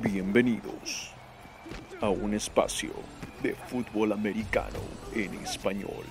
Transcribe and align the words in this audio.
Bienvenidos 0.00 1.10
a 2.00 2.08
un 2.08 2.32
espacio 2.32 2.92
de 3.42 3.54
fútbol 3.54 4.12
americano 4.12 4.78
en 5.14 5.34
español. 5.34 6.06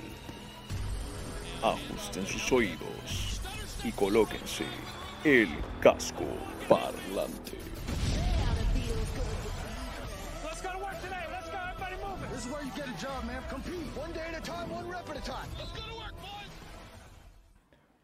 Ajusten 1.64 2.28
sus 2.28 2.52
oídos 2.52 3.42
y 3.84 3.92
colóquense 3.92 4.66
el 5.24 5.50
casco 5.82 6.26
parlante. 6.70 7.58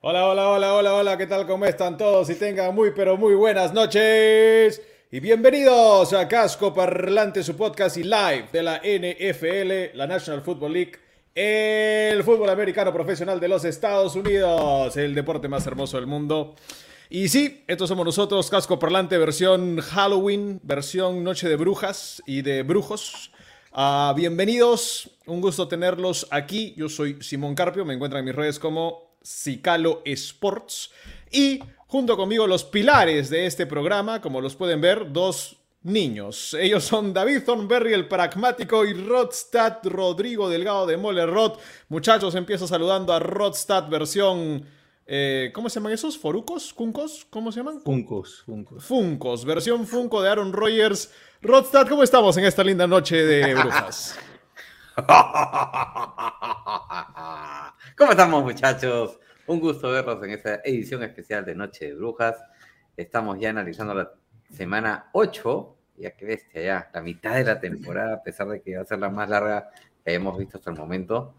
Hola, 0.01 0.25
hola, 0.25 0.49
hola, 0.49 0.73
hola, 0.73 0.93
hola, 0.95 1.17
¿qué 1.17 1.27
tal? 1.27 1.45
¿Cómo 1.45 1.65
están 1.65 1.97
todos? 1.97 2.31
Y 2.31 2.35
tengan 2.35 2.73
muy, 2.73 2.91
pero 2.91 3.15
muy 3.15 3.35
buenas 3.35 3.73
noches. 3.73 4.81
Y 5.17 5.19
bienvenidos 5.19 6.13
a 6.13 6.27
Casco 6.27 6.71
Parlante, 6.75 7.41
su 7.41 7.57
podcast 7.57 7.97
y 7.97 8.03
live 8.03 8.49
de 8.53 8.61
la 8.61 8.75
NFL, 8.83 9.97
la 9.97 10.05
National 10.05 10.43
Football 10.43 10.73
League, 10.73 10.91
el 11.33 12.23
fútbol 12.23 12.47
americano 12.51 12.93
profesional 12.93 13.39
de 13.39 13.47
los 13.47 13.65
Estados 13.65 14.15
Unidos, 14.15 14.95
el 14.95 15.15
deporte 15.15 15.47
más 15.47 15.65
hermoso 15.65 15.97
del 15.97 16.05
mundo. 16.05 16.55
Y 17.09 17.29
sí, 17.29 17.63
estos 17.65 17.89
somos 17.89 18.05
nosotros, 18.05 18.47
Casco 18.51 18.77
Parlante, 18.77 19.17
versión 19.17 19.79
Halloween, 19.79 20.59
versión 20.61 21.23
Noche 21.23 21.49
de 21.49 21.55
Brujas 21.55 22.21
y 22.27 22.43
de 22.43 22.61
Brujos. 22.61 23.31
Ah, 23.71 24.13
bienvenidos, 24.15 25.09
un 25.25 25.41
gusto 25.41 25.67
tenerlos 25.67 26.27
aquí. 26.29 26.75
Yo 26.77 26.89
soy 26.89 27.17
Simón 27.23 27.55
Carpio, 27.55 27.85
me 27.85 27.95
encuentran 27.95 28.19
en 28.19 28.25
mis 28.25 28.35
redes 28.35 28.59
como 28.59 29.17
Cicalo 29.23 30.03
Sports. 30.05 30.91
Y 31.31 31.63
junto 31.87 32.17
conmigo 32.17 32.47
los 32.47 32.63
pilares 32.63 33.29
de 33.29 33.45
este 33.45 33.65
programa, 33.65 34.21
como 34.21 34.41
los 34.41 34.55
pueden 34.55 34.81
ver, 34.81 35.11
dos 35.11 35.57
niños. 35.83 36.55
Ellos 36.59 36.83
son 36.83 37.13
David 37.13 37.43
Thornberry, 37.45 37.93
el 37.93 38.07
pragmático, 38.07 38.85
y 38.85 38.93
Rodstad 38.93 39.77
Rodrigo 39.83 40.49
Delgado 40.49 40.85
de 40.85 40.97
Mole 40.97 41.25
Rod. 41.25 41.53
Muchachos, 41.89 42.35
empiezo 42.35 42.67
saludando 42.67 43.13
a 43.13 43.19
Rodstad 43.19 43.87
versión... 43.87 44.65
eh, 45.05 45.51
¿Cómo 45.53 45.69
se 45.69 45.75
llaman 45.79 45.93
esos? 45.93 46.17
¿Forucos? 46.17 46.73
¿Cuncos? 46.73 47.25
¿Cómo 47.29 47.51
se 47.53 47.59
llaman? 47.61 47.79
Funcos, 47.81 48.43
Funcos. 48.45 48.83
Funcos, 48.83 49.45
versión 49.45 49.87
Funko 49.87 50.21
de 50.21 50.29
Aaron 50.29 50.51
Rodgers. 50.51 51.09
Rodstad, 51.41 51.87
¿cómo 51.87 52.03
estamos 52.03 52.35
en 52.37 52.45
esta 52.45 52.63
linda 52.63 52.85
noche 52.87 53.23
de 53.23 53.53
brujas? 53.55 54.17
¿Cómo 57.97 58.11
estamos, 58.11 58.43
muchachos? 58.43 59.17
Un 59.47 59.61
gusto 59.61 59.89
verlos 59.89 60.21
en 60.25 60.31
esta 60.31 60.55
edición 60.55 61.03
especial 61.03 61.45
de 61.45 61.55
Noche 61.55 61.85
de 61.85 61.93
Brujas. 61.93 62.35
Estamos 62.97 63.39
ya 63.39 63.51
analizando 63.51 63.93
la 63.93 64.11
semana 64.51 65.07
8, 65.13 65.75
ya 65.99 66.11
que 66.17 66.25
bestia, 66.25 66.61
ya, 66.61 66.89
la 66.93 67.01
mitad 67.01 67.35
de 67.35 67.45
la 67.45 67.57
temporada, 67.57 68.15
a 68.15 68.23
pesar 68.23 68.49
de 68.49 68.61
que 68.61 68.75
va 68.75 68.81
a 68.81 68.85
ser 68.85 68.99
la 68.99 69.09
más 69.09 69.29
larga 69.29 69.69
que 70.03 70.13
hemos 70.13 70.37
visto 70.37 70.57
hasta 70.57 70.71
el 70.71 70.77
momento. 70.77 71.33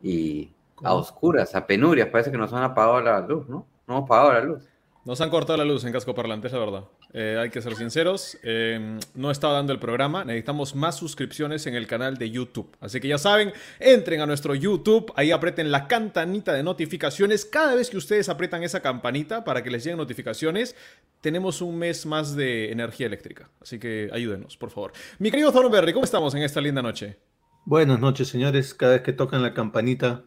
Y 0.00 0.50
a 0.82 0.94
oscuras, 0.94 1.54
a 1.54 1.66
penurias, 1.66 2.08
parece 2.08 2.30
que 2.30 2.38
nos 2.38 2.54
han 2.54 2.62
apagado 2.62 3.02
la 3.02 3.20
luz, 3.20 3.46
¿no? 3.46 3.66
No 3.86 3.98
hemos 3.98 4.04
apagado 4.06 4.32
la 4.32 4.40
luz. 4.40 4.71
Nos 5.04 5.20
han 5.20 5.30
cortado 5.30 5.56
la 5.56 5.64
luz 5.64 5.84
en 5.84 5.92
casco 5.92 6.14
parlante, 6.14 6.46
es 6.46 6.52
la 6.52 6.60
verdad. 6.60 6.84
Eh, 7.12 7.36
hay 7.36 7.50
que 7.50 7.60
ser 7.60 7.74
sinceros. 7.74 8.38
eh, 8.44 9.00
no 9.14 9.32
está 9.32 9.48
dando 9.48 9.72
el 9.72 9.80
programa. 9.80 10.24
Necesitamos 10.24 10.76
más 10.76 10.96
suscripciones 10.96 11.66
en 11.66 11.74
el 11.74 11.88
canal 11.88 12.18
de 12.18 12.30
YouTube. 12.30 12.76
Así 12.78 13.00
que 13.00 13.08
ya 13.08 13.18
saben, 13.18 13.52
entren 13.80 14.20
a 14.20 14.26
nuestro 14.26 14.54
YouTube. 14.54 15.12
Ahí 15.16 15.32
aprieten 15.32 15.72
la 15.72 15.88
campanita 15.88 16.52
de 16.52 16.62
notificaciones. 16.62 17.44
Cada 17.44 17.74
vez 17.74 17.90
que 17.90 17.96
ustedes 17.96 18.28
aprietan 18.28 18.62
esa 18.62 18.80
campanita 18.80 19.42
para 19.42 19.64
que 19.64 19.72
les 19.72 19.82
lleguen 19.82 19.98
notificaciones, 19.98 20.76
tenemos 21.20 21.62
un 21.62 21.78
mes 21.78 22.06
más 22.06 22.36
de 22.36 22.70
energía 22.70 23.08
eléctrica. 23.08 23.50
Así 23.60 23.80
que 23.80 24.08
ayúdenos, 24.12 24.56
por 24.56 24.70
favor. 24.70 24.92
Mi 25.18 25.32
querido 25.32 25.50
Thornberry, 25.50 25.92
¿cómo 25.92 26.04
estamos 26.04 26.32
en 26.36 26.44
esta 26.44 26.60
linda 26.60 26.80
noche? 26.80 27.18
Buenas 27.64 27.98
noches, 27.98 28.28
señores. 28.28 28.72
Cada 28.72 28.92
vez 28.92 29.02
que 29.02 29.12
tocan 29.12 29.42
la 29.42 29.52
campanita, 29.52 30.26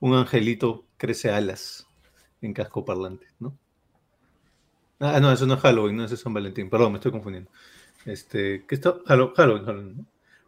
un 0.00 0.14
angelito 0.14 0.88
crece 0.96 1.30
alas 1.30 1.86
en 2.40 2.54
casco 2.54 2.84
parlante, 2.84 3.28
¿no? 3.38 3.56
Ah, 5.00 5.18
no, 5.20 5.32
eso 5.32 5.46
no 5.46 5.54
es 5.54 5.60
Halloween, 5.60 5.96
no, 5.96 6.04
ese 6.04 6.14
es 6.14 6.20
San 6.20 6.34
Valentín. 6.34 6.68
Perdón, 6.68 6.92
me 6.92 6.98
estoy 6.98 7.10
confundiendo. 7.10 7.50
Este, 8.04 8.64
¿qué 8.68 8.74
está? 8.74 8.96
Hallo- 9.06 9.32
Halloween, 9.34 9.64
Halloween. 9.64 9.96
¿no? 9.96 10.04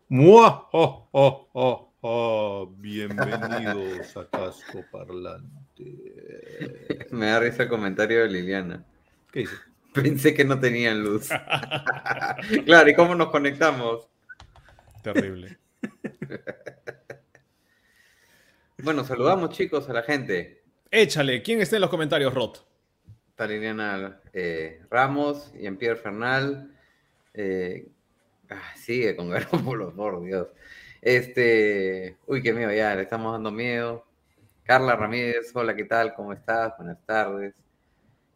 ¡Mua! 0.08 0.68
¡Oh, 0.72 1.08
oh, 1.12 1.48
oh, 1.54 1.92
oh! 2.02 2.74
Bienvenidos 2.76 4.14
a 4.16 4.26
casco 4.28 4.84
parlante. 4.90 7.06
Me 7.12 7.26
da 7.26 7.40
risa 7.40 7.62
el 7.62 7.68
comentario 7.70 8.20
de 8.22 8.28
Liliana. 8.28 8.84
¿Qué 9.32 9.40
dice? 9.40 9.54
Pensé 9.94 10.34
que 10.34 10.44
no 10.44 10.60
tenían 10.60 11.02
luz. 11.02 11.30
claro, 12.66 12.90
¿y 12.90 12.94
cómo 12.94 13.14
nos 13.14 13.30
conectamos? 13.30 14.06
Terrible. 15.02 15.56
Bueno, 18.82 19.04
saludamos 19.04 19.50
chicos 19.50 19.88
a 19.88 19.92
la 19.94 20.02
gente. 20.02 20.62
Échale, 20.90 21.42
¿quién 21.42 21.60
está 21.60 21.76
en 21.76 21.82
los 21.82 21.90
comentarios, 21.90 22.34
Rod? 22.34 22.56
Liliana 23.46 24.20
eh, 24.32 24.82
Ramos 24.90 25.52
y 25.54 25.70
Pierre 25.72 25.96
Fernal. 25.96 26.74
Eh, 27.34 27.88
ah, 28.50 28.74
sigue 28.76 29.16
con 29.16 29.30
Garópolo, 29.30 29.94
por 29.94 30.22
Dios. 30.22 30.48
Este, 31.00 32.18
uy, 32.26 32.42
qué 32.42 32.52
miedo, 32.52 32.72
ya, 32.72 32.94
le 32.94 33.02
estamos 33.02 33.32
dando 33.32 33.50
miedo. 33.50 34.06
Carla 34.64 34.94
Ramírez, 34.94 35.50
hola, 35.54 35.74
¿qué 35.74 35.84
tal? 35.84 36.14
¿Cómo 36.14 36.32
estás? 36.32 36.76
Buenas 36.76 37.04
tardes. 37.04 37.54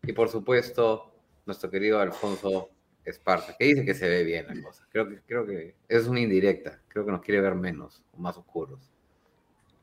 Y 0.03 0.12
por 0.12 0.28
supuesto, 0.28 1.12
nuestro 1.47 1.71
querido 1.71 2.00
Alfonso 2.00 2.71
Esparza, 3.05 3.56
que 3.56 3.66
dice 3.66 3.84
que 3.84 3.95
se 3.95 4.09
ve 4.09 4.25
bien 4.25 4.47
la 4.49 4.61
cosa. 4.61 4.84
Creo 4.91 5.09
que, 5.09 5.21
creo 5.21 5.47
que 5.47 5.77
es 5.89 6.06
una 6.09 6.21
indirecta. 6.21 6.81
Creo 6.89 7.06
que 7.06 7.12
nos 7.12 7.22
quiere 7.22 7.41
ver 7.41 7.55
menos 7.55 8.03
o 8.12 8.19
más 8.19 8.37
oscuros. 8.37 8.91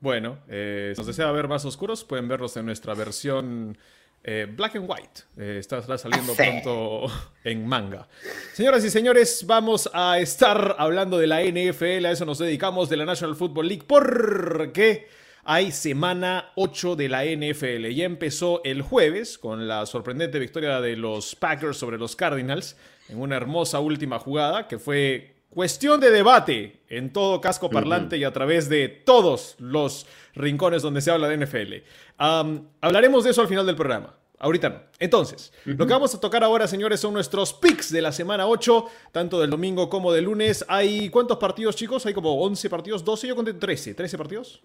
Bueno, 0.00 0.38
eh, 0.48 0.92
si 0.94 1.00
nos 1.00 1.06
desea 1.06 1.32
ver 1.32 1.48
más 1.48 1.64
oscuros, 1.64 2.04
pueden 2.04 2.28
verlos 2.28 2.54
en 2.58 2.66
nuestra 2.66 2.92
versión 2.94 3.78
eh, 4.26 4.46
Black 4.50 4.76
and 4.76 4.90
White. 4.90 5.20
Eh, 5.36 5.58
está, 5.60 5.78
está 5.78 5.98
saliendo 5.98 6.32
pronto 6.34 7.06
en 7.44 7.66
manga. 7.66 8.08
Señoras 8.54 8.82
y 8.82 8.90
señores, 8.90 9.44
vamos 9.46 9.90
a 9.92 10.18
estar 10.18 10.76
hablando 10.78 11.18
de 11.18 11.26
la 11.26 11.42
NFL. 11.42 12.06
A 12.06 12.10
eso 12.12 12.24
nos 12.24 12.38
dedicamos 12.38 12.88
de 12.88 12.96
la 12.96 13.04
National 13.04 13.36
Football 13.36 13.68
League. 13.68 13.84
Porque 13.86 15.08
hay 15.44 15.72
semana 15.72 16.52
8 16.56 16.96
de 16.96 17.08
la 17.10 17.24
NFL. 17.24 17.88
Ya 17.88 18.06
empezó 18.06 18.62
el 18.64 18.80
jueves 18.80 19.36
con 19.36 19.68
la 19.68 19.84
sorprendente 19.84 20.38
victoria 20.38 20.80
de 20.80 20.96
los 20.96 21.36
Packers 21.36 21.76
sobre 21.76 21.98
los 21.98 22.16
Cardinals 22.16 22.76
en 23.10 23.20
una 23.20 23.36
hermosa 23.36 23.80
última 23.80 24.18
jugada 24.18 24.66
que 24.68 24.78
fue 24.78 25.34
Cuestión 25.54 26.00
de 26.00 26.10
debate 26.10 26.80
en 26.88 27.12
todo 27.12 27.40
casco 27.40 27.70
parlante 27.70 28.16
y 28.16 28.24
a 28.24 28.32
través 28.32 28.68
de 28.68 28.88
todos 28.88 29.54
los 29.60 30.04
rincones 30.34 30.82
donde 30.82 31.00
se 31.00 31.12
habla 31.12 31.28
de 31.28 31.46
NFL. 31.46 31.74
Hablaremos 32.18 33.24
de 33.24 33.30
eso 33.30 33.40
al 33.40 33.48
final 33.48 33.66
del 33.66 33.76
programa. 33.76 34.14
Ahorita 34.38 34.68
no. 34.68 34.80
Entonces, 34.98 35.52
lo 35.64 35.86
que 35.86 35.92
vamos 35.92 36.14
a 36.14 36.20
tocar 36.20 36.44
ahora, 36.44 36.66
señores, 36.66 37.00
son 37.00 37.14
nuestros 37.14 37.54
picks 37.54 37.90
de 37.90 38.02
la 38.02 38.12
semana 38.12 38.46
8, 38.46 38.84
tanto 39.12 39.40
del 39.40 39.48
domingo 39.48 39.88
como 39.88 40.12
del 40.12 40.24
lunes. 40.24 40.64
¿Hay 40.68 41.08
cuántos 41.08 41.38
partidos, 41.38 41.76
chicos? 41.76 42.04
Hay 42.04 42.12
como 42.12 42.34
11 42.42 42.68
partidos, 42.68 43.04
12, 43.04 43.28
yo 43.28 43.36
conté 43.36 43.54
13. 43.54 43.96
¿13 43.96 44.18
partidos? 44.18 44.62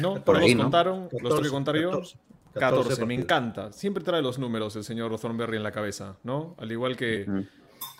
No, 0.00 0.24
Por 0.24 0.36
¿No 0.38 0.42
ahí, 0.42 0.48
los 0.48 0.56
¿no? 0.56 0.62
contaron, 0.64 1.08
los 1.12 1.22
tengo 1.22 1.42
que 1.42 1.48
contar 1.50 1.76
yo. 1.76 1.90
14, 1.90 2.16
14, 2.54 3.06
me 3.06 3.14
encanta. 3.14 3.72
Siempre 3.72 4.02
trae 4.02 4.20
los 4.20 4.38
números 4.38 4.74
el 4.74 4.82
señor 4.82 5.16
Thornberry 5.20 5.58
en 5.58 5.62
la 5.62 5.70
cabeza, 5.70 6.16
¿no? 6.24 6.56
Al 6.58 6.72
igual 6.72 6.96
que 6.96 7.26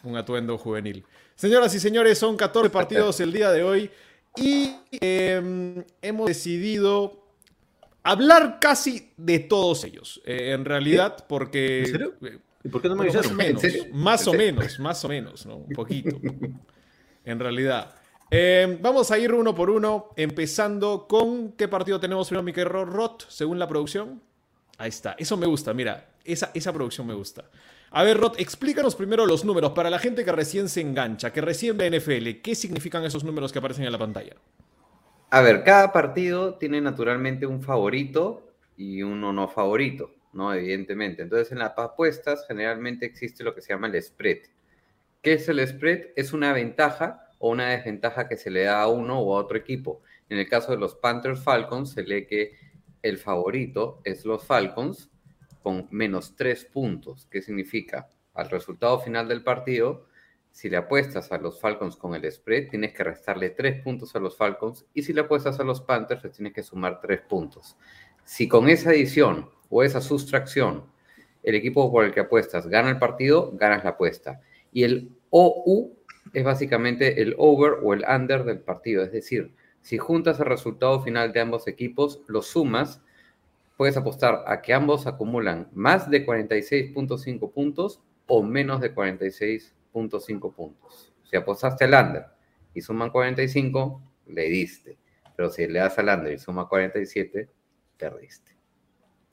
un 0.02 0.16
atuendo 0.16 0.58
juvenil. 0.58 1.04
Señoras 1.36 1.72
y 1.74 1.78
señores, 1.78 2.18
son 2.18 2.36
14 2.36 2.70
partidos 2.72 3.20
el 3.20 3.32
día 3.32 3.52
de 3.52 3.62
hoy 3.62 3.90
y 4.36 4.74
eh, 5.00 5.84
hemos 6.02 6.26
decidido 6.26 7.19
hablar 8.02 8.58
casi 8.60 9.12
de 9.16 9.38
todos 9.40 9.84
ellos. 9.84 10.20
Eh, 10.24 10.52
en 10.52 10.64
realidad, 10.64 11.24
porque... 11.28 11.80
¿En 11.80 11.86
serio? 11.86 12.14
eh, 12.22 12.38
¿Y 12.62 12.68
por 12.68 12.82
qué 12.82 12.88
no 12.88 12.96
me 12.96 13.06
bueno, 13.06 13.20
más 13.20 13.26
o 13.30 13.34
menos, 13.34 13.62
más 13.92 14.26
o 14.26 14.32
menos, 14.34 14.78
más 14.78 15.04
o 15.04 15.08
menos, 15.08 15.46
¿no? 15.46 15.56
Un 15.56 15.74
poquito. 15.74 16.20
En 17.24 17.38
realidad. 17.38 17.94
Eh, 18.30 18.78
vamos 18.80 19.10
a 19.10 19.18
ir 19.18 19.32
uno 19.32 19.54
por 19.54 19.70
uno, 19.70 20.10
empezando 20.16 21.06
con 21.08 21.52
qué 21.52 21.68
partido 21.68 21.98
tenemos 21.98 22.28
primero, 22.28 22.42
mi 22.42 22.52
querido 22.52 22.84
Rot, 22.84 23.28
según 23.28 23.58
la 23.58 23.66
producción. 23.66 24.22
Ahí 24.78 24.90
está, 24.90 25.16
eso 25.18 25.36
me 25.36 25.46
gusta, 25.46 25.74
mira, 25.74 26.10
esa, 26.24 26.50
esa 26.54 26.72
producción 26.72 27.06
me 27.06 27.14
gusta. 27.14 27.44
A 27.90 28.04
ver, 28.04 28.18
Rot, 28.18 28.38
explícanos 28.38 28.94
primero 28.94 29.26
los 29.26 29.44
números 29.44 29.72
para 29.72 29.90
la 29.90 29.98
gente 29.98 30.24
que 30.24 30.30
recién 30.30 30.68
se 30.68 30.80
engancha, 30.80 31.32
que 31.32 31.40
recién 31.40 31.76
ve 31.76 31.90
NFL. 31.90 32.40
¿Qué 32.40 32.54
significan 32.54 33.04
esos 33.04 33.24
números 33.24 33.52
que 33.52 33.58
aparecen 33.58 33.84
en 33.84 33.92
la 33.92 33.98
pantalla? 33.98 34.36
A 35.30 35.40
ver, 35.42 35.62
cada 35.64 35.92
partido 35.92 36.54
tiene 36.54 36.80
naturalmente 36.80 37.46
un 37.46 37.62
favorito 37.62 38.52
y 38.76 39.02
uno 39.02 39.32
no 39.32 39.48
favorito, 39.48 40.12
¿no? 40.32 40.52
Evidentemente. 40.52 41.22
Entonces, 41.22 41.52
en 41.52 41.58
las 41.58 41.78
apuestas 41.78 42.44
generalmente 42.48 43.06
existe 43.06 43.44
lo 43.44 43.54
que 43.54 43.60
se 43.60 43.72
llama 43.72 43.86
el 43.86 44.02
spread. 44.02 44.38
¿Qué 45.22 45.34
es 45.34 45.48
el 45.48 45.66
spread? 45.66 46.08
Es 46.16 46.32
una 46.32 46.52
ventaja 46.52 47.28
o 47.38 47.50
una 47.50 47.70
desventaja 47.70 48.28
que 48.28 48.36
se 48.36 48.50
le 48.50 48.64
da 48.64 48.82
a 48.82 48.88
uno 48.88 49.20
o 49.20 49.36
a 49.36 49.40
otro 49.40 49.56
equipo. 49.56 50.02
En 50.28 50.38
el 50.38 50.48
caso 50.48 50.72
de 50.72 50.78
los 50.78 50.96
Panthers 50.96 51.42
Falcons, 51.42 51.92
se 51.92 52.02
lee 52.02 52.26
que 52.26 52.56
el 53.02 53.18
favorito 53.18 54.00
es 54.04 54.24
los 54.24 54.44
Falcons 54.44 55.10
con 55.62 55.86
menos 55.90 56.34
tres 56.36 56.64
puntos. 56.64 57.26
¿Qué 57.30 57.40
significa? 57.40 58.08
al 58.34 58.50
resultado 58.50 59.00
final 59.00 59.28
del 59.28 59.42
partido, 59.42 60.06
si 60.50 60.68
le 60.68 60.76
apuestas 60.76 61.32
a 61.32 61.38
los 61.38 61.60
Falcons 61.60 61.96
con 61.96 62.14
el 62.14 62.30
spread, 62.30 62.68
tienes 62.68 62.92
que 62.92 63.04
restarle 63.04 63.50
tres 63.50 63.82
puntos 63.82 64.14
a 64.14 64.18
los 64.18 64.36
Falcons 64.36 64.84
y 64.94 65.02
si 65.02 65.12
le 65.12 65.22
apuestas 65.22 65.60
a 65.60 65.64
los 65.64 65.80
Panthers, 65.80 66.24
le 66.24 66.30
tienes 66.30 66.52
que 66.52 66.62
sumar 66.62 67.00
tres 67.00 67.20
puntos. 67.20 67.76
Si 68.24 68.48
con 68.48 68.68
esa 68.68 68.90
adición 68.90 69.50
o 69.68 69.82
esa 69.82 70.00
sustracción 70.00 70.84
el 71.42 71.54
equipo 71.54 71.90
por 71.90 72.04
el 72.04 72.12
que 72.12 72.20
apuestas 72.20 72.66
gana 72.66 72.90
el 72.90 72.98
partido, 72.98 73.52
ganas 73.54 73.84
la 73.84 73.90
apuesta. 73.90 74.40
Y 74.72 74.84
el 74.84 75.10
OU 75.30 75.96
es 76.32 76.44
básicamente 76.44 77.22
el 77.22 77.34
over 77.38 77.78
o 77.82 77.94
el 77.94 78.04
under 78.08 78.44
del 78.44 78.60
partido. 78.60 79.02
Es 79.02 79.12
decir, 79.12 79.54
si 79.80 79.98
juntas 79.98 80.38
el 80.40 80.46
resultado 80.46 81.02
final 81.02 81.32
de 81.32 81.40
ambos 81.40 81.66
equipos, 81.66 82.20
los 82.26 82.48
sumas, 82.48 83.02
puedes 83.76 83.96
apostar 83.96 84.44
a 84.46 84.60
que 84.60 84.74
ambos 84.74 85.06
acumulan 85.06 85.68
más 85.72 86.10
de 86.10 86.26
46.5 86.26 87.52
puntos 87.52 88.02
o 88.26 88.42
menos 88.42 88.80
de 88.80 88.94
46.5 89.92 90.54
puntos. 90.54 91.12
Si 91.22 91.36
apostaste 91.36 91.84
al 91.84 91.94
under 91.94 92.26
y 92.74 92.80
suman 92.80 93.10
45, 93.10 94.02
le 94.26 94.42
diste. 94.44 94.98
Pero 95.36 95.50
si 95.50 95.66
le 95.66 95.78
das 95.78 95.98
al 95.98 96.08
under 96.08 96.32
y 96.32 96.38
suma 96.38 96.68
47, 96.68 97.48
perdiste. 97.96 98.50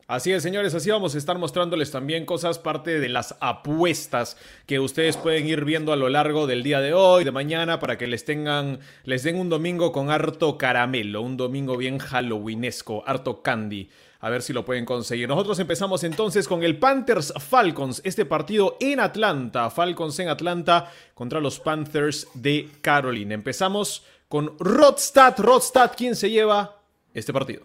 Así 0.07 0.31
es, 0.31 0.41
señores, 0.41 0.73
así 0.73 0.89
vamos 0.89 1.15
a 1.15 1.17
estar 1.17 1.37
mostrándoles 1.37 1.91
también 1.91 2.25
cosas, 2.25 2.59
parte 2.59 3.01
de 3.01 3.09
las 3.09 3.35
apuestas 3.41 4.37
que 4.65 4.79
ustedes 4.79 5.17
pueden 5.17 5.47
ir 5.47 5.65
viendo 5.65 5.91
a 5.91 5.97
lo 5.97 6.07
largo 6.07 6.47
del 6.47 6.63
día 6.63 6.79
de 6.79 6.93
hoy, 6.93 7.25
de 7.25 7.33
mañana, 7.33 7.81
para 7.81 7.97
que 7.97 8.07
les 8.07 8.23
tengan, 8.23 8.79
les 9.03 9.23
den 9.23 9.35
un 9.35 9.49
domingo 9.49 9.91
con 9.91 10.09
harto 10.09 10.57
caramelo, 10.57 11.21
un 11.21 11.35
domingo 11.35 11.75
bien 11.75 11.97
halloweenesco, 11.97 13.03
harto 13.05 13.41
candy. 13.41 13.89
A 14.19 14.29
ver 14.29 14.41
si 14.41 14.51
lo 14.51 14.65
pueden 14.65 14.85
conseguir. 14.85 15.27
Nosotros 15.27 15.59
empezamos 15.59 16.03
entonces 16.03 16.47
con 16.47 16.63
el 16.63 16.79
Panthers 16.79 17.33
Falcons, 17.37 18.01
este 18.03 18.25
partido 18.25 18.77
en 18.79 18.99
Atlanta, 18.99 19.69
Falcons 19.69 20.17
en 20.19 20.29
Atlanta 20.29 20.91
contra 21.13 21.39
los 21.39 21.59
Panthers 21.59 22.27
de 22.33 22.69
Carolina. 22.81 23.35
Empezamos 23.35 24.05
con 24.27 24.57
Rodstad, 24.59 25.35
Rodstad, 25.37 25.91
¿quién 25.95 26.15
se 26.15 26.29
lleva 26.29 26.81
este 27.13 27.31
partido? 27.31 27.63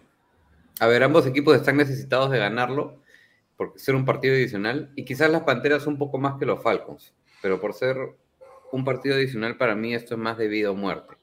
A 0.79 0.87
ver, 0.87 1.03
ambos 1.03 1.25
equipos 1.25 1.55
están 1.55 1.77
necesitados 1.77 2.29
de 2.29 2.37
ganarlo 2.37 3.01
por 3.57 3.73
ser 3.75 3.95
un 3.95 4.05
partido 4.05 4.35
adicional 4.35 4.91
y 4.95 5.05
quizás 5.05 5.29
las 5.29 5.43
Panteras 5.43 5.87
un 5.87 5.97
poco 5.97 6.17
más 6.17 6.37
que 6.39 6.45
los 6.45 6.61
Falcons, 6.61 7.13
pero 7.41 7.59
por 7.59 7.73
ser 7.73 7.97
un 8.71 8.83
partido 8.83 9.15
adicional 9.15 9.57
para 9.57 9.75
mí 9.75 9.93
esto 9.93 10.15
es 10.15 10.19
más 10.19 10.37
de 10.37 10.47
vida 10.47 10.71
o 10.71 10.75
muerte. 10.75 11.15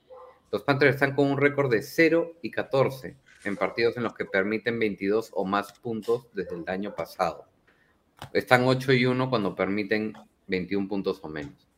Los 0.50 0.62
Panthers 0.62 0.94
están 0.94 1.14
con 1.14 1.30
un 1.30 1.38
récord 1.38 1.70
de 1.70 1.82
0 1.82 2.38
y 2.42 2.50
14 2.50 3.16
en 3.44 3.56
partidos 3.56 3.96
en 3.96 4.02
los 4.02 4.14
que 4.14 4.24
permiten 4.24 4.78
22 4.78 5.30
o 5.32 5.44
más 5.44 5.72
puntos 5.78 6.28
desde 6.34 6.56
el 6.56 6.64
año 6.68 6.94
pasado. 6.94 7.46
Están 8.32 8.64
8 8.64 8.92
y 8.92 9.06
1 9.06 9.30
cuando 9.30 9.54
permiten 9.54 10.12
21 10.46 10.88
puntos 10.88 11.20
o 11.22 11.28
menos. 11.28 11.68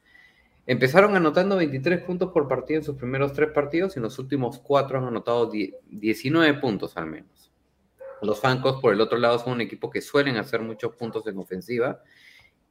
Empezaron 0.66 1.16
anotando 1.16 1.56
23 1.56 2.02
puntos 2.02 2.30
por 2.32 2.46
partido 2.46 2.78
en 2.78 2.84
sus 2.84 2.96
primeros 2.96 3.32
tres 3.32 3.50
partidos 3.50 3.96
y 3.96 3.98
en 3.98 4.04
los 4.04 4.18
últimos 4.18 4.58
cuatro 4.60 4.98
han 4.98 5.04
anotado 5.04 5.50
19 5.50 6.60
puntos 6.60 6.96
al 6.96 7.06
menos. 7.06 7.50
Los 8.22 8.40
Falcons, 8.40 8.80
por 8.80 8.92
el 8.92 9.00
otro 9.00 9.18
lado, 9.18 9.40
son 9.40 9.54
un 9.54 9.60
equipo 9.60 9.90
que 9.90 10.00
suelen 10.00 10.36
hacer 10.36 10.60
muchos 10.60 10.94
puntos 10.94 11.26
en 11.26 11.38
ofensiva. 11.38 12.00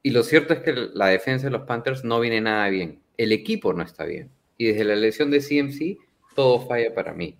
Y 0.02 0.10
lo 0.10 0.22
cierto 0.22 0.54
es 0.54 0.60
que 0.60 0.72
la 0.72 1.08
defensa 1.08 1.46
de 1.46 1.50
los 1.50 1.62
Panthers 1.62 2.04
no 2.04 2.18
viene 2.20 2.40
nada 2.40 2.68
bien. 2.70 3.02
El 3.18 3.32
equipo 3.32 3.74
no 3.74 3.82
está 3.82 4.04
bien. 4.06 4.30
Y 4.56 4.68
desde 4.68 4.84
la 4.84 4.94
elección 4.94 5.30
de 5.30 5.40
CMC, 5.40 5.98
todo 6.34 6.66
falla 6.66 6.94
para 6.94 7.12
mí. 7.12 7.36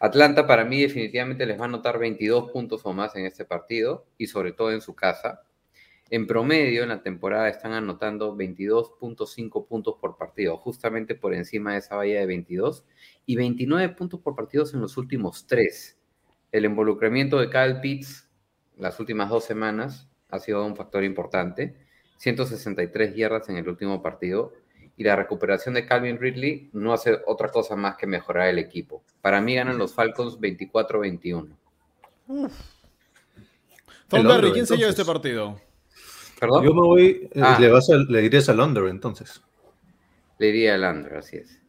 Atlanta 0.00 0.46
para 0.46 0.64
mí 0.64 0.80
definitivamente 0.80 1.44
les 1.46 1.58
va 1.58 1.62
a 1.62 1.68
anotar 1.68 1.98
22 1.98 2.50
puntos 2.50 2.82
o 2.84 2.92
más 2.92 3.16
en 3.16 3.26
este 3.26 3.44
partido 3.44 4.06
y 4.16 4.28
sobre 4.28 4.52
todo 4.52 4.72
en 4.72 4.80
su 4.80 4.94
casa. 4.94 5.42
En 6.10 6.26
promedio 6.26 6.84
en 6.84 6.88
la 6.88 7.02
temporada 7.02 7.48
están 7.48 7.72
anotando 7.72 8.34
22.5 8.36 9.66
puntos 9.66 9.96
por 10.00 10.16
partido, 10.16 10.56
justamente 10.56 11.14
por 11.14 11.34
encima 11.34 11.72
de 11.72 11.78
esa 11.78 11.96
valla 11.96 12.20
de 12.20 12.26
22 12.26 12.84
y 13.26 13.36
29 13.36 13.88
puntos 13.90 14.20
por 14.20 14.34
partido 14.34 14.64
en 14.72 14.80
los 14.80 14.96
últimos 14.96 15.46
tres. 15.46 15.98
El 16.50 16.64
involucramiento 16.64 17.38
de 17.38 17.50
Kyle 17.50 17.80
Pitts 17.80 18.28
las 18.78 19.00
últimas 19.00 19.28
dos 19.28 19.44
semanas 19.44 20.08
ha 20.30 20.38
sido 20.38 20.64
un 20.64 20.76
factor 20.76 21.02
importante. 21.02 21.74
163 22.18 23.14
yardas 23.16 23.48
en 23.48 23.56
el 23.56 23.68
último 23.68 24.02
partido 24.02 24.52
y 24.98 25.04
la 25.04 25.14
recuperación 25.14 25.74
de 25.74 25.86
Calvin 25.86 26.18
Ridley 26.18 26.70
no 26.72 26.92
hace 26.92 27.20
otra 27.26 27.50
cosa 27.50 27.76
más 27.76 27.96
que 27.96 28.08
mejorar 28.08 28.48
el 28.48 28.58
equipo. 28.58 29.04
Para 29.22 29.40
mí 29.40 29.54
ganan 29.54 29.78
los 29.78 29.94
Falcons 29.94 30.38
24-21. 30.40 31.48
Tom 34.08 34.26
Berry, 34.26 34.50
¿quién 34.50 34.66
se 34.66 34.76
lleva 34.76 34.90
este 34.90 35.04
partido? 35.04 35.60
¿Perdón? 36.40 36.64
Yo 36.64 36.74
me 36.74 36.80
voy, 36.80 37.30
eh, 37.32 37.40
ah. 37.40 37.58
le, 37.60 37.68
vas 37.68 37.88
le 37.88 38.20
dirías 38.22 38.48
al 38.48 38.58
under 38.58 38.86
entonces. 38.86 39.40
Le 40.38 40.48
iría 40.48 40.74
al 40.74 40.82
under, 40.82 41.16
así 41.16 41.36
es. 41.36 41.62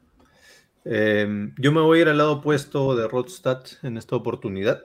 Em, 0.85 1.53
yo 1.59 1.71
me 1.71 1.81
voy 1.81 1.99
a 1.99 2.01
ir 2.01 2.09
al 2.09 2.17
lado 2.17 2.33
opuesto 2.33 2.95
de 2.95 3.07
Rodstad 3.07 3.63
en 3.83 3.97
esta 3.97 4.15
oportunidad. 4.15 4.83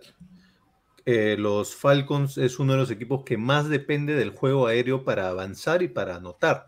Eh, 1.07 1.37
los 1.39 1.75
Falcons 1.75 2.37
es 2.37 2.59
uno 2.59 2.75
de 2.75 2.79
los 2.79 2.91
equipos 2.91 3.25
que 3.25 3.39
más 3.39 3.71
depende 3.71 4.15
del 4.15 4.31
juego 4.31 4.67
aéreo 4.67 5.03
para 5.03 5.29
avanzar 5.29 5.83
y 5.83 5.89
para 5.89 6.17
anotar. 6.17 6.67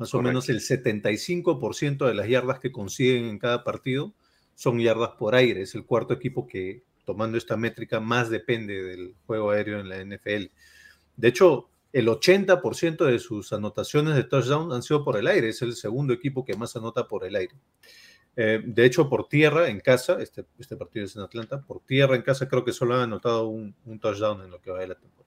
Más 0.00 0.14
o 0.14 0.22
menos 0.22 0.48
el 0.48 0.60
75% 0.60 2.06
de 2.06 2.14
las 2.14 2.26
yardas 2.26 2.58
que 2.58 2.72
consiguen 2.72 3.26
en 3.26 3.38
cada 3.38 3.62
partido 3.62 4.14
son 4.54 4.80
yardas 4.80 5.10
por 5.18 5.34
aire. 5.34 5.60
Es 5.60 5.74
el 5.74 5.84
cuarto 5.84 6.14
equipo 6.14 6.46
que, 6.46 6.82
tomando 7.04 7.36
esta 7.36 7.58
métrica, 7.58 8.00
más 8.00 8.30
depende 8.30 8.82
del 8.82 9.14
juego 9.26 9.50
aéreo 9.50 9.78
en 9.78 9.90
la 9.90 10.02
NFL. 10.02 10.46
De 11.16 11.28
hecho, 11.28 11.68
el 11.92 12.08
80% 12.08 13.04
de 13.04 13.18
sus 13.18 13.52
anotaciones 13.52 14.14
de 14.14 14.24
touchdown 14.24 14.72
han 14.72 14.82
sido 14.82 15.04
por 15.04 15.18
el 15.18 15.26
aire. 15.26 15.50
Es 15.50 15.60
el 15.60 15.74
segundo 15.76 16.14
equipo 16.14 16.46
que 16.46 16.56
más 16.56 16.74
anota 16.76 17.06
por 17.06 17.26
el 17.26 17.36
aire. 17.36 17.54
Eh, 18.36 18.62
de 18.64 18.86
hecho, 18.86 19.06
por 19.06 19.28
tierra 19.28 19.68
en 19.68 19.80
casa, 19.80 20.16
este, 20.18 20.46
este 20.58 20.78
partido 20.78 21.04
es 21.04 21.14
en 21.14 21.20
Atlanta, 21.20 21.60
por 21.60 21.80
tierra 21.80 22.16
en 22.16 22.22
casa 22.22 22.48
creo 22.48 22.64
que 22.64 22.72
solo 22.72 22.94
han 22.94 23.02
anotado 23.02 23.48
un, 23.48 23.74
touchdown 24.00 24.44
en 24.44 24.50
lo 24.50 24.62
que 24.62 24.70
va 24.70 24.78
de 24.78 24.88
la 24.88 24.94
temporada. 24.94 25.19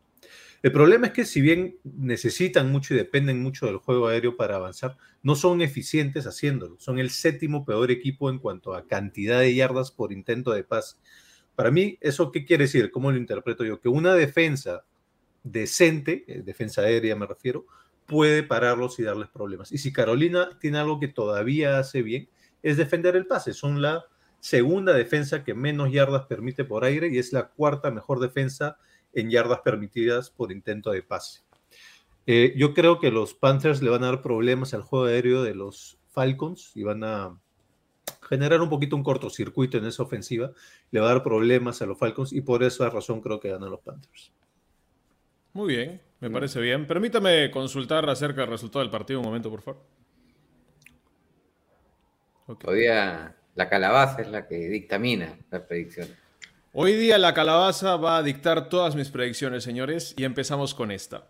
El 0.64 0.72
problema 0.72 1.08
es 1.08 1.14
que 1.14 1.26
si 1.26 1.42
bien 1.42 1.78
necesitan 1.84 2.72
mucho 2.72 2.94
y 2.94 2.98
dependen 2.98 3.44
mucho 3.44 3.66
del 3.66 3.78
juego 3.78 4.08
aéreo 4.08 4.38
para 4.38 4.56
avanzar, 4.56 4.96
no 5.22 5.36
son 5.36 5.62
eficientes 5.62 6.26
haciéndolo. 6.26 6.80
Son 6.80 7.00
el 7.00 7.10
séptimo 7.10 7.66
peor 7.66 7.92
equipo 7.92 8.30
en 8.30 8.40
cuanto 8.40 8.74
a 8.74 8.88
cantidad 8.88 9.40
de 9.40 9.54
yardas 9.54 9.92
por 9.92 10.14
intento 10.14 10.52
de 10.52 10.64
pase. 10.64 10.96
Para 11.56 11.70
mí, 11.70 11.98
¿eso 12.00 12.32
qué 12.32 12.46
quiere 12.46 12.64
decir? 12.64 12.92
¿Cómo 12.92 13.12
lo 13.12 13.18
interpreto 13.18 13.66
yo? 13.66 13.82
Que 13.82 13.90
una 13.90 14.16
defensa 14.16 14.86
decente, 15.44 16.24
eh, 16.30 16.44
defensa 16.46 16.82
aérea 16.82 17.18
me 17.18 17.28
refiero, 17.28 17.66
puede 18.06 18.42
pararlos 18.42 18.98
y 19.00 19.04
darles 19.04 19.28
problemas. 19.28 19.70
Y 19.74 19.80
si 19.80 19.92
Carolina 19.92 20.58
tiene 20.62 20.78
algo 20.78 20.98
que 20.98 21.10
todavía 21.10 21.78
hace 21.78 22.04
bien, 22.04 22.30
es 22.62 22.78
defender 22.78 23.18
el 23.18 23.28
pase. 23.28 23.54
Son 23.54 23.82
la 23.82 24.06
segunda 24.40 24.94
defensa 24.94 25.44
que 25.44 25.54
menos 25.56 25.92
yardas 25.92 26.26
permite 26.28 26.64
por 26.64 26.86
aire 26.86 27.10
y 27.10 27.18
es 27.18 27.34
la 27.34 27.50
cuarta 27.50 27.92
mejor 27.92 28.22
defensa 28.22 28.78
en 29.14 29.30
yardas 29.30 29.60
permitidas 29.60 30.30
por 30.30 30.52
intento 30.52 30.92
de 30.92 31.04
pase. 31.04 31.42
Eh, 32.26 32.54
yo 32.56 32.74
creo 32.74 33.00
que 33.00 33.12
los 33.12 33.34
Panthers 33.34 33.82
le 33.82 33.90
van 33.90 34.04
a 34.04 34.08
dar 34.08 34.22
problemas 34.22 34.74
al 34.74 34.82
juego 34.82 35.06
aéreo 35.06 35.44
de 35.44 35.56
los 35.56 35.98
Falcons 36.10 36.72
y 36.76 36.84
van 36.84 37.04
a 37.04 37.38
generar 38.22 38.62
un 38.62 38.70
poquito 38.70 38.96
un 38.96 39.04
cortocircuito 39.04 39.78
en 39.78 39.86
esa 39.86 40.04
ofensiva. 40.04 40.52
Le 40.92 41.00
va 41.00 41.08
a 41.08 41.14
dar 41.14 41.24
problemas 41.24 41.82
a 41.82 41.86
los 41.86 41.98
Falcons 41.98 42.32
y 42.32 42.42
por 42.42 42.64
esa 42.64 42.90
razón 42.90 43.22
creo 43.22 43.40
que 43.40 43.50
ganan 43.50 43.70
los 43.70 43.82
Panthers. 43.82 44.32
Muy 45.54 45.76
bien, 45.76 46.02
me 46.20 46.32
parece 46.32 46.60
bien. 46.60 46.88
Permítame 46.88 47.52
consultar 47.52 48.10
acerca 48.10 48.42
del 48.42 48.50
resultado 48.50 48.80
del 48.84 48.90
partido 48.90 49.20
un 49.20 49.26
momento, 49.26 49.50
por 49.52 49.62
favor. 49.62 49.82
Todavía 52.60 53.36
la 53.56 53.70
calabaza 53.70 54.22
es 54.22 54.30
la 54.30 54.48
que 54.48 54.56
dictamina 54.56 55.38
las 55.52 55.62
predicciones. 55.62 56.23
Hoy 56.76 56.94
día 56.94 57.20
la 57.20 57.36
calabaza 57.36 57.98
va 57.98 58.18
a 58.18 58.24
dictar 58.24 58.68
todas 58.68 58.96
mis 58.96 59.10
predicciones, 59.10 59.64
señores, 59.64 60.16
y 60.18 60.24
empezamos 60.24 60.74
con 60.74 60.90
esta. 60.90 61.28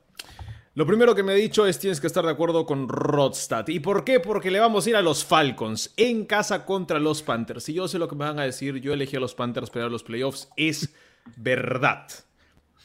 Lo 0.73 0.85
primero 0.85 1.15
que 1.15 1.21
me 1.21 1.33
ha 1.33 1.35
dicho 1.35 1.65
es 1.65 1.79
tienes 1.79 2.00
que 2.00 2.07
estar 2.07 2.23
de 2.23 2.31
acuerdo 2.31 2.65
con 2.65 2.88
Rodstad. 2.88 3.67
¿Y 3.67 3.81
por 3.81 4.05
qué? 4.05 4.21
Porque 4.21 4.51
le 4.51 4.62
vamos 4.62 4.85
a 4.85 4.91
ir 4.91 4.95
a 4.95 5.01
los 5.01 5.25
Falcons 5.25 5.93
en 5.97 6.23
casa 6.23 6.65
contra 6.65 6.97
los 6.97 7.23
Panthers. 7.23 7.67
Y 7.67 7.73
yo 7.73 7.89
sé 7.89 8.00
lo 8.00 8.07
que 8.07 8.15
me 8.15 8.23
van 8.23 8.39
a 8.39 8.45
decir, 8.45 8.77
yo 8.77 8.93
elegí 8.93 9.17
a 9.17 9.19
los 9.19 9.35
Panthers 9.35 9.69
para 9.69 9.89
los 9.89 10.03
playoffs, 10.03 10.47
es 10.55 10.95
verdad. 11.35 12.07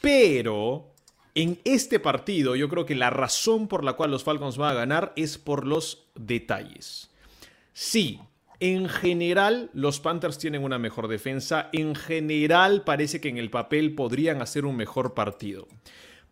Pero 0.01 0.93
en 1.35 1.61
este 1.63 2.01
partido 2.01 2.57
yo 2.57 2.67
creo 2.67 2.85
que 2.85 2.95
la 2.95 3.09
razón 3.09 3.69
por 3.69 3.85
la 3.85 3.93
cual 3.93 4.11
los 4.11 4.25
Falcons 4.25 4.57
van 4.57 4.71
a 4.71 4.79
ganar 4.79 5.13
es 5.15 5.37
por 5.37 5.65
los 5.65 6.09
detalles. 6.13 7.09
Sí, 7.71 8.19
en 8.59 8.89
general 8.89 9.69
los 9.73 9.99
Panthers 9.99 10.37
tienen 10.37 10.63
una 10.63 10.79
mejor 10.79 11.07
defensa, 11.07 11.69
en 11.71 11.95
general 11.95 12.83
parece 12.83 13.21
que 13.21 13.29
en 13.29 13.37
el 13.37 13.49
papel 13.49 13.95
podrían 13.95 14.41
hacer 14.41 14.65
un 14.65 14.75
mejor 14.75 15.13
partido. 15.13 15.67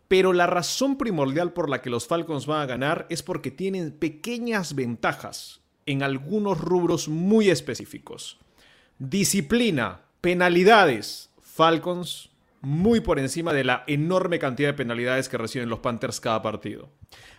Pero 0.08 0.32
la 0.32 0.46
razón 0.46 0.96
primordial 0.96 1.52
por 1.52 1.68
la 1.68 1.82
que 1.82 1.90
los 1.90 2.06
Falcons 2.06 2.46
van 2.46 2.62
a 2.62 2.66
ganar 2.66 3.06
es 3.10 3.22
porque 3.22 3.50
tienen 3.50 3.92
pequeñas 3.92 4.74
ventajas 4.74 5.60
en 5.86 6.02
algunos 6.02 6.60
rubros 6.60 7.08
muy 7.08 7.50
específicos. 7.50 8.38
Disciplina, 8.98 10.02
penalidades. 10.20 11.30
Falcons 11.40 12.30
muy 12.60 13.00
por 13.00 13.18
encima 13.18 13.52
de 13.52 13.64
la 13.64 13.84
enorme 13.86 14.38
cantidad 14.38 14.70
de 14.70 14.74
penalidades 14.74 15.28
que 15.28 15.38
reciben 15.38 15.68
los 15.68 15.80
Panthers 15.80 16.20
cada 16.20 16.42
partido. 16.42 16.88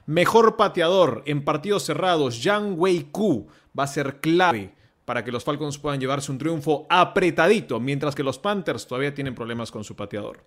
Mejor 0.05 0.57
pateador 0.57 1.23
en 1.25 1.43
partidos 1.43 1.83
cerrados, 1.83 2.41
Yang 2.41 2.75
Wei 2.77 3.03
Ku 3.11 3.47
va 3.77 3.83
a 3.83 3.87
ser 3.87 4.19
clave 4.19 4.73
para 5.09 5.23
que 5.23 5.31
los 5.31 5.43
Falcons 5.43 5.79
puedan 5.79 5.99
llevarse 5.99 6.31
un 6.31 6.37
triunfo 6.37 6.85
apretadito, 6.87 7.79
mientras 7.79 8.13
que 8.13 8.21
los 8.21 8.37
Panthers 8.37 8.85
todavía 8.85 9.11
tienen 9.11 9.33
problemas 9.33 9.71
con 9.71 9.83
su 9.83 9.95
pateador. 9.95 10.43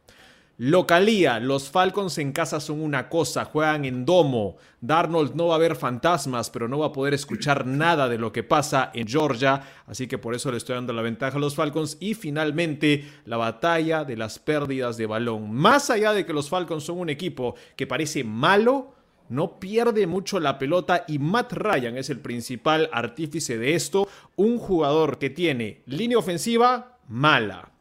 Localía, 0.56 1.40
los 1.40 1.68
Falcons 1.68 2.16
en 2.18 2.30
casa 2.30 2.60
son 2.60 2.80
una 2.80 3.08
cosa, 3.08 3.44
juegan 3.44 3.84
en 3.84 4.04
domo. 4.04 4.58
Darnold 4.80 5.34
no 5.34 5.48
va 5.48 5.56
a 5.56 5.58
ver 5.58 5.74
fantasmas, 5.74 6.48
pero 6.48 6.68
no 6.68 6.78
va 6.78 6.86
a 6.86 6.92
poder 6.92 7.12
escuchar 7.12 7.66
nada 7.66 8.08
de 8.08 8.18
lo 8.18 8.30
que 8.30 8.44
pasa 8.44 8.92
en 8.94 9.08
Georgia, 9.08 9.64
así 9.88 10.06
que 10.06 10.18
por 10.18 10.32
eso 10.32 10.52
le 10.52 10.58
estoy 10.58 10.76
dando 10.76 10.92
la 10.92 11.02
ventaja 11.02 11.38
a 11.38 11.40
los 11.40 11.56
Falcons. 11.56 11.96
Y 11.98 12.14
finalmente, 12.14 13.04
la 13.24 13.38
batalla 13.38 14.04
de 14.04 14.16
las 14.16 14.38
pérdidas 14.38 14.96
de 14.96 15.06
balón. 15.06 15.52
Más 15.52 15.90
allá 15.90 16.12
de 16.12 16.24
que 16.24 16.32
los 16.32 16.48
Falcons 16.48 16.84
son 16.84 17.00
un 17.00 17.10
equipo 17.10 17.56
que 17.74 17.88
parece 17.88 18.22
malo, 18.22 18.94
no 19.32 19.58
pierde 19.58 20.06
mucho 20.06 20.40
la 20.40 20.58
pelota 20.58 21.04
y 21.08 21.18
Matt 21.18 21.54
Ryan 21.54 21.96
es 21.96 22.10
el 22.10 22.20
principal 22.20 22.90
artífice 22.92 23.56
de 23.56 23.74
esto, 23.74 24.06
un 24.36 24.58
jugador 24.58 25.18
que 25.18 25.30
tiene 25.30 25.82
línea 25.86 26.18
ofensiva 26.18 26.98
mala, 27.08 27.72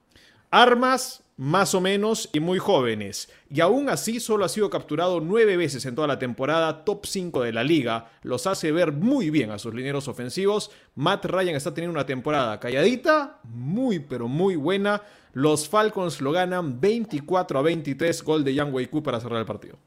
armas 0.49 1.23
más 1.35 1.73
o 1.75 1.81
menos 1.81 2.29
y 2.33 2.39
muy 2.39 2.59
jóvenes, 2.59 3.29
y 3.49 3.61
aún 3.61 3.89
así 3.89 4.19
solo 4.19 4.45
ha 4.45 4.49
sido 4.49 4.69
capturado 4.69 5.19
nueve 5.19 5.57
veces 5.57 5.85
en 5.85 5.95
toda 5.95 6.07
la 6.07 6.19
temporada, 6.19 6.85
top 6.85 7.05
5 7.05 7.41
de 7.41 7.51
la 7.51 7.63
liga, 7.63 8.11
los 8.21 8.47
hace 8.47 8.71
ver 8.71 8.93
muy 8.93 9.29
bien 9.29 9.51
a 9.51 9.57
sus 9.57 9.73
lineros 9.73 10.07
ofensivos. 10.07 10.71
Matt 10.95 11.25
Ryan 11.25 11.55
está 11.55 11.73
teniendo 11.73 11.97
una 11.97 12.05
temporada 12.05 12.59
calladita, 12.59 13.39
muy 13.43 13.99
pero 13.99 14.27
muy 14.27 14.55
buena. 14.55 15.01
Los 15.33 15.67
Falcons 15.67 16.21
lo 16.21 16.31
ganan 16.31 16.79
24 16.79 17.59
a 17.59 17.61
23, 17.61 18.23
gol 18.23 18.43
de 18.43 18.53
Young 18.53 18.73
Wei 18.73 18.87
para 18.87 19.19
cerrar 19.19 19.39
el 19.39 19.45
partido. 19.45 19.77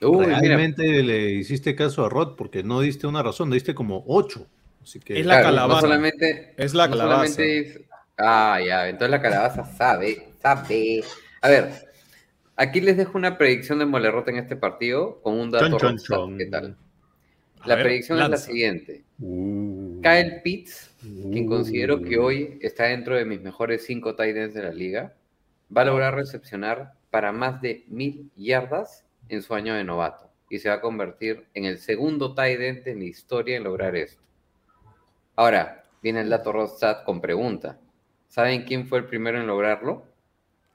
Uy, 0.00 0.26
Realmente 0.26 1.02
le 1.02 1.30
hiciste 1.30 1.74
caso 1.74 2.04
a 2.04 2.08
Rod 2.08 2.36
porque 2.36 2.62
no 2.62 2.80
diste 2.80 3.06
una 3.06 3.22
razón, 3.22 3.50
diste 3.50 3.74
como 3.74 4.04
8. 4.06 4.46
Así 4.82 5.00
que... 5.00 5.18
Es 5.20 5.26
la 5.26 5.42
calabaza. 5.42 5.80
solamente, 5.82 6.54
es 6.56 6.74
la 6.74 6.88
calabaza. 6.88 7.42
Ah, 8.16 8.58
ya, 8.64 8.88
entonces 8.88 9.10
la 9.10 9.22
calabaza 9.22 9.64
sabe 9.64 10.28
sabe. 10.40 11.04
A 11.40 11.48
ver, 11.48 11.70
aquí 12.56 12.80
les 12.80 12.96
dejo 12.96 13.18
una 13.18 13.38
predicción 13.38 13.78
de 13.78 13.86
Molerrota 13.86 14.30
en 14.30 14.38
este 14.38 14.56
partido 14.56 15.20
con 15.22 15.38
un 15.38 15.50
dato. 15.50 15.78
¿Qué 16.36 16.46
tal? 16.46 16.76
La 17.64 17.76
predicción 17.76 18.20
es 18.20 18.28
la 18.28 18.36
siguiente. 18.36 19.04
Uh. 19.18 20.00
Kyle 20.00 20.40
Pitts, 20.42 20.94
quien 21.00 21.46
considero 21.46 22.00
que 22.02 22.18
hoy 22.18 22.58
está 22.62 22.84
dentro 22.84 23.16
de 23.16 23.24
mis 23.24 23.40
mejores 23.40 23.84
cinco 23.84 24.14
tight 24.14 24.34
de 24.34 24.62
la 24.62 24.72
liga, 24.72 25.14
va 25.76 25.82
a 25.82 25.86
lograr 25.86 26.14
recepcionar 26.14 26.92
para 27.10 27.32
más 27.32 27.60
de 27.60 27.84
mil 27.88 28.30
yardas 28.36 29.04
en 29.28 29.42
su 29.42 29.54
año 29.54 29.74
de 29.74 29.84
novato 29.84 30.30
y 30.50 30.58
se 30.58 30.68
va 30.68 30.76
a 30.76 30.80
convertir 30.80 31.46
en 31.54 31.64
el 31.64 31.78
segundo 31.78 32.34
tight 32.34 32.86
en 32.86 32.98
la 32.98 33.04
historia 33.04 33.56
en 33.56 33.64
lograr 33.64 33.94
esto. 33.96 34.22
Ahora, 35.36 35.84
viene 36.02 36.20
el 36.20 36.30
dato 36.30 36.52
Rostad 36.52 37.04
con 37.04 37.20
pregunta. 37.20 37.78
¿Saben 38.28 38.64
quién 38.64 38.86
fue 38.86 38.98
el 38.98 39.06
primero 39.06 39.40
en 39.40 39.46
lograrlo? 39.46 40.04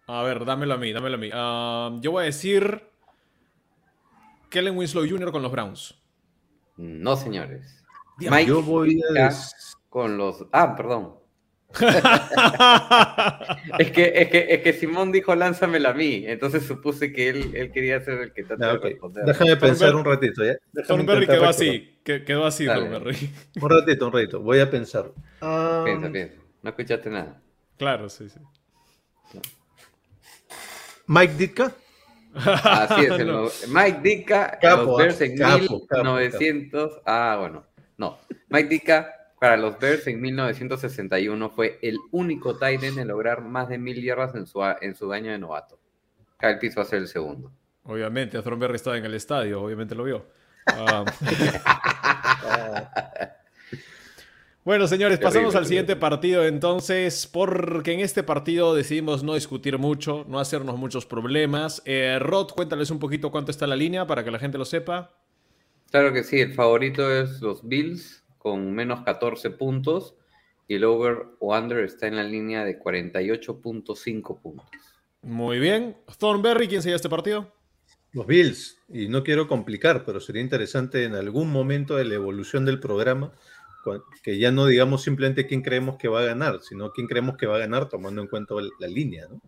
A 0.08 0.24
ver, 0.24 0.46
dámelo 0.46 0.74
a 0.74 0.78
mí, 0.78 0.92
dámelo 0.92 1.16
a 1.16 1.20
mí. 1.20 1.30
Ah, 1.34 1.98
yo 2.02 2.12
voy 2.12 2.24
a 2.24 2.26
decir 2.26 2.84
Kellen 4.50 4.78
Winslow 4.78 5.08
Jr. 5.08 5.32
con 5.32 5.42
los 5.42 5.52
Browns. 5.52 6.00
No, 6.78 7.16
señores. 7.16 7.84
Mike 8.18 8.46
yo 8.46 8.62
voy 8.62 9.02
a... 9.20 9.32
con 9.90 10.18
los... 10.18 10.46
Ah, 10.52 10.76
perdón. 10.76 11.16
es, 13.80 13.92
que, 13.92 14.14
es, 14.16 14.30
que, 14.30 14.46
es 14.50 14.62
que 14.62 14.74
Simón 14.74 15.12
dijo 15.12 15.34
lánzamela 15.34 15.90
a 15.90 15.94
mí, 15.94 16.24
entonces 16.28 16.64
supuse 16.64 17.12
que 17.12 17.30
él, 17.30 17.52
él 17.56 17.72
quería 17.72 18.00
ser 18.00 18.20
el 18.20 18.32
que 18.32 18.44
trataba 18.44 18.74
de 18.74 18.80
responder. 18.80 19.26
Déjame 19.26 19.58
pensar 19.58 19.96
un 19.96 20.06
ratito, 20.06 20.46
¿ya? 20.46 20.56
Thornberry 20.88 21.26
quedó 21.26 21.46
así, 21.46 21.98
quedó 22.04 22.46
así, 22.46 22.68
Thornberry. 22.68 23.32
Un 23.60 23.70
ratito, 23.70 24.06
un 24.06 24.14
ratito, 24.14 24.40
voy 24.40 24.60
a 24.60 24.70
pensar. 24.70 25.12
Piensa, 25.40 26.12
piensa, 26.12 26.36
no 26.62 26.70
escuchaste 26.70 27.10
nada. 27.10 27.42
Claro, 27.78 28.08
sí, 28.08 28.30
sí. 28.30 28.40
Mike 31.08 31.34
Ditka. 31.34 31.74
Así 32.36 33.06
es, 33.06 33.68
Mike 33.70 34.00
Ditka, 34.04 34.60
los 34.62 34.98
Bears 34.98 35.22
en 35.22 35.34
1900. 35.34 37.02
Ah, 37.06 37.38
bueno, 37.40 37.66
no. 37.98 38.20
Mike 38.50 38.70
Ditka 38.70 39.23
para 39.44 39.58
los 39.58 39.78
Bears 39.78 40.08
en 40.08 40.22
1961 40.22 41.50
fue 41.50 41.78
el 41.82 41.98
único 42.12 42.54
Titan 42.54 42.98
en 42.98 43.10
lograr 43.10 43.42
más 43.42 43.68
de 43.68 43.78
mil 43.78 44.02
yardas 44.02 44.34
en 44.36 44.48
su, 44.48 44.64
en 44.80 44.96
su 44.96 45.12
año 45.12 45.32
de 45.32 45.38
novato. 45.38 45.78
Kyle 46.40 46.58
Pitts 46.60 46.78
va 46.78 46.84
a 46.84 46.86
ser 46.86 47.00
el 47.00 47.10
segundo. 47.10 47.52
Obviamente, 47.84 48.42
Thornberry 48.42 48.76
estaba 48.76 48.98
en 48.98 49.04
el 49.04 49.14
estadio, 49.16 49.62
obviamente 49.62 49.96
lo 49.96 50.06
vio. 50.06 50.26
Ah. 50.66 51.04
Bueno, 54.64 54.88
señores, 54.88 55.20
pasamos 55.20 55.56
al 55.56 55.66
siguiente 55.66 55.98
partido 55.98 56.46
entonces, 56.46 57.28
porque 57.28 57.92
en 57.92 58.00
este 58.00 58.24
partido 58.24 58.74
decidimos 58.74 59.24
no 59.24 59.34
discutir 59.34 59.78
mucho, 59.78 60.26
no 60.30 60.40
hacernos 60.40 60.78
muchos 60.78 61.06
problemas. 61.06 61.82
Eh, 61.84 62.18
Rod, 62.22 62.52
cuéntales 62.52 62.92
un 62.92 63.00
poquito 63.00 63.30
cuánto 63.30 63.52
está 63.52 63.68
la 63.68 63.76
línea 63.76 64.08
para 64.08 64.24
que 64.24 64.32
la 64.32 64.40
gente 64.40 64.58
lo 64.58 64.64
sepa. 64.64 65.12
Claro 65.92 66.14
que 66.14 66.24
sí, 66.24 66.40
el 66.40 66.54
favorito 66.54 67.12
es 67.12 67.42
los 67.42 67.68
Bills 67.68 68.23
con 68.44 68.74
menos 68.74 69.02
14 69.04 69.50
puntos 69.52 70.16
y 70.68 70.76
el 70.76 70.84
over 70.84 71.28
o 71.40 71.58
under 71.58 71.80
está 71.86 72.08
en 72.08 72.18
la 72.18 72.24
línea 72.24 72.66
de 72.66 72.78
48.5 72.80 74.42
puntos. 74.42 74.68
Muy 75.22 75.60
bien. 75.60 75.96
Thornberry, 76.20 76.68
¿quién 76.68 76.82
sería 76.82 76.98
este 76.98 77.10
partido? 77.10 77.52
Los 78.12 78.28
Bills. 78.28 78.78
Y 78.90 79.08
no 79.08 79.24
quiero 79.24 79.48
complicar, 79.48 80.04
pero 80.06 80.20
sería 80.20 80.42
interesante 80.42 81.06
en 81.06 81.16
algún 81.16 81.50
momento 81.52 81.96
de 81.96 82.06
la 82.06 82.16
evolución 82.16 82.66
del 82.66 82.80
programa 82.80 83.34
que 84.22 84.38
ya 84.38 84.52
no 84.52 84.66
digamos 84.66 85.04
simplemente 85.04 85.46
quién 85.46 85.62
creemos 85.62 85.98
que 85.98 86.08
va 86.08 86.22
a 86.22 86.26
ganar, 86.26 86.62
sino 86.62 86.92
quién 86.92 87.08
creemos 87.08 87.36
que 87.38 87.48
va 87.48 87.56
a 87.56 87.60
ganar 87.60 87.90
tomando 87.90 88.22
en 88.22 88.28
cuenta 88.28 88.56
la 88.80 88.88
línea, 88.88 89.28
¿no? 89.30 89.42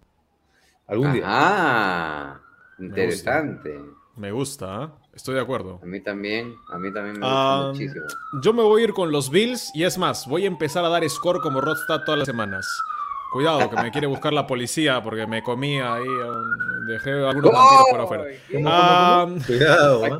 Algún 0.87 1.13
día. 1.13 1.23
Ah, 1.25 2.41
interesante. 2.79 3.79
Me 4.17 4.31
gusta, 4.31 4.83
¿eh? 4.83 5.04
Estoy 5.15 5.35
de 5.35 5.41
acuerdo. 5.41 5.79
A 5.81 5.85
mí 5.85 6.01
también, 6.01 6.55
a 6.69 6.77
mí 6.77 6.93
también 6.93 7.19
me 7.19 7.25
gusta 7.25 7.67
muchísimo. 7.69 8.05
Yo 8.43 8.53
me 8.53 8.63
voy 8.63 8.81
a 8.81 8.83
ir 8.85 8.93
con 8.93 9.11
los 9.11 9.29
Bills 9.29 9.71
y 9.73 9.83
es 9.83 9.97
más, 9.97 10.27
voy 10.27 10.43
a 10.43 10.47
empezar 10.47 10.83
a 10.85 10.89
dar 10.89 11.07
score 11.09 11.39
como 11.41 11.61
Rodstad 11.61 12.01
todas 12.05 12.19
las 12.19 12.25
semanas. 12.27 12.67
Cuidado, 13.31 13.69
que 13.69 13.75
me 13.81 13.91
quiere 13.91 14.07
buscar 14.07 14.31
la 14.31 14.47
policía 14.47 15.01
porque 15.03 15.27
me 15.27 15.43
comí 15.43 15.79
ahí, 15.79 16.05
dejé 16.87 17.11
algunos 17.11 17.51
¡Oh! 17.53 17.85
por 17.91 18.01
afuera. 18.01 18.23
Ah, 18.65 19.27
Cuidado, 19.45 20.05
¿a 20.05 20.17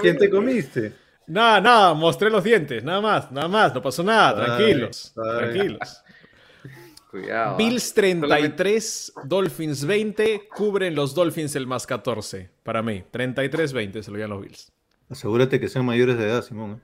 quién 0.00 0.18
te 0.18 0.30
comiste? 0.30 0.92
Nada, 1.28 1.60
nada, 1.60 1.94
mostré 1.94 2.30
los 2.30 2.42
dientes, 2.42 2.84
nada 2.84 3.00
más, 3.00 3.32
nada 3.32 3.48
más, 3.48 3.74
no 3.74 3.82
pasó 3.82 4.02
nada, 4.02 4.44
tranquilos, 4.44 5.12
tranquilos. 5.14 6.02
Cuidado. 7.16 7.56
Bills 7.56 7.94
33, 7.94 9.12
Dolphins 9.24 9.86
20, 9.86 10.48
cubren 10.54 10.94
los 10.94 11.14
Dolphins 11.14 11.56
el 11.56 11.66
más 11.66 11.86
14, 11.86 12.50
para 12.62 12.82
mí. 12.82 13.04
33-20 13.10 14.02
se 14.02 14.10
lo 14.10 14.18
llevan 14.18 14.30
los 14.32 14.42
Bills. 14.42 14.72
Asegúrate 15.08 15.58
que 15.58 15.68
sean 15.68 15.86
mayores 15.86 16.18
de 16.18 16.24
edad, 16.24 16.42
Simón. 16.42 16.82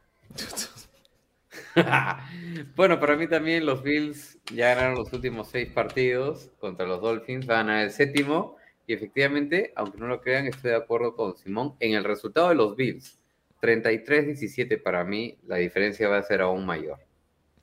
¿eh? 1.77 1.83
bueno, 2.77 2.99
para 2.99 3.17
mí 3.17 3.27
también 3.27 3.67
los 3.67 3.83
Bills 3.83 4.39
ya 4.55 4.75
ganaron 4.75 4.95
los 4.95 5.13
últimos 5.13 5.49
seis 5.49 5.69
partidos 5.69 6.49
contra 6.59 6.87
los 6.87 7.03
Dolphins, 7.03 7.45
van 7.45 7.69
a 7.69 7.83
el 7.83 7.91
séptimo, 7.91 8.57
y 8.87 8.95
efectivamente, 8.95 9.75
aunque 9.77 9.99
no 9.99 10.07
lo 10.07 10.23
crean, 10.23 10.47
estoy 10.47 10.71
de 10.71 10.79
acuerdo 10.79 11.15
con 11.15 11.37
Simón 11.37 11.75
en 11.79 11.93
el 11.93 12.05
resultado 12.05 12.49
de 12.49 12.55
los 12.55 12.75
Bills 12.75 13.19
33-17 13.61 14.83
para 14.83 15.05
mí, 15.05 15.37
la 15.47 15.57
diferencia 15.57 16.09
va 16.09 16.17
a 16.17 16.23
ser 16.23 16.41
aún 16.41 16.65
mayor. 16.65 16.99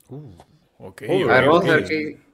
Uh, 0.08 0.34
ok. 0.78 1.02
vamos, 1.26 1.64
A 1.64 1.76
ver 1.78 2.29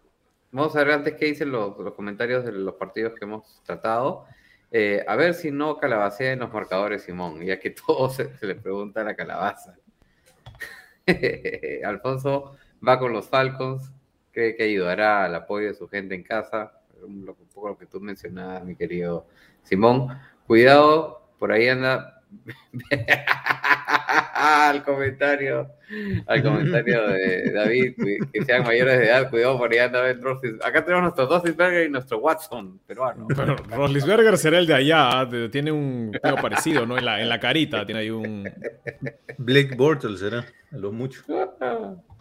vamos, 0.57 0.75
a 0.75 0.79
ver 0.85 0.93
antes 0.93 1.15
que 1.15 1.27
dicen 1.27 1.53
los, 1.53 1.75
comentarios 1.95 2.45
de 2.45 2.53
los 2.53 2.75
partidos 2.75 3.15
que 3.15 3.25
hemos 3.25 3.63
tratado. 3.63 4.25
Eh, 4.71 5.05
a 5.07 5.15
ver 5.15 5.35
si 5.35 5.51
no 5.51 5.77
calabacea 5.77 6.33
en 6.33 6.41
los 6.41 6.53
marcadores, 6.53 7.03
Simón, 7.03 7.45
ya 7.45 7.61
que 7.61 7.71
todo 7.87 8.09
se, 8.09 8.31
le 8.41 8.55
pregunta 8.55 9.05
la 9.05 9.15
calabaza. 9.15 9.77
Alfonso 11.85 12.57
va 12.87 12.99
con 12.99 13.13
los 13.13 13.29
Falcons, 13.29 13.93
cree 14.33 14.57
que 14.57 14.65
ayudará 14.65 15.25
al 15.25 15.35
apoyo 15.35 15.69
de 15.69 15.75
su 15.75 15.89
gente 15.89 16.15
en 16.15 16.23
casa. 16.23 16.73
Un 17.03 17.27
poco 17.55 17.69
lo 17.69 17.79
que 17.79 17.87
tú 17.87 18.01
mencionabas, 18.01 18.65
mi 18.65 18.75
querido 18.75 19.27
Simón. 19.63 20.09
Cuidado, 20.47 21.29
por 21.39 21.53
ahí 21.53 21.69
anda 21.69 22.23
al 24.35 24.83
comentario, 24.83 25.71
al 26.27 26.43
comentario 26.43 27.09
de 27.09 27.53
David, 27.53 27.95
que 28.33 28.45
sean 28.45 28.65
mayores 28.65 28.99
de 28.99 29.07
edad, 29.07 29.31
cuidado 29.31 29.59
por 29.59 29.73
allá 29.73 29.91
Acá 30.65 30.85
tenemos 30.85 31.03
nuestro 31.03 31.27
Roslisberger 31.27 31.87
y 31.87 31.91
nuestro 31.91 32.19
Watson 32.19 32.81
peruano. 32.87 33.27
Pero 33.37 33.57
Roslisberger 33.57 34.37
será 34.39 34.59
el 34.59 34.67
de 34.67 34.75
allá, 34.75 35.21
¿ah? 35.21 35.29
tiene 35.51 35.73
un 35.73 36.17
pelo 36.23 36.37
parecido, 36.37 36.87
¿no? 36.87 36.99
En 36.99 37.05
la, 37.05 37.21
en 37.21 37.29
la 37.29 37.41
carita 37.41 37.85
tiene 37.85 38.01
ahí 38.01 38.11
un. 38.11 38.49
Blake 39.39 39.75
Bortles 39.77 40.21
será, 40.21 40.45
a 40.73 40.77
lo 40.77 40.93
mucho. 40.93 41.23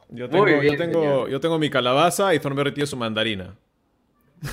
Yo 0.09 0.29
tengo, 0.29 0.61
yo, 0.61 0.77
tengo, 0.77 1.27
yo 1.27 1.39
tengo 1.39 1.57
mi 1.57 1.69
calabaza 1.69 2.33
y 2.33 2.39
Thornberry 2.39 2.73
tiene 2.73 2.87
su 2.87 2.97
mandarina. 2.97 3.55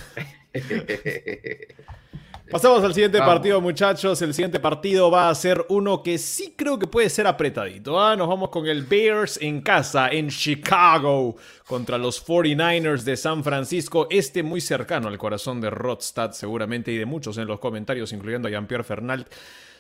Pasamos 2.51 2.85
al 2.85 2.93
siguiente 2.93 3.19
Vamos. 3.19 3.35
partido, 3.35 3.61
muchachos. 3.61 4.21
El 4.21 4.35
siguiente 4.35 4.61
partido 4.61 5.11
va 5.11 5.31
a 5.31 5.35
ser 5.35 5.65
uno 5.69 6.03
que 6.03 6.19
sí 6.19 6.55
creo 6.57 6.79
que 6.79 6.87
puede 6.87 7.09
ser 7.09 7.27
apretadito. 7.27 7.99
¿ah? 7.99 8.15
Nos 8.15 8.29
vamos 8.29 8.51
con 8.51 8.67
el 8.67 8.83
Bears 8.83 9.39
en 9.41 9.63
casa, 9.63 10.09
en 10.09 10.29
Chicago, 10.29 11.37
contra 11.67 11.97
los 11.97 12.27
49ers 12.27 13.03
de 13.03 13.17
San 13.17 13.43
Francisco. 13.43 14.07
Este 14.11 14.43
muy 14.43 14.61
cercano 14.61 15.09
al 15.09 15.19
corazón 15.19 15.61
de 15.61 15.71
Rodstad, 15.71 16.33
seguramente, 16.33 16.93
y 16.93 16.99
de 16.99 17.07
muchos 17.07 17.39
en 17.39 17.47
los 17.47 17.59
comentarios, 17.59 18.13
incluyendo 18.13 18.49
a 18.49 18.51
Jean-Pierre 18.51 18.85
Fernald. 18.85 19.27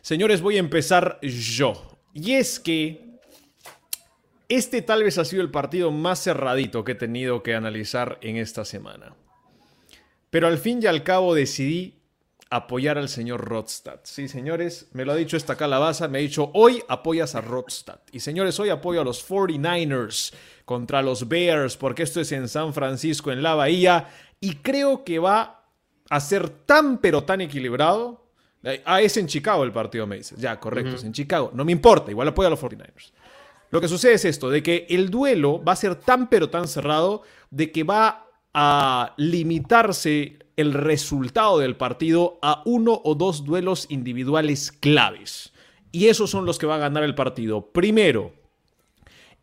Señores, 0.01 0.41
voy 0.41 0.57
a 0.57 0.61
empezar 0.61 1.19
yo. 1.21 1.99
Y 2.15 2.33
es 2.33 2.59
que 2.59 3.13
este 4.49 4.83
tal 4.83 5.03
vez 5.03 5.19
ha 5.19 5.25
sido 5.25 5.43
el 5.43 5.51
partido 5.51 5.91
más 5.91 6.23
cerradito 6.23 6.85
que 6.85 6.93
he 6.93 6.97
tenido 6.97 7.43
que 7.43 7.55
analizar 7.55 8.19
en 8.21 8.37
esta 8.37 8.65
semana. 8.65 9.15
Pero 10.31 10.47
al 10.47 10.59
fin 10.59 10.81
y 10.83 10.87
al 10.87 11.03
cabo 11.05 11.35
decidí 11.35 12.02
apoyar 12.53 12.99
al 12.99 13.09
señor 13.09 13.41
Rodstad. 13.41 14.01
Sí, 14.03 14.29
señores, 14.29 14.89
me 14.93 15.07
lo 15.07 15.13
ha 15.13 15.17
dicho 15.17 15.39
esta 15.39 15.57
calabaza, 15.57 16.07
me 16.07 16.19
ha 16.19 16.21
dicho, 16.21 16.51
hoy 16.53 16.83
apoyas 16.87 17.35
a 17.35 17.41
Rodstad. 17.41 18.01
Y 18.13 18.21
señores, 18.21 18.61
hoy 18.61 18.69
apoyo 18.69 19.01
a 19.01 19.05
los 19.05 19.27
49ers 19.27 20.35
contra 20.67 21.01
los 21.01 21.29
Bears, 21.29 21.79
porque 21.79 22.03
esto 22.03 22.21
es 22.21 22.31
en 22.33 22.49
San 22.49 22.75
Francisco, 22.75 23.33
en 23.33 23.43
la 23.43 23.55
Bahía, 23.55 24.11
y 24.39 24.57
creo 24.57 25.03
que 25.03 25.19
va 25.19 25.65
a 26.11 26.21
ser 26.21 26.51
tan 26.51 26.99
pero 26.99 27.25
tan 27.25 27.41
equilibrado. 27.41 28.27
Ah, 28.85 29.01
es 29.01 29.17
en 29.17 29.29
Chicago 29.29 29.65
el 29.65 29.73
partido, 29.73 30.07
me 30.07 30.19
dices. 30.19 30.39
Ya, 30.39 30.61
correcto, 30.61 30.97
es 30.97 31.05
en 31.05 31.15
Chicago. 31.15 31.53
No 31.55 31.65
me 31.65 31.73
importa, 31.73 32.11
igual 32.11 32.29
apoyo 32.29 32.49
a 32.49 32.51
los 32.51 32.61
49ers. 32.61 33.13
Lo 33.71 33.81
que 33.81 33.89
sucede 33.89 34.13
es 34.13 34.27
esto, 34.27 34.51
de 34.51 34.63
que 34.63 34.87
el 34.91 35.09
duelo 35.09 35.65
va 35.65 35.73
a 35.73 35.77
ser 35.77 35.95
tan 35.95 36.29
pero 36.29 36.51
tan 36.51 36.69
cerrado 36.69 37.23
de 37.51 37.73
que 37.73 37.83
va 37.83 38.27
a 38.55 39.15
limitarse 39.17 40.39
el 40.57 40.73
resultado 40.75 41.59
del 41.59 41.77
partido 41.77 42.39
a 42.43 42.63
uno 42.65 43.01
o 43.05 43.15
dos 43.15 43.45
duelos 43.45 43.87
individuales 43.89 44.73
claves. 44.73 45.53
Y 45.91 46.09
esos 46.09 46.31
son 46.31 46.47
los 46.47 46.59
que 46.59 46.67
van 46.67 46.81
a 46.81 46.89
ganar 46.89 47.05
el 47.05 47.15
partido. 47.15 47.73
Primero, 47.73 48.33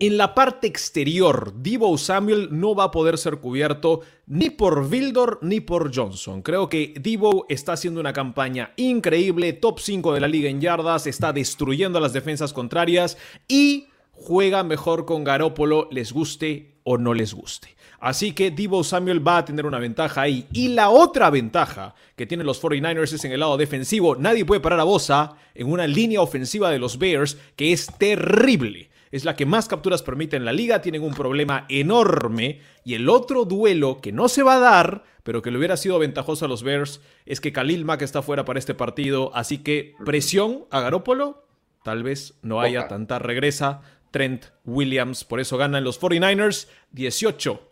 en 0.02 0.18
la 0.18 0.34
parte 0.34 0.66
exterior, 0.66 1.54
Divo 1.62 1.98
Samuel 1.98 2.48
no 2.52 2.74
va 2.74 2.86
a 2.86 2.92
poder 2.92 3.18
ser 3.18 3.38
cubierto 3.40 4.00
ni 4.28 4.50
por 4.50 4.90
Vildor 4.90 5.40
ni 5.42 5.60
por 5.60 5.94
Johnson. 5.94 6.42
Creo 6.42 6.70
que 6.70 6.94
Divo 7.02 7.46
está 7.50 7.74
haciendo 7.74 8.00
una 8.00 8.14
campaña 8.14 8.72
increíble, 8.78 9.52
top 9.52 9.80
5 9.80 10.14
de 10.14 10.22
la 10.22 10.30
liga 10.30 10.50
en 10.50 10.62
yardas, 10.62 11.06
está 11.06 11.34
destruyendo 11.34 11.98
a 11.98 12.02
las 12.02 12.14
defensas 12.14 12.54
contrarias 12.54 13.18
y 13.50 13.88
juega 14.14 14.64
mejor 14.64 15.06
con 15.06 15.26
Garópolo, 15.26 15.90
les 15.92 16.14
guste 16.14 16.80
o 16.84 16.98
no 16.98 17.14
les 17.14 17.34
guste. 17.34 17.76
Así 18.00 18.32
que 18.32 18.52
Divo 18.52 18.84
Samuel 18.84 19.26
va 19.26 19.38
a 19.38 19.46
tener 19.46 19.66
una 19.66 19.80
ventaja 19.80 20.22
ahí. 20.22 20.48
Y 20.54 20.70
la 20.70 20.90
otra 20.90 21.30
ventaja 21.30 21.96
que 22.16 22.26
tienen 22.26 22.48
los 22.48 22.62
49ers 22.62 23.14
es 23.14 23.26
en 23.26 23.34
el 23.34 23.42
lado 23.42 23.58
defensivo. 23.58 24.16
Nadie 24.16 24.46
puede 24.46 24.62
parar 24.62 24.80
a 24.80 24.86
Bosa 24.86 25.36
en 25.54 25.70
una 25.70 25.86
línea 25.86 26.22
ofensiva 26.22 26.70
de 26.70 26.80
los 26.80 26.98
Bears 26.98 27.38
que 27.56 27.74
es 27.74 27.88
terrible. 27.98 28.90
Es 29.12 29.26
la 29.26 29.36
que 29.36 29.46
más 29.46 29.68
capturas 29.68 30.04
permite 30.04 30.38
en 30.38 30.46
la 30.46 30.54
liga. 30.54 30.82
Tienen 30.82 31.04
un 31.04 31.14
problema 31.14 31.66
enorme. 31.68 32.62
Y 32.86 32.94
el 32.94 33.10
otro 33.10 33.44
duelo 33.44 34.00
que 34.02 34.12
no 34.12 34.30
se 34.30 34.44
va 34.44 34.56
a 34.56 34.60
dar, 34.60 35.04
pero 35.24 35.42
que 35.42 35.52
le 35.52 35.58
hubiera 35.58 35.78
sido 35.78 36.00
ventajoso 36.00 36.46
a 36.46 36.48
los 36.48 36.64
Bears, 36.64 37.02
es 37.26 37.42
que 37.42 37.52
Khalil 37.52 37.86
Mack 37.86 38.04
está 38.04 38.22
fuera 38.22 38.46
para 38.46 38.60
este 38.60 38.76
partido. 38.76 39.32
Así 39.36 39.58
que 39.58 39.96
presión 40.06 40.66
a 40.72 40.80
Garópolo. 40.80 41.46
Tal 41.84 42.04
vez 42.04 42.36
no 42.44 42.62
haya 42.62 42.88
tanta 42.88 43.20
regresa. 43.20 43.82
Trent 44.12 44.46
Williams. 44.66 45.24
Por 45.24 45.40
eso 45.40 45.58
ganan 45.58 45.84
los 45.84 46.00
49ers 46.00 46.68
18 46.92 47.69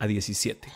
a 0.00 0.06
17. 0.06 0.68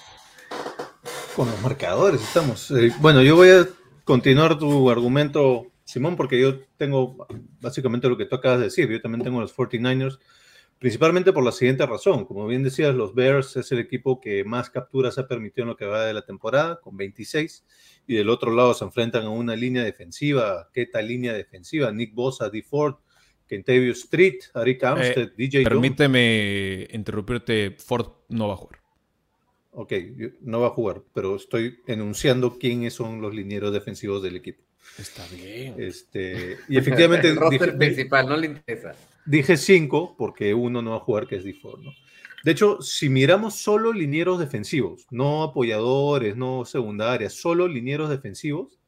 Con 1.35 1.51
los 1.51 1.61
marcadores 1.63 2.23
estamos. 2.23 2.71
Eh, 2.71 2.93
bueno, 3.01 3.23
yo 3.23 3.35
voy 3.35 3.49
a 3.49 3.67
continuar 4.05 4.57
tu 4.59 4.89
argumento, 4.91 5.73
Simón, 5.83 6.15
porque 6.15 6.41
yo 6.41 6.61
tengo 6.77 7.27
básicamente 7.61 8.09
lo 8.09 8.17
que 8.17 8.27
tú 8.27 8.37
acabas 8.37 8.59
de 8.59 8.67
decir. 8.67 8.89
Yo 8.89 9.01
también 9.01 9.25
tengo 9.25 9.41
los 9.41 9.57
49ers, 9.57 10.21
principalmente 10.79 11.33
por 11.33 11.43
la 11.43 11.51
siguiente 11.51 11.85
razón. 11.87 12.27
Como 12.27 12.47
bien 12.47 12.63
decías, 12.63 12.95
los 12.95 13.15
Bears 13.15 13.57
es 13.57 13.73
el 13.73 13.81
equipo 13.81 14.21
que 14.21 14.45
más 14.45 14.71
capturas 14.71 15.19
ha 15.19 15.27
permitido 15.27 15.65
en 15.65 15.71
lo 15.71 15.77
que 15.77 15.87
va 15.87 16.05
de 16.05 16.15
la 16.15 16.23
temporada, 16.23 16.79
con 16.81 16.97
26. 16.97 17.65
Y 18.07 18.15
del 18.15 18.29
otro 18.29 18.55
lado 18.55 18.75
se 18.75 18.85
enfrentan 18.85 19.25
a 19.25 19.31
una 19.31 19.57
línea 19.57 19.83
defensiva. 19.83 20.69
¿Qué 20.73 20.87
tal 20.87 21.09
línea 21.09 21.33
defensiva? 21.33 21.91
Nick 21.91 22.15
Bosa, 22.15 22.51
D. 22.51 22.63
Ford, 22.63 22.97
Kentavious 23.49 24.05
Street, 24.05 24.41
Arik 24.53 24.85
Armstead, 24.85 25.33
DJ 25.37 25.65
Jones. 25.65 25.69
Permíteme 25.71 26.87
interrumpirte, 26.93 27.75
Ford 27.79 28.09
no 28.29 28.49
va 28.49 28.55
a 28.55 28.59
jugar. 28.59 28.84
Ok, 29.75 29.93
yo- 30.17 30.29
no 30.41 30.61
va 30.61 30.69
a 30.69 30.71
jugar, 30.71 31.03
pero 31.13 31.37
estoy 31.37 31.81
enunciando 31.87 32.59
quiénes 32.59 32.95
son 32.95 33.21
los 33.21 33.35
linieros 33.35 33.73
defensivos 33.73 34.23
del 34.23 34.37
equipo. 34.37 34.63
Está 34.99 35.27
bien. 35.29 35.75
Este, 35.79 36.59
y 36.69 36.77
efectivamente 36.77 37.29
el 37.31 37.37
roster 37.37 37.73
dije, 37.73 37.79
principal 37.79 38.29
no 38.29 38.37
le 38.37 38.47
interesa. 38.47 38.95
dije 39.25 39.57
cinco 39.57 40.15
porque 40.17 40.55
uno 40.55 40.81
no 40.83 40.91
va 40.93 40.97
a 40.97 41.01
jugar, 41.01 41.27
que 41.27 41.37
es 41.37 41.45
D4, 41.45 41.83
¿no? 41.83 41.91
De 42.45 42.51
hecho, 42.53 42.81
si 42.83 43.09
miramos 43.09 43.55
solo 43.57 43.93
linieros 43.93 44.39
defensivos, 44.39 45.07
no 45.11 45.43
apoyadores, 45.43 46.37
no 46.37 46.65
secundarias, 46.67 47.33
solo 47.33 47.67
linieros 47.67 48.11
defensivos, 48.11 48.79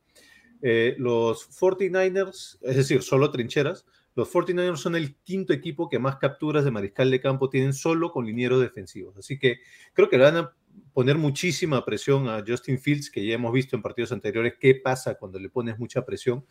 eh, 0.61 0.95
los 0.99 1.49
49ers, 1.59 2.59
es 2.61 2.77
decir, 2.77 3.03
solo 3.03 3.31
trincheras, 3.31 3.87
los 4.15 4.31
49ers 4.33 4.77
son 4.77 4.95
el 4.95 5.17
quinto 5.17 5.53
equipo 5.53 5.89
que 5.89 5.99
más 5.99 6.17
capturas 6.17 6.65
de 6.65 6.71
mariscal 6.71 7.11
de 7.11 7.21
campo 7.21 7.49
tienen 7.49 7.73
solo 7.73 8.13
con 8.13 8.27
linieros 8.27 8.61
defensivos. 8.61 9.17
Así 9.17 9.39
que 9.39 9.61
creo 9.95 10.09
que 10.11 10.19
van 10.19 10.37
a 10.37 10.53
poner 10.93 11.19
muchísima 11.19 11.85
presión 11.85 12.29
a 12.29 12.43
Justin 12.47 12.79
Fields, 12.79 13.11
que 13.11 13.27
ya 13.27 13.35
hemos 13.35 13.53
visto 13.53 13.77
en 13.77 13.83
partidos 13.83 14.13
anteriores 14.13 14.55
qué 14.59 14.75
pasa 14.75 15.17
cuando 15.17 15.39
le 15.39 15.49
pones 15.49 15.79
mucha 15.79 16.05
presión. 16.05 16.45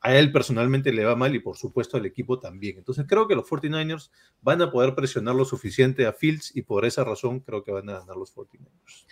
A 0.00 0.14
él 0.14 0.30
personalmente 0.30 0.92
le 0.92 1.04
va 1.04 1.16
mal 1.16 1.34
y 1.34 1.40
por 1.40 1.56
supuesto 1.56 1.96
al 1.96 2.06
equipo 2.06 2.38
también. 2.38 2.78
Entonces 2.78 3.04
creo 3.08 3.26
que 3.26 3.34
los 3.34 3.48
49ers 3.48 4.10
van 4.40 4.62
a 4.62 4.70
poder 4.70 4.94
presionar 4.94 5.34
lo 5.34 5.44
suficiente 5.44 6.06
a 6.06 6.12
Fields 6.12 6.54
y 6.54 6.62
por 6.62 6.84
esa 6.84 7.02
razón 7.02 7.40
creo 7.40 7.64
que 7.64 7.72
van 7.72 7.88
a 7.90 7.98
ganar 7.98 8.16
los 8.16 8.34
49ers. 8.34 9.06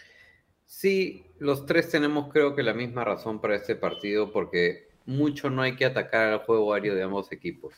Sí, 0.65 1.25
los 1.39 1.67
tres 1.67 1.91
tenemos 1.91 2.33
creo 2.33 2.55
que 2.55 2.63
la 2.63 2.75
misma 2.75 3.05
razón 3.05 3.41
para 3.41 3.57
este 3.57 3.75
partido 3.75 4.31
porque 4.31 4.89
mucho 5.07 5.49
no 5.49 5.63
hay 5.63 5.75
que 5.77 5.85
atacar 5.85 6.33
al 6.33 6.39
juego 6.41 6.75
aéreo 6.75 6.95
de 6.95 7.03
ambos 7.03 7.33
equipos. 7.33 7.75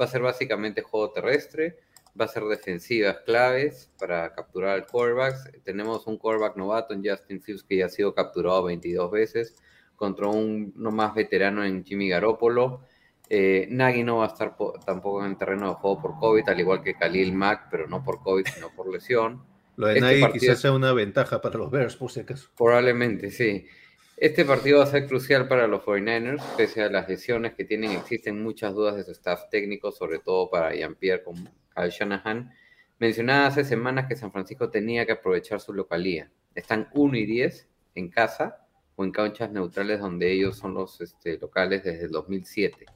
Va 0.00 0.04
a 0.04 0.08
ser 0.08 0.22
básicamente 0.22 0.82
juego 0.82 1.10
terrestre, 1.10 1.78
va 2.18 2.24
a 2.24 2.28
ser 2.28 2.44
defensivas 2.44 3.18
claves 3.26 3.90
para 3.98 4.32
capturar 4.32 4.70
al 4.70 4.86
quarterback. 4.86 5.62
Tenemos 5.62 6.06
un 6.06 6.16
quarterback 6.18 6.56
novato 6.56 6.94
en 6.94 7.04
Justin 7.04 7.40
Fields 7.42 7.62
que 7.62 7.76
ya 7.76 7.86
ha 7.86 7.88
sido 7.90 8.14
capturado 8.14 8.64
22 8.64 9.10
veces 9.10 9.54
contra 9.96 10.28
un 10.28 10.72
no 10.76 10.90
más 10.90 11.14
veterano 11.14 11.64
en 11.64 11.84
Jimmy 11.84 12.08
Garoppolo. 12.08 12.80
Eh, 13.28 13.66
Nagy 13.70 14.02
no 14.04 14.18
va 14.18 14.24
a 14.24 14.28
estar 14.28 14.56
po- 14.56 14.78
tampoco 14.84 15.24
en 15.24 15.32
el 15.32 15.36
terreno 15.38 15.68
de 15.68 15.74
juego 15.74 16.00
por 16.00 16.18
COVID, 16.18 16.48
al 16.48 16.60
igual 16.60 16.82
que 16.82 16.94
Khalil 16.94 17.32
Mack, 17.32 17.68
pero 17.70 17.88
no 17.88 18.02
por 18.04 18.22
COVID, 18.22 18.46
sino 18.46 18.70
por 18.74 18.90
lesión. 18.92 19.42
Lo 19.76 19.88
de 19.88 19.94
Este 19.94 20.00
Nagy 20.06 20.20
partido- 20.20 20.40
quizás 20.40 20.60
sea 20.60 20.72
una 20.72 20.92
ventaja 20.92 21.40
para 21.40 21.58
los 21.58 21.70
Bears, 21.70 21.96
por 21.96 22.10
si 22.10 22.20
acaso. 22.20 22.48
Probablemente, 22.56 23.30
sí. 23.30 23.66
Este 24.16 24.44
partido 24.46 24.78
va 24.78 24.84
a 24.84 24.86
ser 24.86 25.06
crucial 25.06 25.46
para 25.48 25.66
los 25.66 25.82
49ers, 25.82 26.42
pese 26.56 26.82
a 26.82 26.88
las 26.88 27.06
lesiones 27.08 27.54
que 27.54 27.64
tienen, 27.64 27.90
existen 27.90 28.42
muchas 28.42 28.72
dudas 28.74 28.96
de 28.96 29.02
su 29.04 29.10
staff 29.10 29.50
técnico, 29.50 29.92
sobre 29.92 30.20
todo 30.20 30.48
para 30.48 30.74
Jean-Pierre 30.74 31.22
con 31.24 31.34
Kyle 31.76 31.90
Shanahan. 31.90 32.50
Mencionaba 32.98 33.46
hace 33.46 33.64
semanas 33.64 34.06
que 34.06 34.16
San 34.16 34.32
Francisco 34.32 34.70
tenía 34.70 35.04
que 35.04 35.12
aprovechar 35.12 35.60
su 35.60 35.74
localía. 35.74 36.30
Están 36.54 36.88
1 36.94 37.16
y 37.16 37.26
10 37.26 37.68
en 37.94 38.08
casa 38.08 38.66
o 38.96 39.04
en 39.04 39.12
canchas 39.12 39.52
neutrales 39.52 40.00
donde 40.00 40.32
ellos 40.32 40.56
son 40.56 40.74
los 40.74 41.00
este, 41.00 41.38
locales 41.38 41.84
desde 41.84 42.06
el 42.06 42.10
2007. 42.10 42.86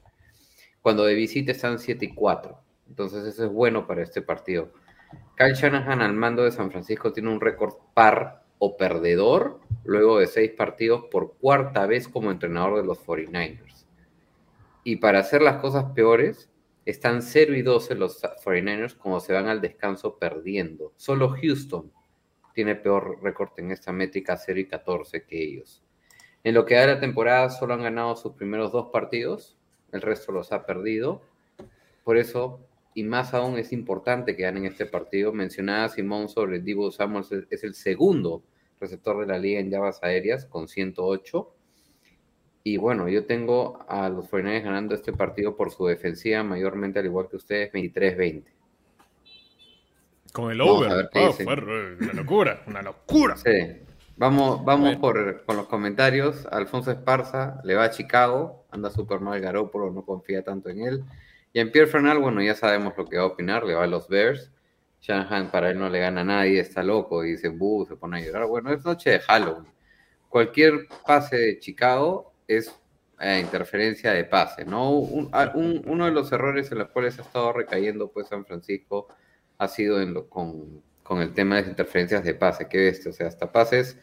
Cuando 0.81 1.05
de 1.05 1.13
visita 1.13 1.51
están 1.51 1.77
7 1.77 2.05
y 2.05 2.15
4. 2.15 2.59
Entonces 2.89 3.25
eso 3.25 3.45
es 3.45 3.51
bueno 3.51 3.85
para 3.85 4.01
este 4.01 4.23
partido. 4.23 4.73
Kyle 5.37 5.53
Shanahan 5.53 6.01
al 6.01 6.13
mando 6.13 6.43
de 6.43 6.51
San 6.51 6.71
Francisco 6.71 7.13
tiene 7.13 7.29
un 7.29 7.39
récord 7.39 7.75
par 7.93 8.43
o 8.57 8.77
perdedor 8.77 9.59
luego 9.83 10.19
de 10.19 10.27
seis 10.27 10.51
partidos 10.51 11.05
por 11.11 11.35
cuarta 11.37 11.85
vez 11.87 12.07
como 12.07 12.31
entrenador 12.31 12.77
de 12.77 12.85
los 12.85 12.99
49ers. 13.05 13.85
Y 14.83 14.97
para 14.97 15.19
hacer 15.19 15.41
las 15.41 15.57
cosas 15.57 15.85
peores, 15.95 16.50
están 16.85 17.21
0 17.21 17.55
y 17.55 17.61
12 17.61 17.95
los 17.95 18.21
49ers 18.21 18.95
como 18.97 19.19
se 19.19 19.33
van 19.33 19.47
al 19.47 19.61
descanso 19.61 20.17
perdiendo. 20.17 20.93
Solo 20.97 21.29
Houston 21.29 21.91
tiene 22.53 22.75
peor 22.75 23.19
récord 23.21 23.51
en 23.57 23.71
esta 23.71 23.91
métrica 23.91 24.37
0 24.37 24.59
y 24.59 24.65
14 24.67 25.23
que 25.25 25.41
ellos. 25.43 25.83
En 26.43 26.55
lo 26.55 26.65
que 26.65 26.75
da 26.75 26.87
la 26.87 26.99
temporada 26.99 27.49
solo 27.49 27.73
han 27.75 27.83
ganado 27.83 28.15
sus 28.15 28.33
primeros 28.33 28.71
dos 28.71 28.87
partidos, 28.91 29.57
el 29.91 30.01
resto 30.01 30.31
los 30.31 30.51
ha 30.51 30.65
perdido. 30.65 31.21
Por 32.03 32.17
eso, 32.17 32.59
y 32.95 33.03
más 33.03 33.33
aún 33.33 33.57
es 33.59 33.71
importante 33.71 34.35
que 34.35 34.43
ganen 34.43 34.65
este 34.65 34.85
partido. 34.87 35.31
Mencionaba 35.31 35.87
Simón 35.89 36.29
sobre 36.29 36.59
Divo 36.59 36.91
Samuels, 36.91 37.31
es- 37.49 37.63
el 37.63 37.75
segundo 37.75 38.43
receptor 38.79 39.19
de 39.19 39.27
la 39.31 39.37
liga 39.37 39.59
en 39.59 39.69
yardas 39.69 40.01
aéreas 40.01 40.45
con 40.47 40.67
108. 40.67 41.53
Y 42.63 42.77
bueno, 42.77 43.09
yo 43.09 43.25
tengo 43.25 43.83
a 43.87 44.09
los 44.09 44.29
49ers 44.29 44.63
ganando 44.63 44.95
este 44.95 45.13
partido 45.13 45.55
por 45.55 45.71
su 45.71 45.85
defensiva, 45.87 46.43
mayormente 46.43 46.99
al 46.99 47.05
igual 47.05 47.27
que 47.29 47.37
ustedes, 47.37 47.71
23-20. 47.73 48.43
Con 50.31 50.51
el 50.51 50.59
Vamos 50.59 50.87
over. 50.87 51.09
dicen. 51.13 51.45
fue 51.45 51.95
una 51.99 52.13
locura, 52.13 52.63
una 52.67 52.81
locura. 52.81 53.35
Sí. 53.37 53.81
Vamos, 54.15 54.63
vamos 54.63 54.95
por, 54.97 55.43
con 55.45 55.57
los 55.57 55.67
comentarios. 55.67 56.45
Alfonso 56.45 56.91
Esparza 56.91 57.59
le 57.63 57.75
va 57.75 57.85
a 57.85 57.89
Chicago, 57.89 58.65
anda 58.69 58.91
súper 58.91 59.19
mal 59.19 59.41
Garópolo, 59.41 59.89
no 59.91 60.05
confía 60.05 60.43
tanto 60.43 60.69
en 60.69 60.81
él. 60.81 61.03
Y 61.53 61.59
en 61.59 61.71
Pierre 61.71 61.89
Fernal, 61.89 62.19
bueno, 62.19 62.41
ya 62.41 62.55
sabemos 62.55 62.93
lo 62.97 63.05
que 63.07 63.17
va 63.17 63.23
a 63.23 63.27
opinar, 63.27 63.65
le 63.65 63.73
va 63.73 63.83
a 63.83 63.87
los 63.87 64.07
Bears. 64.07 64.51
Shanahan 65.01 65.49
para 65.49 65.71
él 65.71 65.79
no 65.79 65.89
le 65.89 65.99
gana 65.99 66.21
a 66.21 66.23
nadie, 66.23 66.59
está 66.59 66.83
loco, 66.83 67.23
dice, 67.23 67.49
buh, 67.49 67.87
se 67.87 67.95
pone 67.95 68.19
a 68.19 68.25
llorar. 68.25 68.45
Bueno, 68.45 68.71
es 68.71 68.85
noche 68.85 69.09
de 69.09 69.19
Halloween. 69.19 69.73
Cualquier 70.29 70.87
pase 71.05 71.35
de 71.35 71.59
Chicago 71.59 72.30
es 72.57 72.75
eh, 73.19 73.39
interferencia 73.39 74.13
de 74.13 74.23
pase, 74.25 74.65
¿no? 74.65 74.91
uno 74.91 76.05
de 76.05 76.11
los 76.11 76.31
errores 76.31 76.71
en 76.71 76.79
los 76.79 76.89
cuales 76.89 77.19
ha 77.19 77.21
estado 77.21 77.53
recayendo 77.53 78.11
pues 78.11 78.27
San 78.27 78.45
Francisco 78.45 79.07
ha 79.57 79.67
sido 79.67 80.01
en 80.01 80.13
lo, 80.13 80.27
con, 80.27 80.81
con 81.03 81.21
el 81.21 81.33
tema 81.33 81.61
de 81.61 81.69
interferencias 81.69 82.23
de 82.23 82.33
pase, 82.33 82.67
qué 82.67 82.79
bestia, 82.79 83.11
o 83.11 83.13
sea, 83.13 83.27
hasta 83.27 83.51
pases, 83.51 83.99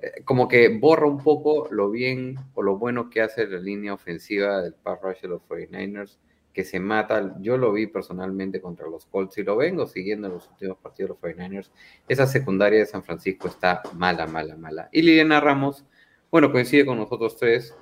eh, 0.00 0.22
como 0.24 0.46
que 0.46 0.68
borra 0.68 1.06
un 1.06 1.18
poco 1.18 1.68
lo 1.70 1.90
bien 1.90 2.36
o 2.54 2.62
lo 2.62 2.78
bueno 2.78 3.10
que 3.10 3.20
hace 3.20 3.46
la 3.46 3.58
línea 3.58 3.94
ofensiva 3.94 4.62
del 4.62 4.74
pass 4.74 5.00
rush 5.02 5.22
de 5.22 5.28
los 5.28 5.42
49ers, 5.42 6.18
que 6.52 6.64
se 6.64 6.78
mata, 6.78 7.34
yo 7.40 7.56
lo 7.56 7.72
vi 7.72 7.86
personalmente 7.86 8.60
contra 8.60 8.86
los 8.86 9.06
Colts 9.06 9.38
y 9.38 9.42
lo 9.42 9.56
vengo 9.56 9.86
siguiendo 9.86 10.26
en 10.26 10.34
los 10.34 10.48
últimos 10.50 10.78
partidos 10.78 11.18
de 11.20 11.28
los 11.28 11.36
49ers, 11.36 11.70
esa 12.08 12.26
secundaria 12.26 12.78
de 12.78 12.86
San 12.86 13.02
Francisco 13.02 13.48
está 13.48 13.82
mala, 13.94 14.26
mala, 14.26 14.56
mala. 14.56 14.88
Y 14.92 15.02
Liliana 15.02 15.40
Ramos, 15.40 15.86
bueno, 16.32 16.50
coincide 16.50 16.86
con 16.86 16.96
nosotros 16.96 17.36
tres 17.36 17.76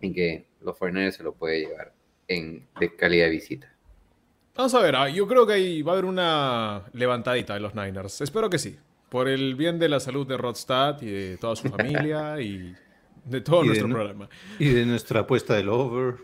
en 0.00 0.14
que 0.14 0.46
los 0.62 0.76
49ers 0.76 1.12
se 1.12 1.22
lo 1.22 1.34
puede 1.34 1.60
llevar 1.60 1.92
en, 2.26 2.66
de 2.80 2.96
calidad 2.96 3.26
de 3.26 3.30
visita. 3.30 3.76
Vamos 4.56 4.74
a 4.74 4.80
ver, 4.80 4.96
ah, 4.96 5.10
yo 5.10 5.28
creo 5.28 5.46
que 5.46 5.52
ahí 5.52 5.82
va 5.82 5.92
a 5.92 5.94
haber 5.94 6.06
una 6.06 6.86
levantadita 6.94 7.52
de 7.54 7.60
los 7.60 7.74
Niners. 7.74 8.22
Espero 8.22 8.48
que 8.48 8.58
sí. 8.58 8.78
Por 9.10 9.28
el 9.28 9.54
bien 9.54 9.78
de 9.78 9.90
la 9.90 10.00
salud 10.00 10.26
de 10.26 10.38
Rodstad 10.38 11.02
y 11.02 11.10
de 11.10 11.36
toda 11.36 11.54
su 11.56 11.68
familia 11.68 12.40
y 12.40 12.74
de 13.26 13.40
todo 13.42 13.64
nuestro 13.64 13.88
programa. 13.88 14.30
Y 14.58 14.70
de 14.70 14.86
nuestra 14.86 15.20
apuesta 15.20 15.54
del 15.54 15.68
over. 15.68 16.16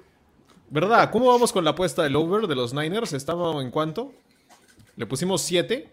¿Verdad? 0.70 1.10
¿Cómo 1.10 1.26
vamos 1.26 1.52
con 1.52 1.62
la 1.62 1.70
apuesta 1.70 2.02
del 2.02 2.16
over 2.16 2.46
de 2.46 2.54
los 2.54 2.72
Niners? 2.72 3.12
¿Estamos 3.12 3.62
en 3.62 3.70
cuánto? 3.70 4.14
¿Le 4.96 5.04
pusimos 5.04 5.42
7? 5.42 5.90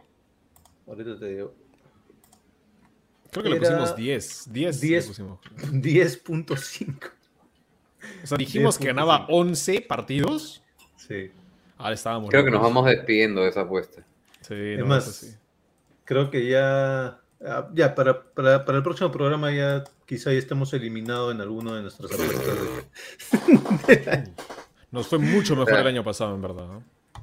Ahorita 0.88 1.20
te 1.20 1.26
digo. 1.28 1.63
Creo 3.34 3.44
que 3.44 3.50
le 3.50 3.58
pusimos 3.58 3.96
10. 3.96 4.54
10 4.54 4.82
10.5. 4.82 7.12
o 8.24 8.28
sea, 8.28 8.38
dijimos 8.38 8.78
que 8.78 8.88
ganaba 8.88 9.26
11 9.30 9.82
partidos. 9.82 10.64
Sí. 10.96 11.32
Creo 12.30 12.46
que 12.46 12.52
nos 12.52 12.62
vamos 12.62 12.86
despidiendo 12.86 13.42
de 13.42 13.50
esa 13.50 13.62
apuesta. 13.62 14.06
Sí, 14.42 14.56
es 14.56 14.86
más, 14.86 15.40
creo 16.06 16.30
que 16.30 16.48
ya, 16.48 17.20
ah, 17.46 17.70
ya 17.74 17.96
para, 17.96 18.24
para, 18.24 18.64
el 18.66 18.84
próximo 18.84 19.12
programa 19.12 19.52
ya 19.52 19.84
quizá 20.06 20.32
ya 20.32 20.40
estemos 20.40 20.74
eliminados 20.74 21.34
en 21.34 21.42
alguno 21.42 21.76
de 21.76 21.82
nuestras 21.82 22.12
apuestas. 22.12 22.58
nos 24.92 25.08
fue 25.08 25.20
mucho 25.20 25.56
mejor 25.56 25.80
el 25.80 25.88
año 25.88 26.04
pasado, 26.04 26.36
en 26.36 26.42
verdad. 26.42 26.68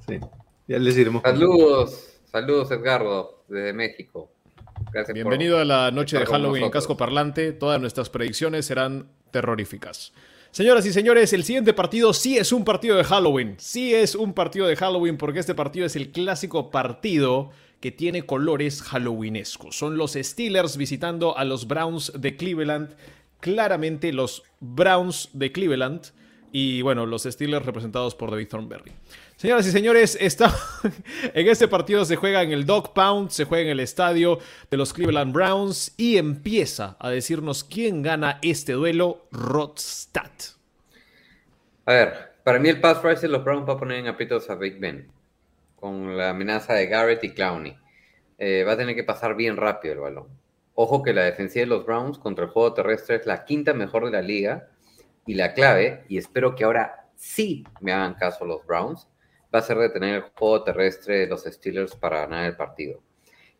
Sí, 0.06 0.18
ya 0.66 0.78
les 0.78 0.96
iremos. 0.96 1.22
Saludos, 1.22 2.20
saludos 2.30 2.70
Edgardo, 2.70 3.44
desde 3.48 3.72
México. 3.72 4.30
Gracias 4.92 5.14
Bienvenido 5.14 5.58
a 5.58 5.64
la 5.64 5.90
noche 5.90 6.18
de 6.18 6.26
Halloween 6.26 6.64
en 6.64 6.70
Casco 6.70 6.96
Parlante. 6.96 7.52
Todas 7.52 7.80
nuestras 7.80 8.10
predicciones 8.10 8.66
serán 8.66 9.06
terroríficas. 9.30 10.12
Señoras 10.50 10.84
y 10.84 10.92
señores, 10.92 11.32
el 11.32 11.44
siguiente 11.44 11.72
partido 11.72 12.12
sí 12.12 12.36
es 12.36 12.50
un 12.50 12.64
partido 12.64 12.96
de 12.96 13.04
Halloween. 13.04 13.54
Sí 13.58 13.94
es 13.94 14.16
un 14.16 14.32
partido 14.32 14.66
de 14.66 14.74
Halloween 14.74 15.16
porque 15.16 15.38
este 15.38 15.54
partido 15.54 15.86
es 15.86 15.94
el 15.94 16.10
clásico 16.10 16.70
partido 16.72 17.50
que 17.80 17.92
tiene 17.92 18.26
colores 18.26 18.82
halloweenescos. 18.82 19.76
Son 19.76 19.96
los 19.96 20.14
Steelers 20.14 20.76
visitando 20.76 21.38
a 21.38 21.44
los 21.44 21.68
Browns 21.68 22.12
de 22.16 22.36
Cleveland. 22.36 22.96
Claramente 23.38 24.12
los 24.12 24.42
Browns 24.58 25.28
de 25.32 25.52
Cleveland. 25.52 26.08
Y 26.52 26.82
bueno, 26.82 27.06
los 27.06 27.22
Steelers 27.22 27.64
representados 27.64 28.16
por 28.16 28.32
David 28.32 28.48
Thornberry. 28.48 28.92
Señoras 29.40 29.66
y 29.66 29.70
señores, 29.70 30.18
está... 30.20 30.54
en 31.32 31.48
este 31.48 31.66
partido 31.66 32.04
se 32.04 32.16
juega 32.16 32.42
en 32.42 32.52
el 32.52 32.66
Dog 32.66 32.92
Pound, 32.92 33.30
se 33.30 33.46
juega 33.46 33.64
en 33.64 33.70
el 33.70 33.80
estadio 33.80 34.38
de 34.70 34.76
los 34.76 34.92
Cleveland 34.92 35.32
Browns 35.32 35.94
y 35.96 36.18
empieza 36.18 36.98
a 37.00 37.08
decirnos 37.08 37.64
quién 37.64 38.02
gana 38.02 38.38
este 38.42 38.74
duelo, 38.74 39.28
Rodstad. 39.32 40.30
A 41.86 41.92
ver, 41.94 42.32
para 42.44 42.58
mí 42.58 42.68
el 42.68 42.82
pass 42.82 43.02
rush 43.02 43.20
de 43.20 43.28
los 43.28 43.42
Browns 43.42 43.66
va 43.66 43.72
a 43.72 43.78
poner 43.78 44.00
en 44.00 44.08
aprietos 44.08 44.50
a 44.50 44.56
Big 44.56 44.78
Ben, 44.78 45.10
con 45.74 46.18
la 46.18 46.28
amenaza 46.28 46.74
de 46.74 46.86
Garrett 46.88 47.24
y 47.24 47.30
Clowney. 47.30 47.78
Eh, 48.36 48.64
va 48.64 48.72
a 48.72 48.76
tener 48.76 48.94
que 48.94 49.04
pasar 49.04 49.36
bien 49.36 49.56
rápido 49.56 49.94
el 49.94 50.00
balón. 50.00 50.28
Ojo 50.74 51.02
que 51.02 51.14
la 51.14 51.24
defensiva 51.24 51.62
de 51.62 51.70
los 51.70 51.86
Browns 51.86 52.18
contra 52.18 52.44
el 52.44 52.50
juego 52.50 52.74
terrestre 52.74 53.16
es 53.16 53.24
la 53.24 53.46
quinta 53.46 53.72
mejor 53.72 54.04
de 54.04 54.10
la 54.10 54.20
liga 54.20 54.68
y 55.24 55.32
la 55.32 55.54
clave, 55.54 56.04
y 56.10 56.18
espero 56.18 56.54
que 56.54 56.64
ahora 56.64 57.06
sí 57.16 57.64
me 57.80 57.94
hagan 57.94 58.12
caso 58.16 58.44
los 58.44 58.66
Browns, 58.66 59.06
va 59.54 59.58
a 59.58 59.62
ser 59.62 59.78
detener 59.78 60.14
el 60.16 60.22
juego 60.22 60.62
terrestre 60.62 61.18
de 61.18 61.26
los 61.26 61.44
Steelers 61.44 61.96
para 61.96 62.20
ganar 62.20 62.46
el 62.46 62.56
partido. 62.56 63.02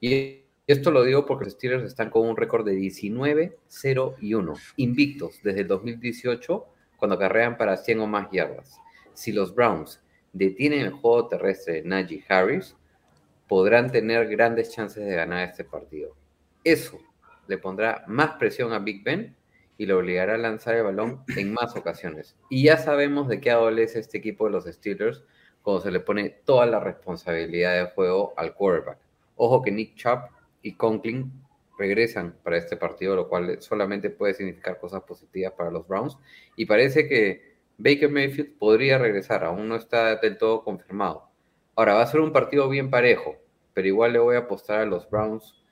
Y 0.00 0.44
esto 0.66 0.90
lo 0.90 1.03
digo 1.03 1.26
porque 1.26 1.46
los 1.46 1.55
Steelers 1.55 1.85
están 1.85 2.11
con 2.11 2.29
un 2.29 2.37
récord 2.37 2.64
de 2.64 2.76
19, 2.76 3.59
0 3.66 4.16
y 4.20 4.35
1, 4.35 4.55
invictos 4.76 5.40
desde 5.42 5.62
el 5.62 5.68
2018 5.68 6.66
cuando 6.96 7.18
carrean 7.18 7.57
para 7.57 7.76
100 7.76 8.00
o 8.00 8.07
más 8.07 8.31
yardas. 8.31 8.79
Si 9.14 9.33
los 9.33 9.55
Browns 9.55 10.00
detienen 10.33 10.83
el 10.83 10.92
juego 10.92 11.29
terrestre 11.29 11.74
de 11.74 11.83
Najee 11.83 12.24
Harris, 12.29 12.76
podrán 13.48 13.90
tener 13.90 14.29
grandes 14.29 14.70
chances 14.70 15.05
de 15.05 15.14
ganar 15.14 15.48
este 15.48 15.64
partido. 15.64 16.14
Eso 16.62 17.00
le 17.48 17.59
pondrá 17.59 18.05
más 18.07 18.37
presión 18.38 18.72
a 18.72 18.79
Big 18.79 19.03
Ben 19.03 19.35
y 19.76 19.87
lo 19.87 19.98
obligará 19.98 20.35
a 20.35 20.38
lanzar 20.38 20.76
el 20.76 20.85
balón 20.85 21.24
en 21.37 21.53
más 21.53 21.74
ocasiones. 21.74 22.37
Y 22.48 22.64
ya 22.64 22.76
sabemos 22.76 23.26
de 23.26 23.40
qué 23.40 23.50
adolece 23.50 23.98
este 23.98 24.18
equipo 24.18 24.44
de 24.44 24.53
los 24.53 24.66
Steelers 24.66 25.24
cuando 25.62 25.82
se 25.82 25.90
le 25.90 26.00
pone 26.00 26.30
toda 26.44 26.66
la 26.66 26.80
responsabilidad 26.80 27.74
de 27.74 27.90
juego 27.92 28.32
al 28.36 28.54
quarterback. 28.54 28.98
Ojo 29.36 29.62
que 29.62 29.70
Nick 29.70 29.94
Chubb 29.94 30.20
y 30.62 30.74
Conklin 30.74 31.32
regresan 31.78 32.36
para 32.42 32.58
este 32.58 32.76
partido, 32.76 33.16
lo 33.16 33.28
cual 33.28 33.60
solamente 33.60 34.10
puede 34.10 34.34
significar 34.34 34.78
cosas 34.78 35.02
positivas 35.02 35.52
para 35.52 35.70
los 35.70 35.86
Browns. 35.88 36.18
Y 36.56 36.66
parece 36.66 37.08
que 37.08 37.56
Baker 37.78 38.10
Mayfield 38.10 38.58
podría 38.58 38.98
regresar, 38.98 39.44
aún 39.44 39.68
no 39.68 39.76
está 39.76 40.16
del 40.16 40.36
todo 40.36 40.62
confirmado. 40.62 41.30
Ahora, 41.74 41.94
va 41.94 42.02
a 42.02 42.06
ser 42.06 42.20
un 42.20 42.32
partido 42.32 42.68
bien 42.68 42.90
parejo, 42.90 43.36
pero 43.72 43.88
igual 43.88 44.12
le 44.12 44.18
voy 44.18 44.36
a 44.36 44.40
apostar 44.40 44.80
a 44.80 44.86
los 44.86 45.08
Browns 45.08 45.64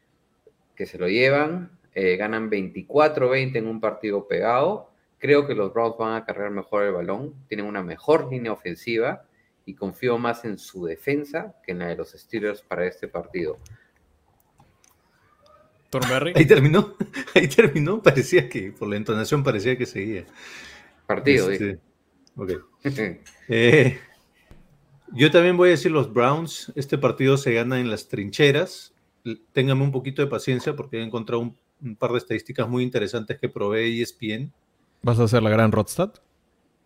que 0.74 0.86
se 0.86 0.96
lo 0.96 1.08
llevan, 1.08 1.78
eh, 1.92 2.16
ganan 2.16 2.48
24-20 2.48 3.56
en 3.56 3.66
un 3.66 3.80
partido 3.80 4.26
pegado. 4.26 4.90
Creo 5.18 5.46
que 5.46 5.54
los 5.54 5.74
Browns 5.74 5.98
van 5.98 6.14
a 6.14 6.24
cargar 6.24 6.50
mejor 6.50 6.84
el 6.84 6.92
balón, 6.92 7.34
tienen 7.48 7.66
una 7.66 7.82
mejor 7.82 8.30
línea 8.30 8.52
ofensiva 8.52 9.27
y 9.68 9.74
confío 9.74 10.16
más 10.16 10.46
en 10.46 10.58
su 10.58 10.86
defensa 10.86 11.54
que 11.62 11.72
en 11.72 11.80
la 11.80 11.88
de 11.88 11.96
los 11.96 12.12
Steelers 12.12 12.62
para 12.62 12.86
este 12.86 13.06
partido. 13.06 13.58
Thornberry. 15.90 16.32
Ahí 16.34 16.46
terminó, 16.46 16.96
ahí 17.34 17.48
terminó, 17.48 18.02
parecía 18.02 18.48
que, 18.48 18.72
por 18.72 18.88
la 18.88 18.96
entonación 18.96 19.44
parecía 19.44 19.76
que 19.76 19.84
seguía. 19.84 20.24
Partido, 21.06 21.50
este, 21.50 21.78
Ok. 22.34 22.52
Eh, 23.50 23.98
yo 25.14 25.30
también 25.30 25.56
voy 25.56 25.68
a 25.68 25.72
decir 25.72 25.90
los 25.90 26.12
Browns, 26.12 26.72
este 26.74 26.96
partido 26.96 27.36
se 27.36 27.52
gana 27.52 27.78
en 27.78 27.90
las 27.90 28.08
trincheras. 28.08 28.94
Ténganme 29.52 29.82
un 29.82 29.92
poquito 29.92 30.22
de 30.22 30.28
paciencia 30.28 30.76
porque 30.76 30.98
he 30.98 31.02
encontrado 31.02 31.42
un, 31.80 31.96
par 31.96 32.12
de 32.12 32.18
estadísticas 32.18 32.68
muy 32.68 32.82
interesantes 32.84 33.38
que 33.38 33.48
provee 33.48 34.00
ESPN. 34.00 34.52
¿Vas 35.02 35.18
a 35.18 35.24
hacer 35.24 35.42
la 35.42 35.50
gran 35.50 35.72
Rodstad? 35.72 36.14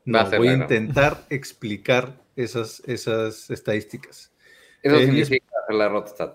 No, 0.05 0.29
voy 0.31 0.49
a 0.49 0.55
intentar 0.55 1.27
explicar 1.31 2.22
esas, 2.37 2.83
esas 2.87 3.51
estadísticas. 3.51 4.33
Eso 4.83 4.97
eh, 4.97 5.07
significa 5.07 5.47
la 5.71 5.89
Rodstad. 5.89 6.35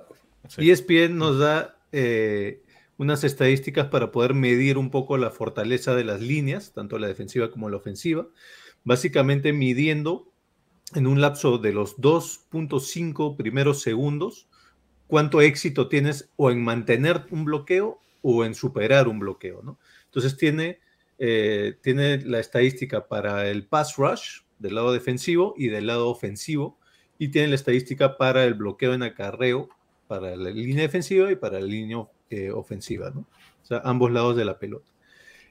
ESPN 0.58 1.18
nos 1.18 1.40
da 1.40 1.78
eh, 1.92 2.64
unas 2.98 3.24
estadísticas 3.24 3.88
para 3.88 4.12
poder 4.12 4.34
medir 4.34 4.78
un 4.78 4.90
poco 4.90 5.18
la 5.18 5.30
fortaleza 5.30 5.96
de 5.96 6.04
las 6.04 6.22
líneas, 6.22 6.74
tanto 6.74 6.98
la 6.98 7.08
defensiva 7.08 7.52
como 7.52 7.70
la 7.70 7.78
ofensiva, 7.78 8.28
básicamente 8.84 9.54
midiendo 9.54 10.32
en 10.96 11.08
un 11.08 11.20
lapso 11.20 11.58
de 11.58 11.74
los 11.74 11.98
2.5 11.98 13.36
primeros 13.36 13.82
segundos 13.82 14.48
cuánto 15.08 15.42
éxito 15.42 15.88
tienes 15.88 16.30
o 16.36 16.52
en 16.52 16.64
mantener 16.64 17.26
un 17.32 17.46
bloqueo 17.46 18.00
o 18.22 18.46
en 18.46 18.54
superar 18.54 19.08
un 19.08 19.20
bloqueo, 19.20 19.62
¿no? 19.64 19.80
Entonces 20.06 20.38
tiene, 20.38 20.80
eh, 21.18 21.78
tiene 21.82 22.20
la 22.26 22.40
estadística 22.40 23.08
para 23.08 23.48
el 23.50 23.66
pass 23.66 23.96
rush, 23.98 24.42
del 24.60 24.76
lado 24.76 24.92
defensivo 24.92 25.54
y 25.58 25.68
del 25.68 25.88
lado 25.88 26.10
ofensivo, 26.10 26.78
y 27.18 27.30
tiene 27.30 27.50
la 27.50 27.56
estadística 27.56 28.18
para 28.18 28.46
el 28.46 28.54
bloqueo 28.54 28.94
en 28.94 29.04
acarreo, 29.04 29.70
para 30.08 30.36
la 30.36 30.50
línea 30.50 30.84
defensiva 30.84 31.32
y 31.32 31.36
para 31.36 31.60
la 31.60 31.66
línea 31.66 32.06
eh, 32.30 32.52
ofensiva, 32.52 33.10
¿no? 33.10 33.22
O 33.22 33.66
sea, 33.66 33.82
ambos 33.84 34.12
lados 34.12 34.36
de 34.36 34.46
la 34.46 34.60
pelota. 34.60 34.90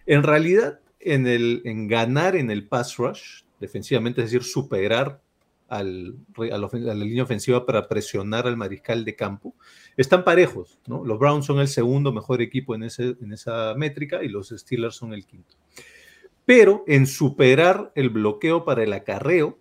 En 0.06 0.22
realidad, 0.22 0.80
en, 1.00 1.26
el, 1.26 1.62
en 1.64 1.88
ganar 1.88 2.36
en 2.36 2.50
el 2.50 2.66
pass 2.66 2.96
rush, 2.96 3.42
defensivamente, 3.60 4.22
es 4.22 4.30
decir, 4.30 4.44
superar 4.44 5.20
al, 5.68 6.14
a, 6.36 6.58
la, 6.58 6.94
línea 6.94 7.24
ofensiva 7.24 7.66
para 7.66 7.88
presionar 7.88 8.46
al 8.46 8.56
mariscal 8.56 9.04
de 9.04 9.16
campo. 9.16 9.54
Están 9.96 10.24
parejos, 10.24 10.78
¿no? 10.86 11.04
Los 11.04 11.18
Browns 11.18 11.46
son 11.46 11.58
el 11.58 11.68
segundo 11.68 12.12
mejor 12.12 12.40
equipo 12.40 12.74
en, 12.74 12.84
en 12.84 13.32
esa 13.32 13.74
métrica 13.74 14.22
y 14.22 14.28
los 14.28 14.50
Steelers 14.50 14.96
son 14.96 15.12
el 15.12 15.26
quinto. 15.26 15.56
Pero 16.46 16.84
en 16.86 17.06
superar 17.06 17.92
el 17.96 18.08
bloqueo 18.08 18.64
para 18.64 18.84
el 18.84 18.92
acarreo, 18.92 19.58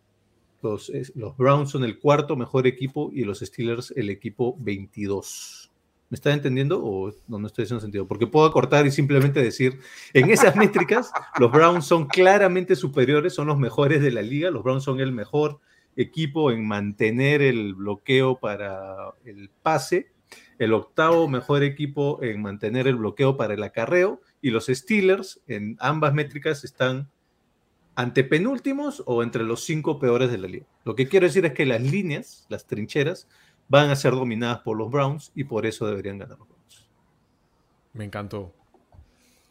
los, 0.62 0.92
Browns 1.38 1.72
son 1.72 1.84
el 1.84 2.00
cuarto 2.00 2.36
mejor 2.36 2.66
equipo 2.66 3.12
y 3.14 3.24
los 3.24 3.40
Steelers 3.40 3.92
el 3.96 4.10
equipo 4.10 4.56
22. 4.60 5.72
¿Me 6.10 6.16
está 6.16 6.32
entendiendo 6.32 6.84
o 6.84 7.12
no, 7.28 7.40
no 7.40 7.48
estoy 7.48 7.64
haciendo 7.64 7.82
sentido? 7.82 8.08
Porque 8.08 8.28
puedo 8.28 8.46
acortar 8.46 8.86
y 8.86 8.92
simplemente 8.92 9.42
decir, 9.42 9.80
en 10.14 10.30
esas 10.30 10.56
métricas, 10.56 11.12
los 11.40 11.52
Browns 11.52 11.86
son 11.86 12.08
claramente 12.08 12.76
superiores, 12.76 13.34
son 13.34 13.48
los 13.48 13.58
mejores 13.58 14.02
de 14.02 14.12
la 14.12 14.22
liga, 14.22 14.52
los 14.52 14.64
Browns 14.64 14.84
son 14.84 15.00
el 15.00 15.12
mejor 15.12 15.60
equipo 15.96 16.52
en 16.52 16.68
mantener 16.68 17.42
el 17.42 17.74
bloqueo 17.74 18.40
para 18.40 19.14
el 19.26 19.50
pase, 19.64 20.12
el 20.60 20.74
octavo 20.74 21.28
mejor 21.28 21.64
equipo 21.64 22.22
en 22.22 22.42
mantener 22.42 22.88
el 22.88 22.96
bloqueo 22.96 23.38
para 23.38 23.56
el 23.56 23.64
acarreo, 23.64 24.22
y 24.46 24.52
los 24.52 24.68
Steelers 24.68 25.42
en 25.48 25.76
ambas 25.80 26.14
métricas 26.14 26.64
están 26.64 27.10
antepenúltimos 27.96 29.02
o 29.08 29.24
entre 29.24 29.44
los 29.44 29.64
cinco 29.64 29.98
peores 29.98 30.30
de 30.30 30.38
la 30.38 30.48
liga. 30.48 30.68
Lo 30.84 30.96
que 30.96 31.08
quiero 31.08 31.26
decir 31.26 31.48
es 31.48 31.54
que 31.54 31.66
las 31.66 31.82
líneas, 31.82 32.46
las 32.48 32.68
trincheras, 32.68 33.28
van 33.70 33.90
a 33.90 33.96
ser 33.96 34.12
dominadas 34.12 34.60
por 34.60 34.78
los 34.78 34.92
Browns 34.92 35.32
y 35.34 35.46
por 35.46 35.66
eso 35.66 35.88
deberían 35.88 36.20
ganar 36.20 36.38
los 36.38 36.48
Browns. 36.48 36.88
Me 37.94 38.06
encantó. 38.06 38.54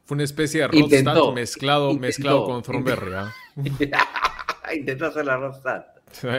Fue 0.05 0.15
una 0.15 0.23
especie 0.23 0.61
de 0.61 0.69
Rodstad 0.69 1.33
mezclado, 1.33 1.95
mezclado 1.95 2.45
con 2.45 2.63
Thornberry. 2.63 3.15
¿ah? 3.15 3.33
Intentó 4.77 5.07
hacer 5.07 5.27
la 5.27 5.39
Rodstad. 5.39 5.87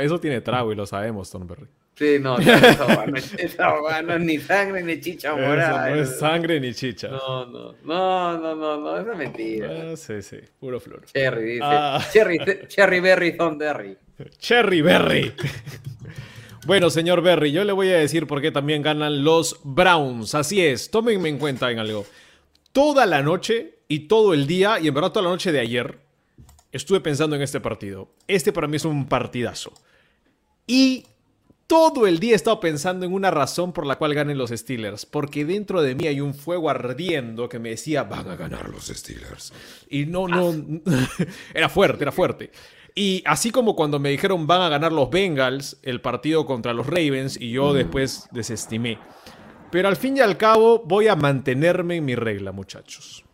Eso 0.02 0.18
tiene 0.22 0.40
trago 0.40 0.72
y 0.72 0.76
lo 0.76 0.86
sabemos, 0.86 1.30
Thornberry. 1.30 1.68
Sí, 1.98 2.18
no, 2.20 2.38
esa 2.38 3.06
no, 4.02 4.16
es 4.16 4.20
ni 4.20 4.38
sangre 4.38 4.84
ni 4.84 5.00
chicha 5.00 5.34
morada. 5.34 5.90
no 5.90 5.96
es 5.96 6.20
sangre 6.20 6.60
ni 6.60 6.74
chicha. 6.74 7.08
No, 7.08 7.46
no, 7.46 7.76
no, 7.84 8.38
no, 8.38 8.56
no, 8.56 8.78
no, 8.78 9.12
es 9.12 9.18
mentira. 9.18 9.92
Ah, 9.94 9.96
sí, 9.96 10.22
sí, 10.22 10.38
puro 10.60 10.82
flor. 10.82 11.06
Cherry, 11.06 11.54
dice. 11.54 11.62
Ah. 11.64 12.06
Cherry, 12.12 12.40
Cherry 12.68 13.00
Berry 13.00 13.38
Thornberry. 13.38 13.98
Cherry 14.40 14.82
Berry. 14.82 15.34
Bueno, 16.66 16.90
señor 16.90 17.22
Berry, 17.22 17.52
yo 17.52 17.64
le 17.64 17.74
voy 17.74 17.90
a 17.90 17.98
decir 17.98 18.26
por 18.26 18.42
qué 18.42 18.52
también 18.52 18.82
ganan 18.82 19.24
los 19.24 19.60
Browns. 19.64 20.34
Así 20.34 20.66
es, 20.66 20.90
tómenme 20.90 21.30
en 21.30 21.38
cuenta 21.38 21.70
en 21.70 21.78
algo. 21.78 22.08
Toda 22.72 23.06
la 23.06 23.22
noche 23.22 23.78
y 23.88 24.08
todo 24.08 24.34
el 24.34 24.48
día, 24.48 24.80
y 24.80 24.88
en 24.88 24.94
verdad 24.96 25.12
toda 25.12 25.26
la 25.26 25.30
noche 25.30 25.52
de 25.52 25.60
ayer, 25.60 26.00
estuve 26.72 27.02
pensando 27.02 27.36
en 27.36 27.44
este 27.44 27.60
partido. 27.60 28.10
Este 28.28 28.52
para 28.52 28.68
mí 28.68 28.78
es 28.78 28.86
un 28.86 29.08
partidazo. 29.08 29.74
Y 30.66 31.06
todo 31.68 32.06
el 32.06 32.20
día 32.20 32.34
he 32.34 32.36
estado 32.36 32.60
pensando 32.60 33.06
en 33.06 33.14
una 33.14 33.32
razón 33.32 33.74
por 33.74 33.86
la 33.86 33.98
cual 33.98 34.14
ganen 34.14 34.38
los 34.38 34.52
Steelers. 34.52 35.06
Porque 35.06 35.46
dentro 35.46 35.82
de 35.82 35.96
mí 35.96 36.08
hay 36.08 36.22
un 36.22 36.34
fuego 36.34 36.70
ardiendo 36.70 37.50
que 37.50 37.60
me 37.60 37.70
decía, 37.70 38.04
van 38.04 38.30
a 38.30 38.36
ganar 38.36 38.70
los 38.70 38.88
Steelers. 38.88 39.54
Y 39.90 40.06
no, 40.06 40.28
no, 40.28 40.54
era 41.54 41.70
fuerte, 41.70 42.04
era 42.04 42.12
fuerte. 42.12 42.52
Y 42.94 43.24
así 43.26 43.52
como 43.52 43.76
cuando 43.76 44.00
me 44.00 44.10
dijeron 44.10 44.48
van 44.48 44.62
a 44.62 44.70
ganar 44.70 44.94
los 44.94 45.10
Bengals 45.10 45.78
el 45.84 46.00
partido 46.00 46.46
contra 46.46 46.74
los 46.74 46.88
Ravens 46.88 47.38
y 47.40 47.52
yo 47.52 47.74
después 47.74 48.30
desestimé. 48.32 49.00
Pero 49.70 49.90
al 49.90 49.98
fin 49.98 50.16
y 50.16 50.22
al 50.22 50.38
cabo 50.38 50.84
voy 50.86 51.10
a 51.10 51.18
mantenerme 51.18 51.98
en 51.98 52.06
mi 52.06 52.16
regla, 52.16 52.54
muchachos. 52.54 53.26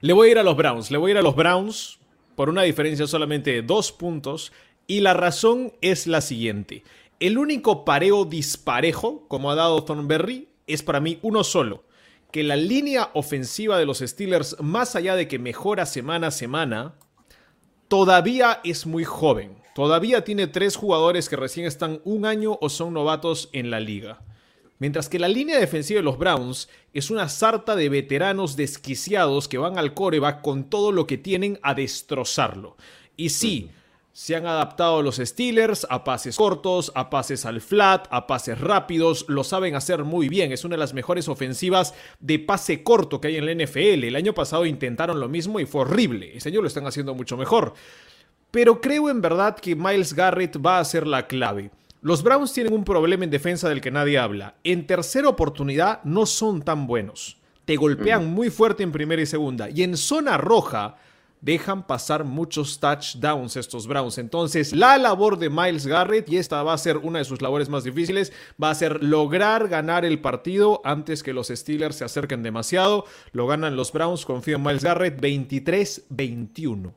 Le 0.00 0.12
voy 0.14 0.28
a 0.28 0.30
ir 0.32 0.38
a 0.38 0.42
los 0.42 0.56
Browns. 0.56 0.90
Le 0.90 0.96
voy 0.96 1.10
a 1.10 1.14
ir 1.14 1.18
a 1.18 1.22
los 1.22 1.36
Browns 1.36 1.98
por 2.36 2.48
una 2.48 2.62
diferencia 2.62 3.06
solamente 3.06 3.50
de 3.50 3.62
dos 3.62 3.92
puntos. 3.92 4.52
Y 4.86 5.00
la 5.00 5.12
razón 5.12 5.74
es 5.82 6.06
la 6.06 6.22
siguiente. 6.22 6.84
El 7.20 7.36
único 7.36 7.84
pareo 7.84 8.24
disparejo, 8.24 9.26
como 9.26 9.50
ha 9.50 9.56
dado 9.56 9.82
Thornberry, 9.82 10.48
es 10.68 10.82
para 10.84 11.00
mí 11.00 11.18
uno 11.22 11.42
solo. 11.42 11.84
Que 12.30 12.44
la 12.44 12.54
línea 12.54 13.10
ofensiva 13.14 13.78
de 13.78 13.86
los 13.86 13.98
Steelers, 13.98 14.56
más 14.60 14.94
allá 14.94 15.16
de 15.16 15.26
que 15.26 15.38
mejora 15.38 15.86
semana 15.86 16.28
a 16.28 16.30
semana, 16.30 16.94
todavía 17.88 18.60
es 18.62 18.86
muy 18.86 19.02
joven. 19.02 19.56
Todavía 19.74 20.22
tiene 20.22 20.46
tres 20.46 20.76
jugadores 20.76 21.28
que 21.28 21.36
recién 21.36 21.66
están 21.66 22.00
un 22.04 22.24
año 22.24 22.56
o 22.60 22.68
son 22.68 22.94
novatos 22.94 23.48
en 23.52 23.70
la 23.70 23.80
liga. 23.80 24.20
Mientras 24.78 25.08
que 25.08 25.18
la 25.18 25.28
línea 25.28 25.58
defensiva 25.58 25.98
de 25.98 26.04
los 26.04 26.18
Browns 26.18 26.68
es 26.92 27.10
una 27.10 27.28
sarta 27.28 27.74
de 27.74 27.88
veteranos 27.88 28.54
desquiciados 28.54 29.48
que 29.48 29.58
van 29.58 29.76
al 29.76 29.92
coreback 29.92 30.40
con 30.40 30.70
todo 30.70 30.92
lo 30.92 31.08
que 31.08 31.18
tienen 31.18 31.58
a 31.62 31.74
destrozarlo. 31.74 32.76
Y 33.16 33.30
sí, 33.30 33.70
se 34.18 34.34
han 34.34 34.46
adaptado 34.46 35.00
los 35.00 35.18
Steelers 35.18 35.86
a 35.88 36.02
pases 36.02 36.36
cortos, 36.36 36.90
a 36.96 37.08
pases 37.08 37.46
al 37.46 37.60
flat, 37.60 38.08
a 38.10 38.26
pases 38.26 38.60
rápidos, 38.60 39.24
lo 39.28 39.44
saben 39.44 39.76
hacer 39.76 40.02
muy 40.02 40.28
bien, 40.28 40.50
es 40.50 40.64
una 40.64 40.74
de 40.74 40.80
las 40.80 40.92
mejores 40.92 41.28
ofensivas 41.28 41.94
de 42.18 42.40
pase 42.40 42.82
corto 42.82 43.20
que 43.20 43.28
hay 43.28 43.36
en 43.36 43.46
la 43.46 43.54
NFL. 43.64 44.02
El 44.02 44.16
año 44.16 44.34
pasado 44.34 44.66
intentaron 44.66 45.20
lo 45.20 45.28
mismo 45.28 45.60
y 45.60 45.66
fue 45.66 45.82
horrible, 45.82 46.36
este 46.36 46.48
año 46.48 46.60
lo 46.60 46.66
están 46.66 46.84
haciendo 46.88 47.14
mucho 47.14 47.36
mejor. 47.36 47.74
Pero 48.50 48.80
creo 48.80 49.08
en 49.08 49.20
verdad 49.20 49.56
que 49.56 49.76
Miles 49.76 50.14
Garrett 50.14 50.56
va 50.60 50.80
a 50.80 50.84
ser 50.84 51.06
la 51.06 51.28
clave. 51.28 51.70
Los 52.00 52.24
Browns 52.24 52.52
tienen 52.52 52.72
un 52.72 52.82
problema 52.82 53.22
en 53.22 53.30
defensa 53.30 53.68
del 53.68 53.80
que 53.80 53.92
nadie 53.92 54.18
habla. 54.18 54.56
En 54.64 54.88
tercera 54.88 55.28
oportunidad 55.28 56.02
no 56.02 56.26
son 56.26 56.62
tan 56.62 56.88
buenos. 56.88 57.38
Te 57.64 57.76
golpean 57.76 58.26
muy 58.32 58.50
fuerte 58.50 58.82
en 58.82 58.90
primera 58.90 59.22
y 59.22 59.26
segunda. 59.26 59.70
Y 59.70 59.84
en 59.84 59.96
zona 59.96 60.38
roja 60.38 60.96
dejan 61.40 61.86
pasar 61.86 62.24
muchos 62.24 62.80
touchdowns 62.80 63.56
estos 63.56 63.86
Browns. 63.86 64.18
Entonces, 64.18 64.72
la 64.72 64.98
labor 64.98 65.38
de 65.38 65.50
Miles 65.50 65.86
Garrett, 65.86 66.28
y 66.28 66.36
esta 66.36 66.62
va 66.62 66.72
a 66.72 66.78
ser 66.78 66.98
una 66.98 67.20
de 67.20 67.24
sus 67.24 67.42
labores 67.42 67.68
más 67.68 67.84
difíciles, 67.84 68.32
va 68.62 68.70
a 68.70 68.74
ser 68.74 69.02
lograr 69.02 69.68
ganar 69.68 70.04
el 70.04 70.20
partido 70.20 70.80
antes 70.84 71.22
que 71.22 71.32
los 71.32 71.48
Steelers 71.48 71.96
se 71.96 72.04
acerquen 72.04 72.42
demasiado. 72.42 73.04
Lo 73.32 73.46
ganan 73.46 73.76
los 73.76 73.92
Browns, 73.92 74.24
confío 74.24 74.56
en 74.56 74.62
Miles 74.62 74.84
Garrett, 74.84 75.20
23-21. 75.20 76.92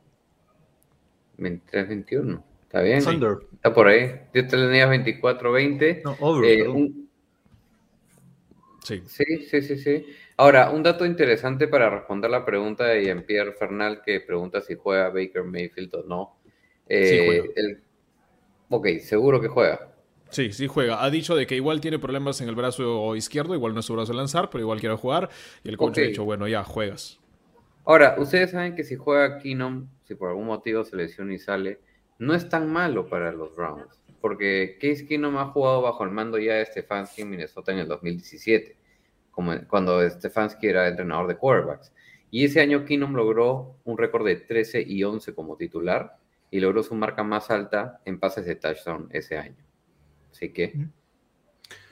23-21. 1.38 2.42
Está 2.62 2.80
bien. 2.80 2.98
Está 2.98 3.74
por 3.74 3.88
ahí. 3.88 4.12
Yo 4.32 4.46
te 4.46 4.56
tenía 4.56 4.88
24-20. 4.88 6.02
No, 6.04 6.16
over, 6.20 6.50
eh, 6.50 6.92
Sí. 8.82 9.00
Sí, 9.06 9.24
sí, 9.48 9.62
sí, 9.62 9.78
sí. 9.78 10.06
Ahora, 10.36 10.70
un 10.70 10.82
dato 10.82 11.04
interesante 11.04 11.68
para 11.68 11.90
responder 11.90 12.30
la 12.30 12.44
pregunta 12.44 12.86
de 12.86 13.04
Jean-Pierre 13.04 13.52
Fernal 13.52 14.02
que 14.02 14.20
pregunta 14.20 14.60
si 14.60 14.74
juega 14.74 15.10
Baker 15.10 15.44
Mayfield 15.44 15.94
o 15.94 16.02
no. 16.04 16.36
Eh, 16.88 17.52
sí 17.54 17.76
Ok, 18.68 18.86
seguro 19.00 19.38
que 19.40 19.48
juega. 19.48 19.92
Sí, 20.30 20.50
sí 20.52 20.66
juega. 20.66 21.04
Ha 21.04 21.10
dicho 21.10 21.36
de 21.36 21.46
que 21.46 21.56
igual 21.56 21.82
tiene 21.82 21.98
problemas 21.98 22.40
en 22.40 22.48
el 22.48 22.54
brazo 22.54 23.14
izquierdo, 23.14 23.54
igual 23.54 23.74
no 23.74 23.80
es 23.80 23.86
su 23.86 23.92
brazo 23.92 24.12
de 24.12 24.16
lanzar, 24.16 24.48
pero 24.48 24.62
igual 24.62 24.80
quiere 24.80 24.96
jugar. 24.96 25.28
Y 25.62 25.68
el 25.68 25.76
coach 25.76 25.98
ha 25.98 26.02
dicho, 26.02 26.24
bueno, 26.24 26.48
ya, 26.48 26.64
juegas. 26.64 27.20
Ahora, 27.84 28.16
ustedes 28.18 28.52
saben 28.52 28.74
que 28.74 28.84
si 28.84 28.96
juega 28.96 29.38
Keenum, 29.38 29.88
si 30.04 30.14
por 30.14 30.30
algún 30.30 30.46
motivo 30.46 30.84
se 30.84 30.96
lesiona 30.96 31.34
y 31.34 31.38
sale, 31.38 31.80
no 32.18 32.34
es 32.34 32.48
tan 32.48 32.72
malo 32.72 33.06
para 33.08 33.30
los 33.32 33.54
Browns. 33.54 34.00
Porque 34.22 34.78
Case 34.80 35.06
Keenum 35.06 35.36
ha 35.36 35.46
jugado 35.48 35.82
bajo 35.82 36.02
el 36.04 36.10
mando 36.10 36.38
ya 36.38 36.54
de 36.54 36.64
Stefanski 36.64 37.22
en 37.22 37.30
Minnesota 37.30 37.72
en 37.72 37.78
el 37.80 37.88
2017 37.88 38.81
como 39.32 39.52
cuando 39.66 40.08
Stefanski 40.08 40.68
era 40.68 40.86
entrenador 40.86 41.26
de 41.26 41.36
quarterbacks. 41.36 41.92
Y 42.30 42.44
ese 42.44 42.60
año 42.60 42.84
Keenum 42.84 43.14
logró 43.14 43.76
un 43.84 43.98
récord 43.98 44.24
de 44.24 44.36
13 44.36 44.82
y 44.86 45.02
11 45.02 45.34
como 45.34 45.56
titular 45.56 46.16
y 46.50 46.60
logró 46.60 46.82
su 46.82 46.94
marca 46.94 47.24
más 47.24 47.50
alta 47.50 48.00
en 48.04 48.20
pases 48.20 48.46
de 48.46 48.54
touchdown 48.54 49.08
ese 49.10 49.36
año. 49.36 49.56
Así 50.30 50.50
que... 50.50 50.86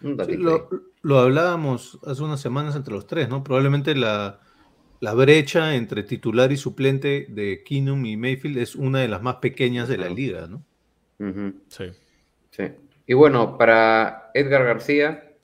lo, 0.00 1.18
hablábamos 1.18 1.98
hace 2.06 2.22
unas 2.22 2.40
semanas 2.40 2.76
entre 2.76 2.94
los 2.94 3.06
tres, 3.06 3.28
¿no? 3.28 3.42
Probablemente 3.42 3.94
la, 3.94 4.40
brecha 5.00 5.74
entre 5.74 6.02
titular 6.04 6.52
y 6.52 6.56
suplente 6.56 7.26
de 7.28 7.62
Keenum 7.62 8.04
y 8.06 8.16
Mayfield 8.16 8.58
es 8.58 8.76
una 8.76 9.00
de 9.00 9.08
las 9.08 9.22
más 9.22 9.36
pequeñas 9.36 9.88
de 9.88 9.98
la 9.98 10.08
liga, 10.08 10.46
¿no? 10.46 10.62
Sí. 11.68 11.84
Sí. 12.50 12.64
Y 13.06 13.14
bueno, 13.14 13.58
para 13.58 14.30
Edgar 14.34 14.64
García, 14.64 15.34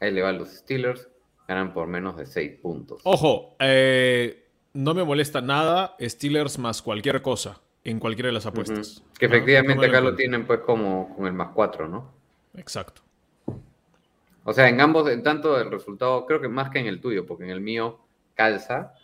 ahí 0.00 0.12
le 0.12 0.22
van 0.22 0.38
los 0.38 0.50
Steelers 0.50 1.08
ganan 1.46 1.72
por 1.72 1.86
menos 1.86 2.16
de 2.16 2.26
6 2.26 2.60
puntos. 2.60 3.00
Ojo, 3.04 3.56
eh, 3.58 4.48
no 4.74 4.94
me 4.94 5.04
molesta 5.04 5.40
nada 5.40 5.96
Steelers 6.00 6.58
más 6.58 6.82
cualquier 6.82 7.22
cosa 7.22 7.60
en 7.84 8.00
cualquiera 8.00 8.28
de 8.28 8.32
las 8.32 8.46
apuestas. 8.46 9.04
Que 9.18 9.26
efectivamente 9.26 9.86
acá 9.86 10.00
lo 10.00 10.14
tienen 10.14 10.46
pues 10.46 10.60
como 10.60 11.14
con 11.14 11.26
el 11.26 11.32
más 11.32 11.50
4, 11.54 11.88
¿no? 11.88 12.12
Exacto. 12.56 13.02
O 14.44 14.52
sea, 14.52 14.68
en 14.68 14.80
ambos, 14.80 15.08
en 15.10 15.22
tanto 15.22 15.60
el 15.60 15.70
resultado, 15.70 16.24
creo 16.26 16.40
que 16.40 16.48
más 16.48 16.70
que 16.70 16.78
en 16.78 16.86
el 16.86 17.00
tuyo, 17.00 17.26
porque 17.26 17.44
en 17.44 17.50
el 17.50 17.60
mío 17.60 18.00
calza, 18.34 18.94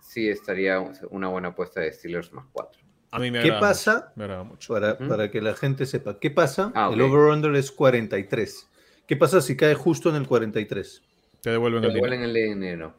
sí 0.00 0.28
estaría 0.28 0.80
una 1.10 1.28
buena 1.28 1.48
apuesta 1.48 1.80
de 1.80 1.92
Steelers 1.92 2.32
más 2.32 2.44
4. 2.52 2.80
A 3.10 3.18
mí 3.20 3.30
me 3.30 3.40
¿Qué 3.42 3.52
pasa? 3.52 4.12
Me 4.16 4.26
mucho. 4.42 4.74
Para, 4.74 4.98
para, 4.98 5.30
que 5.30 5.40
la 5.40 5.54
gente 5.54 5.86
sepa, 5.86 6.18
¿qué 6.18 6.32
pasa? 6.32 6.72
Ah, 6.74 6.90
el 6.92 7.00
over-under 7.00 7.54
es 7.54 7.70
43. 7.70 8.68
¿Qué 9.06 9.16
pasa 9.16 9.40
si 9.40 9.56
cae 9.56 9.74
justo 9.74 10.10
en 10.10 10.16
el 10.16 10.26
43? 10.26 11.02
Te 11.44 11.50
devuelven, 11.50 11.84
el, 12.22 12.32
dinero. 12.32 12.94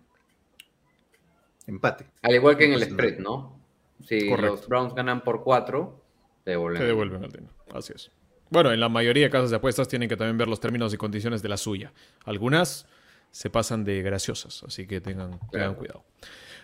Empate. 1.65 2.05
Al 2.21 2.35
igual 2.35 2.55
que 2.55 2.65
en 2.65 2.73
el 2.73 2.83
spread, 2.83 3.17
¿no? 3.17 3.59
Si 4.03 4.29
los 4.29 4.67
Browns 4.67 4.93
ganan 4.93 5.23
por 5.23 5.43
4, 5.43 6.03
te 6.43 6.51
devuelven. 6.51 6.79
Te 6.79 6.85
devuelven 6.85 7.23
el 7.23 7.31
dinero. 7.31 7.53
Así 7.73 7.93
es. 7.95 8.11
Bueno, 8.51 8.71
en 8.71 8.79
la 8.79 8.87
mayoría 8.87 9.23
de 9.23 9.29
casas 9.31 9.49
de 9.49 9.55
apuestas 9.55 9.87
tienen 9.87 10.07
que 10.07 10.15
también 10.15 10.37
ver 10.37 10.47
los 10.47 10.59
términos 10.59 10.93
y 10.93 10.97
condiciones 10.97 11.41
de 11.41 11.49
la 11.49 11.57
suya. 11.57 11.91
Algunas 12.23 12.85
se 13.31 13.49
pasan 13.49 13.83
de 13.83 14.03
graciosas, 14.03 14.63
así 14.63 14.85
que 14.85 15.01
tengan, 15.01 15.39
tengan 15.49 15.73
cuidado. 15.73 16.05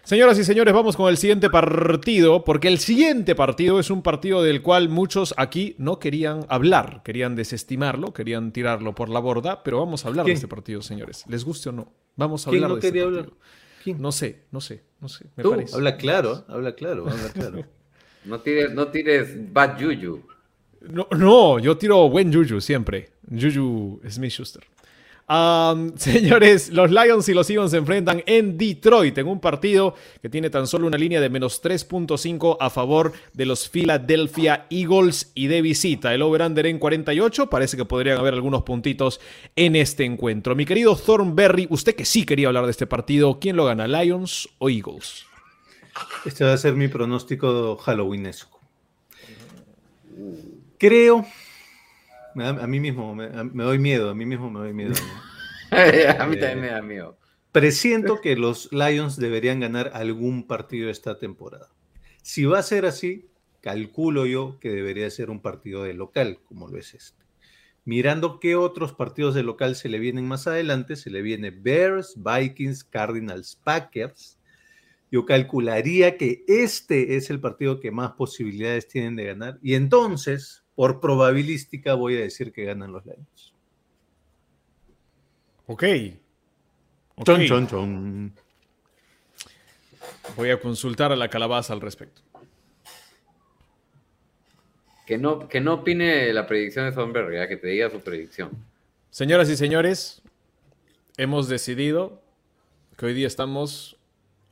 Señoras 0.03 0.37
y 0.39 0.43
señores, 0.43 0.73
vamos 0.73 0.97
con 0.97 1.09
el 1.09 1.17
siguiente 1.17 1.49
partido, 1.49 2.43
porque 2.43 2.67
el 2.67 2.79
siguiente 2.79 3.35
partido 3.35 3.79
es 3.79 3.89
un 3.91 4.01
partido 4.01 4.41
del 4.41 4.61
cual 4.61 4.89
muchos 4.89 5.33
aquí 5.37 5.75
no 5.77 5.99
querían 5.99 6.45
hablar, 6.49 7.01
querían 7.05 7.35
desestimarlo, 7.35 8.11
querían 8.11 8.51
tirarlo 8.51 8.95
por 8.95 9.09
la 9.09 9.19
borda, 9.19 9.63
pero 9.63 9.79
vamos 9.79 10.03
a 10.03 10.09
hablar 10.09 10.25
de 10.25 10.31
este 10.33 10.47
partido, 10.47 10.81
señores. 10.81 11.23
¿Les 11.29 11.45
guste 11.45 11.69
o 11.69 11.71
no? 11.71 11.93
Vamos 12.15 12.45
a 12.47 12.49
¿Quién 12.49 12.63
hablar 12.63 12.69
no 12.69 12.75
de 12.75 12.79
este 12.79 12.89
quería 12.89 13.03
partido. 13.05 13.21
hablar? 13.21 13.37
¿Quién? 13.83 14.01
No 14.01 14.11
sé, 14.11 14.43
no 14.51 14.59
sé, 14.59 14.83
no 14.99 15.07
sé, 15.07 15.25
me 15.35 15.43
Tú, 15.43 15.51
parece. 15.51 15.75
habla 15.75 15.97
claro, 15.97 16.45
habla 16.47 16.75
claro, 16.75 17.07
habla 17.09 17.29
claro. 17.33 17.63
No 18.25 18.39
tires, 18.39 18.71
no 18.71 18.87
tires 18.89 19.51
bad 19.51 19.79
juju. 19.81 20.21
No, 20.81 21.07
no, 21.17 21.57
yo 21.57 21.75
tiro 21.77 22.07
buen 22.07 22.31
Juju 22.31 22.61
siempre. 22.61 23.09
Juju 23.27 23.99
Smith 24.07 24.31
Schuster. 24.31 24.63
señores, 25.95 26.69
los 26.69 26.91
Lions 26.91 27.29
y 27.29 27.33
los 27.33 27.49
Eagles 27.49 27.71
se 27.71 27.77
enfrentan 27.77 28.23
en 28.25 28.57
Detroit 28.57 29.17
en 29.17 29.27
un 29.27 29.39
partido 29.39 29.95
que 30.21 30.29
tiene 30.29 30.49
tan 30.49 30.67
solo 30.67 30.87
una 30.87 30.97
línea 30.97 31.21
de 31.21 31.29
menos 31.29 31.63
3.5 31.63 32.57
a 32.59 32.69
favor 32.69 33.13
de 33.33 33.45
los 33.45 33.69
Philadelphia 33.69 34.65
Eagles 34.69 35.31
y 35.33 35.47
de 35.47 35.61
visita. 35.61 36.13
El 36.13 36.21
over-under 36.21 36.65
en 36.65 36.79
48. 36.79 37.49
Parece 37.49 37.77
que 37.77 37.85
podrían 37.85 38.17
haber 38.17 38.33
algunos 38.33 38.63
puntitos 38.63 39.21
en 39.55 39.75
este 39.75 40.03
encuentro. 40.03 40.55
Mi 40.55 40.65
querido 40.65 40.95
Thornberry, 40.95 41.67
usted 41.69 41.95
que 41.95 42.05
sí 42.05 42.25
quería 42.25 42.47
hablar 42.47 42.65
de 42.65 42.71
este 42.71 42.87
partido, 42.87 43.39
¿quién 43.39 43.55
lo 43.55 43.65
gana, 43.65 43.87
Lions 43.87 44.49
o 44.57 44.69
Eagles? 44.69 45.25
Este 46.25 46.43
va 46.43 46.53
a 46.53 46.57
ser 46.57 46.73
mi 46.73 46.87
pronóstico 46.87 47.77
halloweenesco. 47.77 48.59
Creo. 50.77 51.25
Me 52.35 52.43
da- 52.43 52.63
a 52.63 52.67
mí 52.67 52.79
mismo 52.79 53.15
me, 53.15 53.25
a- 53.25 53.43
me 53.43 53.63
doy 53.63 53.79
miedo, 53.79 54.09
a 54.09 54.15
mí 54.15 54.25
mismo 54.25 54.49
me 54.49 54.59
doy 54.59 54.73
miedo. 54.73 54.93
a 55.71 56.25
mí 56.27 56.37
también 56.39 56.61
me 56.61 56.67
da 56.67 56.81
miedo. 56.81 57.17
Presiento 57.51 58.21
que 58.21 58.35
los 58.35 58.71
Lions 58.71 59.17
deberían 59.17 59.59
ganar 59.59 59.91
algún 59.93 60.47
partido 60.47 60.89
esta 60.89 61.17
temporada. 61.17 61.67
Si 62.21 62.45
va 62.45 62.59
a 62.59 62.63
ser 62.63 62.85
así, 62.85 63.27
calculo 63.61 64.25
yo 64.25 64.57
que 64.59 64.69
debería 64.69 65.09
ser 65.09 65.29
un 65.29 65.41
partido 65.41 65.83
de 65.83 65.93
local, 65.93 66.39
como 66.45 66.67
lo 66.69 66.77
es 66.77 66.93
este. 66.93 67.21
Mirando 67.83 68.39
qué 68.39 68.55
otros 68.55 68.93
partidos 68.93 69.33
de 69.33 69.43
local 69.43 69.75
se 69.75 69.89
le 69.89 69.99
vienen 69.99 70.27
más 70.27 70.47
adelante, 70.47 70.95
se 70.95 71.09
le 71.09 71.21
viene 71.21 71.49
Bears, 71.49 72.15
Vikings, 72.15 72.83
Cardinals, 72.83 73.59
Packers. 73.63 74.37
Yo 75.11 75.25
calcularía 75.25 76.15
que 76.15 76.45
este 76.47 77.15
es 77.17 77.29
el 77.31 77.41
partido 77.41 77.79
que 77.79 77.91
más 77.91 78.11
posibilidades 78.11 78.87
tienen 78.87 79.15
de 79.15 79.25
ganar. 79.25 79.59
Y 79.61 79.73
entonces, 79.73 80.60
por 80.75 80.99
probabilística, 80.99 81.93
voy 81.93 82.17
a 82.17 82.21
decir 82.21 82.51
que 82.51 82.65
ganan 82.65 82.91
los 82.91 83.05
Lions. 83.05 83.53
Ok. 85.67 85.83
Ok. 87.15 87.25
Chon, 87.25 87.45
chon, 87.45 87.67
chon. 87.67 88.33
Voy 90.35 90.49
a 90.49 90.59
consultar 90.59 91.11
a 91.11 91.15
la 91.15 91.29
calabaza 91.29 91.73
al 91.73 91.81
respecto. 91.81 92.21
Que 95.05 95.17
no, 95.17 95.47
que 95.47 95.59
no 95.59 95.75
opine 95.75 96.31
la 96.31 96.47
predicción 96.47 96.85
de 96.85 96.93
Thornberry, 96.93 97.35
ya 97.35 97.47
que 97.47 97.57
te 97.57 97.67
diga 97.67 97.89
su 97.89 97.99
predicción. 97.99 98.49
Señoras 99.09 99.49
y 99.49 99.57
señores, 99.57 100.21
hemos 101.17 101.49
decidido 101.49 102.21
que 102.97 103.07
hoy 103.07 103.13
día 103.13 103.27
estamos 103.27 103.97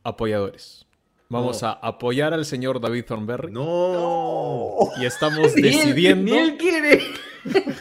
apoyadores. 0.02 0.86
Vamos 1.30 1.62
No. 1.62 1.68
a 1.68 1.72
apoyar 1.74 2.34
al 2.34 2.44
señor 2.44 2.80
David 2.80 3.04
Thornberry 3.06 3.50
No. 3.52 4.74
y 5.00 5.06
estamos 5.06 5.38
él- 5.56 5.62
decidiendo, 5.62 6.32
ni 6.34 6.38
él 6.38 6.56
quiere. 6.58 7.00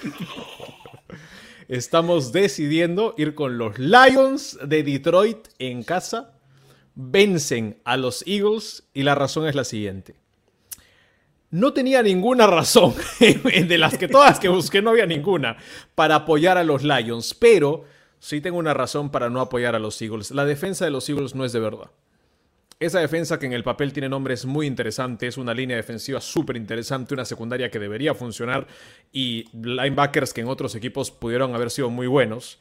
estamos 1.67 2.31
decidiendo 2.31 3.13
ir 3.17 3.35
con 3.35 3.57
los 3.57 3.77
Lions 3.79 4.57
de 4.65 4.83
Detroit 4.83 5.47
en 5.59 5.83
casa. 5.83 6.33
Vencen 6.95 7.79
a 7.85 7.97
los 7.97 8.23
Eagles 8.27 8.83
y 8.93 9.03
la 9.03 9.15
razón 9.15 9.47
es 9.47 9.55
la 9.55 9.63
siguiente. 9.63 10.15
No 11.51 11.73
tenía 11.73 12.03
ninguna 12.03 12.45
razón, 12.45 12.93
de 13.19 13.77
las 13.77 13.97
que 13.97 14.07
todas 14.07 14.39
que 14.39 14.49
busqué 14.49 14.81
no 14.83 14.91
había 14.91 15.05
ninguna, 15.07 15.57
para 15.95 16.15
apoyar 16.15 16.57
a 16.59 16.63
los 16.63 16.83
Lions, 16.83 17.33
pero 17.33 17.85
sí 18.19 18.41
tengo 18.41 18.59
una 18.59 18.73
razón 18.75 19.09
para 19.09 19.29
no 19.31 19.39
apoyar 19.41 19.73
a 19.75 19.79
los 19.79 19.99
Eagles. 20.01 20.29
La 20.31 20.45
defensa 20.45 20.85
de 20.85 20.91
los 20.91 21.09
Eagles 21.09 21.33
no 21.33 21.45
es 21.45 21.51
de 21.53 21.59
verdad. 21.59 21.89
Esa 22.79 23.01
defensa 23.01 23.37
que 23.37 23.45
en 23.45 23.51
el 23.51 23.63
papel 23.65 23.91
tiene 23.91 24.07
nombres 24.07 24.45
muy 24.45 24.65
interesantes, 24.65 25.37
una 25.37 25.53
línea 25.53 25.75
defensiva 25.75 26.21
súper 26.21 26.55
interesante, 26.55 27.13
una 27.13 27.25
secundaria 27.25 27.69
que 27.69 27.77
debería 27.77 28.13
funcionar 28.13 28.67
y 29.11 29.49
linebackers 29.51 30.33
que 30.33 30.39
en 30.39 30.47
otros 30.47 30.75
equipos 30.75 31.11
pudieron 31.11 31.53
haber 31.53 31.71
sido 31.71 31.89
muy 31.89 32.07
buenos, 32.07 32.59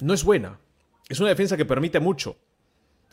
no 0.00 0.14
es 0.14 0.24
buena. 0.24 0.58
Es 1.08 1.20
una 1.20 1.28
defensa 1.28 1.56
que 1.56 1.64
permite 1.64 2.00
mucho. 2.00 2.36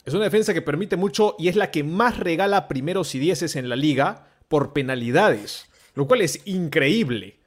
Es 0.05 0.15
una 0.15 0.23
defensa 0.23 0.55
que 0.55 0.63
permite 0.63 0.97
mucho 0.97 1.35
y 1.37 1.49
es 1.49 1.55
la 1.55 1.69
que 1.69 1.83
más 1.83 2.17
regala 2.17 2.67
primeros 2.67 3.13
y 3.13 3.19
dieces 3.19 3.55
en 3.55 3.69
la 3.69 3.75
liga 3.75 4.27
por 4.47 4.73
penalidades, 4.73 5.69
lo 5.93 6.07
cual 6.07 6.21
es 6.21 6.41
increíble. 6.45 7.37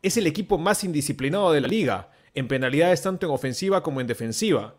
Es 0.00 0.16
el 0.16 0.26
equipo 0.26 0.56
más 0.56 0.84
indisciplinado 0.84 1.52
de 1.52 1.60
la 1.60 1.68
liga, 1.68 2.10
en 2.34 2.48
penalidades 2.48 3.02
tanto 3.02 3.26
en 3.26 3.32
ofensiva 3.32 3.82
como 3.82 4.00
en 4.00 4.06
defensiva. 4.06 4.74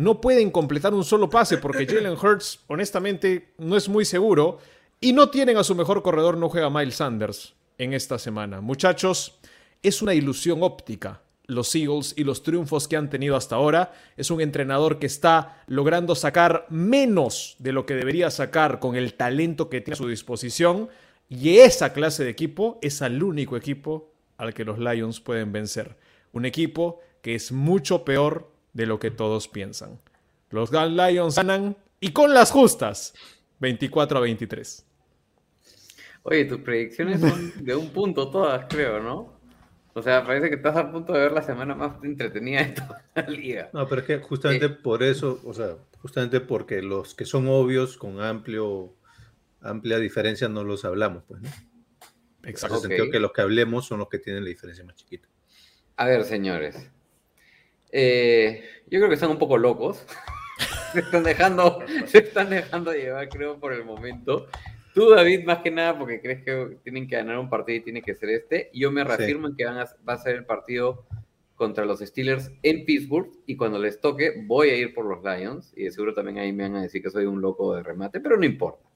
No 0.00 0.18
pueden 0.18 0.50
completar 0.50 0.94
un 0.94 1.04
solo 1.04 1.28
pase 1.28 1.58
porque 1.58 1.86
Jalen 1.90 2.16
Hurts, 2.16 2.60
honestamente, 2.68 3.52
no 3.58 3.76
es 3.76 3.86
muy 3.86 4.06
seguro. 4.06 4.58
Y 4.98 5.12
no 5.12 5.28
tienen 5.28 5.58
a 5.58 5.64
su 5.64 5.74
mejor 5.74 6.02
corredor, 6.02 6.38
no 6.38 6.48
juega 6.48 6.70
Miles 6.70 6.94
Sanders 6.96 7.54
en 7.76 7.92
esta 7.92 8.18
semana. 8.18 8.62
Muchachos, 8.62 9.38
es 9.82 10.00
una 10.00 10.14
ilusión 10.14 10.62
óptica 10.62 11.20
los 11.44 11.74
Eagles 11.74 12.14
y 12.16 12.24
los 12.24 12.42
triunfos 12.42 12.88
que 12.88 12.96
han 12.96 13.10
tenido 13.10 13.36
hasta 13.36 13.56
ahora. 13.56 13.92
Es 14.16 14.30
un 14.30 14.40
entrenador 14.40 14.98
que 14.98 15.06
está 15.06 15.62
logrando 15.66 16.14
sacar 16.14 16.64
menos 16.70 17.56
de 17.58 17.72
lo 17.72 17.84
que 17.84 17.94
debería 17.94 18.30
sacar 18.30 18.78
con 18.78 18.96
el 18.96 19.12
talento 19.14 19.68
que 19.68 19.82
tiene 19.82 19.96
a 19.96 19.98
su 19.98 20.08
disposición. 20.08 20.88
Y 21.28 21.58
esa 21.58 21.92
clase 21.92 22.24
de 22.24 22.30
equipo 22.30 22.78
es 22.80 23.02
el 23.02 23.22
único 23.22 23.54
equipo 23.54 24.14
al 24.38 24.54
que 24.54 24.64
los 24.64 24.78
Lions 24.78 25.20
pueden 25.20 25.52
vencer. 25.52 25.98
Un 26.32 26.46
equipo 26.46 27.00
que 27.20 27.34
es 27.34 27.52
mucho 27.52 28.02
peor 28.02 28.49
de 28.72 28.86
lo 28.86 28.98
que 28.98 29.10
todos 29.10 29.48
piensan. 29.48 30.00
Los 30.50 30.70
Lions 30.72 31.36
ganan 31.36 31.76
y 32.00 32.12
con 32.12 32.34
las 32.34 32.50
justas. 32.50 33.14
24 33.60 34.18
a 34.18 34.20
23. 34.22 34.86
Oye, 36.22 36.44
tus 36.44 36.60
predicciones 36.60 37.20
son 37.20 37.52
de 37.64 37.74
un 37.74 37.90
punto 37.90 38.30
todas, 38.30 38.66
creo, 38.68 39.00
¿no? 39.00 39.38
O 39.92 40.02
sea, 40.02 40.24
parece 40.24 40.48
que 40.48 40.56
estás 40.56 40.76
a 40.76 40.90
punto 40.90 41.12
de 41.12 41.20
ver 41.20 41.32
la 41.32 41.42
semana 41.42 41.74
más 41.74 42.02
entretenida 42.02 42.64
de 42.64 42.72
toda 42.72 43.04
la 43.14 43.22
liga. 43.28 43.70
No, 43.72 43.88
pero 43.88 44.02
es 44.02 44.06
que 44.06 44.18
justamente 44.18 44.68
por 44.68 45.02
eso, 45.02 45.40
o 45.44 45.52
sea, 45.52 45.76
justamente 46.00 46.40
porque 46.40 46.80
los 46.80 47.14
que 47.14 47.24
son 47.24 47.48
obvios 47.48 47.96
con 47.96 48.20
amplio, 48.20 48.94
amplia 49.60 49.98
diferencia 49.98 50.48
no 50.48 50.62
los 50.64 50.84
hablamos, 50.84 51.24
pues, 51.26 51.42
¿no? 51.42 51.48
En 52.42 52.48
Exacto. 52.48 52.76
el 52.76 52.82
sentido 52.82 53.10
que 53.10 53.20
los 53.20 53.32
que 53.32 53.42
hablemos 53.42 53.86
son 53.86 53.98
los 53.98 54.08
que 54.08 54.18
tienen 54.18 54.44
la 54.44 54.48
diferencia 54.48 54.84
más 54.84 54.96
chiquita. 54.96 55.28
A 55.96 56.06
ver, 56.06 56.24
señores. 56.24 56.90
Eh, 57.92 58.62
yo 58.86 58.98
creo 58.98 59.08
que 59.08 59.14
están 59.14 59.30
un 59.30 59.38
poco 59.38 59.58
locos. 59.58 60.04
se 60.92 61.00
están 61.00 61.22
dejando, 61.22 61.78
se 62.06 62.18
están 62.18 62.50
dejando 62.50 62.92
llevar, 62.92 63.28
creo, 63.28 63.58
por 63.58 63.72
el 63.72 63.84
momento. 63.84 64.46
Tú, 64.94 65.10
David, 65.10 65.44
más 65.44 65.58
que 65.58 65.70
nada, 65.70 65.96
porque 65.96 66.20
crees 66.20 66.42
que 66.42 66.78
tienen 66.82 67.06
que 67.06 67.16
ganar 67.16 67.38
un 67.38 67.48
partido 67.48 67.78
y 67.78 67.82
tiene 67.82 68.02
que 68.02 68.14
ser 68.14 68.30
este. 68.30 68.70
Yo 68.74 68.90
me 68.90 69.04
reafirmo 69.04 69.48
en 69.48 69.56
que 69.56 69.64
van 69.64 69.78
a, 69.78 69.84
va 70.08 70.14
a 70.14 70.18
ser 70.18 70.34
el 70.34 70.44
partido 70.44 71.06
contra 71.54 71.84
los 71.84 72.00
Steelers 72.00 72.50
en 72.62 72.86
Pittsburgh 72.86 73.30
y 73.44 73.54
cuando 73.54 73.78
les 73.78 74.00
toque 74.00 74.42
voy 74.46 74.70
a 74.70 74.76
ir 74.76 74.94
por 74.94 75.04
los 75.04 75.22
Lions 75.22 75.74
y 75.76 75.84
de 75.84 75.90
seguro 75.90 76.14
también 76.14 76.38
ahí 76.38 76.54
me 76.54 76.62
van 76.62 76.76
a 76.76 76.82
decir 76.82 77.02
que 77.02 77.10
soy 77.10 77.26
un 77.26 77.42
loco 77.42 77.74
de 77.74 77.82
remate, 77.82 78.18
pero 78.18 78.38
no 78.38 78.46
importa. 78.46 78.89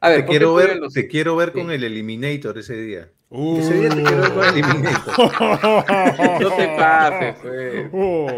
A 0.00 0.10
ver, 0.10 0.18
Te 0.18 0.22
¿por 0.22 0.26
qué 0.32 0.38
quiero, 0.38 0.54
ver, 0.54 0.76
los- 0.78 0.92
te 0.92 1.08
quiero 1.08 1.36
ver 1.36 1.52
Sí. 1.52 1.60
con 1.60 1.70
el 1.70 1.82
Eliminator 1.84 2.56
ese 2.58 2.76
día. 2.76 3.10
Uh. 3.30 3.58
Ese 3.58 3.74
día 3.74 3.88
te 3.90 4.02
quiero 4.02 4.20
ver 4.22 4.32
con 4.32 4.44
el 4.44 4.54
Eliminator. 4.54 5.14
No 6.40 6.50
te 6.56 6.66
pases, 6.68 7.36
pues. 7.42 7.88
Uh. 7.92 8.28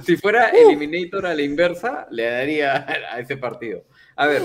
si 0.02 0.16
fuera 0.16 0.48
Eliminator 0.48 1.26
a 1.26 1.34
la 1.34 1.42
inversa, 1.42 2.06
le 2.10 2.24
daría 2.24 2.86
a 3.12 3.20
ese 3.20 3.36
partido. 3.36 3.84
A 4.16 4.26
ver, 4.26 4.42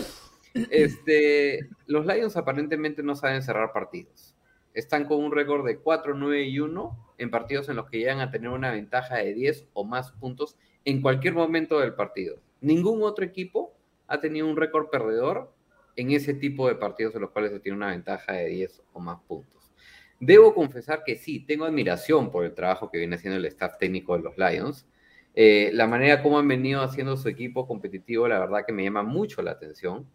este, 0.69 1.67
los 1.88 2.05
Lions 2.05 2.36
aparentemente 2.38 3.01
no 3.03 3.15
saben 3.15 3.41
cerrar 3.41 3.71
partidos. 3.73 4.36
Están 4.73 5.05
con 5.05 5.23
un 5.23 5.31
récord 5.31 5.65
de 5.65 5.77
4, 5.77 6.13
9 6.15 6.43
y 6.43 6.59
1 6.59 7.13
en 7.17 7.31
partidos 7.31 7.69
en 7.69 7.77
los 7.77 7.89
que 7.89 7.99
llegan 7.99 8.19
a 8.19 8.29
tener 8.29 8.49
una 8.49 8.71
ventaja 8.71 9.15
de 9.17 9.33
10 9.33 9.67
o 9.73 9.86
más 9.86 10.11
puntos 10.11 10.57
en 10.83 11.01
cualquier 11.01 11.33
momento 11.33 11.79
del 11.79 11.93
partido. 11.93 12.38
Ningún 12.59 13.03
otro 13.03 13.23
equipo 13.23 13.73
ha 14.07 14.19
tenido 14.19 14.47
un 14.47 14.57
récord 14.57 14.89
perdedor 14.89 15.53
en 15.95 16.11
ese 16.11 16.33
tipo 16.33 16.67
de 16.67 16.75
partidos 16.75 17.15
en 17.15 17.21
los 17.21 17.31
cuales 17.31 17.51
se 17.51 17.59
tiene 17.59 17.77
una 17.77 17.89
ventaja 17.89 18.33
de 18.33 18.47
10 18.47 18.83
o 18.93 18.99
más 18.99 19.19
puntos. 19.27 19.71
Debo 20.19 20.53
confesar 20.53 21.03
que 21.05 21.15
sí, 21.15 21.39
tengo 21.39 21.65
admiración 21.65 22.31
por 22.31 22.45
el 22.45 22.53
trabajo 22.53 22.89
que 22.89 22.97
viene 22.97 23.15
haciendo 23.15 23.37
el 23.37 23.45
staff 23.45 23.77
técnico 23.77 24.15
de 24.15 24.23
los 24.23 24.37
Lions. 24.37 24.87
Eh, 25.33 25.69
la 25.73 25.87
manera 25.87 26.23
como 26.23 26.39
han 26.39 26.47
venido 26.47 26.81
haciendo 26.81 27.17
su 27.17 27.27
equipo 27.27 27.67
competitivo, 27.67 28.27
la 28.27 28.39
verdad 28.39 28.65
que 28.65 28.71
me 28.71 28.83
llama 28.83 29.03
mucho 29.03 29.41
la 29.41 29.51
atención. 29.51 30.07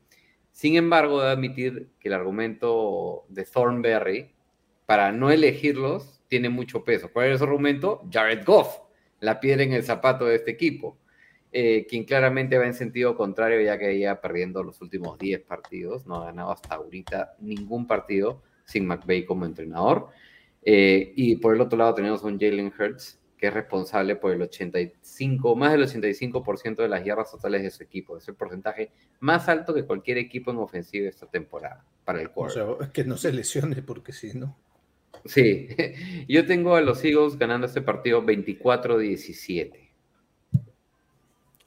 Sin 0.52 0.76
embargo, 0.76 1.20
debo 1.20 1.30
admitir 1.30 1.90
que 2.00 2.08
el 2.08 2.14
argumento 2.14 3.24
de 3.28 3.44
Thornberry 3.44 4.32
para 4.86 5.12
no 5.12 5.30
elegirlos 5.30 6.20
tiene 6.28 6.48
mucho 6.48 6.82
peso. 6.82 7.10
¿Cuál 7.12 7.30
es 7.30 7.38
su 7.38 7.44
argumento? 7.44 8.02
Jared 8.10 8.44
Goff, 8.44 8.78
la 9.20 9.38
piedra 9.38 9.62
en 9.62 9.72
el 9.72 9.84
zapato 9.84 10.24
de 10.24 10.36
este 10.36 10.50
equipo, 10.50 10.98
eh, 11.52 11.86
quien 11.88 12.04
claramente 12.04 12.58
va 12.58 12.66
en 12.66 12.74
sentido 12.74 13.16
contrario 13.16 13.60
ya 13.60 13.78
que 13.78 13.94
iba 13.94 14.20
perdiendo 14.20 14.62
los 14.62 14.80
últimos 14.80 15.18
10 15.18 15.40
partidos, 15.42 16.06
no 16.06 16.16
ha 16.16 16.26
ganado 16.26 16.52
hasta 16.52 16.76
ahorita 16.76 17.34
ningún 17.40 17.86
partido 17.86 18.42
sin 18.64 18.86
McVay 18.86 19.24
como 19.24 19.46
entrenador. 19.46 20.08
Eh, 20.62 21.12
y 21.16 21.36
por 21.36 21.54
el 21.54 21.60
otro 21.60 21.78
lado 21.78 21.94
tenemos 21.94 22.22
un 22.22 22.38
Jalen 22.38 22.72
Hurts, 22.78 23.18
que 23.36 23.48
es 23.48 23.54
responsable 23.54 24.16
por 24.16 24.32
el 24.32 24.42
85, 24.42 25.56
más 25.56 25.72
del 25.72 25.82
85% 25.82 26.76
de 26.76 26.88
las 26.88 27.04
yardas 27.04 27.30
totales 27.30 27.62
de 27.62 27.70
su 27.70 27.82
equipo. 27.82 28.18
Es 28.18 28.28
el 28.28 28.34
porcentaje 28.34 28.92
más 29.18 29.48
alto 29.48 29.74
que 29.74 29.84
cualquier 29.84 30.18
equipo 30.18 30.50
en 30.50 30.58
ofensiva 30.58 31.08
esta 31.08 31.26
temporada 31.26 31.84
para 32.04 32.20
el 32.20 32.30
O 32.34 32.50
sea, 32.50 32.66
que 32.92 33.02
no 33.04 33.16
se 33.16 33.32
lesione, 33.32 33.82
porque 33.82 34.12
si 34.12 34.38
no. 34.38 34.58
Sí, 35.24 35.68
yo 36.28 36.46
tengo 36.46 36.76
a 36.76 36.80
los 36.80 37.02
Eagles 37.04 37.38
ganando 37.38 37.66
este 37.66 37.82
partido 37.82 38.22
24-17. 38.22 39.79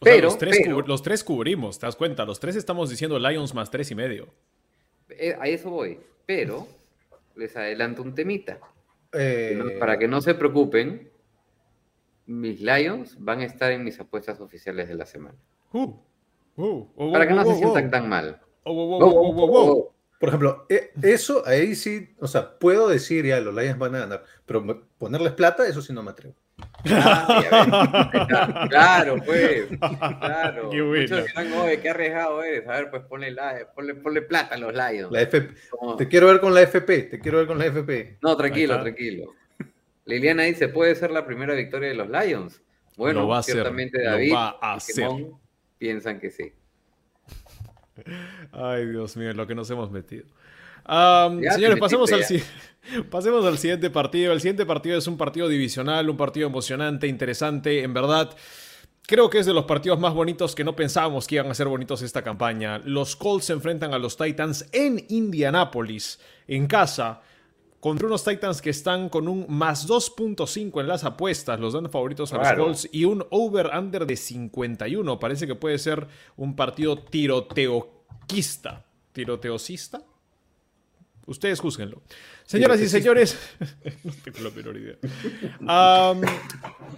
Pero, 0.03 0.27
los, 0.27 0.37
tres 0.37 0.59
los 0.67 1.01
tres 1.01 1.23
cubrimos, 1.23 1.79
¿te 1.79 1.85
das 1.85 1.95
cuenta? 1.95 2.25
Los 2.25 2.39
tres 2.39 2.55
estamos 2.55 2.89
diciendo 2.89 3.17
Lions 3.19 3.53
más 3.53 3.69
tres 3.69 3.91
y 3.91 3.95
medio. 3.95 4.27
Eh, 5.09 5.35
a 5.39 5.47
eso 5.47 5.69
voy, 5.69 5.99
pero 6.25 6.67
les 7.35 7.55
adelanto 7.55 8.01
un 8.01 8.13
temita. 8.15 8.59
Eh, 9.11 9.77
para 9.79 9.97
que 9.97 10.07
no 10.07 10.21
se 10.21 10.33
preocupen, 10.33 11.09
mis 12.25 12.61
Lions 12.61 13.15
van 13.19 13.41
a 13.41 13.45
estar 13.45 13.71
en 13.71 13.83
mis 13.83 13.99
apuestas 13.99 14.39
oficiales 14.39 14.87
de 14.87 14.95
la 14.95 15.05
semana. 15.05 15.37
Uh, 15.71 15.93
uh, 16.57 17.11
para 17.11 17.27
que 17.27 17.33
no 17.33 17.45
se 17.45 17.55
sientan 17.55 17.91
tan 17.91 18.09
mal. 18.09 18.41
Por 18.63 20.29
ejemplo, 20.29 20.65
e, 20.69 20.91
eso 21.01 21.43
ahí 21.45 21.75
sí, 21.75 22.15
o 22.19 22.27
sea, 22.27 22.57
puedo 22.57 22.87
decir 22.87 23.25
ya, 23.25 23.41
los 23.41 23.53
Lions 23.53 23.77
van 23.77 23.95
a 23.95 23.99
ganar, 23.99 24.23
pero 24.45 24.87
ponerles 24.97 25.33
plata, 25.33 25.67
eso 25.67 25.81
sí 25.81 25.91
no 25.91 26.01
me 26.01 26.11
atrevo. 26.11 26.35
Ah, 26.85 28.67
claro, 28.69 29.15
pues. 29.25 29.67
Claro. 30.19 30.69
Qué 30.69 30.81
bueno. 30.81 31.01
Muchos 31.01 31.25
dirán, 31.27 31.81
qué 31.81 31.89
arriesgado 31.89 32.43
eres. 32.43 32.67
A 32.67 32.73
ver, 32.73 32.89
pues 32.89 33.03
ponle, 33.03 33.35
ponle, 33.73 33.95
ponle 33.95 34.21
plata 34.21 34.55
a 34.55 34.57
los 34.57 34.73
Lions. 34.73 35.11
La 35.11 35.21
FP. 35.21 35.53
Te 35.97 36.07
quiero 36.07 36.27
ver 36.27 36.39
con 36.39 36.53
la 36.53 36.61
FP, 36.61 37.03
te 37.03 37.19
quiero 37.19 37.37
ver 37.37 37.47
con 37.47 37.57
la 37.57 37.65
FP. 37.65 38.17
No, 38.21 38.35
tranquilo, 38.35 38.81
tranquilo. 38.81 39.33
Liliana 40.05 40.43
dice, 40.43 40.67
¿puede 40.67 40.95
ser 40.95 41.11
la 41.11 41.25
primera 41.25 41.53
victoria 41.53 41.89
de 41.89 41.95
los 41.95 42.09
Lions? 42.09 42.61
Bueno, 42.97 43.27
va 43.27 43.39
a 43.39 43.43
ciertamente 43.43 44.03
David 44.03 44.33
y 44.97 45.27
piensan 45.77 46.19
que 46.19 46.29
sí. 46.29 46.53
Ay, 48.51 48.87
Dios 48.87 49.15
mío, 49.17 49.33
lo 49.33 49.47
que 49.47 49.55
nos 49.55 49.69
hemos 49.69 49.91
metido. 49.91 50.25
Señores, 50.85 51.79
pasemos 51.79 52.11
al, 52.11 52.23
pasemos 53.09 53.45
al 53.45 53.57
siguiente 53.57 53.89
partido. 53.89 54.33
El 54.33 54.41
siguiente 54.41 54.65
partido 54.65 54.97
es 54.97 55.07
un 55.07 55.17
partido 55.17 55.47
divisional, 55.47 56.09
un 56.09 56.17
partido 56.17 56.47
emocionante, 56.47 57.07
interesante. 57.07 57.83
En 57.83 57.93
verdad, 57.93 58.35
creo 59.07 59.29
que 59.29 59.39
es 59.39 59.45
de 59.45 59.53
los 59.53 59.65
partidos 59.65 59.99
más 59.99 60.13
bonitos 60.13 60.55
que 60.55 60.63
no 60.63 60.75
pensábamos 60.75 61.27
que 61.27 61.35
iban 61.35 61.49
a 61.49 61.53
ser 61.53 61.67
bonitos 61.67 62.01
esta 62.01 62.21
campaña. 62.21 62.79
Los 62.79 63.15
Colts 63.15 63.45
se 63.45 63.53
enfrentan 63.53 63.93
a 63.93 63.99
los 63.99 64.17
Titans 64.17 64.67
en 64.71 65.05
Indianápolis, 65.09 66.19
en 66.47 66.67
casa 66.67 67.21
contra 67.83 68.07
unos 68.07 68.23
Titans 68.23 68.61
que 68.61 68.69
están 68.69 69.09
con 69.09 69.27
un 69.27 69.45
más 69.49 69.89
2.5 69.89 70.79
en 70.79 70.87
las 70.87 71.03
apuestas, 71.03 71.59
los 71.59 71.73
dan 71.73 71.91
favoritos 71.91 72.31
a 72.31 72.37
los 72.37 72.53
Colts 72.53 72.89
y 72.93 73.03
un 73.03 73.25
over-under 73.29 74.05
de 74.05 74.15
51. 74.15 75.19
Parece 75.19 75.47
que 75.47 75.55
puede 75.55 75.77
ser 75.77 76.07
un 76.37 76.55
partido 76.55 76.97
tiroteoquista. 76.97 78.85
¿Tiroteocista? 79.11 80.01
Ustedes 81.25 81.59
juzguenlo. 81.59 82.01
Señoras 82.45 82.81
y 82.81 82.89
señores, 82.89 83.37
no 84.03 84.11
tengo 84.23 84.39
la 84.41 84.49
menor 84.49 84.77
idea. 84.77 84.95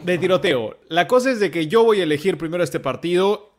de 0.03 0.17
tiroteo. 0.17 0.79
La 0.89 1.07
cosa 1.07 1.31
es 1.31 1.39
de 1.39 1.51
que 1.51 1.67
yo 1.67 1.83
voy 1.83 1.99
a 1.99 2.03
elegir 2.03 2.37
primero 2.37 2.63
este 2.63 2.79
partido 2.79 3.53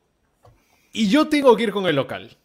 y 0.92 1.08
yo 1.08 1.28
tengo 1.28 1.56
que 1.56 1.64
ir 1.64 1.72
con 1.72 1.86
el 1.86 1.96
local. 1.96 2.36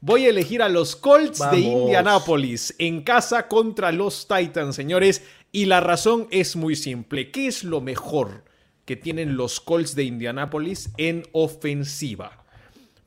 Voy 0.00 0.26
a 0.26 0.30
elegir 0.30 0.62
a 0.62 0.68
los 0.68 0.94
Colts 0.96 1.40
de 1.50 1.58
Indianápolis 1.58 2.74
en 2.78 3.02
casa 3.02 3.48
contra 3.48 3.90
los 3.90 4.28
Titans, 4.28 4.76
señores. 4.76 5.22
Y 5.50 5.64
la 5.64 5.80
razón 5.80 6.28
es 6.30 6.56
muy 6.56 6.76
simple. 6.76 7.30
¿Qué 7.30 7.48
es 7.48 7.64
lo 7.64 7.80
mejor 7.80 8.44
que 8.84 8.96
tienen 8.96 9.36
los 9.36 9.60
Colts 9.60 9.94
de 9.94 10.04
Indianápolis 10.04 10.90
en 10.98 11.24
ofensiva? 11.32 12.44